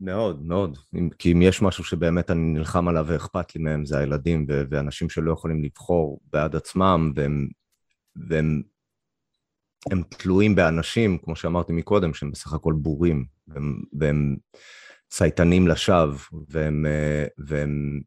מאוד, 0.00 0.42
מאוד. 0.42 0.78
כי 1.18 1.32
אם 1.32 1.42
יש 1.42 1.62
משהו 1.62 1.84
שבאמת 1.84 2.30
אני 2.30 2.52
נלחם 2.52 2.88
עליו 2.88 3.04
ואכפת 3.08 3.54
לי 3.54 3.62
מהם, 3.62 3.86
זה 3.86 3.98
הילדים 3.98 4.46
ו- 4.48 4.62
ואנשים 4.70 5.08
שלא 5.08 5.32
יכולים 5.32 5.64
לבחור 5.64 6.20
בעד 6.32 6.56
עצמם, 6.56 7.12
והם, 7.16 7.48
והם 8.28 8.62
הם 9.90 10.02
תלויים 10.02 10.54
באנשים, 10.54 11.18
כמו 11.18 11.36
שאמרתי 11.36 11.72
מקודם, 11.72 12.14
שהם 12.14 12.30
בסך 12.30 12.52
הכל 12.52 12.74
בורים, 12.76 13.26
והם, 13.48 13.82
והם 14.00 14.36
צייתנים 15.08 15.68
לשווא, 15.68 16.18
והם, 16.48 16.86
והם 17.38 18.00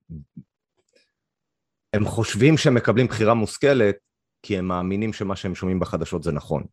הם 1.93 2.05
חושבים 2.05 2.57
שהם 2.57 2.75
מקבלים 2.75 3.07
בחירה 3.07 3.33
מושכלת, 3.33 3.95
כי 4.41 4.57
הם 4.57 4.65
מאמינים 4.65 5.13
שמה 5.13 5.35
שהם 5.35 5.55
שומעים 5.55 5.79
בחדשות 5.79 6.23
זה 6.23 6.31
נכון. 6.31 6.63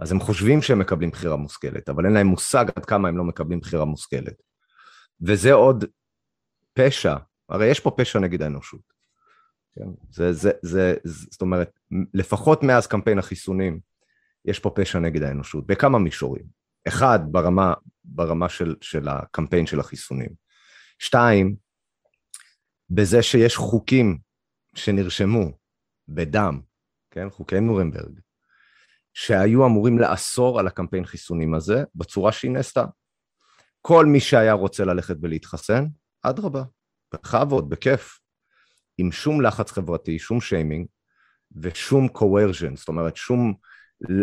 אז 0.00 0.12
הם 0.12 0.20
חושבים 0.20 0.62
שהם 0.62 0.78
מקבלים 0.78 1.10
בחירה 1.10 1.36
מושכלת, 1.36 1.88
אבל 1.88 2.06
אין 2.06 2.14
להם 2.14 2.26
מושג 2.26 2.64
עד 2.76 2.84
כמה 2.84 3.08
הם 3.08 3.16
לא 3.16 3.24
מקבלים 3.24 3.60
בחירה 3.60 3.84
מושכלת. 3.84 4.42
וזה 5.20 5.52
עוד 5.52 5.84
פשע, 6.72 7.16
הרי 7.48 7.66
יש 7.66 7.80
פה 7.80 7.90
פשע 7.90 8.18
נגד 8.18 8.42
האנושות. 8.42 8.92
כן? 9.74 9.88
זה, 10.10 10.32
זה, 10.32 10.50
זה, 10.62 10.94
זה, 11.04 11.26
זאת 11.30 11.42
אומרת, 11.42 11.78
לפחות 12.14 12.62
מאז 12.62 12.86
קמפיין 12.86 13.18
החיסונים, 13.18 13.80
יש 14.44 14.58
פה 14.58 14.70
פשע 14.74 14.98
נגד 14.98 15.22
האנושות, 15.22 15.66
בכמה 15.66 15.98
מישורים. 15.98 16.44
אחד, 16.88 17.18
ברמה, 17.30 17.74
ברמה 18.04 18.48
של, 18.48 18.76
של 18.80 19.08
הקמפיין 19.08 19.66
של 19.66 19.80
החיסונים. 19.80 20.30
שתיים, 20.98 21.56
בזה 22.90 23.22
שיש 23.22 23.56
חוקים 23.56 24.18
שנרשמו 24.74 25.52
בדם 26.08 26.60
כן, 27.14 27.30
חוקי 27.30 27.60
נורנברג, 27.60 28.20
שהיו 29.12 29.66
אמורים 29.66 29.98
לאסור 29.98 30.60
על 30.60 30.66
הקמפיין 30.66 31.04
חיסונים 31.04 31.54
הזה 31.54 31.84
בצורה 31.94 32.32
שהיא 32.32 32.50
נעשתה. 32.50 32.84
כל 33.80 34.06
מי 34.06 34.20
שהיה 34.20 34.52
רוצה 34.52 34.84
ללכת 34.84 35.16
ולהתחסן, 35.22 35.84
אדרבה, 36.22 36.62
בכבוד, 37.14 37.68
בכיף, 37.68 38.18
עם 38.98 39.12
שום 39.12 39.40
לחץ 39.40 39.70
חברתי, 39.70 40.18
שום 40.18 40.40
שיימינג 40.40 40.86
ושום 41.56 42.08
coercion, 42.18 42.76
זאת 42.76 42.88
אומרת 42.88 43.16
שום 43.16 43.54
אה, 44.10 44.14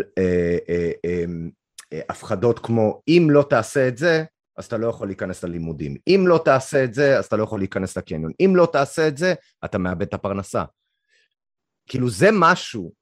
אה, 0.68 0.90
אה, 1.04 1.24
אה, 1.92 2.00
הפחדות 2.08 2.58
כמו 2.58 3.02
אם 3.08 3.28
לא 3.30 3.46
תעשה 3.50 3.88
את 3.88 3.98
זה, 3.98 4.24
אז 4.56 4.64
אתה 4.64 4.76
לא 4.76 4.86
יכול 4.86 5.08
להיכנס 5.08 5.44
ללימודים. 5.44 5.96
אם 6.08 6.24
לא 6.26 6.40
תעשה 6.44 6.84
את 6.84 6.94
זה, 6.94 7.18
אז 7.18 7.24
אתה 7.24 7.36
לא 7.36 7.42
יכול 7.42 7.60
להיכנס 7.60 7.96
לקניון. 7.96 8.32
אם 8.40 8.52
לא 8.56 8.68
תעשה 8.72 9.08
את 9.08 9.16
זה, 9.16 9.34
אתה 9.64 9.78
מאבד 9.78 10.02
את 10.02 10.14
הפרנסה. 10.14 10.64
כאילו 11.86 12.10
זה 12.10 12.28
משהו 12.32 12.92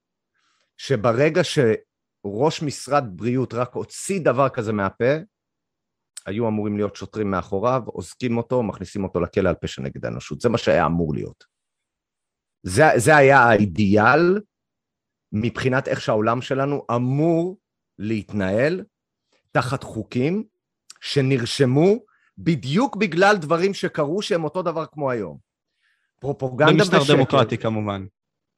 שברגע 0.77 1.41
שראש 1.45 2.63
משרד 2.63 3.05
בריאות 3.11 3.55
רק 3.55 3.75
הוציא 3.75 4.21
דבר 4.21 4.49
כזה 4.49 4.73
מהפה, 4.73 5.15
היו 6.27 6.49
אמורים 6.49 6.77
להיות 6.77 6.97
שוטרים 6.97 7.31
מאחוריו, 7.31 7.83
אוזקים 7.87 8.37
אותו, 8.37 8.63
מכניסים 8.63 9.05
אותו 9.05 9.21
לכלא 9.21 9.49
על 9.49 9.55
פשע 9.55 9.83
נגד 9.83 10.05
האנושות. 10.05 10.41
זה 10.41 10.49
מה 10.49 10.59
שהיה 10.59 10.87
אמור 10.87 11.15
להיות. 11.15 11.45
זה, 12.63 12.85
זה 12.97 13.17
היה 13.17 13.39
האידיאל 13.39 14.41
מבחינת 15.33 15.89
איך 15.89 16.01
שהעולם 16.01 16.43
שלנו 16.43 16.87
אמור 16.95 17.59
להתנהל 17.99 18.85
תחת 19.53 19.83
חוקים 19.83 20.45
שנרשמו 21.01 21.97
בדיוק 22.39 22.97
בגלל 22.97 23.37
דברים 23.37 23.75
שקרו 23.75 24.23
שהם 24.23 24.45
אותו 24.45 24.63
דבר 24.63 24.87
כמו 24.87 25.11
היום. 25.11 25.39
פרופוגנדה 26.21 26.83
ושקר. 26.83 26.99
במשטר 26.99 27.15
דמוקרטי 27.15 27.59
כמובן. 27.59 28.05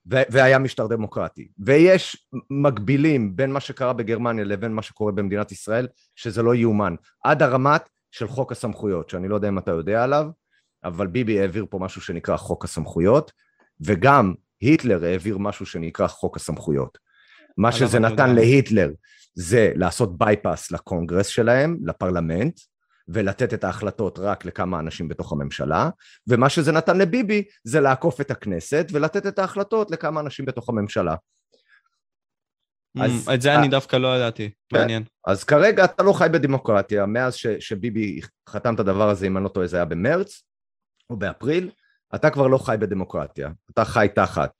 והיה 0.06 0.58
משטר 0.58 0.86
דמוקרטי. 0.86 1.48
ויש 1.58 2.26
מקבילים 2.50 3.36
בין 3.36 3.52
מה 3.52 3.60
שקרה 3.60 3.92
בגרמניה 3.92 4.44
לבין 4.44 4.72
מה 4.72 4.82
שקורה 4.82 5.12
במדינת 5.12 5.52
ישראל, 5.52 5.88
שזה 6.16 6.42
לא 6.42 6.54
יאומן. 6.54 6.94
עד 7.24 7.42
הרמת 7.42 7.88
של 8.10 8.28
חוק 8.28 8.52
הסמכויות, 8.52 9.10
שאני 9.10 9.28
לא 9.28 9.34
יודע 9.34 9.48
אם 9.48 9.58
אתה 9.58 9.70
יודע 9.70 10.04
עליו, 10.04 10.26
אבל 10.84 11.06
ביבי 11.06 11.40
העביר 11.40 11.66
פה 11.70 11.78
משהו 11.78 12.00
שנקרא 12.00 12.36
חוק 12.36 12.64
הסמכויות, 12.64 13.32
וגם 13.80 14.34
היטלר 14.60 15.04
העביר 15.04 15.38
משהו 15.38 15.66
שנקרא 15.66 16.06
חוק 16.06 16.36
הסמכויות. 16.36 16.98
מה 17.56 17.72
שזה 17.72 17.98
נתן 17.98 18.28
יודע. 18.28 18.40
להיטלר 18.40 18.90
זה 19.34 19.72
לעשות 19.74 20.18
בייפס 20.18 20.70
לקונגרס 20.70 21.26
שלהם, 21.26 21.78
לפרלמנט, 21.84 22.60
ולתת 23.08 23.54
את 23.54 23.64
ההחלטות 23.64 24.18
רק 24.18 24.44
לכמה 24.44 24.80
אנשים 24.80 25.08
בתוך 25.08 25.32
הממשלה, 25.32 25.90
ומה 26.26 26.48
שזה 26.48 26.72
נתן 26.72 26.98
לביבי 26.98 27.44
זה 27.64 27.80
לעקוף 27.80 28.20
את 28.20 28.30
הכנסת 28.30 28.86
ולתת 28.92 29.26
את 29.26 29.38
ההחלטות 29.38 29.90
לכמה 29.90 30.20
אנשים 30.20 30.44
בתוך 30.44 30.68
הממשלה. 30.68 31.14
Mm, 32.98 33.02
אז, 33.02 33.28
את 33.34 33.42
זה 33.42 33.54
אני 33.54 33.68
דווקא 33.68 33.96
לא 33.96 34.16
ידעתי, 34.16 34.50
כן. 34.68 34.78
מעניין. 34.78 35.02
אז 35.26 35.44
כרגע 35.44 35.84
אתה 35.84 36.02
לא 36.02 36.12
חי 36.12 36.28
בדמוקרטיה, 36.32 37.06
מאז 37.06 37.34
ש, 37.34 37.46
שביבי 37.46 38.20
חתם 38.48 38.74
את 38.74 38.80
הדבר 38.80 39.08
הזה, 39.08 39.26
אם 39.26 39.36
אני 39.36 39.44
לא 39.44 39.48
טועה, 39.48 39.66
זה 39.66 39.76
היה 39.76 39.84
במרץ 39.84 40.42
או 41.10 41.16
באפריל, 41.16 41.70
אתה 42.14 42.30
כבר 42.30 42.46
לא 42.46 42.58
חי 42.58 42.76
בדמוקרטיה, 42.80 43.50
אתה 43.70 43.84
חי 43.84 44.08
תחת 44.14 44.50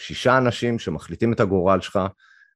שישה 0.00 0.38
אנשים 0.38 0.78
שמחליטים 0.78 1.32
את 1.32 1.40
הגורל 1.40 1.80
שלך 1.80 1.98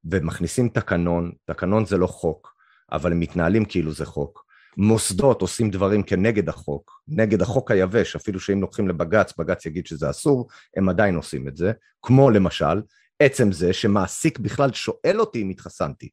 ומכניסים 0.04 0.68
תקנון, 0.68 1.32
תקנון 1.44 1.86
זה 1.86 1.96
לא 1.98 2.06
חוק, 2.06 2.54
אבל 2.92 3.12
הם 3.12 3.20
מתנהלים 3.20 3.64
כאילו 3.64 3.92
זה 3.92 4.06
חוק. 4.06 4.45
מוסדות 4.76 5.42
עושים 5.42 5.70
דברים 5.70 6.02
כנגד 6.02 6.48
החוק, 6.48 7.02
נגד 7.08 7.42
החוק 7.42 7.70
היבש, 7.70 8.16
אפילו 8.16 8.40
שאם 8.40 8.60
לוקחים 8.60 8.88
לבג"ץ, 8.88 9.32
בג"ץ 9.38 9.66
יגיד 9.66 9.86
שזה 9.86 10.10
אסור, 10.10 10.48
הם 10.76 10.88
עדיין 10.88 11.16
עושים 11.16 11.48
את 11.48 11.56
זה, 11.56 11.72
כמו 12.02 12.30
למשל, 12.30 12.82
עצם 13.20 13.52
זה 13.52 13.72
שמעסיק 13.72 14.38
בכלל 14.38 14.72
שואל 14.72 15.20
אותי 15.20 15.42
אם 15.42 15.50
התחסנתי, 15.50 16.08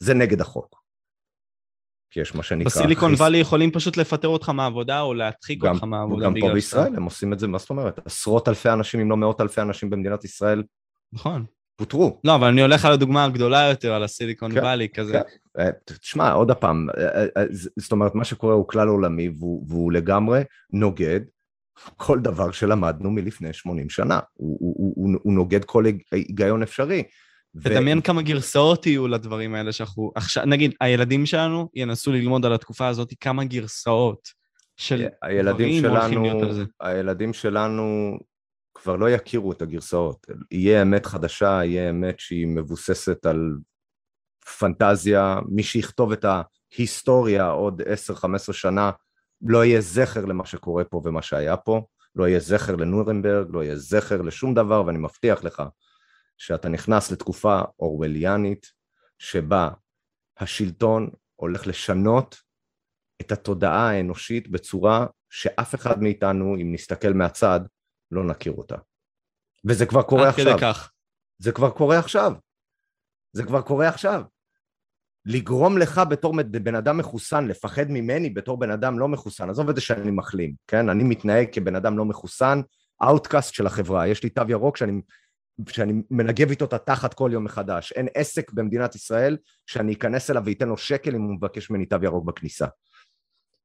זה 0.00 0.14
נגד 0.14 0.40
החוק. 0.40 0.82
כי 2.10 2.20
יש 2.20 2.34
מה 2.34 2.42
שנקרא... 2.42 2.64
בסיליקון 2.64 3.14
וואלי 3.14 3.38
יכולים 3.38 3.70
פשוט 3.70 3.96
לפטר 3.96 4.28
אותך 4.28 4.48
מהעבודה 4.48 5.00
או 5.00 5.14
להדחיק 5.14 5.64
אותך 5.64 5.84
מהעבודה 5.84 6.24
גם 6.24 6.34
פה 6.40 6.52
בישראל 6.54 6.96
הם 6.96 7.04
עושים 7.04 7.32
את 7.32 7.38
זה, 7.38 7.48
מה 7.48 7.58
זאת 7.58 7.70
אומרת? 7.70 8.06
עשרות 8.06 8.48
אלפי 8.48 8.68
אנשים, 8.68 9.00
אם 9.00 9.10
לא 9.10 9.16
מאות 9.16 9.40
אלפי 9.40 9.60
אנשים 9.60 9.90
במדינת 9.90 10.24
ישראל. 10.24 10.62
נכון. 11.12 11.44
פוטרו. 11.82 12.20
לא, 12.24 12.34
אבל 12.34 12.48
אני 12.48 12.62
הולך 12.62 12.84
על 12.84 12.92
הדוגמה 12.92 13.24
הגדולה 13.24 13.68
יותר, 13.68 13.92
על 13.92 14.02
הסיליקון 14.02 14.52
כן, 14.52 14.58
וואלי 14.58 14.88
כזה. 14.88 15.12
כן. 15.12 15.62
אה, 15.62 15.70
תשמע, 15.84 16.32
עוד 16.32 16.52
פעם, 16.52 16.88
אה, 16.98 17.26
אה, 17.36 17.44
זאת 17.78 17.92
אומרת, 17.92 18.14
מה 18.14 18.24
שקורה 18.24 18.54
הוא 18.54 18.68
כלל 18.68 18.88
עולמי 18.88 19.28
והוא, 19.38 19.66
והוא 19.68 19.92
לגמרי 19.92 20.42
נוגד 20.72 21.20
כל 21.96 22.18
דבר 22.18 22.50
שלמדנו 22.50 23.10
מלפני 23.10 23.52
80 23.52 23.90
שנה. 23.90 24.20
הוא, 24.32 24.56
הוא, 24.60 24.92
הוא, 24.96 25.14
הוא 25.22 25.32
נוגד 25.32 25.64
כל 25.64 25.84
היגיון 26.12 26.62
אפשרי. 26.62 27.02
תדמיין 27.62 27.98
ו... 27.98 28.02
כמה 28.02 28.22
גרסאות 28.22 28.86
יהיו 28.86 29.08
לדברים 29.08 29.54
האלה 29.54 29.72
שאנחנו... 29.72 30.12
עכשיו, 30.14 30.44
נגיד, 30.46 30.74
הילדים 30.80 31.26
שלנו 31.26 31.68
ינסו 31.74 32.12
ללמוד 32.12 32.46
על 32.46 32.52
התקופה 32.52 32.86
הזאת 32.86 33.14
כמה 33.20 33.44
גרסאות 33.44 34.28
של 34.76 35.06
דברים 35.48 35.84
הולכים 35.84 36.22
להיות 36.22 36.42
על 36.42 36.52
זה. 36.52 36.64
הילדים 36.80 37.32
שלנו 37.32 38.18
כבר 38.82 38.96
לא 38.96 39.10
יכירו 39.10 39.52
את 39.52 39.62
הגרסאות. 39.62 40.26
יהיה 40.50 40.82
אמת 40.82 41.06
חדשה, 41.06 41.60
יהיה 41.64 41.90
אמת 41.90 42.20
שהיא 42.20 42.46
מבוססת 42.46 43.26
על 43.26 43.56
פנטזיה, 44.58 45.38
מי 45.48 45.62
שיכתוב 45.62 46.12
את 46.12 46.24
ההיסטוריה 46.24 47.48
עוד 47.48 47.82
10-15 48.50 48.52
שנה, 48.52 48.90
לא 49.42 49.64
יהיה 49.64 49.80
זכר 49.80 50.24
למה 50.24 50.46
שקורה 50.46 50.84
פה 50.84 51.02
ומה 51.04 51.22
שהיה 51.22 51.56
פה, 51.56 51.86
לא 52.14 52.28
יהיה 52.28 52.40
זכר 52.40 52.76
לנורנברג, 52.76 53.46
לא 53.50 53.64
יהיה 53.64 53.76
זכר 53.76 54.22
לשום 54.22 54.54
דבר, 54.54 54.86
ואני 54.86 54.98
מבטיח 54.98 55.44
לך 55.44 55.62
שאתה 56.38 56.68
נכנס 56.68 57.10
לתקופה 57.10 57.60
אורווליאנית, 57.80 58.66
שבה 59.18 59.68
השלטון 60.38 61.10
הולך 61.36 61.66
לשנות 61.66 62.36
את 63.20 63.32
התודעה 63.32 63.90
האנושית 63.90 64.48
בצורה 64.48 65.06
שאף 65.30 65.74
אחד 65.74 66.02
מאיתנו, 66.02 66.56
אם 66.56 66.72
נסתכל 66.72 67.12
מהצד, 67.12 67.60
לא 68.12 68.24
נכיר 68.24 68.52
אותה. 68.52 68.76
וזה 69.64 69.86
כבר 69.86 70.02
קורה 70.02 70.28
עכשיו. 70.28 70.48
עד 70.48 70.52
כדי 70.52 70.60
כך. 70.60 70.92
זה 71.38 71.52
כבר 71.52 71.70
קורה 71.70 71.98
עכשיו. 71.98 72.32
זה 73.32 73.44
כבר 73.44 73.62
קורה 73.62 73.88
עכשיו. 73.88 74.22
לגרום 75.26 75.78
לך 75.78 76.00
בתור 76.10 76.34
בן 76.50 76.74
אדם 76.74 76.98
מחוסן, 76.98 77.46
לפחד 77.46 77.86
ממני 77.88 78.30
בתור 78.30 78.58
בן 78.58 78.70
אדם 78.70 78.98
לא 78.98 79.08
מחוסן, 79.08 79.50
עזוב 79.50 79.68
את 79.68 79.74
זה 79.74 79.80
שאני 79.80 80.10
מחלים, 80.10 80.54
כן? 80.66 80.88
אני 80.88 81.04
מתנהג 81.04 81.48
כבן 81.52 81.76
אדם 81.76 81.98
לא 81.98 82.04
מחוסן, 82.04 82.60
outcast 83.02 83.54
של 83.54 83.66
החברה, 83.66 84.06
יש 84.08 84.22
לי 84.22 84.30
תו 84.30 84.42
ירוק 84.48 84.76
שאני, 84.76 85.00
שאני 85.68 86.02
מנגב 86.10 86.50
איתו 86.50 86.64
את 86.64 86.72
התחת 86.72 87.14
כל 87.14 87.30
יום 87.32 87.44
מחדש. 87.44 87.92
אין 87.92 88.08
עסק 88.14 88.52
במדינת 88.52 88.94
ישראל 88.94 89.36
שאני 89.66 89.92
אכנס 89.92 90.30
אליו 90.30 90.42
ואתן 90.46 90.68
לו 90.68 90.76
שקל 90.76 91.14
אם 91.14 91.22
הוא 91.22 91.34
מבקש 91.34 91.70
ממני 91.70 91.86
תו 91.86 91.96
ירוק 92.02 92.24
בכניסה. 92.24 92.66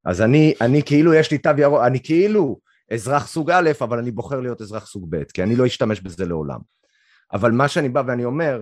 אז 0.05 0.21
אני, 0.21 0.53
אני 0.61 0.83
כאילו 0.83 1.13
יש 1.13 1.31
לי 1.31 1.37
תו 1.37 1.49
ירוק, 1.57 1.81
אני 1.85 2.03
כאילו 2.03 2.59
אזרח 2.93 3.27
סוג 3.27 3.51
א', 3.51 3.71
אבל 3.81 3.99
אני 3.99 4.11
בוחר 4.11 4.39
להיות 4.39 4.61
אזרח 4.61 4.87
סוג 4.87 5.05
ב', 5.09 5.23
כי 5.23 5.43
אני 5.43 5.55
לא 5.55 5.65
אשתמש 5.65 6.01
בזה 6.01 6.25
לעולם. 6.25 6.59
אבל 7.33 7.51
מה 7.51 7.67
שאני 7.67 7.89
בא 7.89 8.03
ואני 8.07 8.25
אומר, 8.25 8.61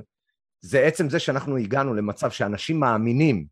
זה 0.62 0.80
עצם 0.80 1.10
זה 1.10 1.20
שאנחנו 1.20 1.58
הגענו 1.58 1.94
למצב 1.94 2.32
שאנשים 2.32 2.80
מאמינים 2.80 3.46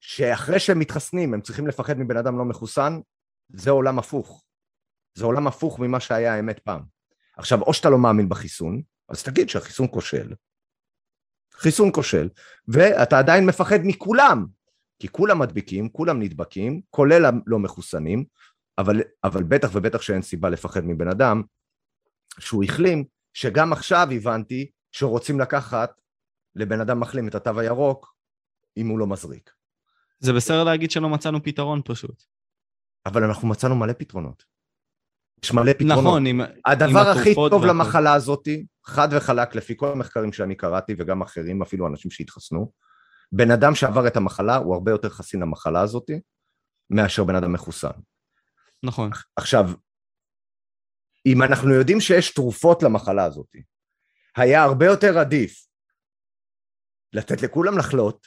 שאחרי 0.00 0.60
שהם 0.60 0.78
מתחסנים 0.78 1.34
הם 1.34 1.40
צריכים 1.40 1.66
לפחד 1.66 1.98
מבן 1.98 2.16
אדם 2.16 2.38
לא 2.38 2.44
מחוסן, 2.44 3.00
זה 3.48 3.70
עולם 3.70 3.98
הפוך. 3.98 4.44
זה 5.14 5.24
עולם 5.24 5.46
הפוך 5.46 5.78
ממה 5.78 6.00
שהיה 6.00 6.34
האמת 6.34 6.58
פעם. 6.58 6.82
עכשיו, 7.36 7.62
או 7.62 7.74
שאתה 7.74 7.90
לא 7.90 7.98
מאמין 7.98 8.28
בחיסון, 8.28 8.82
אז 9.08 9.22
תגיד 9.22 9.48
שהחיסון 9.48 9.86
כושל. 9.90 10.32
חיסון 11.52 11.92
כושל, 11.92 12.28
ואתה 12.68 13.18
עדיין 13.18 13.46
מפחד 13.46 13.78
מכולם, 13.84 14.46
כי 14.98 15.08
כולם 15.08 15.38
מדביקים, 15.38 15.88
כולם 15.88 16.22
נדבקים, 16.22 16.80
כולל 16.90 17.24
הלא 17.24 17.58
מחוסנים, 17.58 18.24
אבל, 18.78 19.00
אבל 19.24 19.42
בטח 19.42 19.70
ובטח 19.72 20.02
שאין 20.02 20.22
סיבה 20.22 20.48
לפחד 20.48 20.84
מבן 20.84 21.08
אדם 21.08 21.42
שהוא 22.38 22.64
החלים, 22.64 23.04
שגם 23.34 23.72
עכשיו 23.72 24.08
הבנתי 24.10 24.70
שרוצים 24.92 25.40
לקחת 25.40 26.00
לבן 26.54 26.80
אדם 26.80 27.00
מחלים 27.00 27.28
את 27.28 27.34
התו 27.34 27.60
הירוק 27.60 28.14
אם 28.76 28.88
הוא 28.88 28.98
לא 28.98 29.06
מזריק. 29.06 29.50
זה 30.18 30.32
בסדר 30.32 30.64
להגיד 30.64 30.90
שלא 30.90 31.08
מצאנו 31.08 31.42
פתרון 31.42 31.80
פשוט. 31.84 32.22
אבל 33.06 33.24
אנחנו 33.24 33.48
מצאנו 33.48 33.76
מלא 33.76 33.92
פתרונות. 33.92 34.44
יש 35.44 35.52
מלא 35.52 35.72
פתרונות. 35.72 35.98
נכון, 35.98 36.26
עם 36.26 36.40
הדבר 36.66 37.00
עם 37.10 37.18
הכי 37.18 37.34
טוב 37.34 37.52
והכל. 37.52 37.66
למחלה 37.66 38.14
הזאת, 38.14 38.48
חד 38.86 39.08
וחלק, 39.12 39.54
לפי 39.54 39.74
כל 39.76 39.92
המחקרים 39.92 40.32
שאני 40.32 40.54
קראתי, 40.54 40.94
וגם 40.98 41.22
אחרים, 41.22 41.62
אפילו 41.62 41.86
אנשים 41.86 42.10
שהתחסנו, 42.10 42.72
בן 43.32 43.50
אדם 43.50 43.74
שעבר 43.74 44.06
את 44.06 44.16
המחלה 44.16 44.56
הוא 44.56 44.74
הרבה 44.74 44.90
יותר 44.90 45.08
חסין 45.08 45.40
למחלה 45.40 45.80
הזאת, 45.80 46.10
מאשר 46.90 47.24
בן 47.24 47.34
אדם 47.34 47.52
מחוסן. 47.52 47.90
נכון. 48.82 49.10
עכשיו, 49.36 49.70
אם 51.26 51.42
אנחנו 51.42 51.74
יודעים 51.74 52.00
שיש 52.00 52.34
תרופות 52.34 52.82
למחלה 52.82 53.24
הזאת, 53.24 53.56
היה 54.36 54.62
הרבה 54.62 54.86
יותר 54.86 55.18
עדיף 55.18 55.66
לתת 57.12 57.42
לכולם 57.42 57.78
לחלות, 57.78 58.26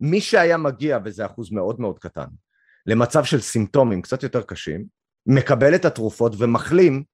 מי 0.00 0.20
שהיה 0.20 0.56
מגיע, 0.56 0.98
וזה 1.04 1.26
אחוז 1.26 1.52
מאוד 1.52 1.80
מאוד 1.80 1.98
קטן, 1.98 2.26
למצב 2.86 3.24
של 3.24 3.40
סימפטומים 3.40 4.02
קצת 4.02 4.22
יותר 4.22 4.42
קשים, 4.42 4.84
מקבל 5.26 5.74
את 5.74 5.84
התרופות 5.84 6.32
ומחלים 6.38 7.04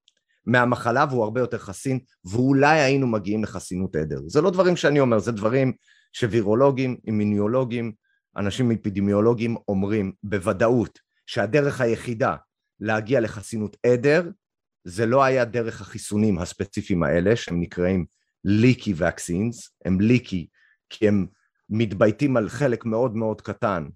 מהמחלה 0.47 1.05
והוא 1.11 1.25
הרבה 1.25 1.41
יותר 1.41 1.59
חסין, 1.59 1.99
ואולי 2.25 2.81
היינו 2.81 3.07
מגיעים 3.07 3.45
לחסינות 3.45 3.97
עדר. 3.97 4.21
זה 4.27 4.41
לא 4.41 4.51
דברים 4.51 4.77
שאני 4.77 5.01
אומר, 5.01 5.19
זה 5.19 5.33
דברים 5.33 5.73
שווירולוגים, 6.13 6.97
אימיניולוגים, 7.07 7.93
אנשים 8.37 8.71
אפידמיולוגים 8.71 9.57
אומרים 9.69 10.13
בוודאות 10.23 10.99
שהדרך 11.27 11.81
היחידה 11.81 12.37
להגיע 12.81 13.21
לחסינות 13.21 13.77
עדר, 13.87 14.31
זה 14.85 15.07
לא 15.07 15.25
היה 15.25 15.45
דרך 15.45 15.81
החיסונים 15.81 16.39
הספציפיים 16.39 17.03
האלה, 17.03 17.37
שהם 17.37 17.61
נקראים 17.61 18.07
ליקי 18.45 18.93
ואקסינס, 18.97 19.71
הם 19.85 20.01
ליקי 20.01 20.47
כי 20.91 21.09
הם 21.09 21.27
מתבייתים 21.71 22.37
על 22.37 22.49
חלק 22.49 22.85
מאוד 22.85 23.17
מאוד 23.17 23.41
קטן 23.41 23.89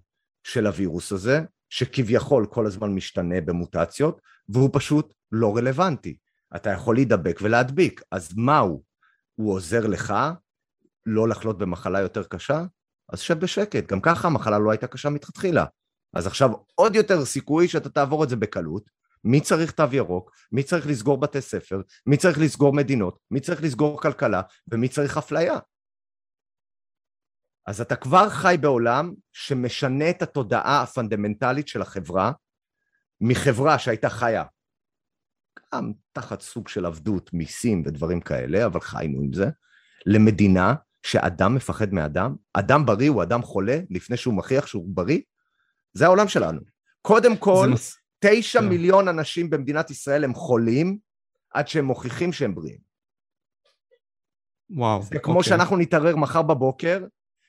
של 0.43 0.67
הווירוס 0.67 1.11
הזה, 1.11 1.41
שכביכול 1.69 2.45
כל 2.45 2.65
הזמן 2.65 2.95
משתנה 2.95 3.41
במוטציות, 3.41 4.21
והוא 4.49 4.69
פשוט 4.73 5.13
לא 5.31 5.57
רלוונטי. 5.57 6.17
אתה 6.55 6.69
יכול 6.69 6.95
להידבק 6.95 7.39
ולהדביק, 7.41 8.01
אז 8.11 8.33
מה 8.37 8.59
הוא? 8.59 8.83
הוא 9.35 9.53
עוזר 9.53 9.87
לך 9.87 10.13
לא 11.05 11.27
לחלות 11.27 11.57
במחלה 11.57 11.99
יותר 11.99 12.23
קשה? 12.23 12.63
אז 13.09 13.19
שב 13.19 13.39
בשקט, 13.39 13.91
גם 13.91 14.01
ככה 14.01 14.27
המחלה 14.27 14.59
לא 14.59 14.71
הייתה 14.71 14.87
קשה 14.87 15.09
מתחתחילה. 15.09 15.65
אז 16.13 16.27
עכשיו 16.27 16.49
עוד 16.75 16.95
יותר 16.95 17.25
סיכוי 17.25 17.67
שאתה 17.67 17.89
תעבור 17.89 18.23
את 18.23 18.29
זה 18.29 18.35
בקלות. 18.35 18.89
מי 19.23 19.41
צריך 19.41 19.71
תו 19.71 19.83
ירוק? 19.91 20.31
מי 20.51 20.63
צריך 20.63 20.87
לסגור 20.87 21.17
בתי 21.17 21.41
ספר? 21.41 21.81
מי 22.05 22.17
צריך 22.17 22.39
לסגור 22.39 22.73
מדינות? 22.73 23.19
מי 23.31 23.39
צריך 23.39 23.63
לסגור 23.63 24.01
כלכלה? 24.01 24.41
ומי 24.71 24.87
צריך 24.87 25.17
אפליה? 25.17 25.59
אז 27.67 27.81
אתה 27.81 27.95
כבר 27.95 28.29
חי 28.29 28.55
בעולם 28.61 29.13
שמשנה 29.31 30.09
את 30.09 30.21
התודעה 30.21 30.81
הפונדמנטלית 30.81 31.67
של 31.67 31.81
החברה 31.81 32.31
מחברה 33.21 33.79
שהייתה 33.79 34.09
חיה 34.09 34.43
גם 35.73 35.91
תחת 36.11 36.41
סוג 36.41 36.67
של 36.67 36.85
עבדות, 36.85 37.33
מיסים 37.33 37.83
ודברים 37.85 38.21
כאלה, 38.21 38.65
אבל 38.65 38.81
חיינו 38.81 39.21
עם 39.21 39.33
זה, 39.33 39.49
למדינה 40.05 40.73
שאדם 41.05 41.55
מפחד 41.55 41.93
מאדם, 41.93 42.35
אדם 42.53 42.85
בריא 42.85 43.09
הוא 43.09 43.23
אדם 43.23 43.41
חולה 43.41 43.79
לפני 43.89 44.17
שהוא 44.17 44.33
מכריח 44.33 44.67
שהוא 44.67 44.85
בריא, 44.87 45.19
זה 45.93 46.05
העולם 46.05 46.27
שלנו. 46.27 46.61
קודם 47.01 47.37
כל, 47.37 47.69
מס... 47.73 47.97
תשע 48.19 48.59
כן. 48.59 48.69
מיליון 48.69 49.07
אנשים 49.07 49.49
במדינת 49.49 49.89
ישראל 49.89 50.23
הם 50.23 50.33
חולים 50.33 50.97
עד 51.53 51.67
שהם 51.67 51.85
מוכיחים 51.85 52.33
שהם 52.33 52.55
בריאים. 52.55 52.79
וואו. 54.69 55.03
זה 55.03 55.19
כמו 55.19 55.37
אוקיי. 55.37 55.49
שאנחנו 55.49 55.77
נתערר 55.77 56.15
מחר 56.15 56.41
בבוקר, 56.41 57.05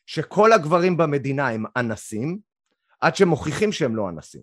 שכל 0.06 0.52
הגברים 0.52 0.96
במדינה 0.96 1.48
הם 1.48 1.64
אנסים, 1.76 2.38
עד 3.00 3.16
שהם 3.16 3.28
מוכיחים 3.28 3.72
שהם 3.72 3.96
לא 3.96 4.08
אנסים. 4.08 4.42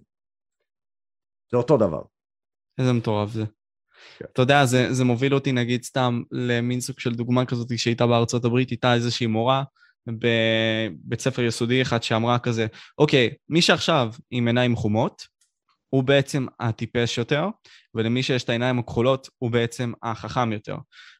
זה 1.51 1.57
אותו 1.57 1.77
דבר. 1.77 2.01
איזה 2.77 2.93
מטורף 2.93 3.29
זה. 3.29 3.45
כן. 4.17 4.25
אתה 4.33 4.41
יודע, 4.41 4.65
זה, 4.65 4.93
זה 4.93 5.03
מוביל 5.03 5.33
אותי 5.33 5.51
נגיד 5.51 5.83
סתם 5.83 6.23
למין 6.31 6.81
סוג 6.81 6.99
של 6.99 7.15
דוגמה 7.15 7.45
כזאת 7.45 7.77
שהייתה 7.77 8.07
בארצות 8.07 8.45
הברית, 8.45 8.69
הייתה 8.69 8.93
איזושהי 8.93 9.27
מורה 9.27 9.63
בבית 10.07 11.19
ספר 11.19 11.41
יסודי 11.41 11.81
אחד 11.81 12.03
שאמרה 12.03 12.39
כזה, 12.39 12.67
אוקיי, 12.97 13.29
מי 13.49 13.61
שעכשיו 13.61 14.13
עם 14.31 14.47
עיניים 14.47 14.75
חומות, 14.75 15.39
הוא 15.89 16.03
בעצם 16.03 16.45
הטיפש 16.59 17.17
יותר, 17.17 17.47
ולמי 17.95 18.23
שיש 18.23 18.43
את 18.43 18.49
העיניים 18.49 18.79
הכחולות, 18.79 19.29
הוא 19.37 19.51
בעצם 19.51 19.93
החכם 20.03 20.51
יותר. 20.51 20.75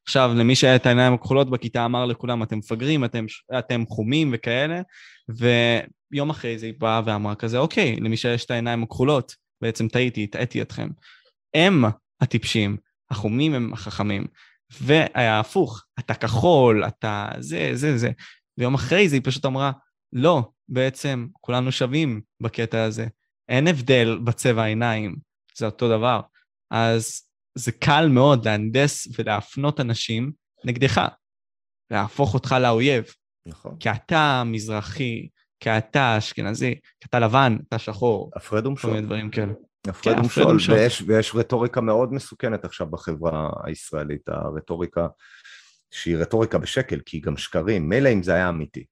עכשיו, 0.07 0.31
למי 0.35 0.55
שהיה 0.55 0.75
את 0.75 0.85
העיניים 0.85 1.13
הכחולות 1.13 1.49
בכיתה 1.49 1.85
אמר 1.85 2.05
לכולם, 2.05 2.43
אתם 2.43 2.57
מפגרים, 2.57 3.05
אתם, 3.05 3.25
אתם 3.59 3.83
חומים 3.87 4.31
וכאלה, 4.33 4.81
ויום 5.29 6.29
אחרי 6.29 6.57
זה 6.57 6.65
היא 6.65 6.73
באה 6.77 7.01
ואמרה 7.05 7.35
כזה, 7.35 7.57
אוקיי, 7.57 7.95
למי 7.95 8.17
שיש 8.17 8.45
את 8.45 8.51
העיניים 8.51 8.83
הכחולות, 8.83 9.35
בעצם 9.61 9.87
טעיתי, 9.87 10.23
הטעיתי 10.23 10.61
אתכם. 10.61 10.89
הם 11.53 11.85
הטיפשים, 12.21 12.77
החומים 13.11 13.53
הם 13.53 13.73
החכמים. 13.73 14.27
והיה 14.81 15.39
הפוך, 15.39 15.83
אתה 15.99 16.13
כחול, 16.13 16.85
אתה 16.85 17.29
זה, 17.39 17.69
זה, 17.73 17.97
זה. 17.97 18.11
ויום 18.59 18.73
אחרי 18.73 19.09
זה 19.09 19.15
היא 19.15 19.21
פשוט 19.25 19.45
אמרה, 19.45 19.71
לא, 20.13 20.49
בעצם 20.69 21.27
כולנו 21.41 21.71
שווים 21.71 22.21
בקטע 22.41 22.83
הזה. 22.83 23.07
אין 23.49 23.67
הבדל 23.67 24.19
בצבע 24.23 24.63
העיניים, 24.63 25.15
זה 25.57 25.65
אותו 25.65 25.89
דבר. 25.89 26.21
אז 26.71 27.21
זה 27.55 27.71
קל 27.71 28.07
מאוד 28.07 28.45
להנדס 28.45 29.07
ולהפנות 29.19 29.79
אנשים 29.79 30.31
נגדך, 30.65 31.01
להפוך 31.91 32.33
אותך 32.33 32.55
לאויב. 32.61 33.03
נכון. 33.47 33.77
כי 33.79 33.89
אתה 33.89 34.43
מזרחי, 34.45 35.27
כי 35.59 35.69
אתה 35.69 36.17
אשכנזי, 36.17 36.75
כי 36.99 37.07
אתה 37.09 37.19
לבן, 37.19 37.57
אתה 37.67 37.79
שחור, 37.79 38.31
הפרד 38.35 38.63
כל 38.63 38.69
ומשול. 38.69 38.91
מיני 38.91 39.05
דברים 39.05 39.29
כאלה. 39.29 39.53
הפרד 39.87 40.15
כן, 40.15 40.19
ומשול. 40.19 40.57
ויש, 40.69 41.03
ויש 41.07 41.35
רטוריקה 41.35 41.81
מאוד 41.81 42.13
מסוכנת 42.13 42.65
עכשיו 42.65 42.87
בחברה 42.87 43.49
הישראלית, 43.63 44.29
הרטוריקה 44.29 45.07
שהיא 45.91 46.17
רטוריקה 46.17 46.57
בשקל, 46.57 46.99
כי 47.05 47.17
היא 47.17 47.23
גם 47.23 47.37
שקרים, 47.37 47.89
מילא 47.89 48.09
אם 48.09 48.23
זה 48.23 48.33
היה 48.33 48.49
אמיתי. 48.49 48.85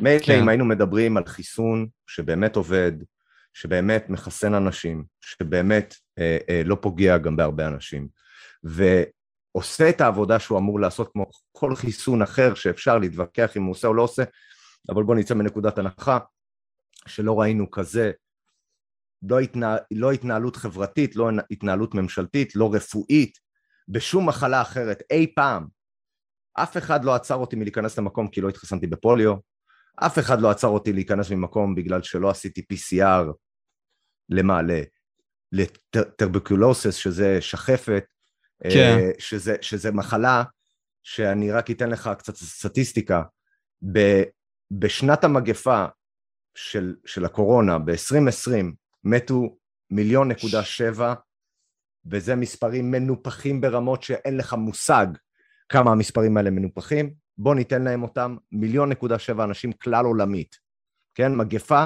מילא 0.00 0.18
כן. 0.22 0.38
אם 0.38 0.48
היינו 0.48 0.64
מדברים 0.64 1.16
על 1.16 1.24
חיסון 1.26 1.86
שבאמת 2.06 2.56
עובד, 2.56 2.92
שבאמת 3.54 4.10
מחסן 4.10 4.54
אנשים, 4.54 5.04
שבאמת 5.20 5.94
אה, 6.18 6.38
אה, 6.48 6.62
לא 6.64 6.76
פוגע 6.80 7.18
גם 7.18 7.36
בהרבה 7.36 7.66
אנשים, 7.66 8.08
ועושה 8.64 9.88
את 9.88 10.00
העבודה 10.00 10.38
שהוא 10.38 10.58
אמור 10.58 10.80
לעשות 10.80 11.12
כמו 11.12 11.26
כל 11.52 11.76
חיסון 11.76 12.22
אחר 12.22 12.54
שאפשר 12.54 12.98
להתווכח 12.98 13.56
אם 13.56 13.62
הוא 13.62 13.70
עושה 13.70 13.88
או 13.88 13.94
לא 13.94 14.02
עושה, 14.02 14.22
אבל 14.88 15.02
בוא 15.02 15.14
נצא 15.14 15.34
מנקודת 15.34 15.78
הנחה 15.78 16.18
שלא 17.06 17.40
ראינו 17.40 17.70
כזה 17.70 18.10
לא, 19.28 19.40
התנה, 19.40 19.76
לא 19.90 20.12
התנהלות 20.12 20.56
חברתית, 20.56 21.16
לא 21.16 21.30
התנהלות 21.50 21.94
ממשלתית, 21.94 22.56
לא 22.56 22.74
רפואית, 22.74 23.38
בשום 23.88 24.28
מחלה 24.28 24.62
אחרת 24.62 25.02
אי 25.10 25.32
פעם. 25.34 25.66
אף 26.54 26.76
אחד 26.76 27.04
לא 27.04 27.14
עצר 27.14 27.34
אותי 27.34 27.56
מלהיכנס 27.56 27.98
למקום 27.98 28.28
כי 28.28 28.40
לא 28.40 28.48
התחסנתי 28.48 28.86
בפוליו, 28.86 29.34
אף 29.96 30.18
אחד 30.18 30.40
לא 30.40 30.50
עצר 30.50 30.68
אותי 30.68 30.92
להיכנס 30.92 31.30
ממקום 31.30 31.74
בגלל 31.74 32.02
שלא 32.02 32.30
עשיתי 32.30 32.62
PCR 32.72 33.32
למה? 34.28 34.60
לטרבקולוסס, 35.52 36.94
שזה 36.94 37.40
שחפת, 37.40 38.04
כן. 38.62 38.98
אה, 38.98 39.10
שזה, 39.18 39.56
שזה 39.60 39.92
מחלה, 39.92 40.44
שאני 41.02 41.52
רק 41.52 41.70
אתן 41.70 41.90
לך 41.90 42.10
קצת 42.18 42.36
סטטיסטיקה, 42.36 43.22
ב, 43.92 44.22
בשנת 44.70 45.24
המגפה 45.24 45.86
של, 46.54 46.94
של 47.06 47.24
הקורונה, 47.24 47.78
ב-2020, 47.78 48.64
מתו 49.04 49.56
מיליון 49.90 50.30
נקודה 50.30 50.64
שבע, 50.64 51.14
וזה 52.06 52.36
מספרים 52.36 52.90
מנופחים 52.90 53.60
ברמות 53.60 54.02
שאין 54.02 54.36
לך 54.36 54.54
מושג 54.54 55.06
כמה 55.68 55.90
המספרים 55.90 56.36
האלה 56.36 56.50
מנופחים. 56.50 57.14
בוא 57.38 57.54
ניתן 57.54 57.82
להם 57.82 58.02
אותם, 58.02 58.36
מיליון 58.52 58.88
נקודה 58.88 59.18
שבע 59.18 59.44
אנשים 59.44 59.72
כלל 59.72 60.04
עולמית, 60.04 60.56
כן? 61.14 61.34
מגפה 61.34 61.84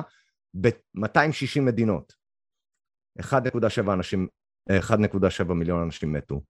ב-260 0.55 1.61
מדינות. 1.61 2.13
1.7 3.21 3.93
אנשים, 3.93 4.29
1.7 4.71 5.53
מיליון 5.53 5.83
אנשים 5.83 6.13
מתו. 6.13 6.43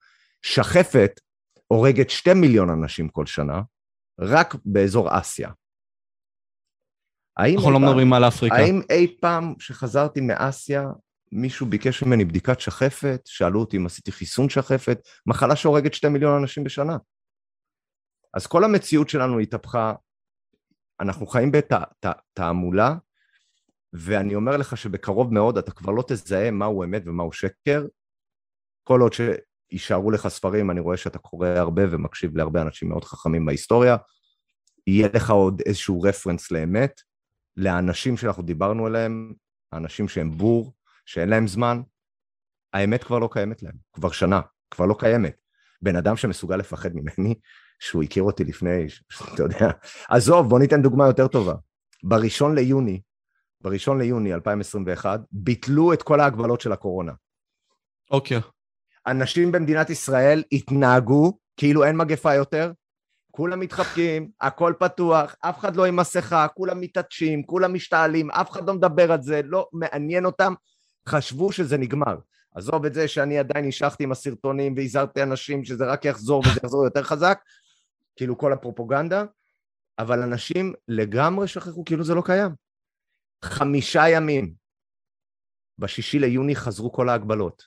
שחפת 0.43 1.21
הורגת 1.67 2.11
2 2.11 2.41
מיליון 2.41 2.71
אנשים 2.71 3.09
כל 3.09 3.27
שנה, 3.27 3.63
רק 4.21 4.55
באזור 4.65 5.19
אסיה. 5.19 5.51
אנחנו 7.39 7.71
לא 7.71 7.81
מדברים 7.81 8.13
על 8.13 8.29
אפריקה. 8.29 8.57
האם 8.57 8.81
אי 8.91 9.17
פעם 9.21 9.55
שחזרתי 9.59 10.21
מאסיה, 10.21 10.85
מישהו 11.33 11.67
ביקש 11.67 12.03
ממני 12.03 12.25
בדיקת 12.25 12.61
שחפת, 12.61 13.21
שאלו 13.25 13.61
אותי 13.61 13.77
אם 13.77 13.87
עשיתי 13.87 14.13
חיסון 14.13 14.49
שחפת, 14.49 15.01
מחלה 15.27 15.57
שהורגת 15.57 15.95
שתי 15.95 16.09
מיליון 16.09 16.41
אנשים 16.41 16.65
בשנה. 16.65 16.97
אז 18.35 18.47
כל 18.47 18.65
המציאות 18.65 19.09
שלנו 19.09 19.39
התהפכה, 19.39 19.95
אנחנו 21.01 21.27
חיים 21.27 21.53
בתעמולה, 21.53 22.95
ואני 23.93 24.35
אומר 24.35 24.57
לך 24.57 24.77
שבקרוב 24.77 25.35
מאוד 25.35 25.59
אתה 25.59 25.71
כבר 25.73 25.93
לא 25.93 26.05
תזהה 26.09 26.51
מהו 26.51 26.85
אמת 26.85 27.03
ומהו 27.07 27.33
שקר, 27.33 27.87
כל 28.85 29.01
עוד 29.01 29.13
שיישארו 29.13 30.11
לך 30.11 30.29
ספרים, 30.29 30.71
אני 30.71 30.81
רואה 30.81 30.97
שאתה 30.97 31.19
קורא 31.19 31.49
הרבה 31.49 31.83
ומקשיב 31.91 32.37
להרבה 32.37 32.63
אנשים 32.63 32.89
מאוד 32.89 33.05
חכמים 33.05 33.47
בהיסטוריה, 33.47 33.97
יהיה 34.87 35.09
לך 35.15 35.31
עוד 35.31 35.63
איזשהו 35.67 36.01
רפרנס 36.01 36.51
לאמת, 36.51 37.01
לאנשים 37.57 38.17
שאנחנו 38.17 38.43
דיברנו 38.43 38.87
עליהם, 38.87 39.33
האנשים 39.73 40.09
שהם 40.09 40.31
בור, 40.31 40.73
שאין 41.09 41.29
להם 41.29 41.47
זמן, 41.47 41.81
האמת 42.73 43.05
כבר 43.05 43.19
לא 43.19 43.29
קיימת 43.33 43.63
להם, 43.63 43.75
כבר 43.93 44.11
שנה, 44.11 44.41
כבר 44.71 44.87
לא 44.87 44.95
קיימת. 44.99 45.37
בן 45.83 45.97
אדם 45.97 46.17
שמסוגל 46.17 46.57
לפחד 46.57 46.91
ממני, 46.95 47.35
שהוא 47.79 48.03
הכיר 48.03 48.23
אותי 48.23 48.45
לפני, 48.45 48.87
אתה 49.35 49.43
יודע, 49.43 49.71
עזוב, 50.09 50.49
בוא 50.49 50.59
ניתן 50.59 50.83
דוגמה 50.83 51.07
יותר 51.07 51.29
טובה. 51.29 51.55
בראשון 52.03 52.55
ליוני, 52.55 53.01
בראשון 53.61 53.99
ליוני 53.99 54.35
2021, 54.35 55.21
ביטלו 55.33 55.93
את 55.93 56.03
כל 56.03 56.21
ההגבלות 56.21 56.61
של 56.61 56.73
הקורונה. 56.73 57.13
אוקיי. 58.11 58.41
אנשים 59.07 59.53
במדינת 59.53 59.91
ישראל 59.91 60.43
התנהגו 60.53 61.39
כאילו 61.57 61.85
אין 61.85 61.97
מגפה 61.97 62.35
יותר, 62.35 62.73
כולם 63.31 63.61
מתחבקים, 63.61 64.31
הכל 64.41 64.75
פתוח, 64.79 65.37
אף 65.41 65.59
אחד 65.59 65.77
לא 65.77 65.85
עם 65.85 65.97
מסכה, 65.97 66.47
כולם 66.49 66.81
מתעטשים, 66.81 67.43
כולם 67.43 67.75
משתעלים, 67.75 68.31
אף 68.31 68.51
אחד 68.51 68.69
לא 68.69 68.75
מדבר 68.75 69.13
על 69.13 69.23
זה, 69.23 69.41
לא 69.45 69.69
מעניין 69.73 70.25
אותם, 70.25 70.55
חשבו 71.09 71.53
שזה 71.53 71.79
נגמר. 71.79 72.17
עזוב 72.55 72.85
את 72.85 72.95
זה 72.95 73.09
שאני 73.09 73.39
עדיין 73.39 73.65
נשארתי 73.65 74.05
עם 74.05 74.13
הסרטונים 74.13 74.75
והזהרתי 74.77 75.23
אנשים 75.23 75.65
שזה 75.65 75.87
רק 75.87 76.05
יחזור 76.05 76.41
וזה 76.41 76.61
יחזור 76.65 76.85
יותר 76.85 77.03
חזק, 77.03 77.39
כאילו 78.17 78.39
כל 78.39 78.53
הפרופוגנדה, 78.53 79.25
אבל 79.99 80.23
אנשים 80.23 80.73
לגמרי 80.89 81.49
שכחו 81.49 81.85
כאילו 81.85 82.05
זה 82.05 82.15
לא 82.15 82.23
קיים. 82.25 82.51
חמישה 83.45 84.09
ימים, 84.09 84.55
בשישי 85.79 86.19
ליוני 86.19 86.57
חזרו 86.57 86.93
כל 86.93 87.09
ההגבלות. 87.09 87.63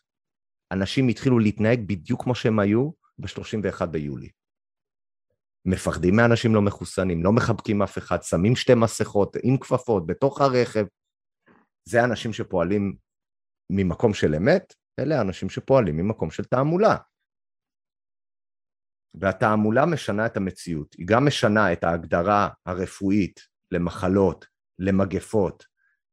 אנשים 0.72 1.08
התחילו 1.08 1.40
להתנהג 1.40 1.80
בדיוק 1.88 2.24
כמו 2.24 2.36
שהם 2.36 2.60
היו 2.60 2.92
ב-31 3.18 3.86
ביולי. 3.86 4.30
מפחדים 5.66 6.16
מאנשים 6.16 6.56
לא 6.56 6.62
מחוסנים, 6.62 7.24
לא 7.24 7.32
מחבקים 7.32 7.82
אף 7.82 7.98
אחד, 7.98 8.24
שמים 8.24 8.56
שתי 8.56 8.74
מסכות 8.76 9.36
עם 9.44 9.58
כפפות 9.58 10.06
בתוך 10.06 10.42
הרכב. 10.42 10.86
זה 11.86 12.04
אנשים 12.04 12.34
שפועלים 12.34 12.96
ממקום 13.72 14.14
של 14.14 14.36
אמת, 14.36 14.74
אלה 15.00 15.18
האנשים 15.18 15.50
שפועלים 15.50 15.98
ממקום 15.98 16.32
של 16.32 16.44
תעמולה. 16.44 16.96
והתעמולה 19.14 19.86
משנה 19.86 20.26
את 20.26 20.38
המציאות, 20.38 20.94
היא 20.98 21.08
גם 21.08 21.26
משנה 21.26 21.74
את 21.74 21.84
ההגדרה 21.84 22.50
הרפואית 22.66 23.40
למחלות, 23.72 24.46
למגפות, 24.80 25.66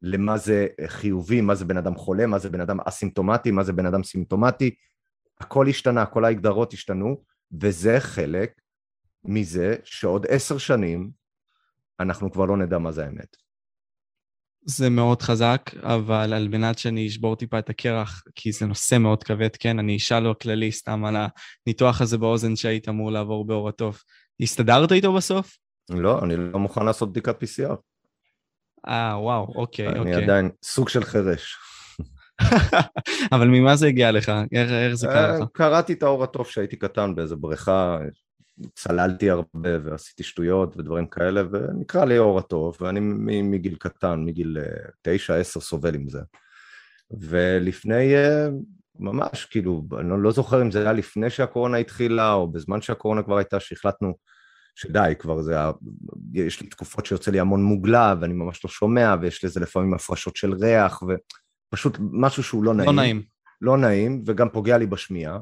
למה 0.03 0.39
זה 0.39 0.67
חיובי, 0.87 1.41
מה 1.41 1.55
זה 1.55 1.65
בן 1.65 1.77
אדם 1.77 1.95
חולה, 1.95 2.27
מה 2.27 2.39
זה 2.39 2.51
בן 2.51 2.61
אדם 2.61 2.81
אסימפטומטי, 2.81 3.51
מה 3.51 3.65
זה 3.65 3.73
בן 3.73 3.87
אדם 3.87 4.03
סימפטומטי, 4.03 4.75
הכל 5.41 5.69
השתנה, 5.69 6.07
כל 6.07 6.25
ההגדרות 6.25 6.73
השתנו, 6.73 7.25
וזה 7.61 7.97
חלק 8.01 8.61
מזה 9.25 9.77
שעוד 9.85 10.27
עשר 10.29 10.59
שנים 10.59 11.11
אנחנו 12.01 12.33
כבר 12.33 12.45
לא 12.45 12.57
נדע 12.57 12.79
מה 12.79 12.93
זה 12.93 13.05
האמת. 13.05 13.37
זה 14.71 14.91
מאוד 14.91 15.23
חזק, 15.23 15.71
אבל 15.83 16.33
על 16.33 16.49
מנת 16.49 16.79
שאני 16.79 17.07
אשבור 17.07 17.37
טיפה 17.37 17.59
את 17.59 17.71
הקרח, 17.71 18.23
כי 18.35 18.53
זה 18.53 18.67
נושא 18.67 18.99
מאוד 18.99 19.23
כבד, 19.23 19.57
כן, 19.57 19.79
אני 19.79 19.97
אשאל 19.97 20.21
לו 20.21 20.39
כללי 20.39 20.73
סתם 20.73 21.05
על 21.05 21.17
הניתוח 21.67 22.01
הזה 22.01 22.19
באוזן 22.19 22.57
שהיית 22.57 22.89
אמור 22.89 23.13
לעבור 23.13 23.47
באור 23.47 23.69
התוף. 23.69 24.05
הסתדרת 24.41 24.93
איתו 24.93 25.13
בסוף? 25.13 25.57
לא, 25.91 26.25
אני 26.25 26.37
לא 26.37 26.59
מוכן 26.59 26.85
לעשות 26.87 27.11
בדיקת 27.11 27.43
PCR. 27.43 27.75
אה, 28.89 29.17
וואו, 29.21 29.53
אוקיי, 29.55 29.89
אני 29.89 29.99
אוקיי. 29.99 30.25
עדיין 30.25 30.51
סוג 30.65 30.89
של 30.89 31.05
חירש. 31.05 31.57
אבל 33.33 33.49
ממה 33.49 33.77
זה 33.77 33.87
הגיע 33.87 34.13
לך? 34.13 34.33
איך, 34.53 34.71
איך 34.71 34.95
זה 34.95 35.07
קרה 35.07 35.39
לך? 35.39 35.49
קראתי 35.53 35.93
את 35.93 36.03
האור 36.03 36.25
הטוב 36.25 36.47
כשהייתי 36.47 36.77
קטן 36.77 37.15
באיזה 37.15 37.37
בריכה, 37.37 37.99
צללתי 38.75 39.31
הרבה 39.31 39.71
ועשיתי 39.85 40.23
שטויות 40.23 40.77
ודברים 40.77 41.07
כאלה, 41.07 41.43
ונקרא 41.51 42.05
לי 42.05 42.17
האור 42.17 42.39
הטוב, 42.39 42.77
ואני 42.81 43.01
מגיל 43.43 43.77
קטן, 43.79 44.25
מגיל 44.25 44.59
תשע, 45.03 45.35
עשר 45.35 45.61
סובל 45.61 45.95
עם 45.95 46.09
זה. 46.09 46.21
ולפני 47.11 48.15
ממש, 48.99 49.45
כאילו, 49.45 49.83
אני 50.01 50.23
לא, 50.23 50.31
זוכר 50.31 50.63
אם 50.63 50.71
זה 50.71 50.81
היה 50.81 50.93
לפני 50.93 51.31
שהקורונה 51.31 51.77
התחילה, 51.77 52.33
או 52.33 52.49
בזמן 52.49 52.83
שהקורונה 52.83 53.23
כבר 53.23 53.37
הייתה, 53.37 53.61
שהחלטנו 53.61 54.15
שדי, 54.75 55.13
כבר 55.19 55.43
זה, 55.43 55.55
יש 56.35 56.61
לי 56.61 56.67
תקופות 56.67 57.07
שיוצא 57.07 57.31
לי 57.31 57.41
המון 57.41 57.63
מוגלה, 57.63 58.15
ואני 58.21 58.35
ממש 58.35 58.65
לא 58.65 58.71
שומע, 58.71 59.15
ויש 59.21 59.45
לזה 59.45 59.61
לפעמים 59.61 59.95
הפרשות 59.95 60.37
של 60.37 60.53
ריח, 60.53 61.03
ופשוט 61.03 61.97
משהו 62.01 62.43
שהוא 62.43 62.65
לא, 62.65 62.75
לא 62.75 62.77
נעים. 62.77 62.97
לא 62.97 63.03
נעים. 63.03 63.23
לא 63.61 63.79
נעים, 63.79 64.23
וגם 64.27 64.49
פוגע 64.49 64.79
לי 64.79 64.87
בשמיעה. 64.87 65.39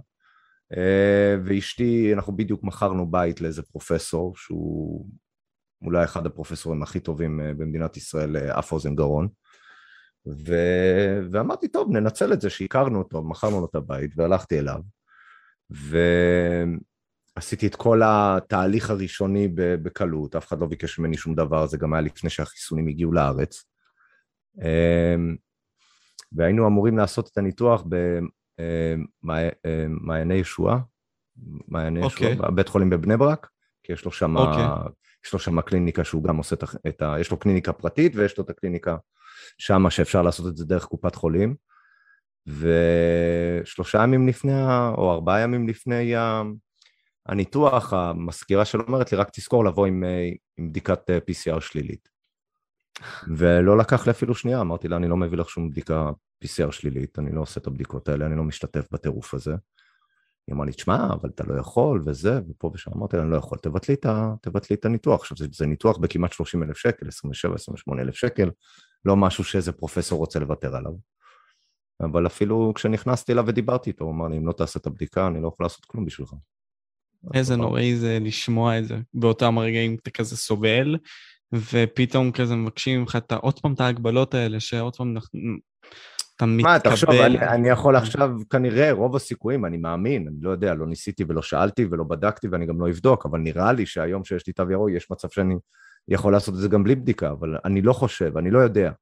אה, 0.72 1.36
ואשתי, 1.44 2.14
אנחנו 2.14 2.36
בדיוק 2.36 2.64
מכרנו 2.64 3.10
בית 3.10 3.40
לאיזה 3.40 3.62
פרופסור, 3.62 4.36
שהוא 4.36 5.06
אולי 5.82 6.04
אחד 6.04 6.26
הפרופסורים 6.26 6.82
הכי 6.82 7.00
טובים 7.00 7.40
אה, 7.40 7.54
במדינת 7.54 7.96
ישראל, 7.96 8.36
אה, 8.36 8.58
אף 8.58 8.72
אוזן 8.72 8.94
גרון. 8.94 9.28
ו... 10.26 10.54
ואמרתי, 11.32 11.68
טוב, 11.68 11.90
ננצל 11.90 12.32
את 12.32 12.40
זה 12.40 12.50
שהכרנו 12.50 12.98
אותו, 12.98 13.22
מכרנו 13.22 13.60
לו 13.60 13.66
את 13.66 13.74
הבית, 13.74 14.10
והלכתי 14.16 14.58
אליו. 14.58 14.80
ועשיתי 17.36 17.66
את 17.66 17.74
כל 17.74 18.00
התהליך 18.04 18.90
הראשוני 18.90 19.48
בקלות, 19.54 20.36
אף 20.36 20.46
אחד 20.46 20.60
לא 20.60 20.66
ביקש 20.66 20.98
ממני 20.98 21.16
שום 21.16 21.34
דבר, 21.34 21.66
זה 21.66 21.78
גם 21.78 21.94
היה 21.94 22.00
לפני 22.00 22.30
שהחיסונים 22.30 22.88
הגיעו 22.88 23.12
לארץ. 23.12 23.64
והיינו 26.32 26.66
אמורים 26.66 26.98
לעשות 26.98 27.28
את 27.32 27.38
הניתוח 27.38 27.84
במעייני 29.22 30.34
אמ, 30.34 30.40
ישועה, 30.40 30.78
מעייני. 31.68 32.06
ישועה, 32.06 32.32
אוקיי. 32.32 32.54
בית 32.54 32.68
חולים 32.68 32.90
בבני 32.90 33.16
ברק, 33.16 33.48
כי 33.82 33.92
יש 33.92 34.04
לו 34.04 34.12
שם... 34.12 34.36
אוקיי. 34.36 34.64
יש 35.26 35.32
לו 35.32 35.38
שם 35.38 35.60
קליניקה 35.60 36.04
שהוא 36.04 36.24
גם 36.24 36.36
עושה 36.36 36.56
את 36.88 37.02
ה... 37.02 37.16
יש 37.20 37.30
לו 37.30 37.36
קליניקה 37.36 37.72
פרטית 37.72 38.16
ויש 38.16 38.38
לו 38.38 38.44
את 38.44 38.50
הקליניקה 38.50 38.96
שמה 39.58 39.90
שאפשר 39.90 40.22
לעשות 40.22 40.46
את 40.46 40.56
זה 40.56 40.64
דרך 40.64 40.84
קופת 40.84 41.14
חולים. 41.14 41.54
ושלושה 42.46 44.02
ימים 44.02 44.28
לפני, 44.28 44.52
או 44.96 45.12
ארבעה 45.12 45.40
ימים 45.40 45.68
לפני 45.68 46.14
הניתוח, 47.26 47.92
המזכירה 47.92 48.64
שלו 48.64 48.84
אומרת 48.86 49.12
לי, 49.12 49.18
רק 49.18 49.30
תזכור 49.30 49.64
לבוא 49.64 49.86
עם, 49.86 50.04
עם 50.56 50.70
בדיקת 50.70 51.10
PCR 51.10 51.60
שלילית. 51.60 52.08
ולא 53.36 53.78
לקח 53.78 54.06
לי 54.06 54.10
אפילו 54.10 54.34
שנייה, 54.34 54.60
אמרתי 54.60 54.88
לה, 54.88 54.96
אני 54.96 55.08
לא 55.08 55.16
מביא 55.16 55.38
לך 55.38 55.50
שום 55.50 55.70
בדיקה 55.70 56.10
PCR 56.44 56.72
שלילית, 56.72 57.18
אני 57.18 57.34
לא 57.34 57.40
עושה 57.40 57.60
את 57.60 57.66
הבדיקות 57.66 58.08
האלה, 58.08 58.26
אני 58.26 58.36
לא 58.36 58.44
משתתף 58.44 58.86
בטירוף 58.92 59.34
הזה. 59.34 59.54
היא 60.46 60.54
אמרה 60.54 60.66
לי, 60.66 60.72
תשמע, 60.72 61.06
אבל 61.12 61.28
אתה 61.28 61.44
לא 61.44 61.60
יכול, 61.60 62.02
וזה, 62.06 62.40
ופה 62.48 62.70
ושם. 62.74 62.90
אמרתי 62.96 63.16
לה, 63.16 63.22
אני 63.22 63.30
לא 63.30 63.36
יכול, 63.36 63.58
תבטלי 63.58 63.94
את, 63.94 64.06
תבטלי 64.42 64.76
את 64.76 64.84
הניתוח. 64.84 65.20
עכשיו, 65.20 65.36
זה, 65.36 65.46
זה 65.52 65.66
ניתוח 65.66 65.98
בכמעט 65.98 66.32
30 66.32 66.62
אלף 66.62 66.76
שקל, 66.76 67.06
27-28 67.06 68.00
אלף 68.00 68.14
שקל, 68.14 68.50
לא 69.04 69.16
משהו 69.16 69.44
שאיזה 69.44 69.72
פרופסור 69.72 70.18
רוצה 70.18 70.38
לוותר 70.38 70.76
עליו. 70.76 70.92
אבל 72.00 72.26
אפילו 72.26 72.72
כשנכנסתי 72.74 73.32
אליו 73.32 73.44
ודיברתי 73.46 73.90
איתו, 73.90 74.04
הוא 74.04 74.12
אמר 74.12 74.28
לי, 74.28 74.36
אם 74.36 74.46
לא 74.46 74.52
תעשה 74.52 74.80
את 74.80 74.86
הבדיקה, 74.86 75.26
אני 75.26 75.42
לא 75.42 75.48
יכול 75.48 75.64
לעשות 75.66 75.84
כלום 75.84 76.04
בשבילך. 76.04 76.34
איזה 77.34 77.56
נוראי 77.56 77.96
זה 77.96 78.18
לשמוע 78.20 78.78
את 78.78 78.84
זה. 78.84 78.98
באותם 79.14 79.58
רגעים 79.58 79.96
אתה 80.02 80.10
כזה 80.10 80.36
סובל, 80.36 80.96
ופתאום 81.52 82.32
כזה 82.32 82.56
מבקשים 82.56 83.00
ממך 83.00 83.18
עוד 83.40 83.60
פעם 83.60 83.72
את 83.72 83.80
ההגבלות 83.80 84.34
האלה, 84.34 84.60
שעוד 84.60 84.96
פעם 84.96 85.14
אתה 86.36 86.46
מתקבל. 86.46 86.72
מה, 86.72 86.78
תחשוב, 86.78 87.10
אני, 87.10 87.48
אני 87.48 87.68
יכול 87.68 87.96
עכשיו, 87.96 88.30
כנראה, 88.50 88.92
רוב 88.92 89.16
הסיכויים, 89.16 89.64
אני 89.64 89.76
מאמין, 89.76 90.28
אני 90.28 90.36
לא 90.40 90.50
יודע, 90.50 90.74
לא 90.74 90.86
ניסיתי 90.86 91.24
ולא 91.28 91.42
שאלתי 91.42 91.86
ולא 91.90 92.04
בדקתי 92.04 92.48
ואני 92.48 92.66
גם 92.66 92.80
לא 92.80 92.88
אבדוק, 92.88 93.26
אבל 93.26 93.38
נראה 93.38 93.72
לי 93.72 93.86
שהיום 93.86 94.24
שיש 94.24 94.46
לי 94.46 94.52
תו 94.52 94.70
ירוק, 94.70 94.88
יש 94.92 95.10
מצב 95.10 95.28
שאני 95.28 95.54
יכול 96.08 96.32
לעשות 96.32 96.54
את 96.54 96.60
זה 96.60 96.68
גם 96.68 96.84
בלי 96.84 96.94
בדיקה, 96.94 97.30
אבל 97.30 97.56
אני 97.64 97.82
לא 97.82 97.92
חושב, 97.92 98.36
אני 98.36 98.50
לא 98.50 98.58
יודע. 98.58 98.92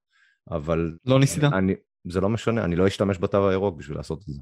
אבל... 0.50 0.96
לא 1.06 1.20
ניסית? 1.20 1.44
אני, 1.44 1.74
זה 2.04 2.20
לא 2.20 2.28
משנה, 2.28 2.64
אני 2.64 2.76
לא 2.76 2.86
אשתמש 2.86 3.18
בתו 3.18 3.50
הירוק 3.50 3.76
בשביל 3.76 3.96
לעשות 3.96 4.18
את 4.18 4.26
זה. 4.26 4.40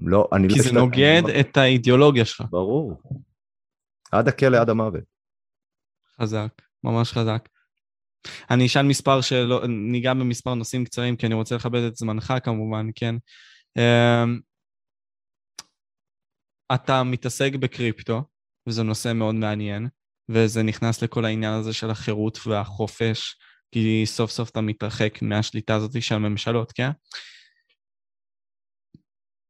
לא, 0.00 0.28
אני 0.32 0.48
כי 0.48 0.54
לא... 0.54 0.62
כי 0.62 0.68
זה 0.68 0.74
נוגד 0.74 1.22
אני... 1.24 1.40
את 1.40 1.56
האידיאולוגיה 1.56 2.24
שלך. 2.24 2.46
ברור. 2.50 3.02
עד 4.12 4.28
הכלא, 4.28 4.56
עד 4.56 4.70
המוות. 4.70 5.04
חזק, 6.20 6.62
ממש 6.84 7.12
חזק. 7.12 7.48
אני 8.50 8.66
אשאל 8.66 8.82
מספר 8.82 9.20
שלא, 9.20 9.66
ניגע 9.68 10.14
במספר 10.14 10.54
נושאים 10.54 10.84
קצרים, 10.84 11.16
כי 11.16 11.26
אני 11.26 11.34
רוצה 11.34 11.54
לכבד 11.56 11.80
את 11.82 11.96
זמנך 11.96 12.34
כמובן, 12.44 12.86
כן? 12.94 13.14
אמ, 13.78 14.40
אתה 16.74 17.02
מתעסק 17.02 17.52
בקריפטו, 17.54 18.22
וזה 18.68 18.82
נושא 18.82 19.12
מאוד 19.12 19.34
מעניין. 19.34 19.88
וזה 20.28 20.62
נכנס 20.62 21.02
לכל 21.02 21.24
העניין 21.24 21.52
הזה 21.52 21.72
של 21.72 21.90
החירות 21.90 22.38
והחופש, 22.46 23.36
כי 23.72 24.02
סוף 24.06 24.30
סוף 24.30 24.50
אתה 24.50 24.60
מתרחק 24.60 25.22
מהשליטה 25.22 25.74
הזאת 25.74 26.02
של 26.02 26.14
הממשלות, 26.14 26.72
כן? 26.72 26.90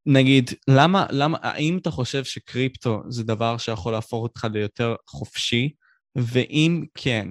נגיד, 0.07 0.51
למה, 0.69 1.07
למה, 1.11 1.39
האם 1.43 1.79
אתה 1.79 1.91
חושב 1.91 2.25
שקריפטו 2.25 3.03
זה 3.09 3.25
דבר 3.25 3.59
שיכול 3.59 3.93
להפוך 3.93 4.23
אותך 4.23 4.47
ליותר 4.53 4.95
חופשי? 5.07 5.73
ואם 6.17 6.85
כן, 6.95 7.29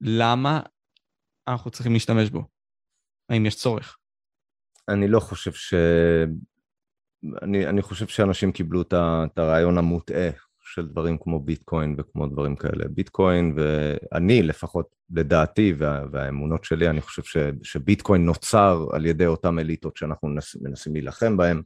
למה 0.00 0.60
אנחנו 1.48 1.70
צריכים 1.70 1.92
להשתמש 1.92 2.30
בו? 2.30 2.44
האם 3.28 3.46
יש 3.46 3.56
צורך? 3.56 3.96
אני 4.88 5.08
לא 5.08 5.20
חושב 5.20 5.52
ש... 5.52 5.74
אני, 7.42 7.66
אני 7.66 7.82
חושב 7.82 8.06
שאנשים 8.06 8.52
קיבלו 8.52 8.82
את 8.82 9.38
הרעיון 9.38 9.78
המוטעה 9.78 10.30
של 10.60 10.86
דברים 10.86 11.18
כמו 11.20 11.40
ביטקוין 11.40 11.94
וכמו 11.98 12.26
דברים 12.26 12.56
כאלה. 12.56 12.88
ביטקוין, 12.88 13.56
ואני 13.56 14.42
לפחות, 14.42 14.86
לדעתי 15.10 15.74
וה, 15.78 16.02
והאמונות 16.12 16.64
שלי, 16.64 16.90
אני 16.90 17.00
חושב 17.00 17.22
ש, 17.22 17.36
שביטקוין 17.62 18.26
נוצר 18.26 18.86
על 18.92 19.06
ידי 19.06 19.26
אותם 19.26 19.58
אליטות 19.58 19.96
שאנחנו 19.96 20.28
מנס, 20.28 20.56
מנסים 20.62 20.92
להילחם 20.92 21.36
בהם, 21.36 21.62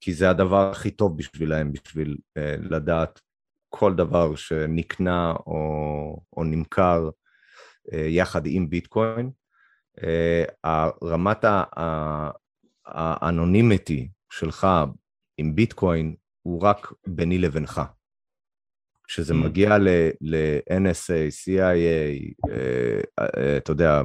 כי 0.00 0.12
זה 0.12 0.30
הדבר 0.30 0.70
הכי 0.70 0.90
טוב 0.90 1.18
בשבילהם, 1.18 1.72
בשביל 1.72 2.16
אה, 2.36 2.54
לדעת 2.60 3.20
כל 3.68 3.94
דבר 3.94 4.34
שנקנה 4.34 5.32
או, 5.46 6.20
או 6.36 6.44
נמכר 6.44 7.10
יחד 7.92 8.42
עם 8.46 8.70
ביטקוין. 8.70 9.30
אה, 10.04 10.90
רמת 11.02 11.44
האנונימיטי 12.86 14.08
שלך 14.30 14.66
עם 15.38 15.54
ביטקוין 15.54 16.14
הוא 16.42 16.62
רק 16.62 16.92
ביני 17.06 17.38
לבינך. 17.38 17.80
כשזה 19.08 19.34
mm. 19.34 19.36
מגיע 19.36 19.78
ל-NSA, 20.20 21.30
CIA, 21.30 21.60
אה, 22.50 23.00
אה, 23.20 23.56
אתה 23.56 23.70
יודע, 23.70 24.02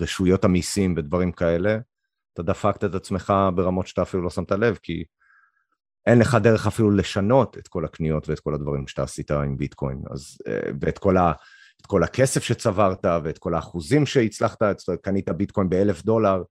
רשויות 0.00 0.44
המיסים 0.44 0.94
ודברים 0.96 1.32
כאלה, 1.32 1.78
אתה 2.32 2.42
דפקת 2.42 2.84
את 2.84 2.94
עצמך 2.94 3.32
ברמות 3.54 3.86
שאתה 3.86 4.02
אפילו 4.02 4.22
לא 4.22 4.30
שמת 4.30 4.52
לב, 4.52 4.78
כי 4.82 5.04
אין 6.06 6.18
לך 6.18 6.34
דרך 6.34 6.66
אפילו 6.66 6.90
לשנות 6.90 7.58
את 7.58 7.68
כל 7.68 7.84
הקניות 7.84 8.28
ואת 8.28 8.40
כל 8.40 8.54
הדברים 8.54 8.86
שאתה 8.86 9.02
עשית 9.02 9.30
עם 9.30 9.56
ביטקוין, 9.56 10.02
אז, 10.10 10.38
אה, 10.48 10.70
ואת 10.80 10.98
כל, 10.98 11.16
את 11.82 11.86
כל 11.86 12.02
הכסף 12.02 12.42
שצברת 12.42 13.04
ואת 13.24 13.38
כל 13.38 13.54
האחוזים 13.54 14.06
שהצלחת, 14.06 14.62
קנית 15.02 15.28
ביטקוין 15.28 15.68
באלף 15.68 16.02
דולר, 16.02 16.42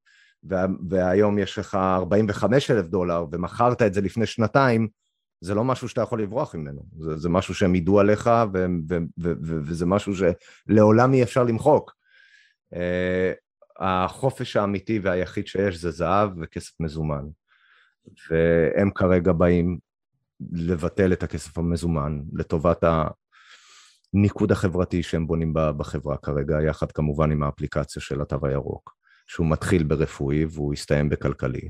והיום 0.89 1.39
יש 1.39 1.57
לך 1.57 1.75
45 1.75 2.71
אלף 2.71 2.85
דולר, 2.85 3.25
ומכרת 3.31 3.81
את 3.81 3.93
זה 3.93 4.01
לפני 4.01 4.25
שנתיים, 4.25 4.87
זה 5.41 5.55
לא 5.55 5.63
משהו 5.63 5.89
שאתה 5.89 6.01
יכול 6.01 6.21
לברוח 6.21 6.55
ממנו, 6.55 6.81
זה, 6.97 7.17
זה 7.17 7.29
משהו 7.29 7.53
שהם 7.53 7.75
ידעו 7.75 7.99
עליך 7.99 8.29
ו, 8.53 8.65
ו, 8.89 8.95
ו, 9.19 9.33
ו, 9.43 9.57
וזה 9.65 9.85
משהו 9.85 10.13
שלעולם 10.15 11.13
אי 11.13 11.23
אפשר 11.23 11.43
למחוק. 11.43 11.91
Uh, 12.73 12.77
החופש 13.79 14.55
האמיתי 14.55 14.99
והיחיד 14.99 15.47
שיש 15.47 15.77
זה 15.77 15.91
זהב 15.91 16.29
וכסף 16.41 16.79
מזומן, 16.79 17.25
והם 18.29 18.91
כרגע 18.91 19.31
באים 19.31 19.77
לבטל 20.51 21.13
את 21.13 21.23
הכסף 21.23 21.57
המזומן 21.57 22.21
לטובת 22.33 22.83
הניקוד 24.13 24.51
החברתי 24.51 25.03
שהם 25.03 25.27
בונים 25.27 25.53
בחברה 25.53 26.17
כרגע, 26.17 26.61
יחד 26.61 26.91
כמובן 26.91 27.31
עם 27.31 27.43
האפליקציה 27.43 28.01
של 28.01 28.21
התו 28.21 28.39
הירוק, 28.43 28.95
שהוא 29.27 29.47
מתחיל 29.47 29.83
ברפואי 29.83 30.45
והוא 30.45 30.73
יסתיים 30.73 31.09
בכלכלי. 31.09 31.69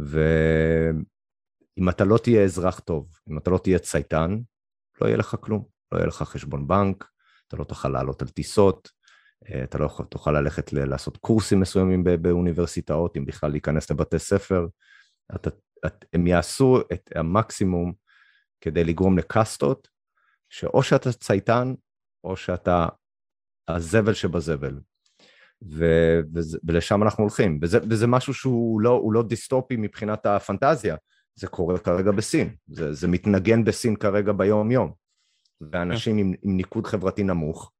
ו... 0.00 0.20
אם 1.78 1.88
אתה 1.88 2.04
לא 2.04 2.18
תהיה 2.18 2.44
אזרח 2.44 2.80
טוב, 2.80 3.08
אם 3.30 3.38
אתה 3.38 3.50
לא 3.50 3.58
תהיה 3.58 3.78
צייתן, 3.78 4.38
לא 5.00 5.06
יהיה 5.06 5.16
לך 5.16 5.36
כלום. 5.40 5.64
לא 5.92 5.98
יהיה 5.98 6.06
לך 6.06 6.22
חשבון 6.22 6.68
בנק, 6.68 7.08
אתה 7.48 7.56
לא 7.56 7.64
תוכל 7.64 7.88
לעלות 7.88 8.22
על 8.22 8.28
טיסות, 8.28 8.88
אה, 9.48 9.64
אתה 9.64 9.78
לא 9.78 9.90
תוכל 10.08 10.32
ללכת 10.32 10.72
לעשות 10.72 11.16
קורסים 11.16 11.60
מסוימים 11.60 12.04
באוניברסיטאות, 12.04 13.16
אם 13.16 13.24
בכלל 13.24 13.50
להיכנס 13.50 13.90
לבתי 13.90 14.18
ספר. 14.18 14.66
אתה, 15.34 15.50
את, 15.86 16.04
הם 16.12 16.26
יעשו 16.26 16.80
את 16.92 17.10
המקסימום 17.14 17.92
כדי 18.60 18.84
לגרום 18.84 19.18
לקאסטות, 19.18 19.88
שאו 20.50 20.82
שאתה 20.82 21.12
צייתן, 21.12 21.74
או 22.24 22.36
שאתה 22.36 22.86
הזבל 23.68 24.14
שבזבל. 24.14 24.80
ו- 25.62 26.20
וזה, 26.34 26.58
ולשם 26.64 27.02
אנחנו 27.02 27.24
הולכים. 27.24 27.58
וזה, 27.62 27.78
וזה 27.90 28.06
משהו 28.06 28.34
שהוא 28.34 28.80
לא, 28.80 29.02
לא 29.12 29.22
דיסטופי 29.22 29.76
מבחינת 29.76 30.26
הפנטזיה, 30.26 30.96
זה 31.34 31.46
קורה 31.46 31.78
כרגע 31.78 32.10
בסין, 32.10 32.54
זה, 32.66 32.92
זה 32.92 33.08
מתנגן 33.08 33.64
בסין 33.64 33.96
כרגע 33.96 34.32
ביום-יום. 34.32 34.92
ואנשים 35.60 36.18
עם, 36.18 36.32
עם 36.42 36.56
ניקוד 36.56 36.86
חברתי 36.86 37.22
נמוך, 37.22 37.72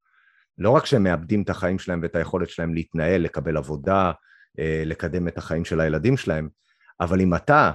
לא 0.59 0.71
רק 0.71 0.87
שהם 0.87 1.03
מאבדים 1.03 1.43
את 1.43 1.51
החיים 1.51 1.79
שלהם 1.79 2.01
ואת 2.03 2.17
היכולת 2.17 2.49
שלהם 2.49 2.75
להתנהל, 2.75 3.23
לקבל 3.23 3.57
עבודה, 3.57 4.13
אה, 4.59 4.83
לקדם 4.87 5.29
את 5.29 5.39
החיים 5.39 5.65
של 5.65 5.81
הילדים 5.81 6.17
שלהם, 6.17 6.49
אבל 7.01 7.21
אם 7.21 7.35
אתה 7.35 7.73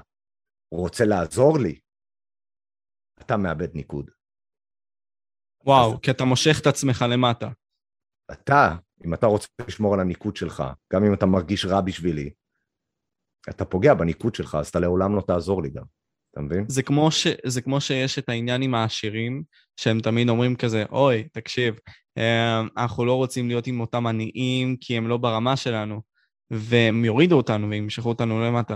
רוצה 0.71 1.05
לעזור 1.05 1.59
לי, 1.59 1.79
אתה 3.19 3.37
מאבד 3.37 3.75
ניקוד. 3.75 4.11
וואו, 5.65 5.93
אז... 5.93 5.99
כי 6.01 6.11
אתה 6.11 6.25
מושך 6.25 6.59
את 6.61 6.67
עצמך 6.67 7.05
למטה. 7.09 7.49
אתה, 8.31 8.75
אם 9.05 9.13
אתה 9.13 9.27
רוצה 9.27 9.47
לשמור 9.67 9.93
על 9.93 9.99
הניקוד 9.99 10.35
שלך, 10.35 10.63
גם 10.93 11.03
אם 11.03 11.13
אתה 11.13 11.25
מרגיש 11.25 11.65
רע 11.65 11.81
בשבילי, 11.81 12.29
אתה 13.49 13.65
פוגע 13.65 13.93
בניקוד 13.93 14.35
שלך, 14.35 14.55
אז 14.55 14.67
אתה 14.67 14.79
לעולם 14.79 15.15
לא 15.15 15.21
תעזור 15.21 15.61
לי 15.63 15.69
גם. 15.69 15.83
אתה 16.31 16.41
מבין? 16.41 16.65
זה 16.67 16.83
כמו, 16.83 17.11
ש, 17.11 17.27
זה 17.45 17.61
כמו 17.61 17.81
שיש 17.81 18.19
את 18.19 18.29
העניין 18.29 18.61
עם 18.61 18.75
העשירים, 18.75 19.43
שהם 19.77 19.99
תמיד 19.99 20.29
אומרים 20.29 20.55
כזה, 20.55 20.83
אוי, 20.91 21.27
תקשיב, 21.31 21.75
אה, 22.17 22.61
אנחנו 22.77 23.05
לא 23.05 23.13
רוצים 23.13 23.47
להיות 23.47 23.67
עם 23.67 23.79
אותם 23.79 24.07
עניים 24.07 24.77
כי 24.81 24.97
הם 24.97 25.07
לא 25.07 25.17
ברמה 25.17 25.57
שלנו, 25.57 26.01
והם 26.51 27.05
יורידו 27.05 27.37
אותנו 27.37 27.69
וימשכו 27.69 28.09
אותנו 28.09 28.41
למטה. 28.41 28.75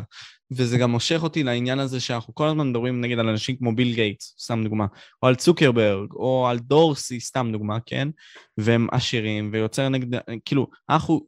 וזה 0.51 0.77
גם 0.77 0.91
מושך 0.91 1.19
אותי 1.23 1.43
לעניין 1.43 1.79
הזה 1.79 1.99
שאנחנו 1.99 2.35
כל 2.35 2.47
הזמן 2.47 2.69
מדברים 2.69 3.01
נגיד 3.01 3.19
על 3.19 3.29
אנשים 3.29 3.57
כמו 3.57 3.75
ביל 3.75 3.93
גייטס, 3.95 4.35
סתם 4.39 4.63
דוגמה, 4.63 4.85
או 5.23 5.27
על 5.27 5.35
צוקרברג, 5.35 6.11
או 6.11 6.47
על 6.49 6.59
דורסי, 6.59 7.19
סתם 7.19 7.49
דוגמה, 7.51 7.77
כן? 7.85 8.07
והם 8.57 8.87
עשירים, 8.91 9.49
ויוצר 9.53 9.89
נגד, 9.89 10.19
כאילו, 10.45 10.67
אנחנו 10.89 11.27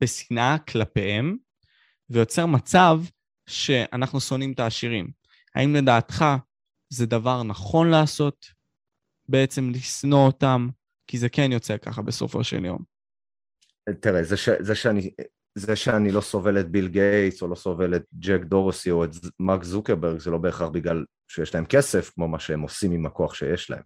בשנאה 0.00 0.58
כלפיהם, 0.58 1.36
ויוצר 2.10 2.46
מצב 2.46 3.00
שאנחנו 3.48 4.20
שונאים 4.20 4.52
את 4.52 4.60
העשירים. 4.60 5.10
האם 5.54 5.74
לדעתך 5.74 6.24
זה 6.88 7.06
דבר 7.06 7.42
נכון 7.42 7.90
לעשות, 7.90 8.46
בעצם 9.28 9.70
לשנוא 9.70 10.26
אותם, 10.26 10.68
כי 11.06 11.18
זה 11.18 11.28
כן 11.28 11.52
יוצא 11.52 11.76
ככה 11.76 12.02
בסופו 12.02 12.44
של 12.44 12.64
יום. 12.64 12.82
תראה, 14.00 14.22
זה, 14.22 14.36
ש, 14.36 14.48
זה, 14.60 14.74
שאני, 14.74 15.10
זה 15.58 15.76
שאני 15.76 16.10
לא 16.10 16.20
סובל 16.20 16.60
את 16.60 16.68
ביל 16.68 16.88
גייטס, 16.88 17.42
או 17.42 17.48
לא 17.48 17.54
סובל 17.54 17.96
את 17.96 18.04
ג'ק 18.18 18.40
דורסי, 18.44 18.90
או 18.90 19.04
את 19.04 19.10
מרק 19.40 19.64
זוקרברג, 19.64 20.18
זה 20.18 20.30
לא 20.30 20.38
בהכרח 20.38 20.68
בגלל 20.68 21.04
שיש 21.28 21.54
להם 21.54 21.64
כסף, 21.64 22.10
כמו 22.14 22.28
מה 22.28 22.38
שהם 22.38 22.60
עושים 22.60 22.92
עם 22.92 23.06
הכוח 23.06 23.34
שיש 23.34 23.70
להם. 23.70 23.82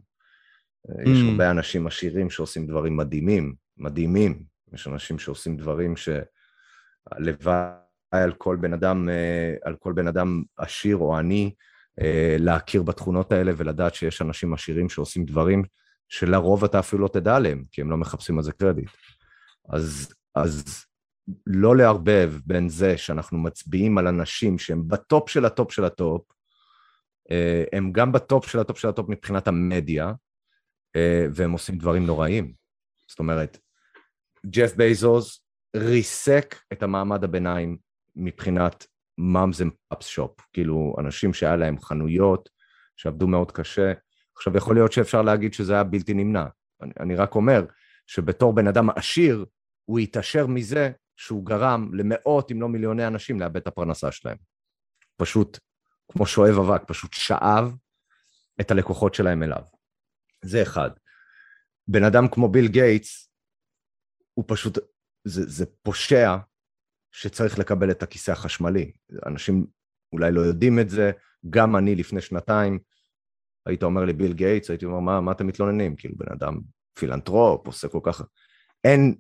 Mm. 0.89 1.11
יש 1.11 1.19
הרבה 1.31 1.51
אנשים 1.51 1.87
עשירים 1.87 2.31
שעושים 2.31 2.67
דברים 2.67 2.97
מדהימים, 2.97 3.55
מדהימים. 3.77 4.43
יש 4.73 4.89
אנשים 4.89 5.19
שעושים 5.19 5.57
דברים 5.57 5.95
שהלוואי 5.97 7.67
על 8.11 8.33
כל 8.33 8.57
בן 8.61 8.73
אדם, 8.73 9.09
אה, 9.09 9.55
על 9.63 9.77
כל 9.77 9.93
בן 9.93 10.09
אדם 10.09 10.43
עשיר 10.57 10.97
או 10.97 11.17
עני, 11.17 11.55
אה, 12.01 12.37
להכיר 12.39 12.83
בתכונות 12.83 13.33
האלה 13.33 13.53
ולדעת 13.57 13.95
שיש 13.95 14.23
אנשים 14.23 14.55
עשירים 14.55 14.89
שעושים 14.89 15.25
דברים 15.25 15.63
שלרוב 16.09 16.65
אתה 16.65 16.79
אפילו 16.79 17.03
לא 17.03 17.09
תדע 17.09 17.37
עליהם, 17.37 17.65
כי 17.71 17.81
הם 17.81 17.91
לא 17.91 17.97
מחפשים 17.97 18.39
על 18.39 18.45
זה 18.45 18.53
קרדיט. 18.53 18.91
אז, 19.69 20.15
אז 20.35 20.85
לא 21.47 21.77
לערבב 21.77 22.33
בין 22.47 22.69
זה 22.69 22.99
שאנחנו 22.99 23.39
מצביעים 23.39 23.99
על 23.99 24.07
אנשים 24.07 24.59
שהם 24.59 24.89
בטופ 24.89 25.29
של 25.29 25.45
הטופ 25.45 25.73
של 25.73 25.85
הטופ, 25.85 26.23
אה, 27.31 27.65
הם 27.73 27.93
גם 27.93 28.13
בטופ 28.13 28.49
של 28.49 28.59
הטופ 28.59 28.79
של 28.79 28.89
הטופ 28.89 29.09
מבחינת 29.09 29.49
המדיה, 29.49 30.13
והם 31.35 31.53
עושים 31.53 31.79
דברים 31.79 32.07
נוראים. 32.07 32.53
זאת 33.09 33.19
אומרת, 33.19 33.59
ג'ף 34.47 34.77
בייזוס 34.77 35.45
ריסק 35.77 36.57
את 36.73 36.83
המעמד 36.83 37.25
הביניים 37.25 37.77
מבחינת 38.17 38.87
moms 39.19 39.61
and 39.61 39.73
pops 39.89 40.07
shop, 40.07 40.41
כאילו 40.53 40.95
אנשים 40.99 41.35
שהיה 41.35 41.57
להם 41.57 41.81
חנויות, 41.81 42.49
שעבדו 42.97 43.27
מאוד 43.27 43.53
קשה. 43.53 43.93
עכשיו 44.37 44.57
יכול 44.57 44.75
להיות 44.75 44.93
שאפשר 44.93 45.23
להגיד 45.23 45.55
שזה 45.55 45.73
היה 45.75 45.85
בלתי 45.85 46.15
נמנע. 46.15 46.45
אני, 46.83 46.93
אני 47.01 47.17
רק 47.17 47.35
אומר 47.35 47.65
שבתור 48.07 48.55
בן 48.55 48.67
אדם 48.67 48.91
עשיר, 48.91 49.45
הוא 49.85 49.99
התעשר 49.99 50.47
מזה 50.47 50.91
שהוא 51.17 51.47
גרם 51.47 51.95
למאות 51.95 52.53
אם 52.53 52.61
לא 52.61 52.69
מיליוני 52.69 53.07
אנשים 53.07 53.41
לאבד 53.41 53.57
את 53.57 53.67
הפרנסה 53.67 54.13
שלהם. 54.13 54.37
פשוט, 55.17 55.59
כמו 56.13 56.27
שואב 56.27 56.59
אבק, 56.59 56.83
פשוט 56.87 57.13
שאב 57.13 57.75
את 58.61 58.71
הלקוחות 58.71 59.15
שלהם 59.15 59.43
אליו. 59.43 59.63
זה 60.45 60.63
אחד. 60.63 60.91
בן 61.89 62.05
אדם 62.05 62.29
כמו 62.29 62.49
ביל 62.49 62.69
גייטס, 62.69 63.29
הוא 64.35 64.45
פשוט, 64.49 64.79
זה, 65.25 65.43
זה 65.47 65.67
פושע 65.83 66.37
שצריך 67.13 67.59
לקבל 67.59 67.91
את 67.91 68.03
הכיסא 68.03 68.31
החשמלי. 68.31 68.93
אנשים 69.27 69.67
אולי 70.13 70.33
לא 70.33 70.41
יודעים 70.41 70.79
את 70.79 70.91
זה, 70.91 71.11
גם 71.51 71.77
אני 71.77 71.95
לפני 71.95 72.21
שנתיים, 72.21 72.79
היית 73.67 73.83
אומר 73.83 74.05
לי 74.05 74.13
ביל 74.13 74.33
גייטס, 74.33 74.71
הייתי 74.71 74.85
אומר, 74.85 75.01
מה, 75.01 75.21
מה 75.21 75.33
אתם 75.33 75.47
מתלוננים? 75.47 75.97
כאילו, 75.97 76.15
בן 76.17 76.33
אדם 76.33 76.61
פילנטרופ, 76.99 77.67
עושה 77.67 77.89
כל 77.89 78.01
כך... 78.03 78.23
אין, 78.85 79.15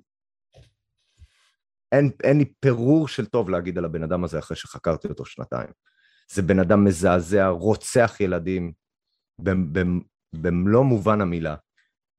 אין, 1.92 2.10
אין 2.22 2.38
לי 2.38 2.52
פירור 2.60 3.08
של 3.08 3.26
טוב 3.26 3.50
להגיד 3.50 3.78
על 3.78 3.84
הבן 3.84 4.02
אדם 4.02 4.24
הזה 4.24 4.38
אחרי 4.38 4.56
שחקרתי 4.56 5.08
אותו 5.08 5.24
שנתיים. 5.24 5.68
זה 6.32 6.42
בן 6.42 6.58
אדם 6.58 6.84
מזעזע, 6.84 7.48
רוצח 7.48 8.16
ילדים, 8.20 8.72
במלוא 10.32 10.84
מובן 10.84 11.20
המילה, 11.20 11.56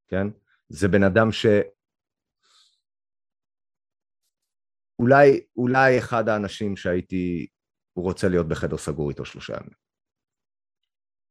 כן? 0.08 0.28
זה 0.70 0.88
בן 0.88 1.04
אדם 1.04 1.32
ש... 1.32 1.46
אולי, 5.00 5.46
אולי 5.56 6.00
אחד 6.00 6.30
האנשים 6.30 6.78
שהייתי 6.78 7.48
רוצה 7.96 8.30
להיות 8.30 8.48
בחדר 8.48 8.78
סגור 8.78 9.10
איתו 9.10 9.26
שלושה 9.26 9.54
ימים. 9.54 9.74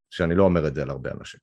שאני 0.09 0.35
לא 0.35 0.43
אומר 0.43 0.67
את 0.67 0.75
זה 0.75 0.81
על 0.81 0.89
הרבה 0.89 1.11
אנשים. 1.11 1.39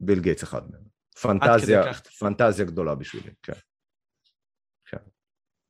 ביל 0.00 0.20
גייטס 0.20 0.42
אחד 0.44 0.70
מהם. 0.70 0.82
פנטזיה, 1.22 1.82
פנטזיה 2.18 2.64
גדולה 2.64 2.94
בשבילי, 2.94 3.30
כן. 3.42 3.52
כן. 3.52 3.60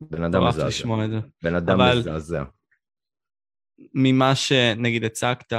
בן 0.01 0.23
אדם 0.25 0.49
מזעזע. 0.49 0.87
בן 1.43 1.55
אדם. 1.55 1.81
מזעזע. 1.99 2.45
ממה 3.95 4.35
שנגיד 4.35 5.05
הצגת, 5.05 5.53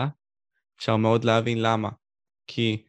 אפשר 0.80 0.96
מאוד 0.96 1.24
להבין 1.24 1.62
למה. 1.62 1.90
כי 2.48 2.84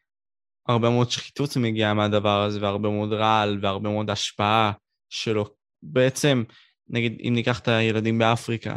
הרבה 0.68 0.90
מאוד 0.90 1.10
שחיתות 1.10 1.51
מגיעה 1.56 1.94
מהדבר 1.94 2.43
הזה, 2.43 2.62
והרבה 2.62 2.89
מאוד 2.89 3.12
רעל, 3.12 3.59
והרבה 3.62 3.89
מאוד 3.89 4.10
השפעה 4.10 4.72
שלו. 5.09 5.55
בעצם 5.82 6.43
נגיד, 6.89 7.18
אם 7.28 7.32
ניקח 7.35 7.60
את 7.60 7.68
הילדים 7.68 8.18
באפריקה, 8.18 8.77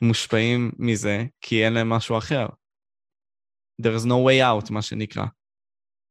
הם 0.00 0.08
מושפעים 0.08 0.72
מזה 0.78 1.24
כי 1.40 1.64
אין 1.64 1.72
להם 1.72 1.88
משהו 1.88 2.18
אחר. 2.18 2.46
There 3.82 3.96
is 4.02 4.06
no 4.06 4.28
way 4.28 4.40
out, 4.42 4.72
מה 4.72 4.82
שנקרא. 4.82 5.24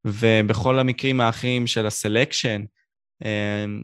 ובכל 0.07 0.80
המקרים 0.80 1.22
האחרים 1.22 1.68
של 1.68 1.85
הסלקשן, 1.85 2.61
אמ, 3.26 3.84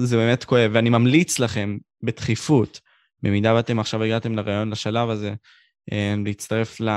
זה 0.00 0.16
באמת 0.16 0.44
כואב, 0.44 0.70
ואני 0.74 0.90
ממליץ 0.90 1.38
לכם 1.38 1.78
בדחיפות, 2.02 2.80
במידה 3.22 3.54
ואתם 3.54 3.78
עכשיו 3.78 4.02
הגעתם 4.02 4.34
לרעיון 4.34 4.70
לשלב 4.70 5.10
הזה, 5.10 5.34
אמ, 5.92 6.26
להצטרף 6.26 6.80
ל... 6.80 6.88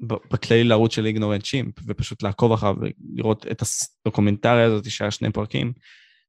בכללי 0.00 0.64
לערוץ 0.64 0.94
של 0.94 1.06
איגנורנט 1.06 1.44
צ'ימפ, 1.44 1.74
ופשוט 1.86 2.22
לעקוב 2.22 2.52
אחריו 2.52 2.74
ולראות 2.80 3.46
את 3.50 3.62
הדוקומנטריה 4.04 4.64
הזאת 4.64 4.90
שהיה 4.90 5.10
שני 5.10 5.32
פרקים. 5.32 5.72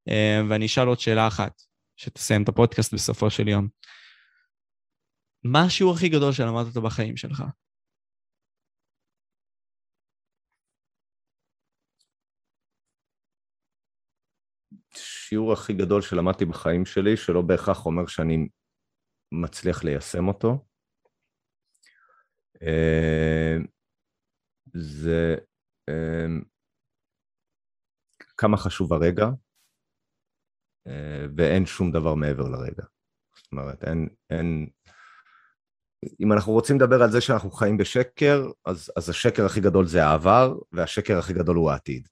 אמ, 0.07 0.47
ואני 0.49 0.65
אשאל 0.65 0.87
עוד 0.87 0.99
שאלה 0.99 1.27
אחת. 1.27 1.61
שתסיים 1.95 2.43
את 2.43 2.49
הפודקאסט 2.49 2.93
בסופו 2.93 3.29
של 3.29 3.47
יום. 3.47 3.67
מה 5.43 5.63
השיעור 5.63 5.93
הכי 5.93 6.09
גדול 6.09 6.31
שלמדת 6.31 6.77
בחיים 6.77 7.17
שלך? 7.17 7.43
השיעור 15.29 15.53
הכי 15.53 15.73
גדול 15.73 16.01
שלמדתי 16.01 16.45
בחיים 16.45 16.85
שלי, 16.85 17.17
שלא 17.17 17.41
בהכרח 17.41 17.85
אומר 17.85 18.07
שאני 18.07 18.47
מצליח 19.31 19.83
ליישם 19.83 20.27
אותו, 20.27 20.65
אה, 22.61 23.57
זה 24.73 25.35
אה, 25.89 26.25
כמה 28.37 28.57
חשוב 28.57 28.93
הרגע, 28.93 29.25
אה, 30.87 31.25
ואין 31.37 31.65
שום 31.65 31.91
דבר 31.91 32.15
מעבר 32.15 32.49
לרגע. 32.49 32.83
זאת 33.35 33.51
אומרת, 33.51 33.83
אין, 33.83 34.09
אין... 34.29 34.69
אם 36.19 36.33
אנחנו 36.33 36.53
רוצים 36.53 36.75
לדבר 36.75 37.03
על 37.03 37.11
זה 37.11 37.21
שאנחנו 37.21 37.51
חיים 37.51 37.77
בשקר, 37.77 38.41
אז, 38.65 38.91
אז 38.95 39.09
השקר 39.09 39.45
הכי 39.45 39.61
גדול 39.61 39.85
זה 39.85 40.03
העבר, 40.03 40.55
והשקר 40.71 41.17
הכי 41.17 41.33
גדול 41.33 41.55
הוא 41.55 41.71
העתיד. 41.71 42.07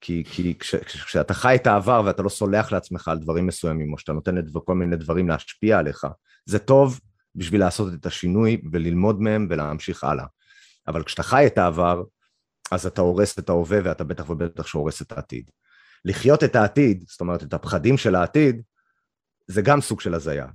כי, 0.00 0.24
כי 0.24 0.58
כש, 0.58 0.74
כשאתה 0.74 1.34
חי 1.34 1.54
את 1.54 1.66
העבר 1.66 2.02
ואתה 2.04 2.22
לא 2.22 2.28
סולח 2.28 2.72
לעצמך 2.72 3.08
על 3.08 3.18
דברים 3.18 3.46
מסוימים, 3.46 3.92
או 3.92 3.98
שאתה 3.98 4.12
נותן 4.12 4.34
לכל 4.34 4.74
מיני 4.74 4.96
דברים 4.96 5.28
להשפיע 5.28 5.78
עליך, 5.78 6.06
זה 6.46 6.58
טוב 6.58 7.00
בשביל 7.34 7.60
לעשות 7.60 7.94
את 7.94 8.06
השינוי 8.06 8.62
וללמוד 8.72 9.20
מהם 9.20 9.46
ולהמשיך 9.50 10.04
הלאה. 10.04 10.24
אבל 10.88 11.02
כשאתה 11.02 11.22
חי 11.22 11.46
את 11.46 11.58
העבר, 11.58 12.02
אז 12.70 12.86
אתה 12.86 13.00
הורס 13.00 13.38
את 13.38 13.48
ההווה 13.48 13.78
ואתה 13.84 14.04
בטח 14.04 14.30
ובטח 14.30 14.66
שהורס 14.66 15.02
את 15.02 15.12
העתיד. 15.12 15.50
לחיות 16.04 16.44
את 16.44 16.56
העתיד, 16.56 17.04
זאת 17.08 17.20
אומרת, 17.20 17.42
את 17.42 17.54
הפחדים 17.54 17.96
של 17.96 18.14
העתיד, 18.14 18.62
זה 19.46 19.62
גם 19.62 19.80
סוג 19.80 20.00
של 20.00 20.14
הזיה. 20.14 20.46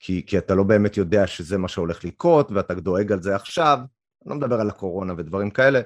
כי, 0.00 0.26
כי 0.26 0.38
אתה 0.38 0.54
לא 0.54 0.62
באמת 0.62 0.96
יודע 0.96 1.26
שזה 1.26 1.58
מה 1.58 1.68
שהולך 1.68 2.04
לקרות, 2.04 2.50
ואתה 2.50 2.74
דואג 2.74 3.12
על 3.12 3.22
זה 3.22 3.34
עכשיו, 3.36 3.78
אני 4.22 4.30
לא 4.30 4.36
מדבר 4.36 4.60
על 4.60 4.68
הקורונה 4.68 5.14
ודברים 5.18 5.50
כאלה, 5.50 5.80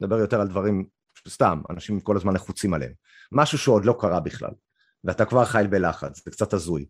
מדבר 0.00 0.18
יותר 0.18 0.40
על 0.40 0.48
דברים, 0.48 0.86
סתם, 1.28 1.62
אנשים 1.70 2.00
כל 2.00 2.16
הזמן 2.16 2.34
לחוצים 2.34 2.74
עליהם. 2.74 2.92
משהו 3.32 3.58
שעוד 3.58 3.84
לא 3.84 3.96
קרה 4.00 4.20
בכלל, 4.20 4.50
ואתה 5.04 5.24
כבר 5.24 5.44
חי 5.44 5.64
בלחץ, 5.70 6.24
זה 6.24 6.30
קצת 6.30 6.52
הזוי. 6.52 6.86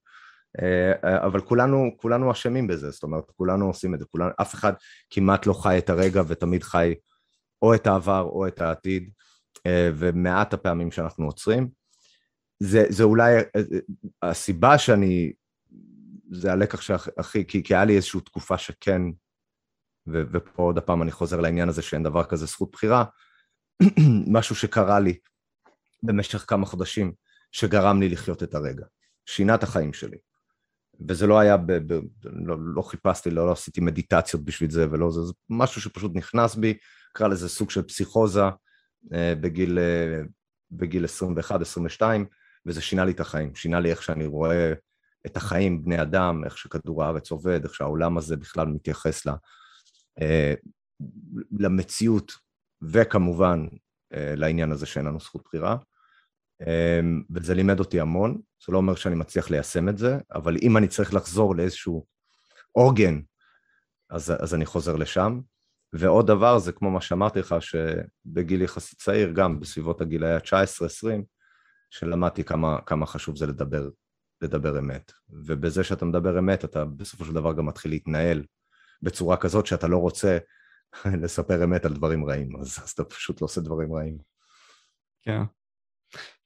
אה, 0.60 0.92
אה, 1.04 1.26
אבל 1.26 1.40
כולנו, 1.40 1.90
כולנו 1.96 2.32
אשמים 2.32 2.66
בזה, 2.66 2.90
זאת 2.90 3.02
אומרת, 3.02 3.30
כולנו 3.36 3.66
עושים 3.66 3.94
את 3.94 3.98
זה, 3.98 4.04
כולנו, 4.04 4.30
אף 4.40 4.54
אחד 4.54 4.72
כמעט 5.10 5.46
לא 5.46 5.52
חי 5.52 5.78
את 5.78 5.90
הרגע 5.90 6.22
ותמיד 6.28 6.62
חי 6.62 6.94
או 7.62 7.74
את 7.74 7.86
העבר 7.86 8.20
או 8.20 8.46
את 8.46 8.60
העתיד, 8.60 9.10
אה, 9.66 9.90
ומעט 9.94 10.54
הפעמים 10.54 10.90
שאנחנו 10.90 11.26
עוצרים. 11.26 11.68
זה, 12.60 12.84
זה 12.88 13.02
אולי 13.02 13.34
הסיבה 14.22 14.78
שאני, 14.78 15.32
זה 16.30 16.52
הלקח 16.52 16.80
שהכי, 16.80 17.46
כי, 17.46 17.62
כי 17.62 17.74
היה 17.74 17.84
לי 17.84 17.96
איזושהי 17.96 18.20
תקופה 18.20 18.58
שכן, 18.58 19.02
ו, 20.06 20.22
ופה 20.32 20.62
עוד 20.62 20.78
הפעם 20.78 21.02
אני 21.02 21.10
חוזר 21.10 21.40
לעניין 21.40 21.68
הזה 21.68 21.82
שאין 21.82 22.02
דבר 22.02 22.24
כזה 22.24 22.46
זכות 22.46 22.72
בחירה, 22.72 23.04
משהו 24.36 24.56
שקרה 24.56 25.00
לי 25.00 25.18
במשך 26.02 26.44
כמה 26.48 26.66
חודשים, 26.66 27.12
שגרם 27.52 28.00
לי 28.00 28.08
לחיות 28.08 28.42
את 28.42 28.54
הרגע, 28.54 28.84
שינה 29.26 29.54
את 29.54 29.62
החיים 29.62 29.92
שלי. 29.92 30.18
וזה 31.08 31.26
לא 31.26 31.38
היה, 31.38 31.56
ב, 31.56 31.72
ב, 31.72 32.00
לא, 32.24 32.56
לא 32.74 32.82
חיפשתי, 32.82 33.30
לא, 33.30 33.46
לא 33.46 33.52
עשיתי 33.52 33.80
מדיטציות 33.80 34.44
בשביל 34.44 34.70
זה 34.70 34.86
ולא 34.90 35.10
זה, 35.10 35.22
זה 35.22 35.32
משהו 35.50 35.80
שפשוט 35.80 36.12
נכנס 36.14 36.54
בי, 36.54 36.78
קרא 37.12 37.28
לזה 37.28 37.48
סוג 37.48 37.70
של 37.70 37.82
פסיכוזה 37.82 38.42
אה, 39.12 39.34
בגיל, 39.40 39.78
אה, 39.78 40.22
בגיל 40.70 41.04
21-22, 41.04 42.02
וזה 42.66 42.80
שינה 42.80 43.04
לי 43.04 43.12
את 43.12 43.20
החיים, 43.20 43.54
שינה 43.54 43.80
לי 43.80 43.90
איך 43.90 44.02
שאני 44.02 44.26
רואה 44.26 44.72
את 45.26 45.36
החיים, 45.36 45.84
בני 45.84 46.02
אדם, 46.02 46.44
איך 46.44 46.58
שכדור 46.58 47.04
הארץ 47.04 47.30
עובד, 47.30 47.64
איך 47.64 47.74
שהעולם 47.74 48.18
הזה 48.18 48.36
בכלל 48.36 48.66
מתייחס 48.66 49.26
לה, 49.26 49.34
אה, 50.20 50.54
למציאות, 51.58 52.32
וכמובן 52.82 53.66
לעניין 54.12 54.72
הזה 54.72 54.86
שאין 54.86 55.06
לנו 55.06 55.20
זכות 55.20 55.42
בחירה. 55.44 55.76
וזה 57.30 57.54
לימד 57.54 57.78
אותי 57.78 58.00
המון, 58.00 58.40
זה 58.66 58.72
לא 58.72 58.78
אומר 58.78 58.94
שאני 58.94 59.14
מצליח 59.14 59.50
ליישם 59.50 59.88
את 59.88 59.98
זה, 59.98 60.18
אבל 60.32 60.56
אם 60.62 60.76
אני 60.76 60.88
צריך 60.88 61.14
לחזור 61.14 61.56
לאיזשהו 61.56 62.06
עוגן, 62.72 63.20
אז, 64.10 64.32
אז 64.38 64.54
אני 64.54 64.66
חוזר 64.66 64.96
לשם. 64.96 65.40
ועוד 65.92 66.26
דבר 66.26 66.58
זה 66.58 66.72
כמו 66.72 66.90
מה 66.90 67.00
שאמרתי 67.00 67.38
לך, 67.38 67.54
שבגיל 67.60 68.62
יחסית 68.62 68.98
צעיר, 68.98 69.32
גם 69.32 69.60
בסביבות 69.60 70.00
הגילאי 70.00 70.32
ה-19-20, 70.32 71.08
שלמדתי 71.90 72.44
כמה, 72.44 72.78
כמה 72.86 73.06
חשוב 73.06 73.36
זה 73.36 73.46
לדבר, 73.46 73.88
לדבר 74.40 74.78
אמת. 74.78 75.12
ובזה 75.30 75.84
שאתה 75.84 76.04
מדבר 76.04 76.38
אמת, 76.38 76.64
אתה 76.64 76.84
בסופו 76.84 77.24
של 77.24 77.32
דבר 77.32 77.52
גם 77.52 77.66
מתחיל 77.66 77.90
להתנהל 77.90 78.44
בצורה 79.02 79.36
כזאת 79.36 79.66
שאתה 79.66 79.88
לא 79.88 79.98
רוצה 79.98 80.38
לספר 81.22 81.64
אמת 81.64 81.84
על 81.84 81.92
דברים 81.92 82.24
רעים, 82.24 82.56
אז, 82.60 82.78
אז 82.84 82.90
אתה 82.90 83.04
פשוט 83.04 83.40
לא 83.40 83.44
עושה 83.44 83.60
דברים 83.60 83.94
רעים. 83.94 84.18
כן. 85.22 85.42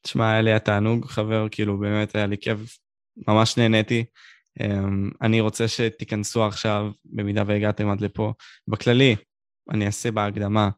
תשמע, 0.02 0.30
היה 0.30 0.40
לי 0.40 0.52
התענוג, 0.52 1.06
חבר, 1.06 1.46
כאילו 1.50 1.78
באמת 1.78 2.14
היה 2.14 2.26
לי 2.26 2.36
כיף, 2.38 2.78
ממש 3.28 3.58
נהניתי. 3.58 4.04
Um, 4.62 5.16
אני 5.22 5.40
רוצה 5.40 5.68
שתיכנסו 5.68 6.44
עכשיו, 6.44 6.90
במידה 7.04 7.42
והגעתם 7.46 7.88
עד 7.88 8.00
לפה. 8.00 8.32
בכללי, 8.68 9.16
אני 9.70 9.86
אעשה 9.86 10.10
בהקדמה, 10.10 10.70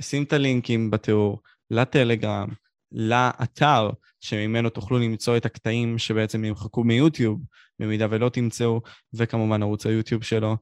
אשים 0.00 0.22
את 0.22 0.32
הלינקים 0.32 0.90
בתיאור 0.90 1.42
לטלגרם, 1.70 2.48
לאתר 2.92 3.90
שממנו 4.20 4.70
תוכלו 4.70 4.98
למצוא 4.98 5.36
את 5.36 5.46
הקטעים 5.46 5.98
שבעצם 5.98 6.42
נמחקו 6.42 6.84
מיוטיוב, 6.84 7.40
במידה 7.78 8.06
ולא 8.10 8.28
תמצאו, 8.28 8.80
וכמובן 9.14 9.62
ערוץ 9.62 9.86
היוטיוב 9.86 10.24
שלו. 10.24 10.56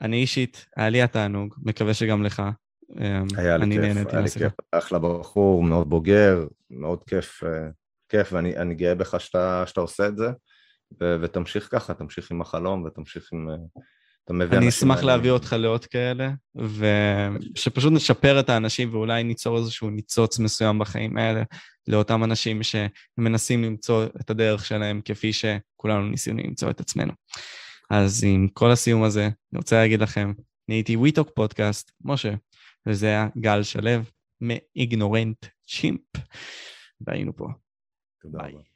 אני 0.00 0.16
אישית, 0.16 0.66
היה 0.76 0.88
לי 0.88 1.02
התענוג, 1.02 1.54
מקווה 1.62 1.94
שגם 1.94 2.22
לך. 2.22 2.42
אמ, 2.98 3.26
היה 3.36 3.56
לי 3.56 3.76
כיף, 3.76 4.06
היה 4.12 4.20
לי 4.20 4.30
כיף, 4.30 4.52
אחלה 4.72 4.98
בחור, 4.98 5.62
מאוד 5.62 5.90
בוגר, 5.90 6.46
מאוד 6.70 7.04
כיף, 7.04 7.44
אה, 7.44 7.68
כיף, 8.08 8.32
ואני 8.32 8.74
גאה 8.74 8.94
בך 8.94 9.20
שאתה, 9.20 9.64
שאתה 9.66 9.80
עושה 9.80 10.06
את 10.06 10.16
זה, 10.16 10.28
ו, 11.00 11.16
ותמשיך 11.20 11.68
ככה, 11.70 11.94
תמשיך 11.94 12.30
עם 12.30 12.40
החלום 12.40 12.84
ותמשיך 12.84 13.28
עם... 13.32 13.48
אה, 13.50 13.54
אני 14.30 14.68
אשמח 14.68 15.02
להביא 15.02 15.30
אותך 15.30 15.52
לעוד 15.58 15.84
כאלה, 15.84 16.30
ושפשוט 17.54 17.92
נשפר 17.92 18.40
את 18.40 18.48
האנשים 18.48 18.94
ואולי 18.94 19.22
ניצור 19.22 19.58
איזשהו 19.58 19.90
ניצוץ 19.90 20.38
מסוים 20.38 20.78
בחיים 20.78 21.16
האלה 21.16 21.42
לאותם 21.88 22.24
אנשים 22.24 22.60
שמנסים 22.62 23.64
למצוא 23.64 24.06
את 24.20 24.30
הדרך 24.30 24.66
שלהם 24.66 25.00
כפי 25.04 25.32
שכולנו 25.32 26.08
ניסינו 26.08 26.42
למצוא 26.44 26.70
את 26.70 26.80
עצמנו. 26.80 27.12
אז 27.90 28.24
עם 28.26 28.48
כל 28.48 28.70
הסיום 28.70 29.02
הזה, 29.02 29.24
אני 29.24 29.58
רוצה 29.58 29.76
להגיד 29.76 30.00
לכם, 30.00 30.32
אני 30.68 30.76
הייתי 30.76 30.96
וויטוק 30.96 31.30
פודקאסט, 31.34 31.92
משה, 32.00 32.34
וזה 32.86 33.06
היה 33.06 33.28
גל 33.38 33.62
שלו 33.62 33.90
מאיגנורנט 34.40 35.46
צ'ימפ, 35.66 36.00
והיינו 37.00 37.36
פה. 37.36 37.48
תודה 38.22 38.38
רבה. 38.38 38.69